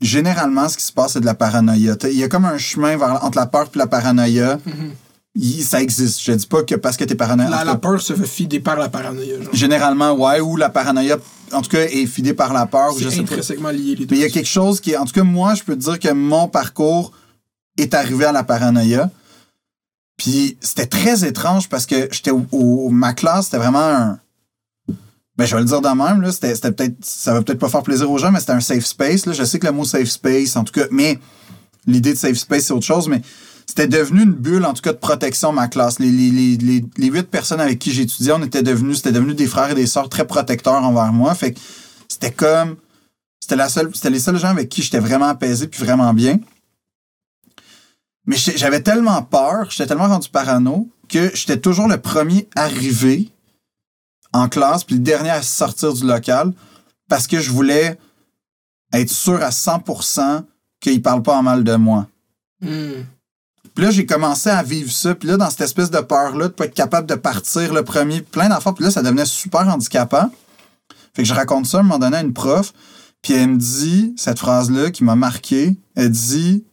[0.00, 1.96] généralement, ce qui se passe, c'est de la paranoïa.
[2.04, 4.58] Il y a comme un chemin vers, entre la peur et la paranoïa.
[5.36, 6.20] Il- ça existe.
[6.22, 7.50] Je dis pas que parce que t'es paranoïaque.
[7.50, 9.42] La, la peur se fait fider par la paranoïa.
[9.42, 9.52] Genre.
[9.54, 11.16] Généralement, ouais, ou la paranoïa,
[11.54, 12.92] en tout cas, est fidée par la peur.
[12.98, 14.06] C'est intrinsèquement lié, les deux.
[14.10, 14.96] Mais il y a quelque chose qui.
[14.96, 17.12] En tout cas, moi, je peux te dire que mon parcours
[17.78, 19.10] est arrivé à la paranoïa.
[20.16, 24.18] Puis c'était très étrange parce que j'étais au, au- ma classe, c'était vraiment un.
[25.36, 26.30] Ben, je vais le dire de même, là.
[26.30, 26.96] C'était, c'était peut-être.
[27.02, 29.26] Ça va peut-être pas faire plaisir aux gens, mais c'était un safe space.
[29.26, 29.32] Là.
[29.32, 31.18] Je sais que le mot safe space, en tout cas, mais
[31.86, 33.20] l'idée de safe space, c'est autre chose, mais
[33.66, 35.98] c'était devenu une bulle, en tout cas, de protection, ma classe.
[35.98, 36.08] Les,
[36.98, 40.08] huit personnes avec qui j'étudiais, on était devenus, c'était devenu des frères et des sœurs
[40.08, 41.34] très protecteurs envers moi.
[41.34, 41.60] Fait que
[42.08, 42.76] c'était comme.
[43.40, 46.38] C'était la seule, c'était les seuls gens avec qui j'étais vraiment apaisé puis vraiment bien.
[48.26, 53.30] Mais j'avais tellement peur, j'étais tellement rendu parano que j'étais toujours le premier arrivé
[54.32, 56.54] en classe puis le dernier à sortir du local
[57.08, 57.98] parce que je voulais
[58.94, 60.44] être sûr à 100%
[60.80, 62.08] qu'il parle pas en mal de moi.
[62.62, 63.02] Hmm.
[63.74, 65.14] Puis là, j'ai commencé à vivre ça.
[65.14, 68.20] Puis là, dans cette espèce de peur-là, de pas être capable de partir le premier,
[68.20, 68.72] plein d'enfants.
[68.72, 70.30] Puis là, ça devenait super handicapant.
[71.14, 72.72] Fait que je raconte ça à un moment à une prof.
[73.20, 75.76] Puis elle me dit cette phrase-là qui m'a marqué.
[75.96, 76.64] Elle dit,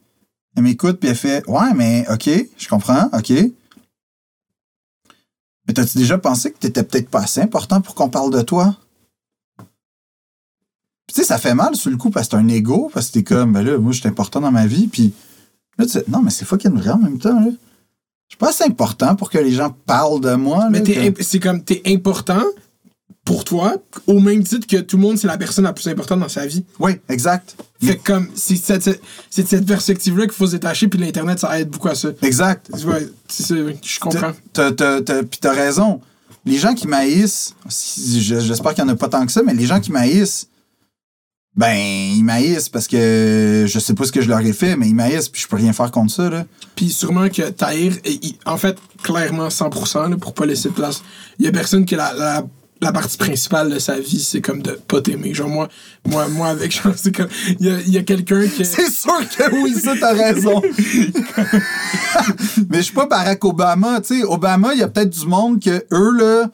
[0.56, 3.30] elle m'écoute, puis elle fait Ouais, mais OK, je comprends, OK.
[5.66, 8.76] Mais t'as-tu déjà pensé que t'étais peut-être pas assez important pour qu'on parle de toi?
[11.06, 13.08] Puis tu sais, ça fait mal sur le coup parce que c'est un ego, parce
[13.08, 15.14] que t'es comme, ben là, moi, je suis important dans ma vie, puis
[15.78, 17.50] là, tu sais, non, mais c'est fucking vrai en même temps, là.
[18.28, 21.00] Je suis pas assez important pour que les gens parlent de moi, Mais t'es que-
[21.08, 22.42] imp- c'est comme, t'es important
[23.26, 23.76] pour toi,
[24.06, 26.44] au même titre que tout le monde, c'est la personne la plus importante dans sa
[26.46, 26.64] vie.
[26.80, 27.54] Oui, exact.
[27.80, 29.00] Fait que comme, c'est cette, cette-
[29.48, 32.08] c'est perspective-là qu'il faut se détacher, puis l'Internet, ça aide beaucoup à ça.
[32.22, 32.70] Exact.
[32.84, 34.32] Ouais, c'est je comprends.
[34.54, 36.00] Puis t'as raison.
[36.44, 39.66] Les gens qui maïssent, j'espère qu'il n'y en a pas tant que ça, mais les
[39.66, 40.48] gens qui maïssent,
[41.54, 44.88] ben, ils maïssent parce que je sais pas ce que je leur ai fait, mais
[44.88, 46.44] ils maïssent, puis je peux rien faire contre ça, là.
[46.76, 51.02] Puis sûrement que Tahir, il- en fait, clairement 100%, là, pour pas laisser de place,
[51.38, 52.44] il y a personne qui la, la,
[52.80, 55.34] la partie principale de sa vie, c'est comme de pas t'aimer.
[55.34, 55.68] Genre, moi,
[56.06, 57.28] moi, moi avec, genre, c'est comme,
[57.60, 58.64] il y a, y a quelqu'un qui.
[58.64, 60.60] C'est sûr que oui, ça, t'as raison.
[62.70, 64.24] mais je suis pas Barack Obama, tu sais.
[64.24, 66.50] Obama, il y a peut-être du monde que eux, là,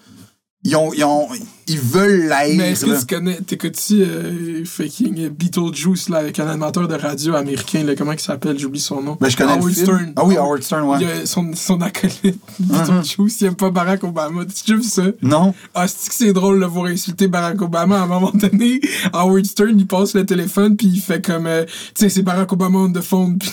[0.65, 1.29] ils, ont, ils, ont,
[1.69, 2.57] ils veulent l'haïr.
[2.57, 7.35] Mais est-ce que tu connais, t'écoutes-tu euh, fucking Beetlejuice, là, avec un animateur de radio
[7.35, 9.17] américain, là, comment il s'appelle, j'oublie son nom.
[9.21, 9.73] Ben, je connais Howard.
[9.73, 10.13] Stern.
[10.17, 10.99] Ah oui, Howard Stern, ouais.
[11.01, 14.45] Il a son, son acolyte, Beetlejuice, il aime pas Barack Obama.
[14.47, 15.05] Tu vu ça?
[15.23, 15.55] Non?
[15.75, 18.01] Ah, c'est que c'est drôle de voir insulter Barack Obama?
[18.01, 18.81] À un moment donné,
[19.13, 22.53] Howard Stern, il passe le téléphone, puis il fait comme, euh, tu sais, c'est Barack
[22.53, 23.39] Obama on the phone.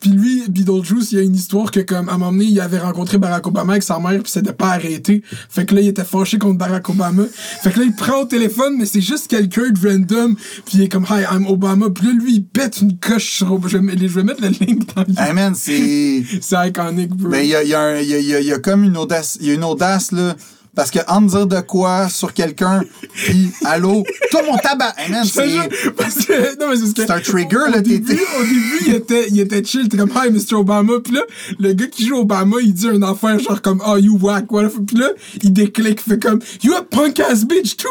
[0.00, 2.44] Puis, puis lui, Beetlejuice, il y a une histoire que, comme, à un moment donné,
[2.44, 5.22] il avait rencontré Barack Obama avec sa mère, puis c'était pas arrêté.
[5.48, 7.24] Fait que là, il était fâché contre Barack Obama.
[7.62, 10.82] Fait que là, il prend au téléphone, mais c'est juste quelqu'un de random, puis il
[10.82, 11.90] est comme, Hi, I'm Obama.
[11.90, 13.68] Puis là, lui, il pète une coche sur Obama.
[13.68, 15.14] Je vais, je vais mettre le link dans le...
[15.18, 16.22] Hey man, c'est.
[16.40, 17.28] C'est iconique, bro.
[17.28, 19.38] Mais il y a, y, a y y comme une audace.
[19.40, 20.36] Il y a une audace, là.
[20.74, 22.82] Parce que en dire de quoi sur quelqu'un,
[23.12, 24.94] puis allô, toi mon tabac.
[24.98, 25.90] Hey man, c'est.
[25.96, 28.78] parce que, non, mais c'est parce que- C'est un trigger, là, début, t'es- au début,
[28.86, 30.54] il était, il était chill, t'es comme, hi, Mr.
[30.54, 30.94] Obama.
[31.02, 31.22] Puis là,
[31.58, 34.78] le gars qui joue Obama, il dit une affaire genre comme, oh, you whack, whatever.
[34.86, 35.08] Puis là,
[35.42, 37.88] il déclic, fait comme, you a punk ass bitch too.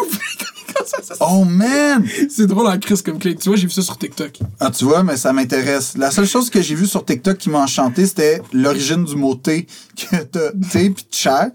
[0.88, 2.06] Ça, ça, ça, Oh man!
[2.30, 3.40] C'est drôle en crise comme clic.
[3.40, 4.40] Tu vois, j'ai vu ça sur TikTok.
[4.60, 5.96] Ah, tu vois, mais ça m'intéresse.
[5.98, 9.34] La seule chose que j'ai vue sur TikTok qui m'a enchanté, c'était l'origine du mot
[9.36, 9.66] thé,
[9.98, 11.50] que t'as thé puis chair.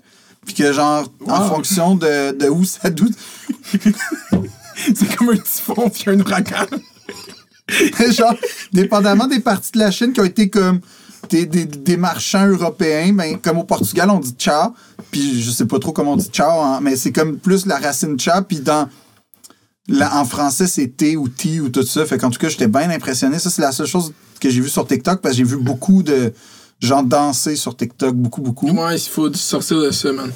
[0.44, 3.14] Puis que, genre, en fonction de, de où ça doute.
[4.76, 6.66] C'est comme un typhon puis un ouragan.
[8.10, 8.34] genre,
[8.72, 10.80] dépendamment des parties de la Chine qui ont été comme
[11.30, 14.74] des, des, des marchands européens, ben, comme au Portugal, on dit ciao.
[15.10, 17.78] Puis je sais pas trop comment on dit ciao, hein, mais c'est comme plus la
[17.78, 18.42] racine ciao.
[18.42, 18.88] Puis dans.
[19.88, 22.04] la- en français, c'est thé ou ti ou tout ça.
[22.04, 23.38] Fait qu'en tout cas, j'étais bien impressionné.
[23.38, 26.02] Ça, c'est la seule chose que j'ai vue sur TikTok parce que j'ai vu beaucoup
[26.02, 26.32] de
[26.80, 28.14] gens danser sur TikTok.
[28.14, 28.70] Beaucoup, beaucoup.
[28.70, 30.30] Ouais, il faut sortir de ça, man.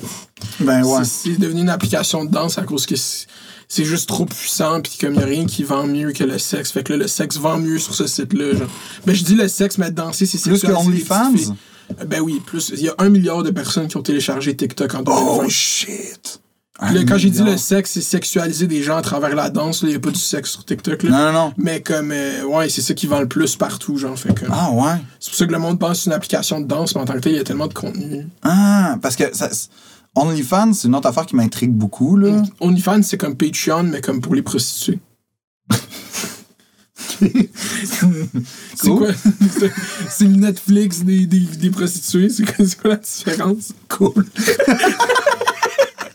[0.61, 1.05] Ben ouais.
[1.05, 5.15] C'est devenu une application de danse à cause que c'est juste trop puissant puis comme
[5.15, 6.73] y a rien qui vend mieux que le sexe.
[6.73, 8.57] Fait que là, le sexe vend mieux sur ce site-là.
[8.57, 8.69] genre.
[9.07, 11.55] Ben je dis le sexe, mais danser, c'est Plus que OnlyFans?
[12.07, 12.71] Ben oui, plus.
[12.75, 15.45] Il y a un milliard de personnes qui ont téléchargé TikTok en 2020.
[15.45, 16.41] Oh shit!
[16.81, 19.81] Puis là, quand j'ai dit le sexe, c'est sexualiser des gens à travers la danse.
[19.83, 21.03] Il n'y a pas du sexe sur TikTok.
[21.03, 21.11] Là.
[21.11, 21.53] Non, non, non.
[21.57, 24.17] Mais comme, euh, ouais, c'est ça qui vend le plus partout, genre.
[24.17, 24.93] Fait que, Ah ouais.
[25.19, 27.05] C'est pour ça que le monde pense que c'est une application de danse, mais en
[27.05, 28.27] tant que tel, il y a tellement de contenu.
[28.43, 29.49] Ah, parce que ça,
[30.15, 32.43] OnlyFans, c'est une autre affaire qui m'intrigue beaucoup, là.
[32.61, 35.01] OnlyFans, c'est comme Patreon, mais comme pour les prostituées.
[37.21, 37.33] C'est
[38.89, 38.99] Cool.
[38.99, 39.09] quoi?
[40.11, 42.29] C'est- le Netflix des, des, des prostituées.
[42.29, 43.73] C'est quoi, c'est quoi la différence?
[43.89, 44.25] Cool.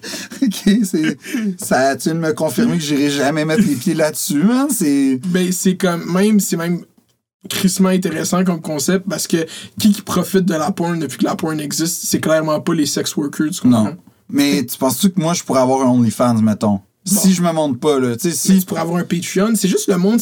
[0.41, 1.17] ok, c'est.
[1.57, 4.67] Ça, tu me confirmer que j'irai jamais mettre les pieds là-dessus, man.
[4.69, 5.19] C'est.
[5.27, 6.84] Ben, c'est comme, même, c'est même
[7.49, 9.45] crissement intéressant comme concept parce que
[9.80, 12.85] qui qui profite de la porn depuis que la porn existe, c'est clairement pas les
[12.85, 13.84] sex workers, tu comprends?
[13.84, 13.97] Non.
[14.30, 16.80] Mais tu penses-tu que moi, je pourrais avoir un OnlyFans, mettons?
[17.05, 18.15] Si je me montre pas, là.
[18.15, 18.65] Tu sais, Si si.
[18.65, 20.21] pour avoir un Patreon, c'est juste le monde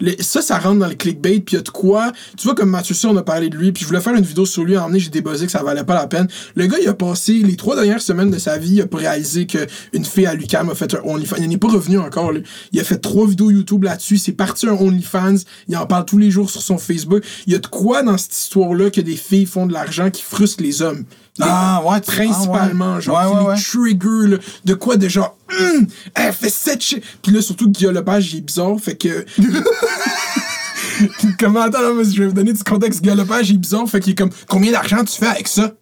[0.00, 2.12] le- Ça, ça rentre dans le clickbait, puis y a de quoi.
[2.36, 4.44] Tu vois, comme Mathieu on a parlé de lui, puis je voulais faire une vidéo
[4.44, 6.28] sur lui, à emmener, j'ai débuzzé que ça valait pas la peine.
[6.54, 9.46] Le gars, il a passé les trois dernières semaines de sa vie, il a réalisé
[9.46, 11.36] qu'une fille à Lucam a fait un OnlyFans.
[11.38, 12.42] Il n'est pas revenu encore, lui.
[12.72, 15.36] Il a fait trois vidéos YouTube là-dessus, c'est parti un OnlyFans,
[15.68, 17.24] il en parle tous les jours sur son Facebook.
[17.46, 20.22] Il y a de quoi dans cette histoire-là que des filles font de l'argent qui
[20.22, 21.04] frustrent les hommes?
[21.40, 23.02] Les- Ah, ouais, principalement, ah, ouais.
[23.02, 27.02] genre, Ouais, ouais, trigger, là, de quoi de genre, Hum, elle fait cette shit.
[27.22, 29.24] Puis là, surtout, Guillaume Lepage, il est bizarre, fait que.
[31.38, 33.00] Comment, attends, là, je vais vous donner du contexte.
[33.02, 35.72] Guillaume Lepage, il est bizarre, fait qu'il est comme, combien d'argent tu fais avec ça?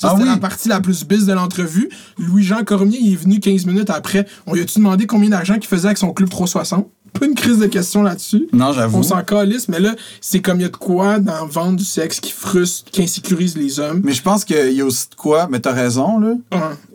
[0.00, 0.34] Ça, Ah c'était oui.
[0.34, 1.88] la partie la plus biz de l'entrevue.
[2.18, 4.26] Louis-Jean Cormier, il est venu 15 minutes après.
[4.46, 6.88] On lui a-tu demandé combien d'argent qu'il faisait avec son club 360?
[7.12, 8.48] Pas une crise de questions là-dessus.
[8.52, 8.98] Non, j'avoue.
[8.98, 11.84] On s'en calisse, mais là, c'est comme il y a de quoi dans vendre du
[11.84, 14.00] sexe qui frustre, qui insécurise les hommes.
[14.04, 16.34] Mais je pense qu'il y a aussi de quoi, mais t'as raison, là.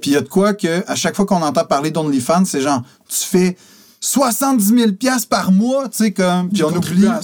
[0.01, 2.61] Puis il y a de quoi que, à chaque fois qu'on entend parler d'OnlyFans, c'est
[2.61, 3.57] genre, tu fais
[3.99, 6.49] 70 000 piastres par mois, tu sais, comme.
[6.49, 7.07] Puis on oublie.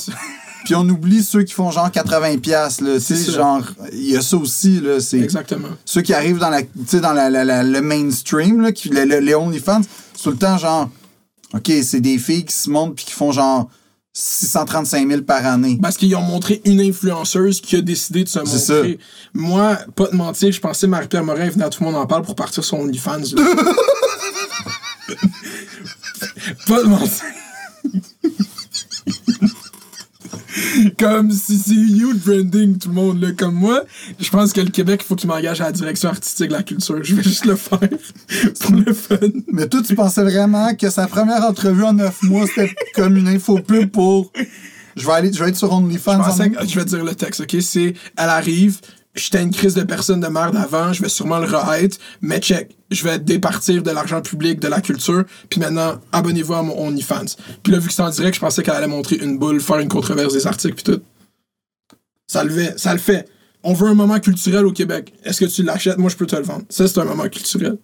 [0.65, 2.95] Puis on oublie ceux qui font genre 80 piastres, là.
[2.95, 3.61] Tu sais, genre,
[3.93, 4.99] il y a ça aussi, là.
[4.99, 5.69] C'est Exactement.
[5.85, 8.89] ceux qui arrivent dans la, tu sais, dans la, la- la- le mainstream, là, qui,
[8.89, 9.81] le- le- les OnlyFans,
[10.13, 10.89] c'est tout le temps genre,
[11.53, 13.69] OK, c'est des filles qui se montrent puis qui font genre
[14.13, 15.77] 635 000 par année.
[15.81, 18.99] Parce qu'ils ont montré une influenceuse qui a décidé de se montrer.
[19.34, 22.23] Moi, pas de mentir, je pensais Marie-Pierre Morin venait à Tout le monde en parle
[22.23, 23.21] pour partir sur OnlyFans.
[26.67, 27.23] pas de mentir.
[30.99, 33.21] Comme si c'est you le branding, tout le monde.
[33.21, 33.30] Là.
[33.38, 33.84] Comme moi,
[34.19, 36.63] je pense que le Québec, il faut qu'il m'engage à la direction artistique de la
[36.63, 37.01] culture.
[37.03, 37.80] Je vais juste le faire
[38.59, 39.15] pour le fun.
[39.51, 43.27] Mais toi, tu pensais vraiment que sa première entrevue en 9 mois, c'était comme une
[43.27, 44.31] info pub pour.
[44.95, 46.21] Je vais, aller, je vais être sur OnlyFans.
[46.23, 47.55] Je en- que- je vais te dire le texte, ok?
[47.61, 48.80] C'est, elle arrive,
[49.15, 52.76] j'étais une crise de personne de merde avant, je vais sûrement le re-être, mais check,
[52.91, 57.26] je vais départir de l'argent public, de la culture, puis maintenant, abonnez-vous à mon OnlyFans.
[57.64, 59.80] Puis là, vu que c'est en direct, je pensais qu'elle allait montrer une boule, faire
[59.80, 61.02] une controverse des articles, puis tout.
[62.27, 63.27] Ça le fait, ça le fait.
[63.64, 65.14] On veut un moment culturel au Québec.
[65.23, 65.98] Est-ce que tu l'achètes?
[65.98, 66.64] Moi, je peux te le vendre.
[66.69, 67.77] Ça, c'est un moment culturel.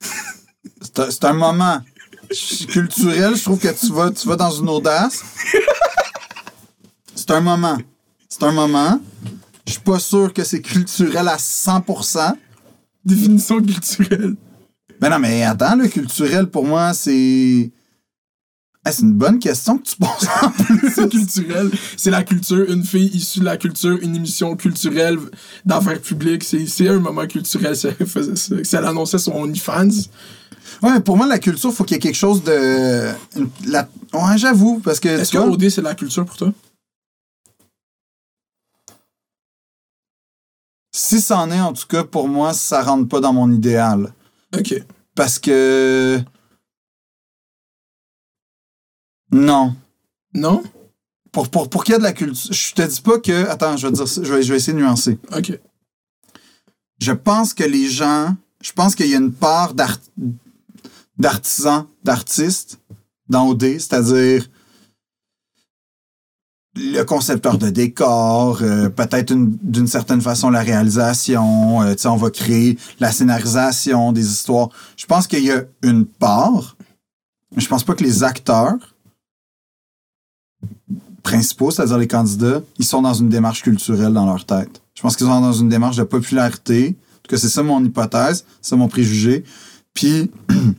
[0.82, 1.80] C'est un- moment
[2.68, 3.34] culturel.
[3.36, 5.22] Je trouve que tu vas, tu vas dans une audace.
[7.14, 7.78] C'est un moment.
[8.28, 9.00] C'est un moment.
[9.66, 12.34] Je suis pas sûr que c'est culturel à 100%.
[13.04, 14.34] Définition culturelle.
[15.00, 17.70] Mais non, mais attends, le culturel, pour moi, c'est...
[18.84, 20.90] Ah, c'est une bonne question que tu poses en plus.
[20.92, 21.70] c'est culturel.
[21.96, 25.18] C'est la culture, une fille issue de la culture, une émission culturelle
[25.64, 26.42] d'affaires publiques.
[26.42, 28.56] C'est c'est un moment culturel, si elle faisait ça.
[28.64, 29.88] Si elle annonçait son OnlyFans.
[30.82, 33.12] Ouais, pour moi, la culture, faut qu'il y ait quelque chose de...
[33.68, 35.08] la- Ouais, j'avoue, parce que...
[35.08, 36.52] Est-ce que OD, c'est de la culture pour toi?
[41.04, 44.14] Si c'en est, en tout cas, pour moi, ça rentre pas dans mon idéal.
[44.56, 44.72] Ok.
[45.16, 46.20] Parce que...
[49.32, 49.74] Non.
[50.32, 50.62] Non?
[51.32, 52.52] Pour, pour, pour qu'il y ait de la culture...
[52.52, 53.48] Je te dis pas que...
[53.48, 55.18] Attends, je vais, dire ça- je vais, je vais essayer de nuancer.
[55.36, 55.58] Ok.
[57.00, 58.36] Je pense que les gens...
[58.60, 59.98] Je pense qu'il y a une part d'art-
[61.18, 62.78] d'artisans, d'artistes
[63.28, 64.48] dans OD, c'est-à-dire
[66.74, 72.30] le concepteur de décor, euh, peut-être une- d'une certaine façon la réalisation, euh, on va
[72.30, 74.70] créer la scénarisation des histoires.
[74.96, 76.76] Je pense qu'il y a une part,
[77.54, 78.94] mais je pense pas que les acteurs
[81.22, 84.82] principaux, c'est-à-dire les candidats, ils sont dans une démarche culturelle dans leur tête.
[84.94, 86.96] Je pense qu'ils sont dans une démarche de popularité.
[86.98, 89.44] En tout cas, c'est ça mon hypothèse, c'est mon préjugé.
[89.94, 90.74] Puis, ils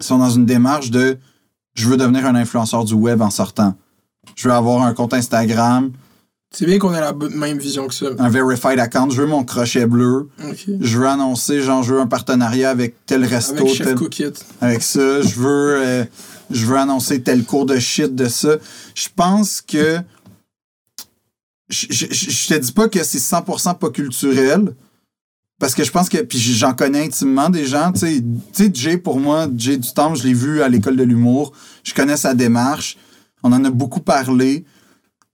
[0.00, 1.18] sont dans une démarche de
[1.74, 3.74] je veux devenir un influenceur du web en sortant.
[4.36, 5.90] Je veux avoir un compte Instagram,
[6.50, 8.06] C'est bien qu'on ait la même vision que ça.
[8.18, 10.28] un verified account, je veux mon crochet bleu,
[10.80, 14.32] je veux annoncer, genre, je veux un partenariat avec tel resto, Avec Chef tel, Cookit.
[14.60, 15.20] avec ça.
[15.22, 16.04] Je veux, euh,
[16.50, 18.56] je veux annoncer tel cours de shit de ça.
[18.94, 19.98] Je pense que
[21.68, 24.74] je, je, je- te dis pas que c'est 100% pas culturel.
[25.60, 26.18] Parce que je pense que.
[26.18, 27.92] Puis j'en connais intimement des gens.
[27.92, 28.22] Tu
[28.52, 31.52] sais, Jay, pour moi, Jay du Temple, je l'ai vu à l'école de l'humour.
[31.82, 32.96] Je connais sa démarche.
[33.42, 34.64] On en a beaucoup parlé.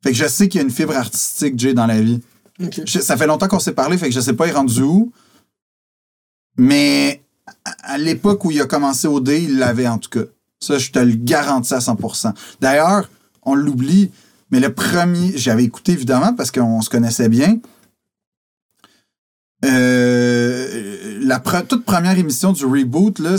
[0.03, 2.21] Fait que je sais qu'il y a une fibre artistique, Jay, dans la vie.
[2.87, 4.83] Je- ça fait longtemps qu'on s'est parlé, fait que je sais pas, il est rendu
[4.83, 5.13] où.
[6.57, 7.23] Mais
[7.65, 10.25] à- à l'époque où il a commencé au D, il l'avait en tout cas.
[10.61, 12.33] Ça, je te le garantis à 100%.
[12.61, 13.11] D'ailleurs,
[13.43, 14.11] on l'oublie,
[14.51, 17.59] mais le premier, j'avais écouté évidemment parce qu'on se connaissait bien.
[19.65, 23.37] Euh, la pre- toute première émission du reboot, là,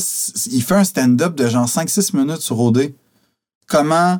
[0.52, 2.94] il fait un stand-up de genre 5-6 minutes sur OD.
[3.68, 4.20] Comment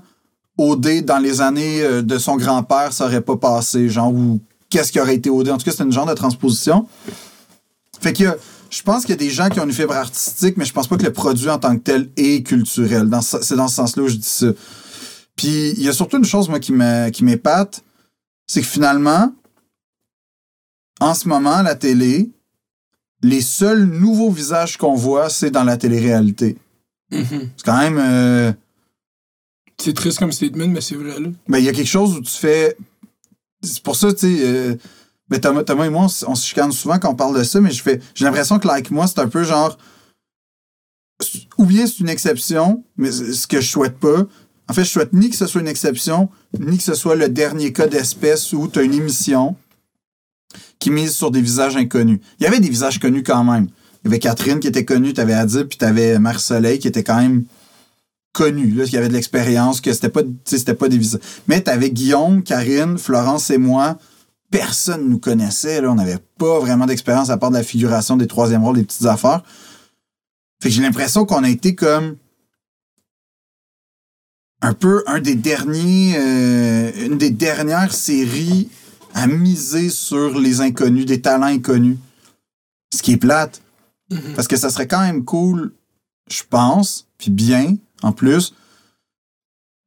[0.58, 4.92] OD dans les années euh, de son grand-père ça aurait pas passé, genre, ou qu'est-ce
[4.92, 5.50] qui aurait été OD.
[5.50, 6.88] En tout cas, c'est une genre de transposition.
[8.02, 8.24] Fait que
[8.70, 10.88] je pense qu'il y a des gens qui ont une fibre artistique, mais je pense
[10.88, 13.10] pas que le produit en tant que tel est culturel.
[13.22, 14.48] C'est dans ce sens-là où je dis ça.
[15.36, 17.84] Puis il y a surtout une chose, moi, qui me- qui m'épate,
[18.48, 19.34] c'est que finalement,
[21.00, 22.30] en ce moment, la télé,
[23.22, 26.58] les seuls nouveaux visages qu'on voit, c'est dans la télé-réalité.
[27.12, 27.50] Mhm.
[27.58, 27.98] C'est quand même.
[27.98, 28.52] euh,
[29.78, 31.30] C'est triste comme statement, mais c'est vrai, là.
[31.48, 32.78] Ben, il y a quelque chose où tu fais.
[33.62, 34.44] C'est pour ça, tu sais.
[34.46, 34.76] euh,
[35.30, 37.72] ben, Thomas, Thomas et moi, on, se chicane souvent quand on parle de ça, mais
[37.72, 38.00] je fais.
[38.14, 39.78] J'ai l'impression que, like moi, c'est un peu genre.
[41.58, 44.26] Ou bien c'est une exception, mais ce que je souhaite pas.
[44.68, 46.30] En fait, je souhaite ni que ce soit une exception,
[46.60, 49.56] ni que ce soit le dernier cas d'espèce où tu as une émission
[50.80, 52.20] qui mise sur des visages inconnus.
[52.40, 53.68] Il y avait des visages connus quand même.
[54.04, 56.18] Il y avait Catherine qui était connue, tu avais Adib, puis tu avais
[56.80, 57.46] qui était quand même
[58.36, 61.00] connu, là, qui avait de l'expérience, que c'était pas, c'était pas des.
[61.48, 63.98] Mais t'avais Guillaume, Karine, Florence et moi.
[64.52, 65.90] Personne nous connaissait, là.
[65.90, 69.06] On n'avait pas vraiment d'expérience à part de la figuration des troisième rôles, des petites
[69.06, 69.42] affaires.
[70.62, 72.18] Fait que j'ai l'impression qu'on a été comme
[74.62, 78.70] un peu un des derniers, euh, une des dernières séries
[79.14, 81.98] à miser sur les inconnus, des talents inconnus.
[82.94, 83.62] Ce qui est plate.
[84.36, 85.74] Parce que ça serait quand même cool,
[86.30, 87.76] je pense, puis bien,
[88.06, 88.54] en plus,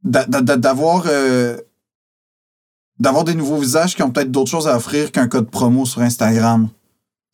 [0.05, 1.57] d'a- d'a- d'avoir euh,
[2.99, 6.03] d'avoir des nouveaux visages qui ont peut-être d'autres choses à offrir qu'un code promo sur
[6.03, 6.69] Instagram.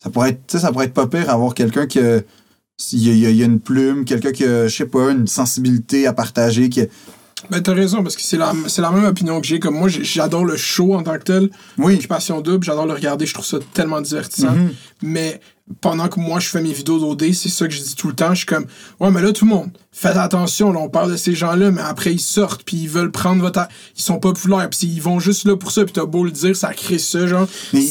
[0.03, 2.19] Ça pourrait être, ça pourrait être pas pire avoir quelqu'un qui a,
[2.93, 6.69] y a, y une plume, quelqu'un qui a, je sais pas, une sensibilité à partager,
[6.69, 6.87] qui a-
[7.49, 9.59] Ben, t'as raison, parce que c'est la, c'est la même opinion que j'ai.
[9.59, 11.49] Comme moi, j'adore le show en tant que tel.
[11.79, 11.95] Oui.
[11.95, 14.51] Occupation double, j'adore le regarder, je trouve ça tellement divertissant.
[14.51, 14.71] Mhm.
[15.01, 15.41] Mais
[15.81, 18.13] pendant que moi, je fais mes vidéos d'OD, c'est ça que je dis tout le
[18.15, 18.29] temps.
[18.33, 18.65] Je suis comme,
[18.99, 21.81] ouais, mais là, tout le monde, faites attention, là, on parle de ces gens-là, mais
[21.81, 23.67] après, ils sortent, puis ils veulent prendre votre.
[23.97, 26.55] Ils sont populaires, puis ils vont juste là pour ça, puis t'as beau le dire,
[26.55, 27.47] ça crée ça, genre.
[27.73, 27.85] Mais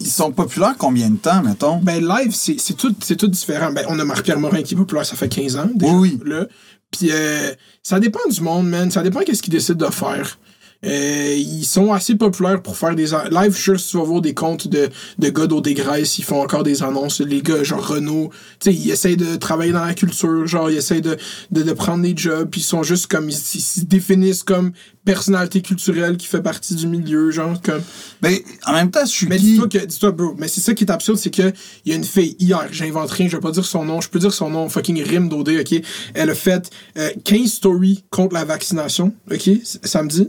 [0.00, 1.78] ils sont populaires combien de temps, mettons?
[1.78, 3.72] Ben, live, c'est c'est tout, c'est tout différent.
[3.72, 5.68] Ben, on a Marc-Pierre Morin qui est populaire, ça fait 15 ans.
[5.74, 6.46] Déjà, Oui, Là.
[6.90, 7.52] Puis, euh,
[7.82, 8.90] ça dépend du monde, man.
[8.90, 10.38] Ça dépend qu'est-ce qu'ils décident de faire.
[10.84, 13.50] Euh, ils sont assez populaires pour faire des live.
[13.50, 14.88] Je suis sûr que tu vas voir des comptes de,
[15.18, 17.20] de gars d'eau des ils font encore des annonces.
[17.20, 18.30] Les gars, genre Renault,
[18.60, 21.16] tu sais, ils essayent de travailler dans la culture, genre, ils essayent de,
[21.50, 24.72] de, de prendre des jobs, puis ils sont juste comme, ils, ils se définissent comme
[25.04, 27.82] personnalité culturelle qui fait partie du milieu, genre, comme.
[28.22, 28.36] Ben,
[28.66, 30.90] en même temps, je suis Mais dis-toi que, dis-toi, bro, mais c'est ça qui est
[30.90, 31.52] absurde, c'est que
[31.84, 34.08] il y a une fille hier, j'invente rien, je vais pas dire son nom, je
[34.08, 35.80] peux dire son nom, fucking Rim d'OD, ok?
[36.14, 39.50] Elle a fait euh, 15 stories contre la vaccination, ok?
[39.64, 40.28] Samedi.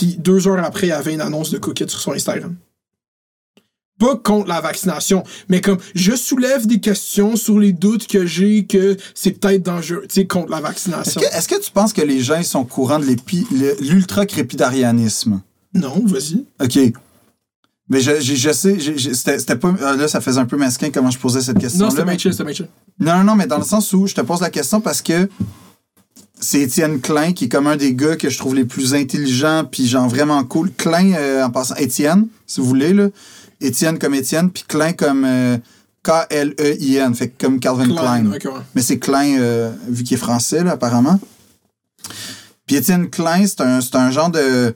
[0.00, 2.56] Puis deux heures après, il y avait une annonce de Cookit sur son Instagram.
[3.98, 8.64] Pas contre la vaccination, mais comme je soulève des questions sur les doutes que j'ai
[8.64, 11.20] que c'est peut-être dangereux, tu sais, contre la Est-ce vaccination.
[11.20, 13.04] que, est-ce que tu penses que les gens ils sont courants de
[13.82, 15.42] l'ultra-crépidarianisme?
[15.74, 16.46] Non, vas-y.
[16.62, 16.94] OK.
[17.90, 18.78] Mais je, je, je sais,
[19.38, 19.74] c'était pas.
[19.84, 21.84] ah, Là, ça faisait un peu mesquin comment je posais cette question.
[21.84, 22.12] Non, c'était mais...
[22.12, 22.68] Mitchell, c'était Mitchell.
[22.98, 25.28] Non, non, non, mais dans le sens où je te pose la question parce que
[26.40, 29.64] c'est Étienne Klein qui est comme un des gars que je trouve les plus intelligents
[29.70, 30.72] puis genre vraiment cool.
[30.72, 33.08] Klein, euh, en passant, Étienne, si vous voulez, là.
[33.60, 35.58] Étienne comme Étienne, puis Klein comme euh,
[36.02, 38.22] K-L-E-I-N, fait que comme Calvin Klein.
[38.22, 38.62] Klein, ok, ouais.
[38.74, 41.20] Mais c'est Klein, euh, vu qu'il est français, là, apparemment.
[42.66, 44.74] Puis Étienne Klein, c'est un, c'est un genre de.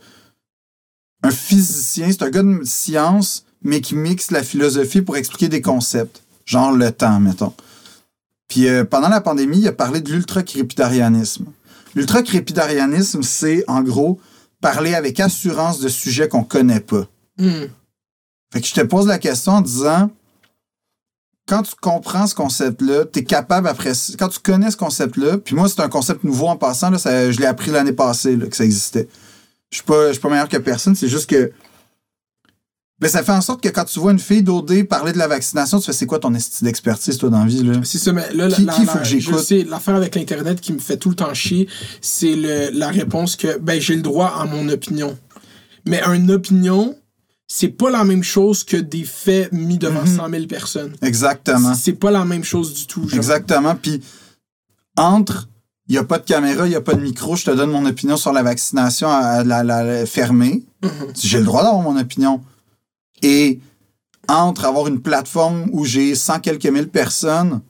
[1.23, 5.63] Un physicien, c'est un gars de science, mais qui mixe la philosophie pour expliquer des
[5.63, 6.21] concepts.
[6.45, 7.55] Genre le temps, mettons.
[8.49, 11.47] Puis euh, pendant la pandémie, il a parlé de l'ultra-crépidarianisme.
[11.95, 14.21] L'ultra-crépidarianisme, c'est en gros
[14.61, 17.07] parler avec assurance de sujets qu'on connaît pas.
[17.39, 17.67] Hmm.
[18.53, 20.11] Fait que je te pose la question en disant
[21.47, 25.55] quand tu comprends ce concept-là, tu es capable après quand tu connais ce concept-là, puis
[25.55, 28.47] moi c'est un concept nouveau en passant là, ça- je l'ai appris l'année passée là,
[28.47, 29.09] que ça existait.
[29.71, 31.53] Je suis pas je suis pas meilleur que personne, c'est juste que
[33.05, 35.29] ben, ça fait en sorte que quand tu vois une fille d'OD parler de la
[35.29, 36.31] vaccination, tu fais c'est quoi ton
[36.63, 37.75] d'expertise toi dans la vie là?
[37.85, 39.41] C'est ça, mais là, la- Qui- la- qui faut la- que je j'écoute?
[39.41, 41.69] sais, l'affaire avec l'Internet qui me fait tout le temps chier,
[42.01, 45.19] c'est le- la réponse que, ben, j'ai le droit à mon opinion.
[45.87, 46.97] Mais une opinion,
[47.47, 50.17] c'est pas la même chose que des faits mis devant Mhm.
[50.17, 50.95] 100 000 personnes.
[51.03, 51.75] Exactement.
[51.75, 53.07] C'est pas la même chose du tout.
[53.07, 53.19] genre.
[53.19, 53.75] Exactement.
[53.77, 54.01] Puis,
[54.97, 55.49] entre,
[55.89, 57.71] il n'y a pas de caméra, il n'y a pas de micro, je te donne
[57.71, 60.65] mon opinion sur la vaccination à, la, la- la- fermée.
[60.83, 60.91] Mhm.
[61.23, 62.41] J'ai le droit d'avoir mon opinion.
[63.25, 63.59] Et
[64.29, 67.63] entre avoir une plateforme où j'ai 100 quelques mille personnes,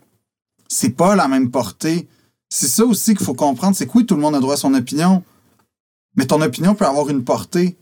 [0.69, 2.09] c'est pas la même portée.
[2.51, 3.77] C'est ça aussi qu'il faut comprendre.
[3.77, 5.23] C'est que oui, tout le monde a droit à son opinion.
[6.17, 7.77] Mais ton opinion peut avoir une portée.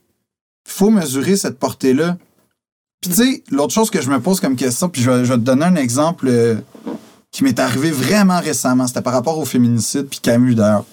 [0.67, 2.19] Il faut mesurer cette portée-là.
[3.01, 5.35] Puis tu sais, l'autre chose que je me pose comme question, puis je vais, te
[5.37, 6.57] donner un exemple euh,
[7.31, 8.87] qui m'est arrivé vraiment récemment.
[8.87, 10.85] C'était par rapport au féminicide, puis Camus d'ailleurs.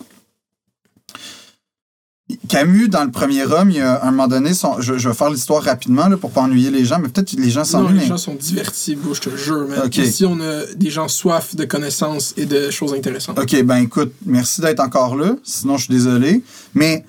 [2.48, 5.16] Camus, dans le premier homme, il y a un moment donné, son- je, je vais
[5.16, 7.94] faire l'histoire rapidement là, pour pas ennuyer les gens, mais peut-être les gens Non, s'ennuient.
[7.94, 9.80] les mais- gens sont divertis, bro, je te jure, man.
[9.86, 9.98] Ok.
[9.98, 13.40] Ici, on a des gens soif de connaissances et de choses intéressantes.
[13.40, 15.36] OK, ben écoute, merci d'être encore là.
[15.44, 16.44] Sinon, je suis désolé.
[16.76, 17.04] Mais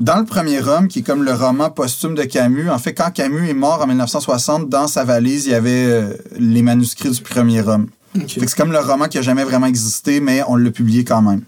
[0.00, 3.12] dans le premier homme, qui est comme le roman posthume de Camus, en fait, quand
[3.12, 7.20] Camus est mort en 1960, dans sa valise, il y avait euh, les manuscrits du
[7.22, 7.86] premier homme.
[8.16, 8.28] Ok.
[8.30, 11.04] Fait que c'est comme le roman qui a jamais vraiment existé, mais on l'a publié
[11.04, 11.42] quand même.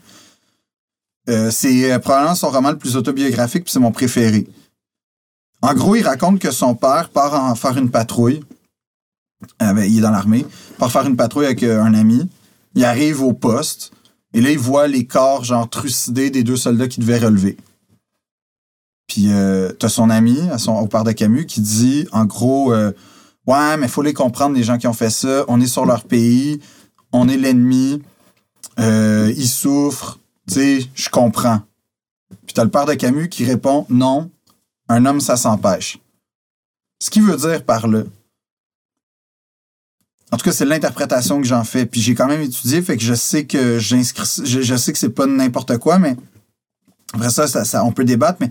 [1.29, 4.49] Euh, c'est euh, probablement son roman le plus autobiographique, puis c'est mon préféré.
[5.63, 8.43] En gros, il raconte que son père part en faire une patrouille.
[9.63, 10.47] Euh, ben, il est dans l'armée.
[10.79, 12.29] Part faire une patrouille avec un ami.
[12.75, 13.93] Il arrive au poste.
[14.33, 17.57] Et là, il voit les corps, genre, trucidés des deux soldats qui devaient relever.
[19.09, 19.29] Puis,
[19.79, 22.73] t'as son ami, son, au père de Camus, qui dit, en gros,
[23.47, 25.45] Ouais, mais faut les comprendre, les gens qui ont fait ça.
[25.49, 26.61] On est sur leur pays,
[27.13, 28.01] on est l'ennemi,
[28.79, 30.20] ils souffrent,
[30.51, 31.63] tu sais, je comprends.
[32.47, 34.31] Puis t'as le père de Camus qui répond Non,
[34.89, 35.99] un homme, ça s'empêche.
[37.03, 38.03] Ce qui veut dire par là.
[40.33, 41.87] En tout cas, c'est l'interprétation que j'en fais.
[41.87, 44.43] Puis j'ai quand même étudié, fait que je sais que j'inscris.
[44.45, 46.17] Je, je sais que c'est pas n'importe quoi, mais
[47.13, 48.51] après ça, ça, ça- on peut débattre, mais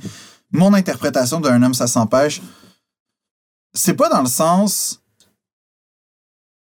[0.51, 2.41] mon interprétation d'un homme, ça s'empêche,
[3.73, 4.99] c'est pas dans le sens.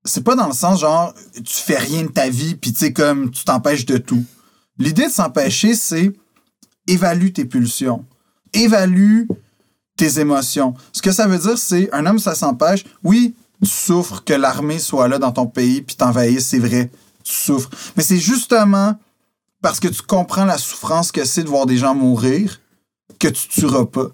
[0.05, 2.93] C'est pas dans le sens genre, tu fais rien de ta vie, puis tu sais,
[2.93, 4.23] comme tu t'empêches de tout.
[4.81, 6.11] L'idée de s'empêcher, c'est
[6.87, 8.03] évalue tes pulsions,
[8.51, 9.25] évalue
[9.95, 10.73] tes émotions.
[10.91, 12.83] Ce que ça veut dire, c'est un homme, ça s'empêche.
[13.03, 16.89] Oui, tu souffres que l'armée soit là dans ton pays puis t'envahisse, c'est vrai,
[17.23, 17.69] tu souffres.
[17.95, 18.97] Mais c'est justement
[19.61, 22.59] parce que tu comprends la souffrance que c'est de voir des gens mourir
[23.19, 24.07] que tu tueras pas.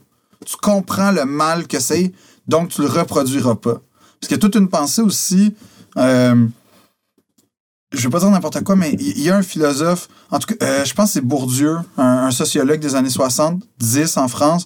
[0.46, 2.12] Tu comprends le mal que c'est,
[2.46, 3.76] donc tu le reproduiras pas.
[4.20, 5.56] Parce qu'il y a toute une pensée aussi.
[5.96, 6.46] euh,
[7.92, 10.66] je vais pas dire n'importe quoi, mais il y a un philosophe, en tout cas,
[10.66, 14.66] euh, je pense que c'est Bourdieu, un, un sociologue des années 60, 10 en France,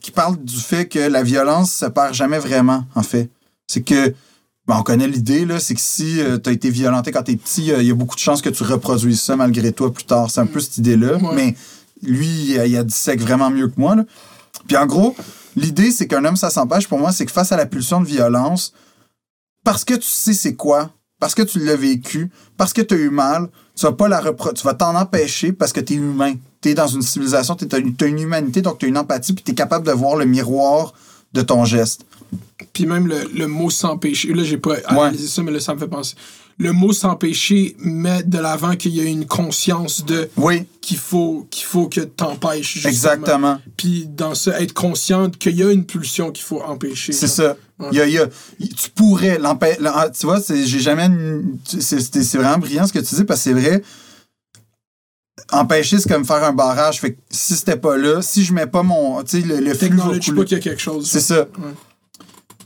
[0.00, 3.30] qui parle du fait que la violence se perd jamais vraiment, en fait.
[3.66, 4.14] C'est que,
[4.66, 7.72] ben, on connaît l'idée, là, c'est que si tu as été violenté quand t'es petit,
[7.72, 10.30] euh, il y a beaucoup de chances que tu reproduises ça malgré toi plus tard.
[10.30, 11.16] C'est un peu cette idée-là.
[11.16, 11.34] Ouais.
[11.34, 11.56] Mais
[12.02, 13.94] lui, il, il a dissèque vraiment mieux que moi.
[13.94, 14.04] Là.
[14.66, 15.14] Puis en gros,
[15.54, 18.06] l'idée, c'est qu'un homme, ça s'empêche, pour moi, c'est que face à la pulsion de
[18.06, 18.72] violence,
[19.64, 22.98] parce que tu sais c'est quoi, parce que tu l'as vécu, parce que tu as
[22.98, 25.96] eu mal, tu vas pas la repro- tu vas t'en empêcher parce que tu es
[25.96, 26.34] humain.
[26.60, 28.98] Tu es dans une civilisation, tu as une, t'as une humanité, donc tu as une
[28.98, 30.92] empathie, puis tu es capable de voir le miroir
[31.32, 32.04] de ton geste.
[32.72, 35.78] Puis même le, le mot s'empêcher, là, j'ai pas analysé ça, mais là, ça me
[35.78, 36.14] fait penser.
[36.58, 41.46] Le mot s'empêcher met de l'avant qu'il y a une conscience de Oui, qu'il faut,
[41.50, 42.86] qu'il faut que t'empêches.
[42.86, 43.60] exactement.
[43.76, 47.12] Puis dans ça, être consciente qu'il y a une pulsion qu'il faut empêcher.
[47.12, 47.56] C'est ça.
[47.92, 48.26] Il y a- il y a-
[48.58, 49.80] tu pourrais l'empêcher.
[50.18, 51.08] Tu vois, c'est- j'ai jamais.
[51.66, 53.82] c'est- vraiment brillant ce que tu dis parce que c'est vrai.
[55.52, 57.00] Empêcher, c'est comme faire un barrage.
[57.00, 59.22] Fait que si c'était pas là, si je mets pas mon.
[59.22, 60.36] Tu sais, le, le flux va couler.
[60.36, 61.06] pas qu'il y a quelque chose.
[61.08, 61.46] C'est ça.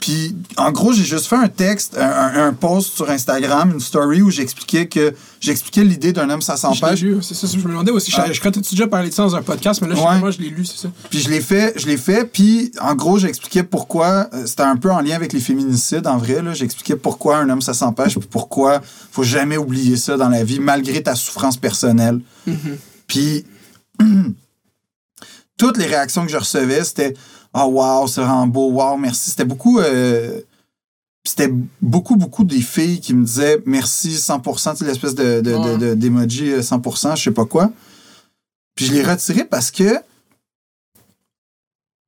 [0.01, 4.31] Puis, en gros, j'ai juste fait un texte, un, post sur Instagram, une story où
[4.31, 7.05] j'expliquais que j'expliquais l'idée d'un homme, ça s'empêche.
[7.21, 8.11] c'est ça, je me demandais aussi.
[8.17, 8.25] Ah.
[8.27, 10.19] Je, je crois que tu déjà parlé de ça dans un podcast, mais là, Ouais.
[10.19, 10.89] moi, je l'ai lu, c'est ça.
[11.11, 14.77] Puis je l'ai fait, je l'ai fait, puis en gros, j'expliquais pourquoi, euh, c'était un
[14.77, 18.19] peu en lien avec les féminicides, en vrai, là, j'expliquais pourquoi un homme, ça s'empêche,
[18.19, 18.81] puis pourquoi
[19.13, 22.21] faut jamais oublier ça dans la vie, malgré ta souffrance personnelle.
[23.07, 23.45] Puis,
[25.59, 27.15] toutes les réactions que je recevais, c'était
[27.55, 29.31] «Oh, wow, c'est vraiment beau, wow, merci».
[29.33, 29.79] C'était beaucoup...
[29.81, 30.41] euh,
[31.27, 35.55] c'était beaucoup, beaucoup des filles qui me disaient «Merci 100%, tu sais, l'espèce de, de,
[35.55, 35.73] Ouais.
[35.77, 37.71] de- de- d'emoji euh, 100%, je sais pas quoi».
[38.75, 39.97] Puis je l'ai retiré parce que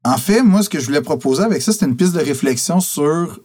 [0.04, 2.80] en fait, moi, ce que je voulais proposer avec ça, c'était une piste de réflexion
[2.80, 3.38] sur,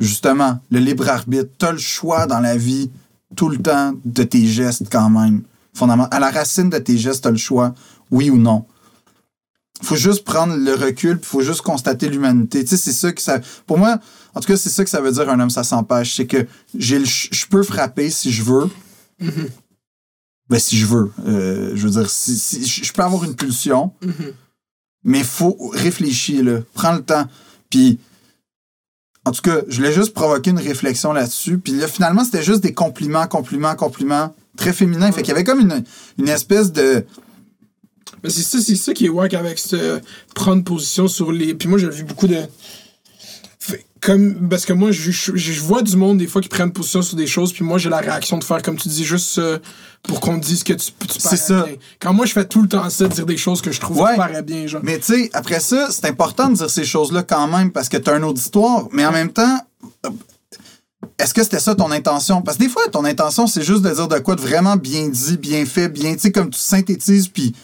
[0.00, 1.48] justement, le libre arbitre.
[1.58, 2.90] Tu as le choix dans la vie,
[3.36, 5.42] tout le temps, de tes gestes, quand même.
[5.74, 7.74] Fondament- à la racine de tes gestes, tu as le choix,
[8.10, 8.66] oui ou non.
[9.82, 12.62] Faut juste prendre le recul, puis faut juste constater l'humanité.
[12.64, 13.40] Tu sais, c'est ça que ça.
[13.66, 13.98] Pour moi,
[14.34, 16.14] en tout cas, c'est ça que ça veut dire un homme, ça s'empêche.
[16.16, 16.46] C'est que
[16.76, 18.70] j'ai le ch- je peux frapper si je veux.
[20.48, 21.10] Ben, si je veux.
[21.26, 23.92] Euh, je veux dire, si, si- je peux avoir une pulsion,
[25.02, 26.60] mais il faut réfléchir, là.
[26.74, 27.26] Prends le temps.
[27.70, 27.98] Puis,
[29.24, 31.58] en tout cas, je voulais juste provoquer une réflexion là-dessus.
[31.58, 35.10] Puis là, finalement, c'était juste des compliments, compliments, compliments, très féminins.
[35.12, 35.82] Fait qu'il y avait comme une,
[36.18, 37.04] une espèce de.
[38.24, 40.00] Mais c'est ça, c'est ça qui est wack avec ce
[40.34, 41.54] prendre position sur les.
[41.54, 42.38] Puis moi, j'ai vu beaucoup de.
[44.00, 47.16] Comme, parce que moi, je, je, vois du monde des fois qui prennent position sur
[47.16, 49.58] des choses, puis moi, j'ai la réaction de faire, comme tu dis, juste euh,
[50.02, 51.62] pour qu'on dise que tu, tu parais ça.
[51.62, 51.76] bien.
[52.00, 54.16] Quand moi, je fais tout le temps ça, dire des choses que je trouve Ouais.
[54.16, 54.82] paraissent bien, genre.
[54.84, 57.96] Mais tu sais, après ça, c'est important de dire ces choses-là quand même parce que
[57.96, 58.88] tu as un auditoire.
[58.92, 59.58] Mais en même temps,
[61.18, 62.42] est-ce que c'était ça ton intention?
[62.42, 65.08] Parce que des fois, ton intention, c'est juste de dire de quoi de vraiment bien
[65.08, 67.54] dit, bien fait, bien, tu sais, comme tu synthétises, puis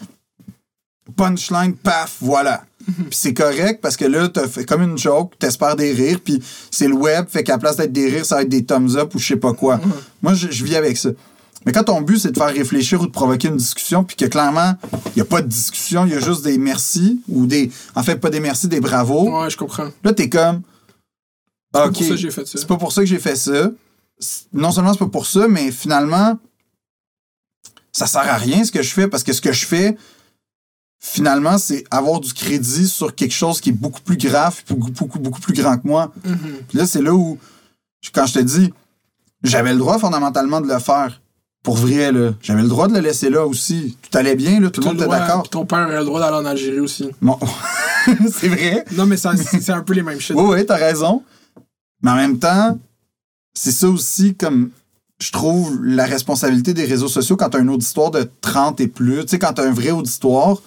[1.11, 2.65] punchline, paf, voilà.
[2.87, 6.43] Puis c'est correct parce que là, t'as fait comme une joke, t'espères des rires, puis
[6.71, 8.97] c'est le web, fait qu'à la place d'être des rires, ça va être des thumbs
[8.97, 9.81] up ou je sais pas quoi.
[10.23, 11.11] Moi, je, je vis avec ça.
[11.67, 14.25] Mais quand ton but, c'est de faire réfléchir ou de provoquer une discussion, puis que
[14.25, 14.75] clairement,
[15.09, 17.71] il n'y a pas de discussion, il y a juste des merci, ou des.
[17.95, 19.43] En fait, pas des merci, des bravos.
[19.43, 19.89] Ouais, je comprends.
[20.03, 20.63] Là, t'es comme.
[21.75, 21.93] OK.
[21.93, 22.59] pour ça que j'ai fait ça.
[22.59, 23.71] C'est pas pour ça que j'ai fait ça.
[24.53, 26.39] Non seulement c'est pas pour ça, mais finalement,
[27.93, 29.97] ça sert à rien ce que je fais, parce que ce que je fais,
[31.01, 35.19] finalement, c'est avoir du crédit sur quelque chose qui est beaucoup plus grave, beaucoup, beaucoup,
[35.19, 36.12] beaucoup plus grand que moi.
[36.25, 36.39] Mhm.
[36.69, 37.39] Puis là, c'est là où,
[38.12, 38.73] quand je te dis,
[39.43, 41.20] j'avais le droit fondamentalement de le faire.
[41.62, 42.33] Pour vrai, là.
[42.41, 43.97] J'avais le droit de le laisser là aussi.
[44.03, 44.70] Tout allait bien, là.
[44.70, 45.49] Tout le monde était d'accord.
[45.49, 47.11] Ton père a le droit d'aller en Algérie aussi.
[47.20, 47.39] Bon.
[48.33, 48.85] c'est vrai.
[48.93, 50.35] Non, mais ça, c'est un peu les mêmes shit.
[50.37, 51.23] Oui, oui, t'as raison.
[52.03, 52.79] Mais en même temps,
[53.55, 54.70] c'est ça aussi, comme
[55.19, 59.20] je trouve la responsabilité des réseaux sociaux quand t'as un auditoire de 30 et plus.
[59.23, 60.62] Tu sais, quand t'as un vrai auditoire,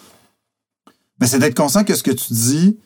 [1.19, 2.77] ben, c'est d'être conscient que ce que tu dis,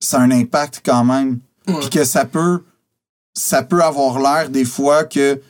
[0.00, 1.40] ça a un impact quand même.
[1.66, 2.62] Puis que ça peut,
[3.34, 5.40] ça peut avoir l'air des fois que.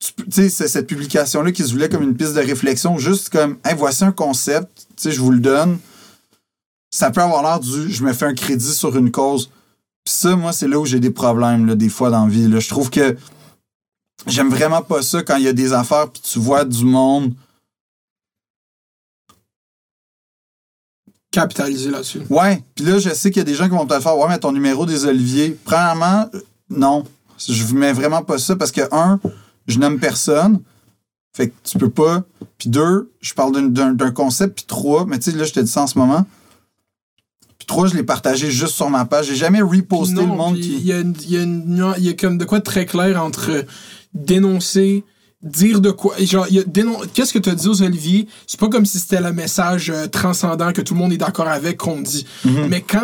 [0.00, 3.58] Tu sais, c'est cette publication-là qui se voulait comme une piste de réflexion, juste comme,
[3.64, 5.78] hey, voici un concept, tu sais, je vous le donne.
[6.90, 9.50] Ça peut avoir l'air du, je me fais un crédit sur une cause.
[10.04, 12.48] Puis ça, moi, c'est là où j'ai des problèmes, là, des fois, dans la vie.
[12.48, 12.60] Là.
[12.60, 13.16] Je trouve que
[14.26, 17.32] j'aime vraiment pas ça quand il y a des affaires, puis tu vois du monde.
[21.34, 22.20] Capitaliser là-dessus.
[22.30, 24.28] Ouais, puis là, je sais qu'il y a des gens qui vont peut-être faire, ouais,
[24.28, 25.56] mais ton numéro des Oliviers.
[25.64, 26.40] Premièrement, euh,
[26.70, 27.04] non.
[27.48, 29.18] Je mets vraiment pas ça parce que, un,
[29.66, 30.60] je nomme personne.
[31.36, 32.22] Fait que tu peux pas.
[32.58, 34.54] Puis deux, je parle d'un- concept.
[34.56, 36.24] Puis trois, mais tu sais, là, je te dis ça en ce moment.
[37.58, 39.26] Puis trois, je l'ai partagé juste sur ma page.
[39.26, 40.84] J'ai jamais reposté Non, le monde puis Il qui.
[40.86, 43.64] y a, y, a y a comme de quoi de très clair entre
[44.12, 45.02] dénoncer,
[45.44, 46.16] dire de quoi.
[46.18, 46.46] Genre,
[47.12, 48.26] qu'est-ce que tu as dit aux Olivier?
[48.46, 51.48] C'est pas comme si c'était le message euh, transcendant que tout le monde est d'accord
[51.48, 52.26] avec qu'on dit.
[52.44, 52.66] Mhm.
[52.68, 53.00] Mais quand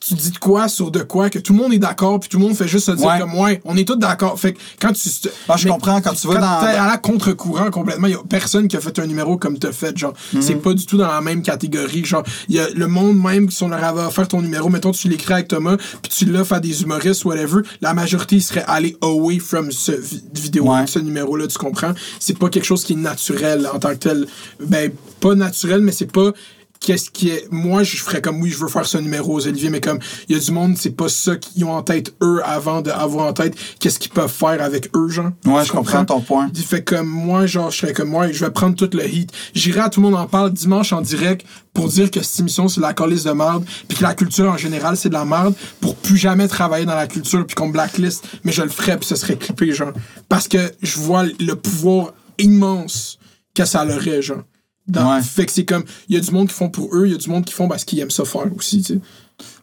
[0.00, 2.38] tu dis de quoi sur de quoi, que tout le monde est d'accord, puis tout
[2.38, 3.18] le monde fait juste se dire Ouais.
[3.20, 4.38] comme ouais, on est tous d'accord.
[4.40, 5.08] Fait que quand tu.
[5.48, 8.16] Ah, je mais comprends, quand tu vas dans- t'es à la contre-courant complètement, il y
[8.16, 9.96] a personne qui a fait un numéro comme t'as fait.
[9.96, 10.40] Genre, Mhm.
[10.42, 12.04] c'est pas du tout dans la même catégorie.
[12.04, 14.68] Genre, il y a le monde même qui, si on leur avait offert ton numéro,
[14.70, 18.64] mettons, tu l'écris avec Thomas, puis tu l'offres à des humoristes, whatever, la majorité serait
[18.66, 20.86] allé away from ce vi- vidéo, Ouais.
[20.86, 21.92] ce numéro-là, tu comprends?
[22.18, 24.26] C'est pas quelque chose qui est naturel en tant que tel.
[24.64, 26.32] Ben, pas naturel, mais c'est pas
[26.80, 29.68] qu'est-ce qui est moi je ferais comme oui je veux faire ce numéro aux Olivier
[29.70, 32.40] mais comme il y a du monde c'est pas ça qu'ils ont en tête eux
[32.44, 36.04] avant d'avoir en tête qu'est-ce qu'ils peuvent faire avec eux genre Ouais, je comprends?
[36.06, 36.50] ton point.
[36.54, 39.30] il fait comme moi, genre, je serais comme moi, je vais prendre tout le heat.
[39.54, 42.68] J'irai à tout le monde en parle dimanche en direct pour dire que cette émission,
[42.68, 45.24] c'est de la calice de merde, puis que la culture en général, c'est de la
[45.24, 48.24] merde, pour plus jamais travailler dans la culture, puis qu'on blacklist.
[48.44, 49.92] Mais je le ferais, puis ce serait clippé, genre.
[50.28, 53.18] Parce que je vois le pouvoir immense
[53.54, 54.42] que ça aurait, genre.
[54.86, 55.22] Dans- Ouais.
[55.22, 57.14] Fait que c'est comme, il y a du monde qui font pour eux, il y
[57.14, 59.00] a du monde qui font parce qu'ils aiment ça faire aussi, tu sais.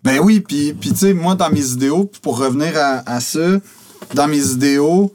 [0.04, 3.60] Ben oui, puis, puis tu sais, moi, dans mes idéaux, pour revenir à, à ça,
[4.14, 5.12] dans mes idéaux,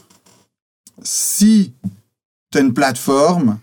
[1.02, 1.72] si
[2.50, 3.58] tu as une plateforme,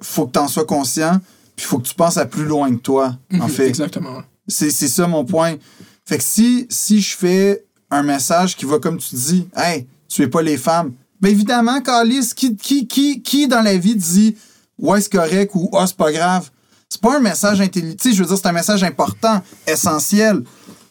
[0.00, 1.20] faut que tu en sois conscient,
[1.56, 3.68] puis faut que tu penses à plus loin que toi, en Mhm, fait.
[3.68, 4.22] Exactement.
[4.46, 5.56] C'est c'est ça mon point.
[6.04, 10.22] Fait que si, si je fais un message qui va, comme tu dis, hey, tu
[10.22, 14.36] es pas les femmes, ben évidemment, Calis, qui, qui, qui, qui dans la vie dit,
[14.78, 16.50] ouais, c'est correct ou ah, c'est pas grave?
[16.88, 17.96] C'est pas un message intelligent.
[18.02, 20.42] Je veux dire, c'est un message important, essentiel.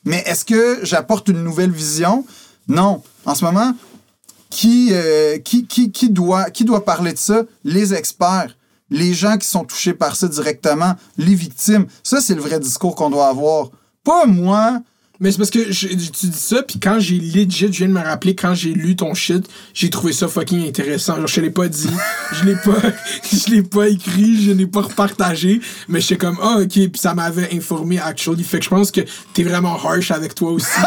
[0.06, 2.26] Mais est-ce que j'apporte une nouvelle vision?
[2.68, 3.02] Non.
[3.26, 3.74] En ce moment,
[4.50, 7.44] qui, euh, qui, qui, qui, doit, qui doit parler de ça?
[7.64, 8.56] Les experts,
[8.90, 11.88] les gens qui sont touchés par ça directement, les victimes.
[12.04, 13.70] Ça, c'est le vrai discours qu'on doit avoir.
[14.04, 14.82] Pas moi
[15.20, 15.96] Mais c'est parce que je- tu
[16.28, 19.14] dis ça, puis quand j'ai legit, je viens de me rappeler, quand j'ai lu ton
[19.14, 21.16] shit, j'ai trouvé ça fucking intéressant.
[21.18, 21.90] Genre, je l'ai pas dit,
[22.34, 22.78] je l'ai pas,
[23.32, 27.14] je l'ai pas écrit, je l'ai pas repartagé, mais j'étais comme, ah, ok, puis ça
[27.14, 28.44] m'avait informé, actually.
[28.44, 29.02] Fait que je pense que
[29.34, 30.68] t'es vraiment harsh avec toi aussi.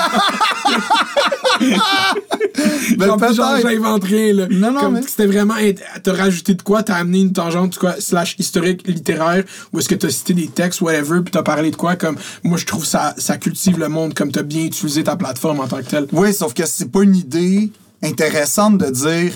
[2.99, 4.47] Ben, En plus, genre, j'invente rien, là.
[4.51, 5.55] Non, non, Comme mais- C'était vraiment.
[6.03, 6.83] T'as rajouté de quoi?
[6.83, 10.81] T'as amené une tangente, quoi, slash historique, littéraire, ou est-ce que t'as cité des textes,
[10.81, 11.97] whatever, puis t'as parlé de quoi?
[11.97, 15.61] Comme, moi, je trouve ça, ça cultive le monde, comme t'as bien utilisé ta plateforme
[15.61, 16.07] en tant que telle.
[16.13, 19.33] Oui, sauf que c'est pas une idée intéressante de dire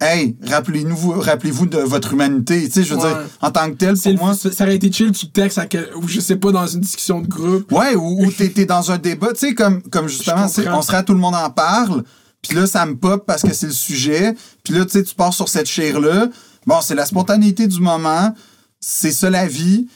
[0.00, 2.66] Hey, rappelez-nous, rappelez-vous de votre humanité.
[2.66, 3.08] Tu sais, je veux Ouais.
[3.08, 4.34] dire, en tant que tel, pour moi.
[4.36, 6.82] ça, ça aurait été chill, tu textes à quel- ou je sais pas, dans une
[6.82, 7.72] discussion de groupe.
[7.72, 11.14] Ouais, ou, ou t'es, dans un débat, tu sais, comme, comme justement, on serait tout
[11.14, 12.04] le monde en parle,
[12.42, 15.16] puis là, ça me pop parce que c'est le sujet, puis là, tu sais, tu
[15.16, 16.28] pars sur cette chair-là.
[16.64, 18.32] Bon, c'est la spontanéité du moment,
[18.78, 19.88] c'est ça la vie.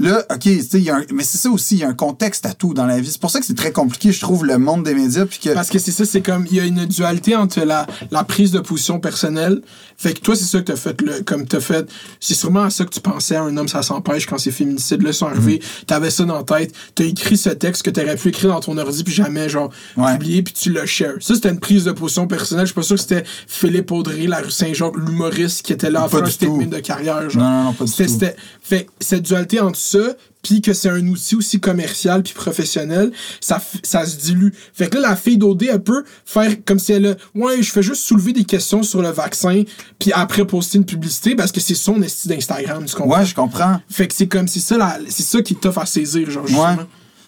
[0.00, 1.88] Là, OK, tu sais, il y a un- mais c'est ça aussi, il y a
[1.88, 3.08] un contexte à tout dans la vie.
[3.10, 5.50] C'est pour ça que c'est très compliqué, je trouve, le monde des médias, puis que.
[5.50, 8.50] Parce que c'est ça, c'est comme, il y a une dualité entre la, la prise
[8.50, 9.60] de position personnelle.
[9.98, 11.86] Fait que toi, c'est ça que t'as fait, le, comme t'as fait.
[12.18, 15.12] C'est sûrement à ça que tu pensais à un homme, ça s'empêche quand ces féminicides-là
[15.12, 15.60] sont arrivés.
[15.62, 15.84] Mhm.
[15.86, 16.72] T'avais ça dans la tête.
[16.94, 20.12] T'as écrit ce texte que t'aurais pu écrire dans ton ordi, puis jamais, genre, Ouais.
[20.14, 21.14] publié, puis tu le share.
[21.20, 22.64] Ça, c'était une prise de position personnelle.
[22.64, 26.04] Je suis pas sûr que c'était Philippe Audrey, la rue Saint-Jacques, l'humoriste, qui était là
[26.04, 27.28] à faire un statement de carrière.
[27.28, 27.42] Genre.
[27.42, 28.18] Non, non, non, pas du tout.
[28.62, 33.60] Fait cette dualité entre ça, puis que c'est un outil aussi commercial puis professionnel, ça,
[33.82, 34.50] ça se dilue.
[34.72, 37.70] Fait que là, la fille d'OD, elle peut faire comme si elle a, ouais, je
[37.70, 39.62] fais juste soulever des questions sur le vaccin,
[39.98, 43.18] puis après poster une publicité parce que c'est son esti d'Instagram, tu comprends?
[43.20, 43.80] Ouais, je comprends.
[43.90, 46.76] Fait que c'est comme, c'est ça, c'est ça qui est tough à saisir, genre, justement.
[46.76, 46.86] Ouais.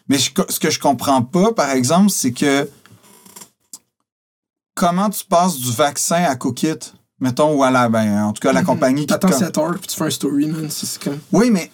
[0.08, 2.68] Mais je- ce que je comprends pas, par exemple, c'est que
[4.74, 6.78] comment tu passes du vaccin à Cookit,
[7.20, 9.38] mettons, ou à la, ben, en tout cas, à la compagnie qui te T'attends com-
[9.38, 10.66] 7 heures, puis tu fais un story, man.
[10.70, 11.18] C'est comme.
[11.30, 11.70] Oui, mais,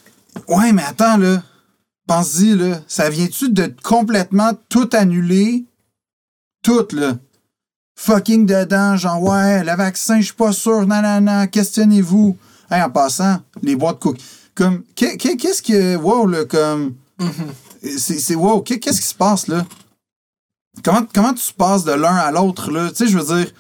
[0.49, 1.43] ouais, mais attends, là.
[2.07, 2.81] Pense-y, là.
[2.87, 5.65] Ça vient-tu de complètement tout annuler?
[6.63, 7.17] Tout, là.
[7.99, 12.37] Fucking dedans, genre, ouais, le vaccin, je suis pas sûr, non, questionnez-vous.
[12.71, 14.17] Hey, en passant, les boîtes cook.
[14.55, 16.95] Comme, qu'est- qu'est- qu'est-ce que, wow, là, comme,
[17.83, 19.67] c'est, c'est wow, qu'est- qu'est-ce qui se passe, là?
[20.85, 22.89] Comment, comment tu passes de l'un à l'autre, là?
[22.91, 23.53] Tu sais, je veux dire,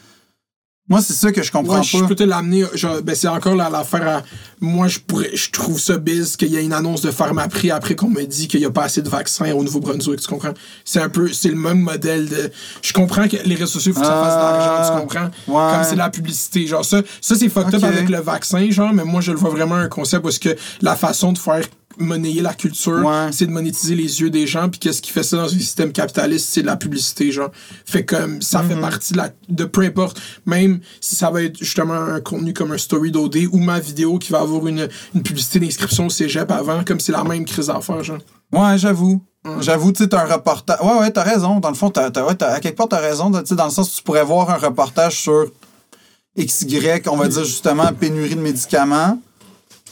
[0.89, 2.07] moi, c'est ça que je comprends Ouais, je pas.
[2.07, 2.65] peux te l'amener.
[2.75, 4.23] genre, Ben, c'est encore la- l'affaire à.
[4.60, 7.94] Moi, je pourrais, je trouve ça biz qu'il y ait une annonce de Pharmaprix après
[7.94, 10.20] qu'on me dit qu'il n'y a pas assez de vaccins au Nouveau-Brunswick.
[10.20, 10.55] Tu comprends?
[10.84, 11.33] C'est un peu.
[11.33, 12.50] C'est le même modèle de.
[12.83, 14.94] Je comprends que les réseaux sociaux, il faut que ça fasse de l'argent.
[14.94, 15.25] Tu comprends?
[15.68, 15.73] ouais.
[15.75, 16.67] Comme c'est la publicité.
[16.67, 17.89] Genre, ça, ça c'est fucked up Ok.
[17.89, 20.97] avec le vaccin, genre, mais moi, je le vois vraiment un concept parce que la
[20.97, 21.62] façon de faire
[21.99, 23.28] monnayer la culture, Ouais.
[23.33, 25.93] c'est de monétiser les yeux des gens, puis qu'est-ce qui fait ça dans un système
[25.93, 27.51] capitaliste, c'est de la publicité, genre.
[27.85, 28.68] Fait comme ça Mhm.
[28.68, 32.52] fait partie de la de peu importe, même si ça va être justement un contenu
[32.55, 36.10] comme un story d'OD ou ma vidéo qui va avoir une, une publicité d'inscription au
[36.10, 38.18] cégep avant, comme c'est la même crise d'affaires, genre.
[38.52, 39.23] Ouais, j'avoue.
[39.60, 40.78] J'avoue, tu sais, t'as un reportage.
[40.83, 41.59] Ouais, ouais, t'as raison.
[41.60, 43.31] Dans le fond, t'as, t'as- ouais, t'as- à quelque part, t'as raison.
[43.33, 45.47] Tu sais, dans le sens où tu pourrais voir un reportage sur
[46.36, 49.18] XY, on va dire justement pénurie de médicaments.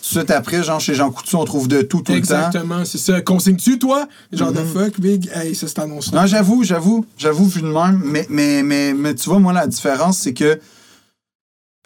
[0.09, 2.37] Suite après, genre chez Jean Coutu, on trouve de tout, tout le temps.
[2.37, 3.21] Exactement, c'est ça.
[3.21, 4.07] Consignes-tu, toi?
[4.33, 5.29] Genre de fuck, big?
[5.35, 6.21] Hey, ça, c'est annonce-là.
[6.21, 8.01] Non, j'avoue, j'avoue, j'avoue, vu de même.
[8.05, 10.61] Mais, mais, mais, mais tu vois, moi, la différence, c'est que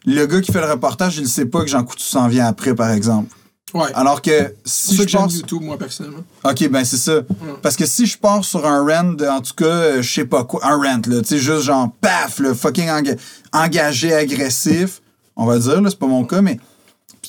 [0.05, 2.74] le gars qui fait le reportage, il sait pas que Jean Coutu s'en vient après,
[2.74, 3.34] par exemple.
[3.73, 3.89] Ouais.
[3.94, 5.34] Alors que si ça je que passe.
[5.36, 6.24] YouTube, moi, personnellement.
[6.44, 7.20] Ok, ben c'est ça.
[7.62, 10.24] Parce que si je pars sur un rent, de- en tout cas, euh, je sais
[10.24, 13.16] pas quoi, un rent, là, tu sais, juste genre, paf, le fucking enga-
[13.52, 15.00] engagé, agressif,
[15.36, 16.58] on va dire, là, c'est pas mon cas, mais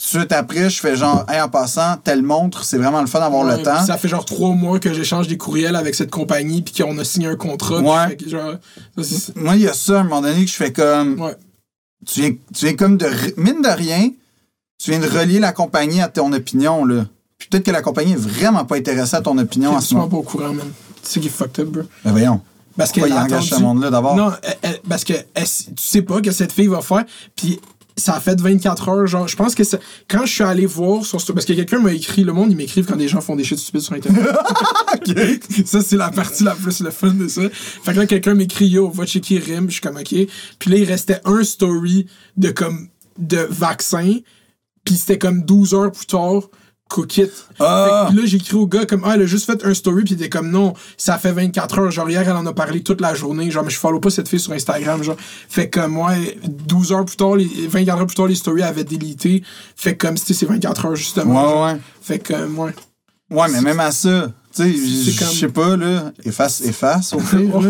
[0.04, 3.46] suite après, je fais genre, hey, en passant, telle montre, c'est vraiment le fun d'avoir
[3.46, 3.86] Ouais, le temps.
[3.86, 7.04] Ça fait genre trois mois que j'échange des courriels avec cette compagnie, puis qu'on a
[7.04, 7.80] signé un contrat.
[7.80, 8.18] Ouais.
[8.28, 8.56] genre,
[9.02, 11.36] ça, Moi, il y a ça, à un moment donné, que je fais comme, ouais.
[12.06, 13.08] tu viens, tu viens comme de,
[13.38, 14.10] mine de rien,
[14.80, 17.06] tu viens de relier la compagnie à ton opinion, là.
[17.38, 20.08] Puis peut-être que la compagnie est vraiment pas intéressée à ton opinion en ce moment.
[20.08, 20.68] pas au courant, man.
[21.04, 21.84] C'est qui est fucked up, bro.
[22.06, 22.42] Ben voyons.
[22.78, 24.16] Parce Pourquoi il engage ce monde-là d'abord?
[24.16, 27.04] Non, elle- elle- parce que elle- tu sais pas que cette fille va faire,
[27.36, 27.60] puis
[28.02, 31.06] ça a fait 24 heures, genre, je pense que ça- quand je suis allé voir
[31.06, 33.44] sur parce que quelqu'un m'a écrit, le monde, ils m'écrivent quand des gens font des
[33.44, 34.26] shit stupides sur Internet.
[35.66, 37.42] ça, c'est la partie la plus le fun de ça.
[37.50, 40.14] Fait que là, quelqu'un m'écrit, yo, va checker Rim, je suis comme, ok.
[40.60, 42.08] Puis là, il restait un story
[42.38, 44.18] de comme, de vaccin,
[44.84, 46.50] puis c'était comme 12 heures plus tard,
[46.92, 47.30] cookit.
[47.60, 48.08] Ah!
[48.08, 50.14] Fait que là, j'écris au gars comme, ah, elle a juste fait un story, puis
[50.14, 51.92] il était comme, non, ça fait 24 heures.
[51.92, 53.50] Genre, hier, elle en a parlé toute la journée.
[53.50, 55.02] Genre, mais je follow pas cette fille sur Instagram.
[55.02, 55.18] Genre,
[55.50, 56.12] fait que moi,
[56.48, 59.44] 12 heures plus tard, les, 24 heures plus tard, les stories avaient délité.
[59.76, 61.34] Fait comme c'était c'est 24 heures, justement.
[61.34, 61.66] genre.
[61.66, 61.80] Ouais, ouais.
[62.02, 62.74] Fait que, euh, ouais.
[63.32, 67.20] Ouais, mais même à ça, tu sais, je comme- sais pas, là, efface, efface, au
[67.20, 67.70] pire, là.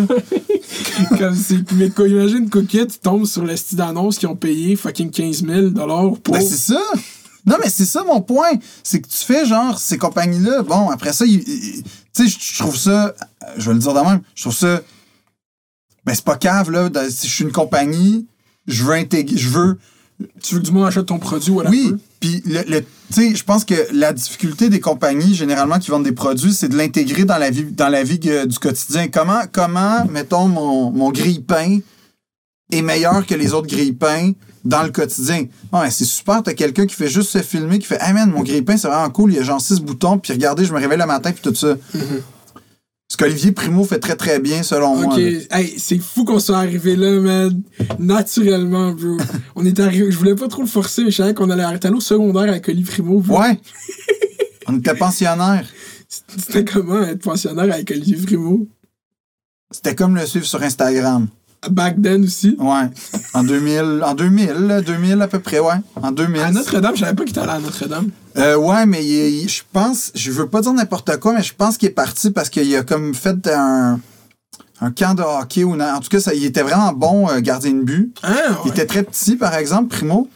[1.19, 5.11] comme c'est, mais quoi, imagine Cookit tombe sur le style d'annonce qui ont payé fucking
[5.11, 5.69] 15 000
[6.24, 6.33] pour.
[6.33, 6.82] Ben, c'est ça!
[7.45, 8.52] Non, mais c'est ça mon point.
[8.84, 10.64] C'est que tu fais genre ces compagnies-là.
[10.64, 13.14] Bon, après ça, tu sais, je- trouve ça.
[13.58, 14.22] Je vais le dire de même.
[14.36, 14.82] Je trouve ça.
[16.06, 16.90] Ben, c'est pas cave, là.
[16.90, 18.26] de- si je suis une compagnie,
[18.68, 19.38] je veux intégrer.
[19.38, 19.80] Je veux.
[20.44, 21.72] Tu veux que du monde achète ton produit, voilà.
[21.72, 21.95] Oui.
[22.20, 26.03] Puis, le, le- tu sais, je pense que la difficulté des compagnies, généralement, qui vendent
[26.03, 29.08] des produits, c'est de l'intégrer dans la vie, dans la vie euh, du quotidien.
[29.08, 31.80] Comment, comment mettons, mon, mon grille-pain
[32.72, 34.32] est meilleur que les autres grille-pains
[34.64, 35.45] dans le quotidien?
[35.74, 38.43] Ouais, c'est super, t'as quelqu'un qui fait juste se filmer, qui fait Hey man, mon
[38.43, 41.00] grille-pain, c'est vraiment cool, il y a genre six boutons, puis regardez, je me réveille
[41.00, 41.75] le matin, puis tout ça.
[43.11, 45.19] Ce qu'Olivier Primo fait très très bien, selon moi.
[45.19, 47.61] Hey, c'est fou qu'on soit arrivé là, man.
[48.00, 49.17] Naturellement, bro.
[49.58, 50.09] On est arrivé.
[50.09, 52.43] Je voulais pas trop le forcer, mais je savais qu'on allait arrêter allé au secondaire
[52.43, 53.19] avec Oli Primo.
[53.19, 53.41] bro.
[53.41, 53.59] Ouais.
[54.67, 55.67] On était pensionnaires.
[56.08, 58.66] C'était comment être pensionnaire avec Olivier Primo?
[59.72, 61.27] C'était comme le suivre sur Instagram.
[61.69, 62.56] Back then aussi.
[62.59, 62.90] Ouais.
[63.35, 65.75] En 2000, en 2000, là, 2000 à peu près, ouais.
[66.01, 66.41] En 2000.
[66.41, 68.09] À Notre-Dame, je savais pas qu'il était allé à Notre-Dame.
[68.38, 71.53] Euh, ouais, mais il- il- je pense, je veux pas dire n'importe quoi, mais je
[71.56, 73.99] pense qu'il est parti parce qu'il a comme fait un,
[74.81, 75.64] un camp de hockey.
[75.64, 78.11] Ou, en tout cas, ça, il était vraiment bon euh, gardien de but.
[78.23, 78.31] Ah,
[78.65, 80.27] Il était très petit, par exemple, Primo.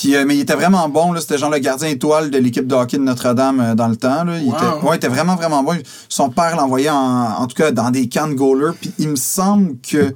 [0.00, 1.12] Puis, euh, mais il était vraiment bon.
[1.12, 1.20] là.
[1.20, 4.24] C'était genre le gardien étoile de l'équipe de hockey de Notre-Dame euh, dans le temps.
[4.24, 4.38] Là.
[4.38, 4.54] Il, Wow.
[4.56, 5.76] était, ouais, il était vraiment, vraiment bon.
[6.08, 8.72] Son père l'envoyait, en, en tout cas, dans des camps de goalers.
[8.80, 10.14] Puis il me semble que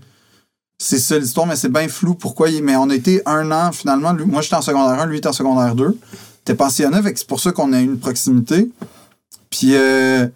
[0.79, 2.49] c'est ça l'histoire, mais c'est bien flou pourquoi.
[2.49, 4.13] Il, mais on a été un an, finalement.
[4.15, 5.99] Lui- moi, j'étais en secondaire 1, lui était en secondaire 2.
[6.47, 8.71] T'es pensionné, fait c'est pour ça qu'on a eu une proximité.
[9.51, 10.27] Puis, euh,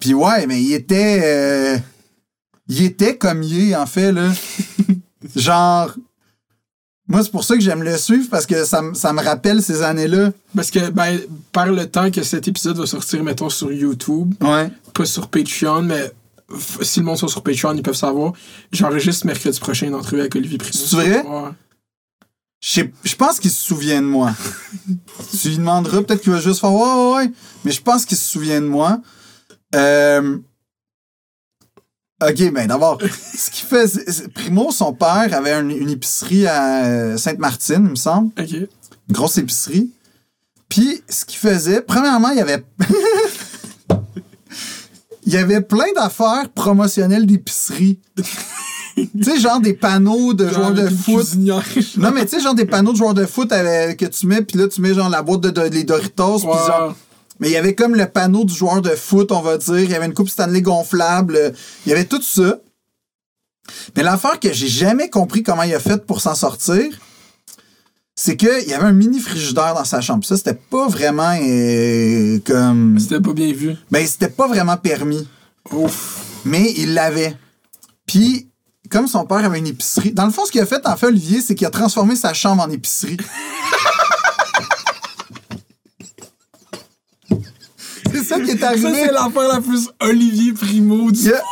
[0.00, 1.20] puis ouais, mais il était...
[1.22, 1.78] euh,
[2.68, 4.30] il était comme il est, en fait, là.
[5.36, 5.94] Genre...
[7.12, 9.62] Moi, c'est pour ça que j'aime le suivre, parce que ça, me- ça me rappelle
[9.62, 10.30] ces années-là.
[10.56, 11.20] Parce que, ben,
[11.52, 14.70] par le temps que cet épisode va sortir, mettons, sur YouTube, Ouais.
[14.94, 16.10] pas sur Patreon, mais
[16.80, 18.32] si le monde sont sur Patreon, ils peuvent savoir.
[18.72, 20.72] J'enregistre mercredi prochain une entrevue avec Olivier Primo.
[20.74, 21.22] C'est vrai?
[21.26, 21.50] Ouais.
[23.04, 24.32] Je pense qu'il se souvient de moi.
[25.40, 27.32] tu lui demanderas, peut-être qu'il va juste faire ouais, ouais, ouais.
[27.64, 29.00] Mais je pense qu'il se souvient de moi.
[29.74, 30.38] Euh,
[32.28, 32.98] Ok, ben d'abord,
[33.36, 37.90] ce qu'il fait, c'est- Primo, son père avait une, une épicerie à euh, Sainte-Martine, il
[37.90, 38.30] me semble.
[38.38, 38.52] OK.
[38.52, 38.68] Une
[39.10, 39.90] grosse épicerie.
[40.68, 42.64] Puis, ce qu'il faisait, premièrement, il y avait.
[45.26, 47.98] il y avait plein d'affaires promotionnelles d'épicerie.
[48.96, 51.16] tu sais, genre des panneaux de joueurs de foot.
[51.96, 54.42] Non, mais tu sais, genre des panneaux de joueurs de foot avec- que tu mets,
[54.42, 56.96] puis là, tu mets genre la boîte de, de- les Doritos, puis genre.
[57.42, 59.80] Mais il y avait comme le panneau du joueur de foot, on va dire.
[59.80, 61.52] Il y avait une coupe Stanley gonflable.
[61.84, 62.60] Il y avait tout ça.
[63.96, 66.84] Mais l'affaire que j'ai jamais compris comment il a fait pour s'en sortir,
[68.14, 70.24] c'est qu'il y avait un mini frigidaire dans sa chambre.
[70.24, 72.96] Ça, c'était pas vraiment euh, comme.
[73.00, 73.74] C'était pas bien vu.
[73.90, 75.26] Ben, c'était pas vraiment permis.
[75.72, 76.24] Ouf.
[76.44, 77.36] Mais il l'avait.
[78.06, 78.50] Puis,
[78.88, 81.06] comme son père avait une épicerie, dans le fond, ce qu'il a fait, en fait,
[81.06, 83.16] Olivier, c'est qu'il a transformé sa chambre en épicerie.
[88.32, 88.88] ça qui est Ça, arrivé.
[88.94, 91.20] c'est l'affaire la plus Olivier Primo du.
[91.20, 91.42] Il a,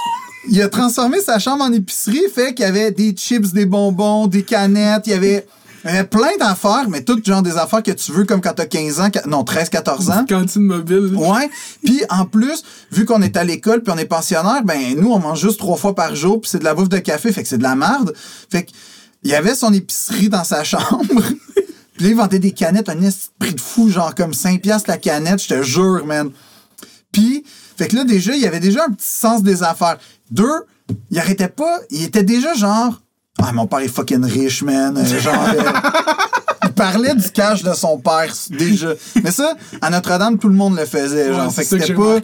[0.48, 4.26] il a transformé sa chambre en épicerie, fait qu'il y avait des chips, des bonbons,
[4.26, 5.46] des canettes, il y avait,
[5.84, 8.54] il y avait plein d'affaires, mais toutes genre des affaires que tu veux comme quand
[8.54, 10.24] t'as 15 ans, non, 13, 14 ans.
[10.28, 11.14] Cantine mobile.
[11.14, 11.50] Ouais.
[11.84, 15.18] Puis en plus, vu qu'on est à l'école puis on est pensionnaire, ben nous on
[15.18, 17.48] mange juste trois fois par jour puis c'est de la bouffe de café, fait que
[17.48, 18.14] c'est de la merde.
[18.50, 18.70] Fait que
[19.22, 21.04] il y avait son épicerie dans sa chambre.
[21.94, 22.96] puis là, il vendait des canettes un
[23.38, 26.30] prix de fou, genre comme 5 piastres la canette, je te jure, man.
[27.12, 27.44] Puis,
[27.76, 29.98] fait que là, déjà, il y avait déjà un petit sens des affaires.
[30.30, 30.64] Deux,
[31.10, 33.00] il arrêtait pas, il était déjà genre,
[33.42, 34.96] ah, mon père est fucking riche, man.
[34.96, 35.62] Euh, genre, euh,
[36.64, 38.94] il parlait du cash de son père, déjà.
[39.22, 41.32] Mais ça, à Notre-Dame, tout le monde le faisait.
[41.32, 42.18] Genre, Ouais, fait c'est c'était pas,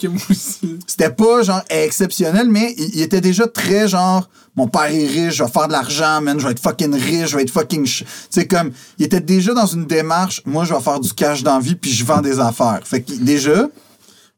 [0.86, 5.34] c'était pas genre exceptionnel, mais il, il était déjà très genre mon père est riche,
[5.36, 7.86] je vais faire de l'argent, man, je vais être fucking riche, je vais être fucking.
[8.30, 11.54] sais, comme, il était déjà dans une démarche, moi je vais faire du cash dans
[11.56, 12.80] la vie, puis je vends des affaires.
[12.84, 13.68] Fait que déjà,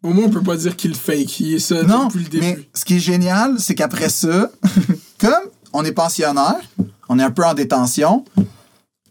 [0.02, 1.40] Au moins, on peut pas dire qu'il fake.
[1.40, 2.46] Il est ça non, depuis le début.
[2.46, 4.50] mais ce qui est génial, c'est qu'après ça,
[5.20, 5.32] comme
[5.72, 6.60] on est pensionnaire,
[7.08, 8.24] on est un peu en détention,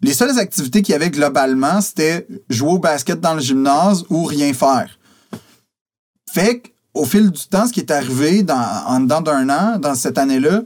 [0.02, 4.24] les seules activités qu'il y avait globalement, c'était jouer au basket dans le gymnase ou
[4.24, 4.98] rien faire.
[6.32, 6.62] Fait
[6.94, 10.18] qu'au fil du temps, ce qui est arrivé dans, en dedans d'un an, dans cette
[10.18, 10.62] année-là,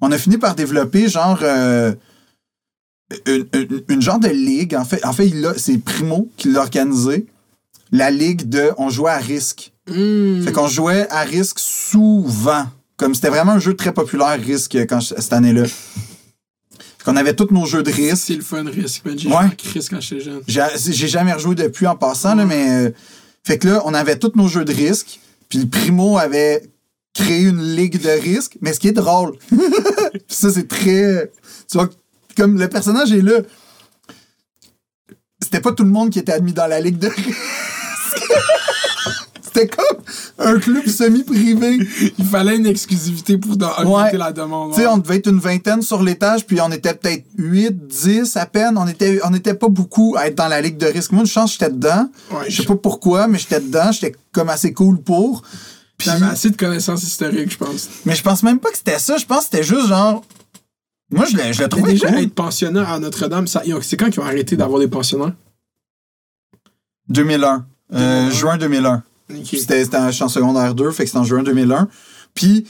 [0.00, 1.94] on a fini par développer genre euh,
[3.26, 4.74] une, une- une genre de ligue.
[4.74, 7.26] En fait, en fait c'est Primo qui l'a organisé.
[7.92, 9.72] La ligue de on jouait à risque.
[9.88, 10.42] Hmm.
[10.42, 12.66] Fait qu'on jouait à risque souvent.
[12.96, 15.64] Comme c'était vraiment un jeu très populaire, risque, quand je- cette année-là.
[15.66, 18.24] Fait qu'on avait tous nos jeux de risque.
[18.26, 19.02] C'est le fun, risque.
[19.16, 19.50] J'ai Ouais.
[19.58, 20.40] Chris quand j'étais jeune.
[20.46, 22.86] J'ai jamais rejoué depuis en passant, là, mais.
[22.86, 22.90] euh,
[23.44, 25.18] fait que là, on avait tous nos jeux de risque.
[25.48, 26.62] Puis le Primo avait
[27.12, 28.56] créé une ligue de risque.
[28.60, 29.36] Mais ce qui est drôle,
[30.28, 31.30] ça, c'est très.
[31.70, 31.90] Tu vois,
[32.36, 33.40] comme le personnage est là.
[35.42, 37.38] c'était pas tout le monde qui était admis dans la ligue de risque.
[39.42, 39.98] c'était comme
[40.38, 41.78] un club semi-privé.
[42.18, 44.70] Il fallait une exclusivité pour augmenter la demande.
[44.72, 44.92] Tu sais, ouais.
[44.92, 48.76] on devait être une vingtaine sur l'étage, puis on était peut-être 8, 10 à peine.
[48.78, 51.12] On était, on était pas beaucoup à être dans la ligue de risque.
[51.12, 52.08] Moi, une chance, j'étais dedans.
[52.30, 53.92] Ouais, je sais pas pourquoi, mais j'étais dedans.
[53.92, 55.42] J'étais comme assez cool pour.
[55.98, 57.88] Puis, J'avais assez de connaissances historiques, je pense.
[58.06, 59.18] mais je pense même pas que c'était ça.
[59.18, 60.24] Je pense que c'était juste genre.
[61.10, 62.18] Moi, je l'ai trouvé déjà, cool.
[62.20, 65.34] être pensionnaire à Notre-Dame, ça- c'est quand qu'ils ont arrêté d'avoir des pensionnaires?
[67.08, 67.66] 2001.
[67.94, 68.30] Euh, 2001.
[68.30, 68.94] juin 2001.
[69.30, 69.36] Ok.
[69.44, 71.88] Puis C'était c'était en en secondaire 2, fait que c'était en juin 2001.
[72.34, 72.66] Puis,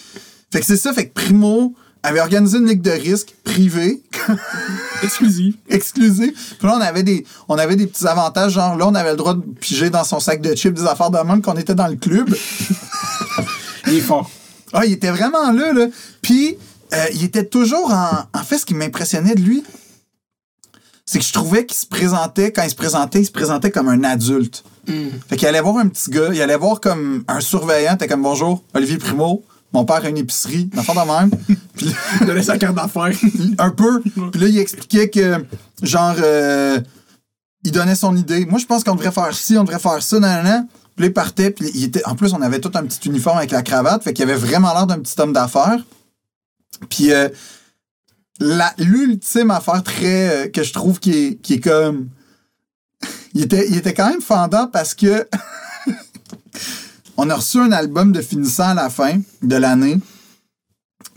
[0.53, 4.03] fait que c'est ça, fait que Primo avait organisé une ligue de risque privée,
[5.05, 5.55] Exclusif.
[5.69, 6.33] exclusive.
[6.59, 9.17] Puis là, on avait, des, on avait des petits avantages, genre là, on avait le
[9.17, 11.87] droit de piger dans son sac de chips des affaires de même qu'on était dans
[11.87, 12.35] le club.
[13.87, 14.31] Il est fort.
[14.73, 15.87] Ah, il était vraiment là, là.
[16.23, 16.57] Puis,
[16.95, 18.09] euh, il était toujours en...
[18.39, 19.63] En fait, ce qui m'impressionnait de lui,
[21.05, 23.89] c'est que je trouvais qu'il se présentait, quand il se présentait, il se présentait comme
[23.89, 24.65] un adulte.
[24.87, 25.11] Hmm.
[25.29, 28.23] Fait qu'il allait voir un petit gars, il allait voir comme un surveillant, t'es comme
[28.23, 31.31] bonjour, Olivier Primo, mon père a une épicerie, affaire de même.
[31.75, 33.17] Puis là, Il donnait sa carte d'affaires.
[33.59, 34.03] un peu.
[34.03, 35.45] Puis là, il expliquait que,
[35.83, 36.81] genre, euh,
[37.65, 38.45] il donnait son idée.
[38.45, 40.67] Moi, je pense qu'on devrait faire ci, on devrait faire ça, nan, nan.
[40.95, 43.39] Puis là, il partait, puis il était, en plus, on avait tout un petit uniforme
[43.39, 45.79] avec la cravate, fait qu'il avait vraiment l'air d'un petit homme d'affaires.
[46.91, 47.29] Puis euh,
[48.79, 52.09] l'ultime affaire très, euh, que je trouve qui est, qui est comme...
[53.35, 55.29] il, était, il était quand même fendant parce que
[57.17, 59.99] on a reçu un album de finissant à la fin de l'année.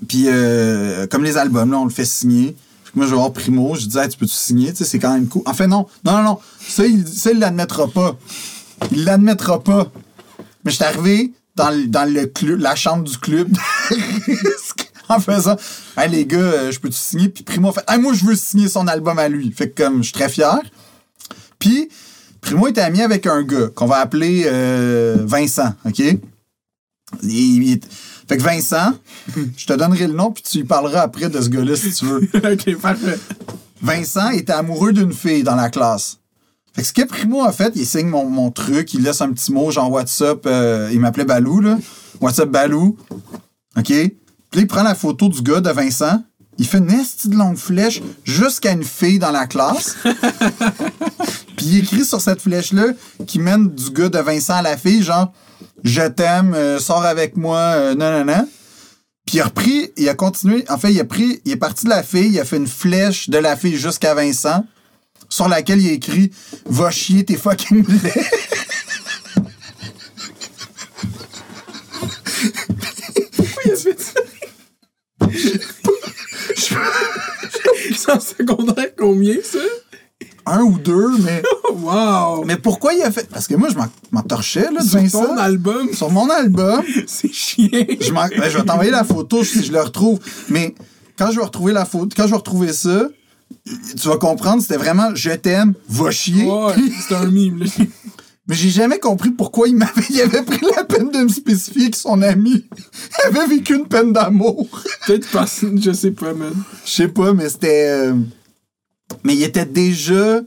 [0.08, 2.56] Puis, euh, comme les albums, là, on le fait signer.
[2.95, 4.72] Moi, je vais voir Primo, je dis, Hey, tu peux-tu signer?
[4.72, 5.42] Tu sais, c'est quand même cool.
[5.45, 5.85] En fait, non.
[6.03, 6.40] Non, non, non.
[6.60, 8.18] Ça, il ça, il l'admettra pas.
[8.92, 9.92] Il l'admettra pas.
[10.64, 13.50] Mais je suis arrivé dans, dans le club, la chambre du club
[15.10, 15.58] en faisant,
[15.98, 17.30] hey, les gars, euh, je peux-tu signer?
[17.30, 19.52] Puis Primo a fait, hey, moi, je veux signer son album à lui.
[19.52, 20.60] Fait que, comme, je suis très fier.
[21.60, 21.90] Puis,
[22.46, 26.00] Primo était ami avec un gars qu'on va appeler euh, Vincent, OK?
[26.00, 26.20] Il-
[27.24, 27.80] il-
[28.28, 28.94] Fait que Vincent,
[29.58, 32.06] je te donnerai le nom, puis tu lui parleras après de ce gars-là si tu
[32.06, 32.22] veux.
[32.36, 33.20] ok, parfait.
[33.82, 36.20] Vincent était amoureux d'une fille dans la classe.
[36.74, 39.32] Fait que ce que Primo a fait, il signe mon, mon truc, il laisse un
[39.32, 41.78] petit mot genre WhatsApp, euh, il m'appelait Balou, là.
[42.22, 42.96] WhatsApp Balou.
[43.78, 43.86] OK?
[43.86, 44.04] Puis
[44.54, 46.22] là, il prend la photo du gars de Vincent,
[46.58, 49.96] il fait une esti de longue flèche jusqu'à une fille dans la classe.
[51.66, 52.90] Puis il écrit sur cette flèche-là
[53.26, 55.34] qui mène du gars de Vincent à la fille, genre
[55.84, 58.48] Je t'aime, euh, sors avec moi, euh, non, non, non.
[59.26, 60.64] Puis il a repris, il a continué.
[60.69, 62.68] En fait, il a pris, il est parti de la fille, il a fait une
[62.68, 64.64] flèche de la fille jusqu'à Vincent,
[65.27, 66.30] sur laquelle il a écrit
[66.68, 68.14] Va chier tes fucking laid.
[73.35, 74.19] Pourquoi il a fait ça?
[77.95, 79.60] C'est en secondaire combien, ça?
[80.46, 81.42] Un ou deux, mais.
[81.76, 82.46] Wow!
[82.46, 83.28] Mais pourquoi il a fait?
[83.30, 87.32] Parce que moi, je m'en- torchais, là, de Sur ton album, Sur mon album, c'est
[87.34, 87.68] chiant.
[87.72, 90.20] je, ben, je vais t'envoyer la photo si je le retrouve.
[90.50, 90.74] Mais
[91.18, 93.10] quand je vais retrouver la photo, quand je vais retrouver ça,
[94.00, 96.46] tu vas comprendre, c'était vraiment je t'aime, va chier.
[96.46, 96.74] Ouais,
[97.08, 97.66] c'est un mime, là.
[98.48, 101.90] Mais j'ai jamais compris pourquoi il m'avait il avait pris la peine de me spécifier
[101.92, 102.64] que son ami
[103.26, 104.68] avait vécu une peine d'amour.
[105.08, 106.54] Peut-être parce je sais pas, man.
[106.86, 107.90] Je sais pas, mais c'était.
[107.90, 108.14] euh,
[109.24, 110.40] Mais il était déjà,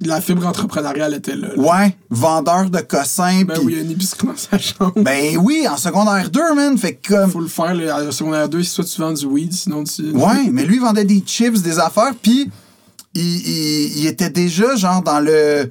[0.00, 1.48] La fibre entrepreneuriale était là.
[1.54, 1.62] là.
[1.62, 3.42] ouais, vendeur de cossins.
[3.44, 4.92] Ben oui, il y a une épicerie dans sa chambre.
[4.96, 6.76] Ben oui, en secondaire 2, man.
[6.76, 7.30] Fait que comme.
[7.30, 7.74] Faut le faire.
[7.96, 10.10] À secondaire 2, soit tu vends du weed, sinon tu.
[10.10, 12.50] Ouais, mais lui, il vendait des chips, des affaires, puis
[13.14, 15.70] il, il- il était déjà genre dans le.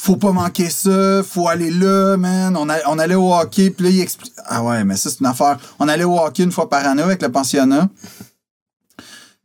[0.00, 2.56] Faut pas manquer ça, faut aller là, man.
[2.56, 4.32] On, a- on allait au hockey, puis là, il explique.
[4.46, 5.58] Ah ouais, mais ça, c'est une affaire.
[5.80, 7.88] On allait au hockey une fois par année avec le pensionnat.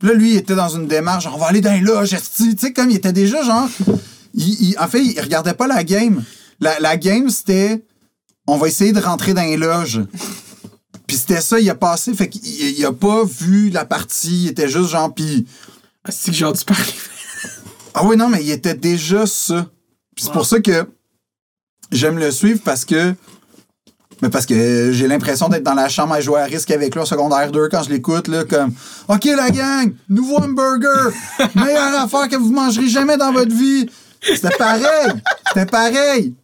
[0.03, 2.15] Là, lui, il était dans une démarche, genre, on va aller dans les loges.
[2.35, 3.67] Tu sais, comme il était déjà genre.
[4.35, 6.23] il- il- en fait, il regardait pas la game.
[6.59, 7.83] La, la game, c'était.
[8.45, 10.01] On va essayer de rentrer dans les loges.
[11.07, 14.47] Puis c'était ça, il a passé, fait qu'il il a pas vu la partie, il
[14.49, 15.45] était juste genre, puis...
[16.05, 16.79] Ah, c'est que genre, tu parles.
[17.93, 19.69] Ah oui, non, mais il était déjà ça.
[20.15, 20.85] Puis c'est pour ça que
[21.91, 23.13] j'aime le suivre parce que...
[24.23, 27.01] Mais parce que j'ai l'impression d'être dans la chambre à jouer à risque avec lui
[27.01, 28.71] en secondaire 2 quand je l'écoute, là, comme
[29.09, 31.11] «OK, la gang, nouveau hamburger,
[31.55, 33.85] meilleure affaire que vous mangerez jamais dans votre vie.»
[34.21, 35.11] C'était pareil,
[35.49, 36.35] c'était pareil.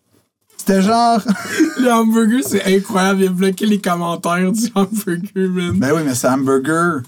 [0.57, 1.21] C'était genre...
[1.79, 3.21] Le hamburger, c'est incroyable.
[3.21, 5.71] Il a bloqué les commentaires du hamburger, man.
[5.79, 7.03] Ben oui, mais c'est hamburger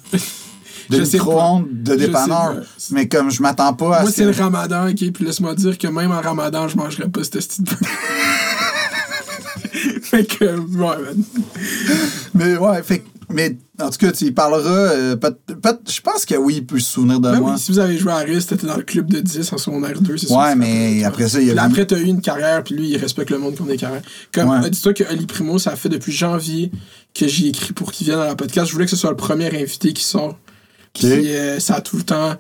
[0.90, 2.62] de micro-ondes, de dépanneur.
[2.92, 5.12] Mais comme je m'attends pas à Moi, ce c'est le ramadan, ok?
[5.12, 7.86] Puis laisse-moi dire que même en ramadan, je mangerais pas ce petit burger.
[10.02, 11.24] fait que, ouais, man.
[12.34, 14.70] Mais ouais, fait que- mais en tout cas, tu y parleras.
[14.70, 15.16] euh,
[15.90, 17.54] je pense que oui, il peut se souvenir de Ben moi.
[17.54, 20.02] oui, si vous avez joué à Rist, t'étais dans le club de 10 en secondaire
[20.02, 20.30] 2, c'est.
[20.34, 22.98] Ouais, mais après ça, il y a après, t'as eu une carrière, puis lui, il
[22.98, 24.02] respecte le monde qui ont des carrières.
[24.34, 24.70] Comme, Ouais.
[24.70, 26.72] dis-toi que Ali Primo, ça fait depuis janvier
[27.14, 28.68] que j'ai écrit pour qu'il vienne à la podcast.
[28.68, 30.38] Je voulais que ce soit le premier invité qui sort.
[30.94, 32.36] Puis euh, ça a tout le temps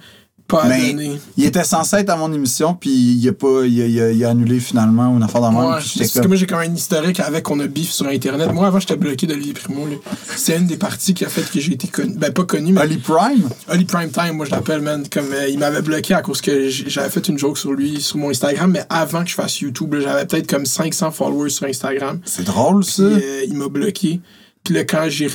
[0.52, 1.20] pas Mais donné.
[1.38, 4.12] il était censé être à mon émission, puis il a pas, il a, il a-
[4.12, 5.56] il a annulé finalement une affaire même.
[5.56, 8.08] Ouais, parce que comme- moi j'ai quand même un historique avec qu'on a bif sur
[8.08, 8.52] internet.
[8.54, 9.88] Moi avant j'étais bloqué d'Olivier Primo.
[10.36, 12.14] C'est une des parties qui a fait que j'ai été connu.
[12.18, 13.50] Ben pas connu, mais Ali Prime?
[13.70, 15.04] Oli Prime Time, moi je l'appelle, man.
[15.12, 18.18] Comme euh, il m'avait bloqué à cause que j'avais fait une joke sur lui sur
[18.18, 22.20] mon Instagram, mais avant que je fasse YouTube, j'avais peut-être comme 500 followers sur Instagram.
[22.26, 23.04] C'est drôle, ça.
[23.04, 24.20] Puis euh, il m'a bloqué.
[24.64, 25.28] Puis là, quand j'ai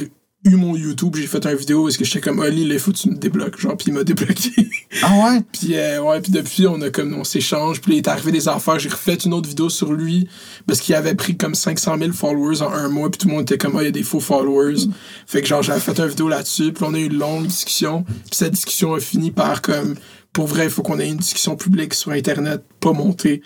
[0.50, 2.96] eu mon YouTube, j'ai fait une vidéo parce que j'étais comme Oli, il faut que
[2.96, 3.58] tu me débloques.
[3.58, 4.50] Genre, puis il m'a débloqué.
[5.02, 5.42] Ah ouais?
[5.52, 7.80] puis euh, ouais, puis depuis, on a comme, on s'échange.
[7.82, 8.78] Puis il est arrivé des affaires.
[8.78, 10.26] J'ai refait une autre vidéo sur lui
[10.66, 13.10] parce qu'il avait pris comme 500 000 followers en un mois.
[13.10, 14.86] Puis tout le monde était comme, ah, il y a des faux followers.
[15.26, 16.72] Fait que genre, j'avais fait une vidéo là-dessus.
[16.72, 18.04] Puis on a eu une longue discussion.
[18.04, 19.96] Puis cette discussion a fini par comme,
[20.32, 23.42] pour vrai, il faut qu'on ait une discussion publique sur Internet, pas montée.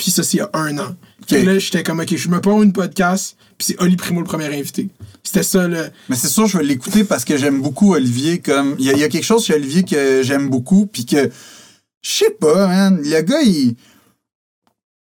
[0.00, 0.96] Puis ça, c'est il y a un an.
[1.26, 3.36] Puis là, j'étais comme, ok, je me prends une podcast.
[3.58, 4.88] Puis c'est Oli Primo le premier invité.
[5.22, 5.90] C'était ça, le.
[6.08, 8.38] Mais c'est sûr, je vais l'écouter parce que j'aime beaucoup Olivier.
[8.38, 11.04] Comme il y, a- il y a quelque chose chez Olivier que j'aime beaucoup, puis
[11.04, 11.28] que
[12.00, 12.98] je sais pas, man.
[13.04, 13.76] Le gars, il,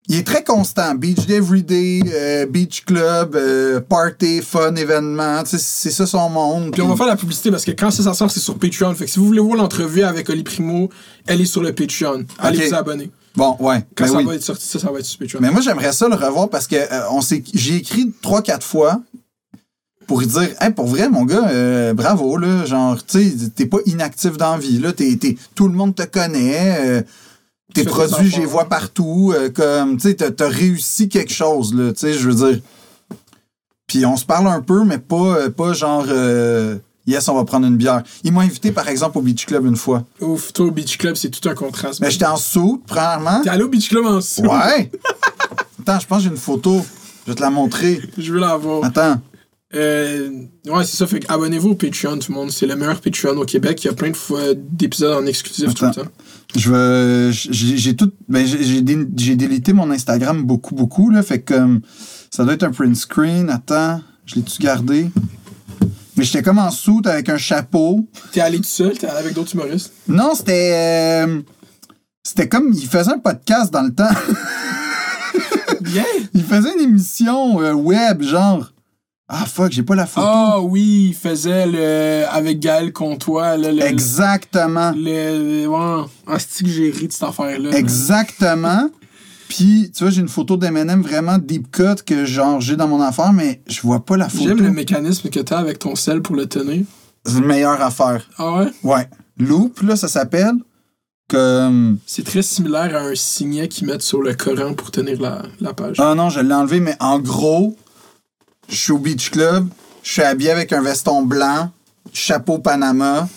[0.09, 0.93] il est très constant.
[0.95, 5.43] Beach Day Everyday, euh, Beach Club, euh, party, fun, événement.
[5.45, 5.57] C'est
[5.91, 6.71] ça son monde.
[6.73, 8.93] Puis on va faire la publicité parce que quand ça sort, c'est sur Patreon.
[8.95, 10.89] Fait que si vous voulez voir l'entrevue avec Oli Primo,
[11.27, 12.25] elle est sur le Patreon.
[12.39, 13.09] Allez vous abonner.
[13.35, 13.85] Bon, ouais.
[13.95, 14.25] Quand Ben ça oui.
[14.25, 15.39] va être sorti, ça, ça va être Patreon.
[15.41, 18.65] Mais moi, j'aimerais ça le revoir parce que euh, on s'est, j'ai écrit trois, quatre
[18.65, 19.01] fois
[20.07, 22.65] pour lui dire, hey, pour vrai, mon gars, euh, bravo, là.
[22.65, 24.91] Genre, tu sais, t'es pas inactif dans la vie, là.
[24.91, 26.77] T'es, t'es- tout le monde te connaît.
[26.79, 27.01] euh,
[27.75, 29.33] tes produits, je les vois partout.
[29.55, 31.93] comme, tu sais, t'as, t'as réussi quelque chose, là.
[31.93, 32.61] Tu sais, je veux dire.
[33.85, 36.77] Puis on se parle un peu, mais pas, pas genre, euh,
[37.09, 38.03] yes, on va prendre une bière.
[38.23, 40.05] Ils m'ont invité, par exemple, au Beach Club une fois.
[40.21, 41.99] Ouf, toi au Beach Club, c'est tout un contraste.
[42.01, 43.41] Mais j'étais en sous, premièrement.
[43.43, 44.41] T'es allé au Beach Club en dessous.
[44.43, 44.91] Ouais!
[45.81, 46.85] Attends, je pense que j'ai une photo.
[47.25, 47.99] Je vais te la montrer.
[48.17, 48.83] Je veux la voir.
[48.83, 49.21] Attends.
[49.75, 50.29] Euh,
[50.65, 51.05] ouais, c'est ça.
[51.05, 52.51] Fait que abonnez-vous au Patreon, tout le monde.
[52.51, 53.83] C'est le meilleur Patreon au Québec.
[53.83, 56.09] Il y a plein de fois d'épisodes en exclusif tout le temps.
[56.55, 57.31] Je veux.
[57.31, 58.11] J'ai tout.
[58.27, 61.21] Ben, j'ai j'ai dé- j'ai délité mon Instagram beaucoup, beaucoup, là.
[61.21, 61.81] Fait que comme.
[62.31, 63.49] Ça doit être un print screen.
[63.51, 64.01] Attends.
[64.25, 65.09] Je l'ai-tu gardé?
[66.19, 68.05] Mais j'étais comme en soute avec un chapeau.
[68.33, 69.93] T'es allé tout seul, t'es allé avec d'autres humoristes.
[70.05, 70.73] Non, c'était.
[71.25, 71.41] euh,
[72.21, 72.73] C'était comme.
[72.73, 74.09] Il faisait un podcast dans le temps.
[75.81, 76.03] Bien!
[76.33, 78.69] il faisait une émission euh, web, genre.
[79.29, 80.27] Ah, fuck, j'ai pas la photo.
[80.29, 82.25] Ah oui, il faisait le.
[82.29, 83.81] avec Gaël Comtois, là, le.
[83.81, 84.91] Exactement.
[84.97, 85.67] Le.
[85.67, 86.05] Ouais.
[86.27, 87.69] Ah, que j'ai ri de cette affaire-là.
[87.77, 88.89] Exactement.
[89.49, 93.01] Puis, tu vois, j'ai une photo d'Eminem vraiment deep cut que genre j'ai dans mon
[93.01, 94.47] affaire, mais je vois pas la photo.
[94.47, 96.85] J'aime le mécanisme que t'as avec ton sel pour le tenir.
[97.25, 98.29] C'est une meilleure affaire.
[98.37, 98.71] Ah ouais?
[98.83, 99.09] Ouais.
[99.37, 100.53] Loop, là, ça s'appelle.
[101.27, 101.97] Comme.
[102.05, 105.73] C'est très similaire à un signet qu'ils mettent sur le Coran pour tenir la, la
[105.73, 105.97] page.
[105.99, 107.75] Ah non, je l'ai enlevé, mais en gros,
[108.67, 109.67] je suis au Beach Club,
[110.03, 111.71] je suis habillé avec un veston blanc,
[112.13, 113.27] chapeau Panama,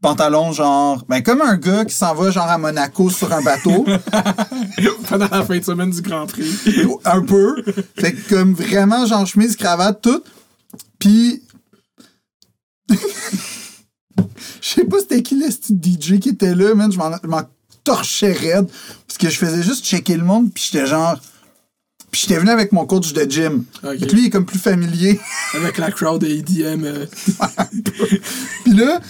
[0.00, 1.04] pantalon genre.
[1.08, 3.84] Ben, comme un gars qui s'en va genre à Monaco sur un bateau.
[5.08, 6.44] Pendant la fin de semaine du Grand Prix.
[7.04, 7.62] un peu.
[7.98, 10.22] Fait que comme vraiment, genre chemise, cravate, tout.
[10.98, 11.42] Puis.
[14.60, 16.92] Je sais pas c'était qui le DJ qui était là, man.
[16.92, 17.42] Je m'en-
[17.82, 18.68] torchais raide.
[19.06, 21.16] Parce que je faisais juste checker le monde, puis j'étais genre.
[22.10, 23.64] Puis j'étais venu avec mon coach de gym.
[23.82, 23.98] Ok.
[23.98, 25.18] Fait que lui, il est comme plus familier.
[25.54, 26.84] Avec la crowd de EDM.
[26.84, 27.06] euh,
[28.64, 29.00] Puis là,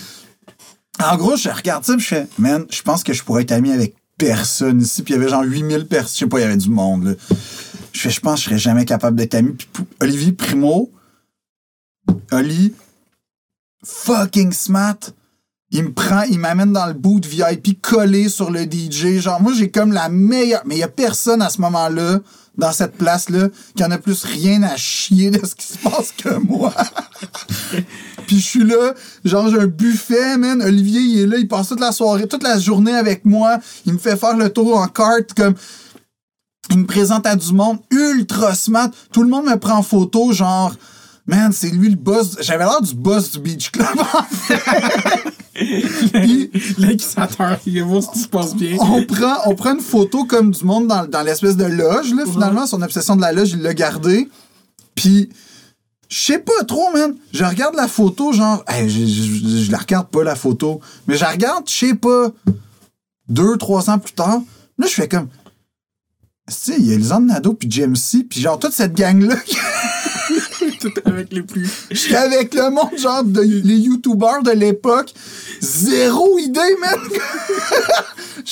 [1.03, 3.53] en gros, je regarde ça, puis je fais, man, je pense que je pourrais être
[3.53, 5.03] ami avec personne ici.
[5.03, 6.13] Puis il y avait genre 8000 personnes.
[6.13, 7.13] Je sais pas, il y avait du monde, là.
[7.93, 9.53] Je fais, je pense que je serais jamais capable d'être ami.
[9.53, 10.91] Puis Olivier Primo,
[12.31, 12.75] Oli,
[13.85, 14.99] fucking smart.
[15.73, 19.21] Il me prend, il m'amène dans le boot VIP collé sur le DJ.
[19.21, 20.63] Genre, moi, j'ai comme la meilleure.
[20.67, 22.21] Mais il y a personne à ce moment-là,
[22.61, 26.13] dans cette place-là, qui en a plus rien à chier de ce qui se passe
[26.13, 26.73] que moi.
[28.27, 30.63] Puis je suis là, genre j'ai un buffet, man.
[30.63, 33.59] Olivier, il est là, il passe toute la soirée, toute la journée avec moi.
[33.87, 35.55] Il me fait faire le tour en carte, comme.
[36.71, 38.91] Il me présente à du monde ultra smart.
[39.13, 40.73] Tout le monde me prend en photo, genre.
[41.27, 42.37] Man, c'est lui le boss.
[42.41, 45.35] J'avais l'air du boss du Beach Club, en fait.
[47.67, 48.77] Il va voir si se passe bien.
[48.81, 52.25] on prend, on prend une photo comme du monde dans, dans l'espèce de loge, là,
[52.27, 52.67] finalement.
[52.67, 54.29] Son obsession de la loge, il l'a gardée.
[54.95, 55.29] Puis,
[56.09, 57.15] je sais pas trop, man.
[57.33, 60.81] Je regarde la photo, genre, hey, je, la regarde pas, la photo.
[61.07, 62.33] Mais je la regarde, je sais pas,
[63.29, 64.41] deux, trois ans plus tard.
[64.79, 65.29] Là, je fais comme,
[66.49, 69.37] tu sais, il y a Lisandre Nadeau puis JMC, puis genre, toute cette gang-là.
[70.81, 71.69] Tout avec les plus.
[71.91, 75.13] J'étais avec le monde, genre, de, les YouTubers de l'époque.
[75.61, 76.99] Zéro idée, man!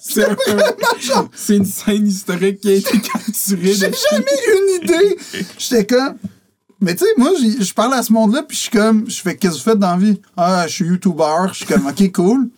[0.00, 0.36] C'est un-
[1.00, 3.72] genre, c'est une scène historique qui a été capturée.
[3.74, 5.18] J'ai jamais eu une idée.
[5.58, 6.16] J'étais comme.
[6.80, 9.08] Mais tu sais, moi, je parle à ce monde-là, puis je suis comme.
[9.08, 10.20] Je fais, qu'est-ce que vous faites dans la vie?
[10.36, 11.48] Ah, je suis YouTuber.
[11.52, 12.48] Je suis comme, ok, cool.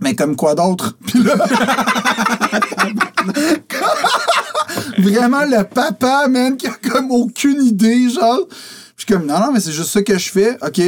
[0.00, 0.96] Mais comme quoi d'autre?
[1.06, 1.34] Puis là.
[4.98, 8.46] Vraiment le papa, man, qui a comme aucune idée, genre.
[8.96, 10.80] Je suis comme, non, non, mais c'est juste ça que je fais, ok.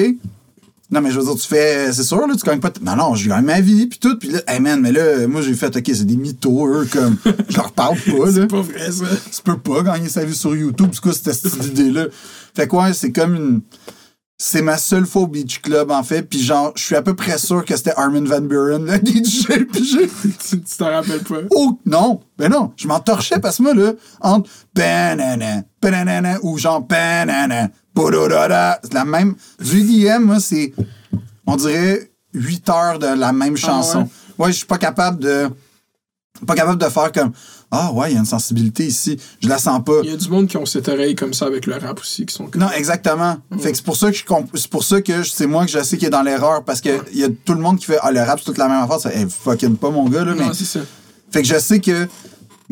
[0.90, 2.72] Non, mais je veux dire, tu fais, c'est sûr, là, tu gagnes pas.
[2.82, 4.18] Non, non, je gagne ma vie, puis tout.
[4.18, 7.16] Puis là, hey man, mais là, moi, j'ai fait, ok, c'est des mythos, eux, comme.
[7.48, 9.04] Je leur parle pas, là C'est pas vrai, ça.
[9.32, 10.88] tu peux pas gagner sa vie sur YouTube.
[10.92, 12.06] C'est quoi cette, cette idée-là?
[12.56, 13.60] Fait que ouais, c'est comme une.
[14.42, 16.22] C'est ma seule fois au Beach Club, en fait.
[16.22, 19.66] Puis genre, je suis à peu près sûr que c'était Armin Van Buren, le DJ.
[19.70, 20.08] Puis j'ai.
[20.48, 21.40] Tu t'en rappelles pas?
[21.50, 22.20] Oh, non!
[22.38, 27.68] Ben non, je m'en torchais parce que moi, là, entre banana, banana, ou genre banana,
[27.94, 29.34] bododada, c'est la même.
[29.62, 30.72] Du EDM, moi, c'est.
[31.46, 34.08] On dirait 8 heures de la même chanson.
[34.38, 35.50] ouais, je suis pas capable de.
[36.46, 37.32] Pas capable de faire comme.
[37.72, 39.16] Ah ouais, il y a une sensibilité ici.
[39.40, 40.00] Je la sens pas.
[40.02, 42.26] Il y a du monde qui ont cette oreille comme ça avec le rap aussi,
[42.26, 42.60] qui sont comme.
[42.60, 43.36] Non, exactement.
[43.60, 45.70] Fait que c'est pour ça que je comp- c'est pour ça que c'est moi que
[45.70, 47.86] je sais qui est dans l'erreur parce que il y a tout le monde qui
[47.86, 50.24] fait ah le rap c'est toute la même affaire, ça hey, fucking pas mon gars
[50.24, 50.80] là mais Non, c'est ça.
[51.30, 52.08] fait que je sais que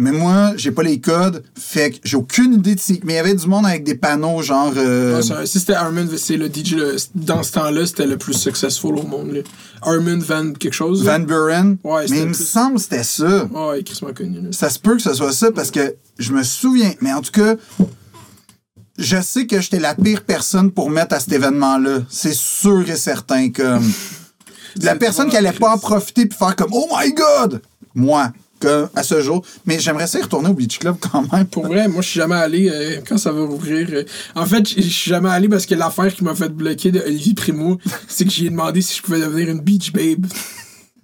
[0.01, 3.17] mais moi, j'ai pas les codes, fait que j'ai aucune idée de si mais il
[3.17, 6.47] y avait du monde avec des panneaux genre euh, Non, si c'était Armin, c'est le
[6.49, 9.33] DJ, le- dans ce temps-là, c'était le plus successful au monde.
[9.33, 9.41] là.
[9.83, 11.05] Armin Van quelque chose.
[11.05, 11.19] là.
[11.19, 11.77] Van Buren?
[11.85, 13.45] Ouais, mais il me semble que c'était ça.
[13.47, 14.41] Ouais, Chris m'a connu.
[14.41, 14.49] là.
[14.53, 17.33] Ça se peut que ce soit ça parce que je me souviens, mais en tout
[17.33, 17.57] cas,
[18.99, 22.01] je sais que j'étais la pire personne pour mettre à cet événement-là.
[22.09, 23.85] C'est sûr et certain comme
[24.83, 27.63] la personne qui allait pas en profiter puis faire comme Oh my God!
[27.95, 28.33] Moi,
[28.67, 29.45] à ce jour.
[29.67, 31.47] Mais j'aimerais ça y retourner au Beach Club quand même.
[31.47, 33.89] Pour vrai, moi, je suis jamais allé euh, quand ça va rouvrir.
[33.93, 34.05] euh,
[34.35, 37.35] en fait, je suis jamais allé parce que l'affaire qui m'a fait bloquer de Olivier
[37.35, 37.79] Primo,
[38.09, 40.27] c'est que j'ai demandé si je pouvais devenir une beach babe.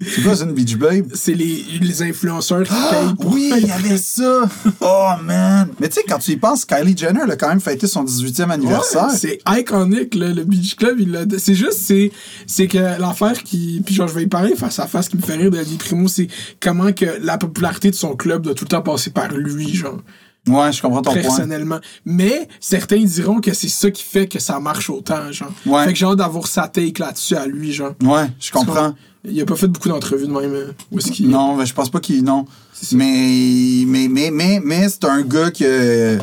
[0.01, 1.07] C'est quoi, c'est une Beach Babe?
[1.15, 3.31] C'est les, les influenceurs qui payent pour.
[3.31, 4.43] Ah, Oui, il y avait ça!
[4.81, 5.69] Oh man!
[5.81, 8.05] Mais tu sais, quand tu y penses, Kylie Jenner elle a quand même fêté son
[8.05, 9.09] 18e anniversaire.
[9.09, 10.99] Ouais, c'est iconique, là, le Beach Club.
[11.01, 12.11] Il l'a- c'est juste, c'est,
[12.47, 13.83] c'est que l'affaire qui.
[13.87, 15.79] Puis genre, je vais y parler face à face qui me fait rire de Olivier
[15.79, 16.29] Primo, c'est
[16.61, 20.01] comment que la popularité de son club doit tout le temps passer par lui, genre,
[20.49, 21.23] ouais, je comprends ton point.
[21.23, 21.79] personnellement.
[22.05, 25.53] Mais certains diront que c'est ça qui fait que ça marche autant, genre.
[25.67, 25.85] Ouais.
[25.85, 27.95] Fait que j'ai hâte d'avoir sa take là-dessus à lui, genre.
[28.03, 28.95] Ouais, je comprends.
[29.27, 30.53] Il a pas fait beaucoup d'entrevues de même.
[30.53, 31.29] euh, Où est-ce qu'il.
[31.31, 32.23] Non, ben, je pense pas qu'il.
[32.25, 32.45] Non.
[32.93, 36.19] Mais, mais, mais, mais, mais c'est un gars que.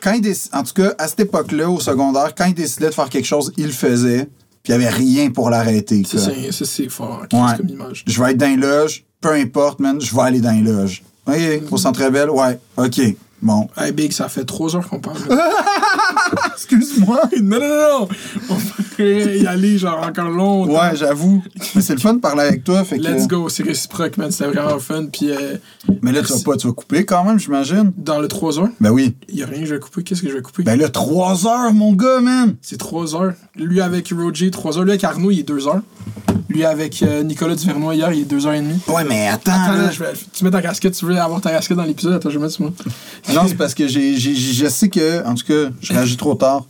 [0.00, 2.94] Quand il déc- En tout cas, à cette époque-là, au secondaire, quand il décidait de
[2.94, 4.28] faire quelque chose, il le faisait.
[4.62, 6.02] Puis il n'y avait rien pour l'arrêter.
[6.04, 7.56] Ça, c'est, ça, c'est fort, Chris, Ouais.
[7.56, 8.04] comme image.
[8.06, 11.02] Je vais être dans les loges, peu importe, man, je vais aller dans les loges.
[11.26, 11.34] OK,
[11.70, 13.00] au centre belle, ouais, OK.
[13.40, 13.68] Bon.
[13.76, 15.18] Hey, Big, ça fait trois heures qu'on parle.
[16.54, 17.20] Excuse-moi.
[17.40, 18.08] non, non, non, non!
[18.50, 18.54] On
[19.02, 20.72] pourrait y aller, genre, encore longtemps.
[20.72, 21.42] Ouais, j'avoue.
[21.74, 22.84] Mais c'est le fun de parler avec toi.
[22.84, 24.30] Fait que, Let's go, c'est réciproque, man.
[24.30, 25.06] C'était vraiment fun.
[25.12, 25.56] Puis euh,
[26.02, 27.92] Mais là, tu vas pas, tu vas couper quand même, j'imagine.
[27.96, 29.14] dans le 3 heures, Ben oui.
[29.28, 30.02] il y a rien que je vais couper.
[30.02, 30.62] Qu'est-ce que je vais couper?
[30.62, 32.56] Ben là, trois heures, mon gars, man.
[32.62, 33.34] C'est 3 heures.
[33.56, 34.84] Lui avec Roger, 3 heures.
[34.84, 35.82] Lui avec Arnaud, il est 2 heures.
[36.48, 38.78] Lui avec euh, Nicolas Duvernois hier, il est 2 heures et demie.
[38.88, 39.52] Ouais, mais attends.
[39.52, 39.82] Attends, là.
[39.84, 42.14] là, je vais, tu mets ta casquette, tu veux avoir ta casquette dans l'épisode?
[42.14, 42.72] Attends, je vais mettre sur moi.
[43.34, 46.64] Non, c'est parce que j'ai- je sais que, en tout cas, je réagis trop tard.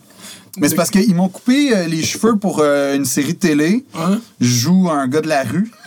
[0.57, 3.85] Mais c'est parce qu'ils m'ont coupé euh, les cheveux pour euh, une série de télé.
[3.95, 4.21] Hein?
[4.41, 5.71] Je joue un gars de la rue.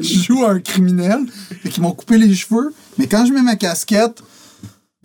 [0.00, 1.20] Je joue un criminel.
[1.64, 2.72] Et qu'ils m'ont coupé les cheveux.
[2.98, 4.22] Mais quand je mets ma casquette,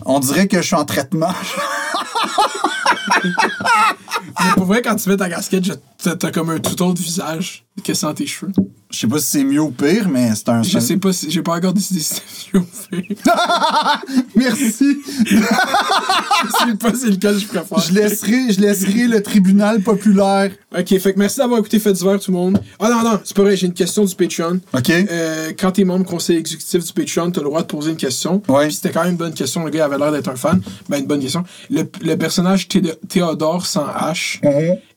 [0.05, 1.33] on dirait que je suis en traitement.
[3.23, 5.73] Mais pour vrai, quand tu mets ta casquette, je-
[6.03, 8.51] t'as t'as comme un tout autre visage que sans tes cheveux.
[8.91, 10.63] Je sais pas si c'est mieux ou pire, mais c'est un.
[10.63, 12.67] Je sais pas si j'ai pas encore décidé si c'est mieux ou
[13.01, 13.17] pire.
[14.35, 14.97] Merci.
[15.25, 17.79] Je sais pas c'est lequel je préfère.
[17.79, 20.51] Je laisserai, je laisserai le tribunal populaire.
[20.77, 22.61] Ok, fait que merci d'avoir écouté Fait d'hiver, tout le monde.
[22.79, 24.59] Ah non, non, c'est pas vrai, j'ai une question du Patreon.
[24.73, 24.89] OK?
[24.89, 28.41] Euh, quand t'es membre conseil exécutif du Patreon, t'as le droit de poser une question.
[28.49, 28.65] Ouais.
[28.67, 30.61] Puis c'était quand même une bonne question, le gars avait l'air d'être un fan.
[30.89, 31.43] Ben, une bonne question.
[31.69, 34.39] Le, le personnage Thé- Théodore sans H,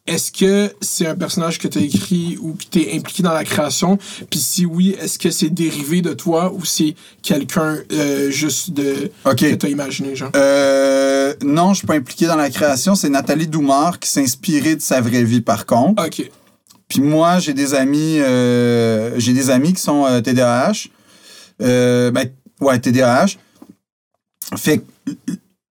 [0.08, 3.98] est-ce que c'est un personnage que t'as écrit ou que t'es impliqué dans la création?
[4.30, 9.10] Puis si oui, est-ce que c'est dérivé de toi ou c'est quelqu'un euh, juste de
[9.24, 10.30] que t'as imaginé, genre?
[10.34, 12.94] Euh, non, je suis pas impliqué dans la création.
[12.94, 16.04] C'est Nathalie Doumar qui s'est inspirée de sa vraie vie, par contre.
[16.04, 16.30] Ok.
[16.88, 20.88] Puis moi, j'ai des amis, euh, j'ai des amis qui sont TDAH.
[21.62, 22.30] Euh, ben,
[22.60, 23.36] ouais, TDAH.
[24.56, 25.22] Fait que,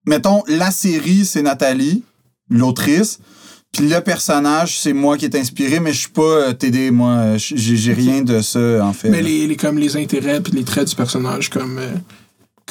[0.06, 2.04] mettons, la série, c'est Nathalie,
[2.50, 3.20] l'autrice.
[3.74, 7.38] Puis le personnage, c'est moi qui est inspiré, mais je suis pas euh, TD, moi.
[7.38, 9.10] J'ai rien de ça, en fait.
[9.10, 11.78] Mais les, les, comme les intérêts puis les traits du personnage, comme.
[11.78, 11.92] euh,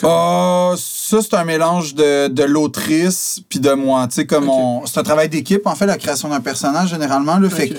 [0.02, 4.07] Ah, ça, c'est un mélange de, de l'autrice puis de moi.
[4.08, 4.84] Tu sais, comme on.
[4.86, 7.39] C'est un travail d'équipe, en fait, la création d'un personnage, généralement.
[7.39, 7.75] Là, Fait Ok.
[7.75, 7.78] que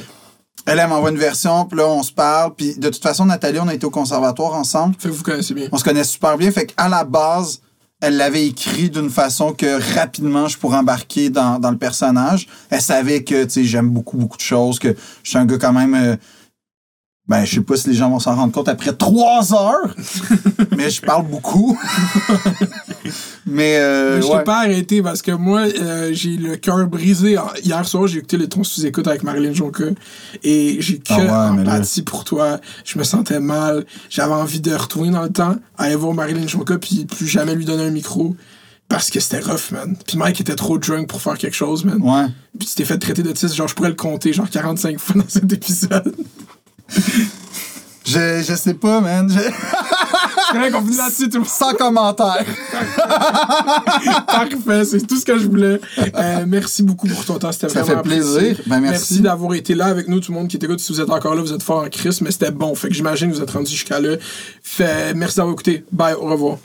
[0.65, 2.53] elle, elle m'envoie une version, puis là, on se parle.
[2.55, 4.95] Puis de toute façon, Nathalie, on a été au conservatoire ensemble.
[4.99, 5.67] Fait que vous connaissez bien.
[5.71, 6.51] On se connaît super bien.
[6.51, 7.61] Fait qu'à la base,
[8.01, 12.47] elle l'avait écrit d'une façon que rapidement, je pourrais embarquer dans, dans le personnage.
[12.69, 15.57] Elle savait que, tu sais, j'aime beaucoup, beaucoup de choses, que je suis un gars
[15.57, 16.17] quand même.
[17.27, 19.93] Ben, je sais pas si les gens vont s'en rendre compte après trois heures,
[20.77, 21.77] mais je parle beaucoup.
[23.45, 24.37] mais, euh, Mais je ouais.
[24.39, 27.37] t'ai pas arrêté parce que moi, euh, j'ai le cœur brisé.
[27.37, 29.85] En- Hier soir, j'ai écouté le ton sous-écoute avec Marilyn Jonca
[30.43, 32.59] et j'ai que Ah ouais, là- pour toi.
[32.85, 33.85] Je me sentais mal.
[34.09, 37.65] J'avais envie de retourner dans le temps, aller voir Marilyn Jonca puis plus jamais lui
[37.65, 38.35] donner un micro
[38.89, 39.97] parce que c'était rough, man.
[40.07, 41.99] Puis Mike était trop drunk pour faire quelque chose, man.
[42.01, 42.27] Ouais.
[42.57, 45.21] Puis tu t'es fait traiter de tis, genre je pourrais le compter, genre 45 fois
[45.21, 46.15] dans cet épisode.
[48.05, 49.29] je, je sais pas, man.
[49.29, 49.39] Je...
[50.51, 51.29] C'est vrai qu'on finit là-dessus.
[51.45, 52.45] Sans commentaire.
[54.27, 55.79] Parfait, c'est tout ce que je voulais.
[56.15, 58.57] Euh, merci beaucoup pour ton temps, c'était Ça vraiment fait plaisir.
[58.65, 60.79] Ben, merci, merci d'avoir été là avec nous, tout le monde qui t'écoute.
[60.79, 62.73] Si vous êtes encore là, vous êtes fort en Chris, mais c'était bon.
[62.75, 64.15] Fait que j'imagine que vous êtes rendu jusqu'à là.
[64.63, 65.83] Fait, merci d'avoir écouté.
[65.91, 66.57] Bye, au revoir.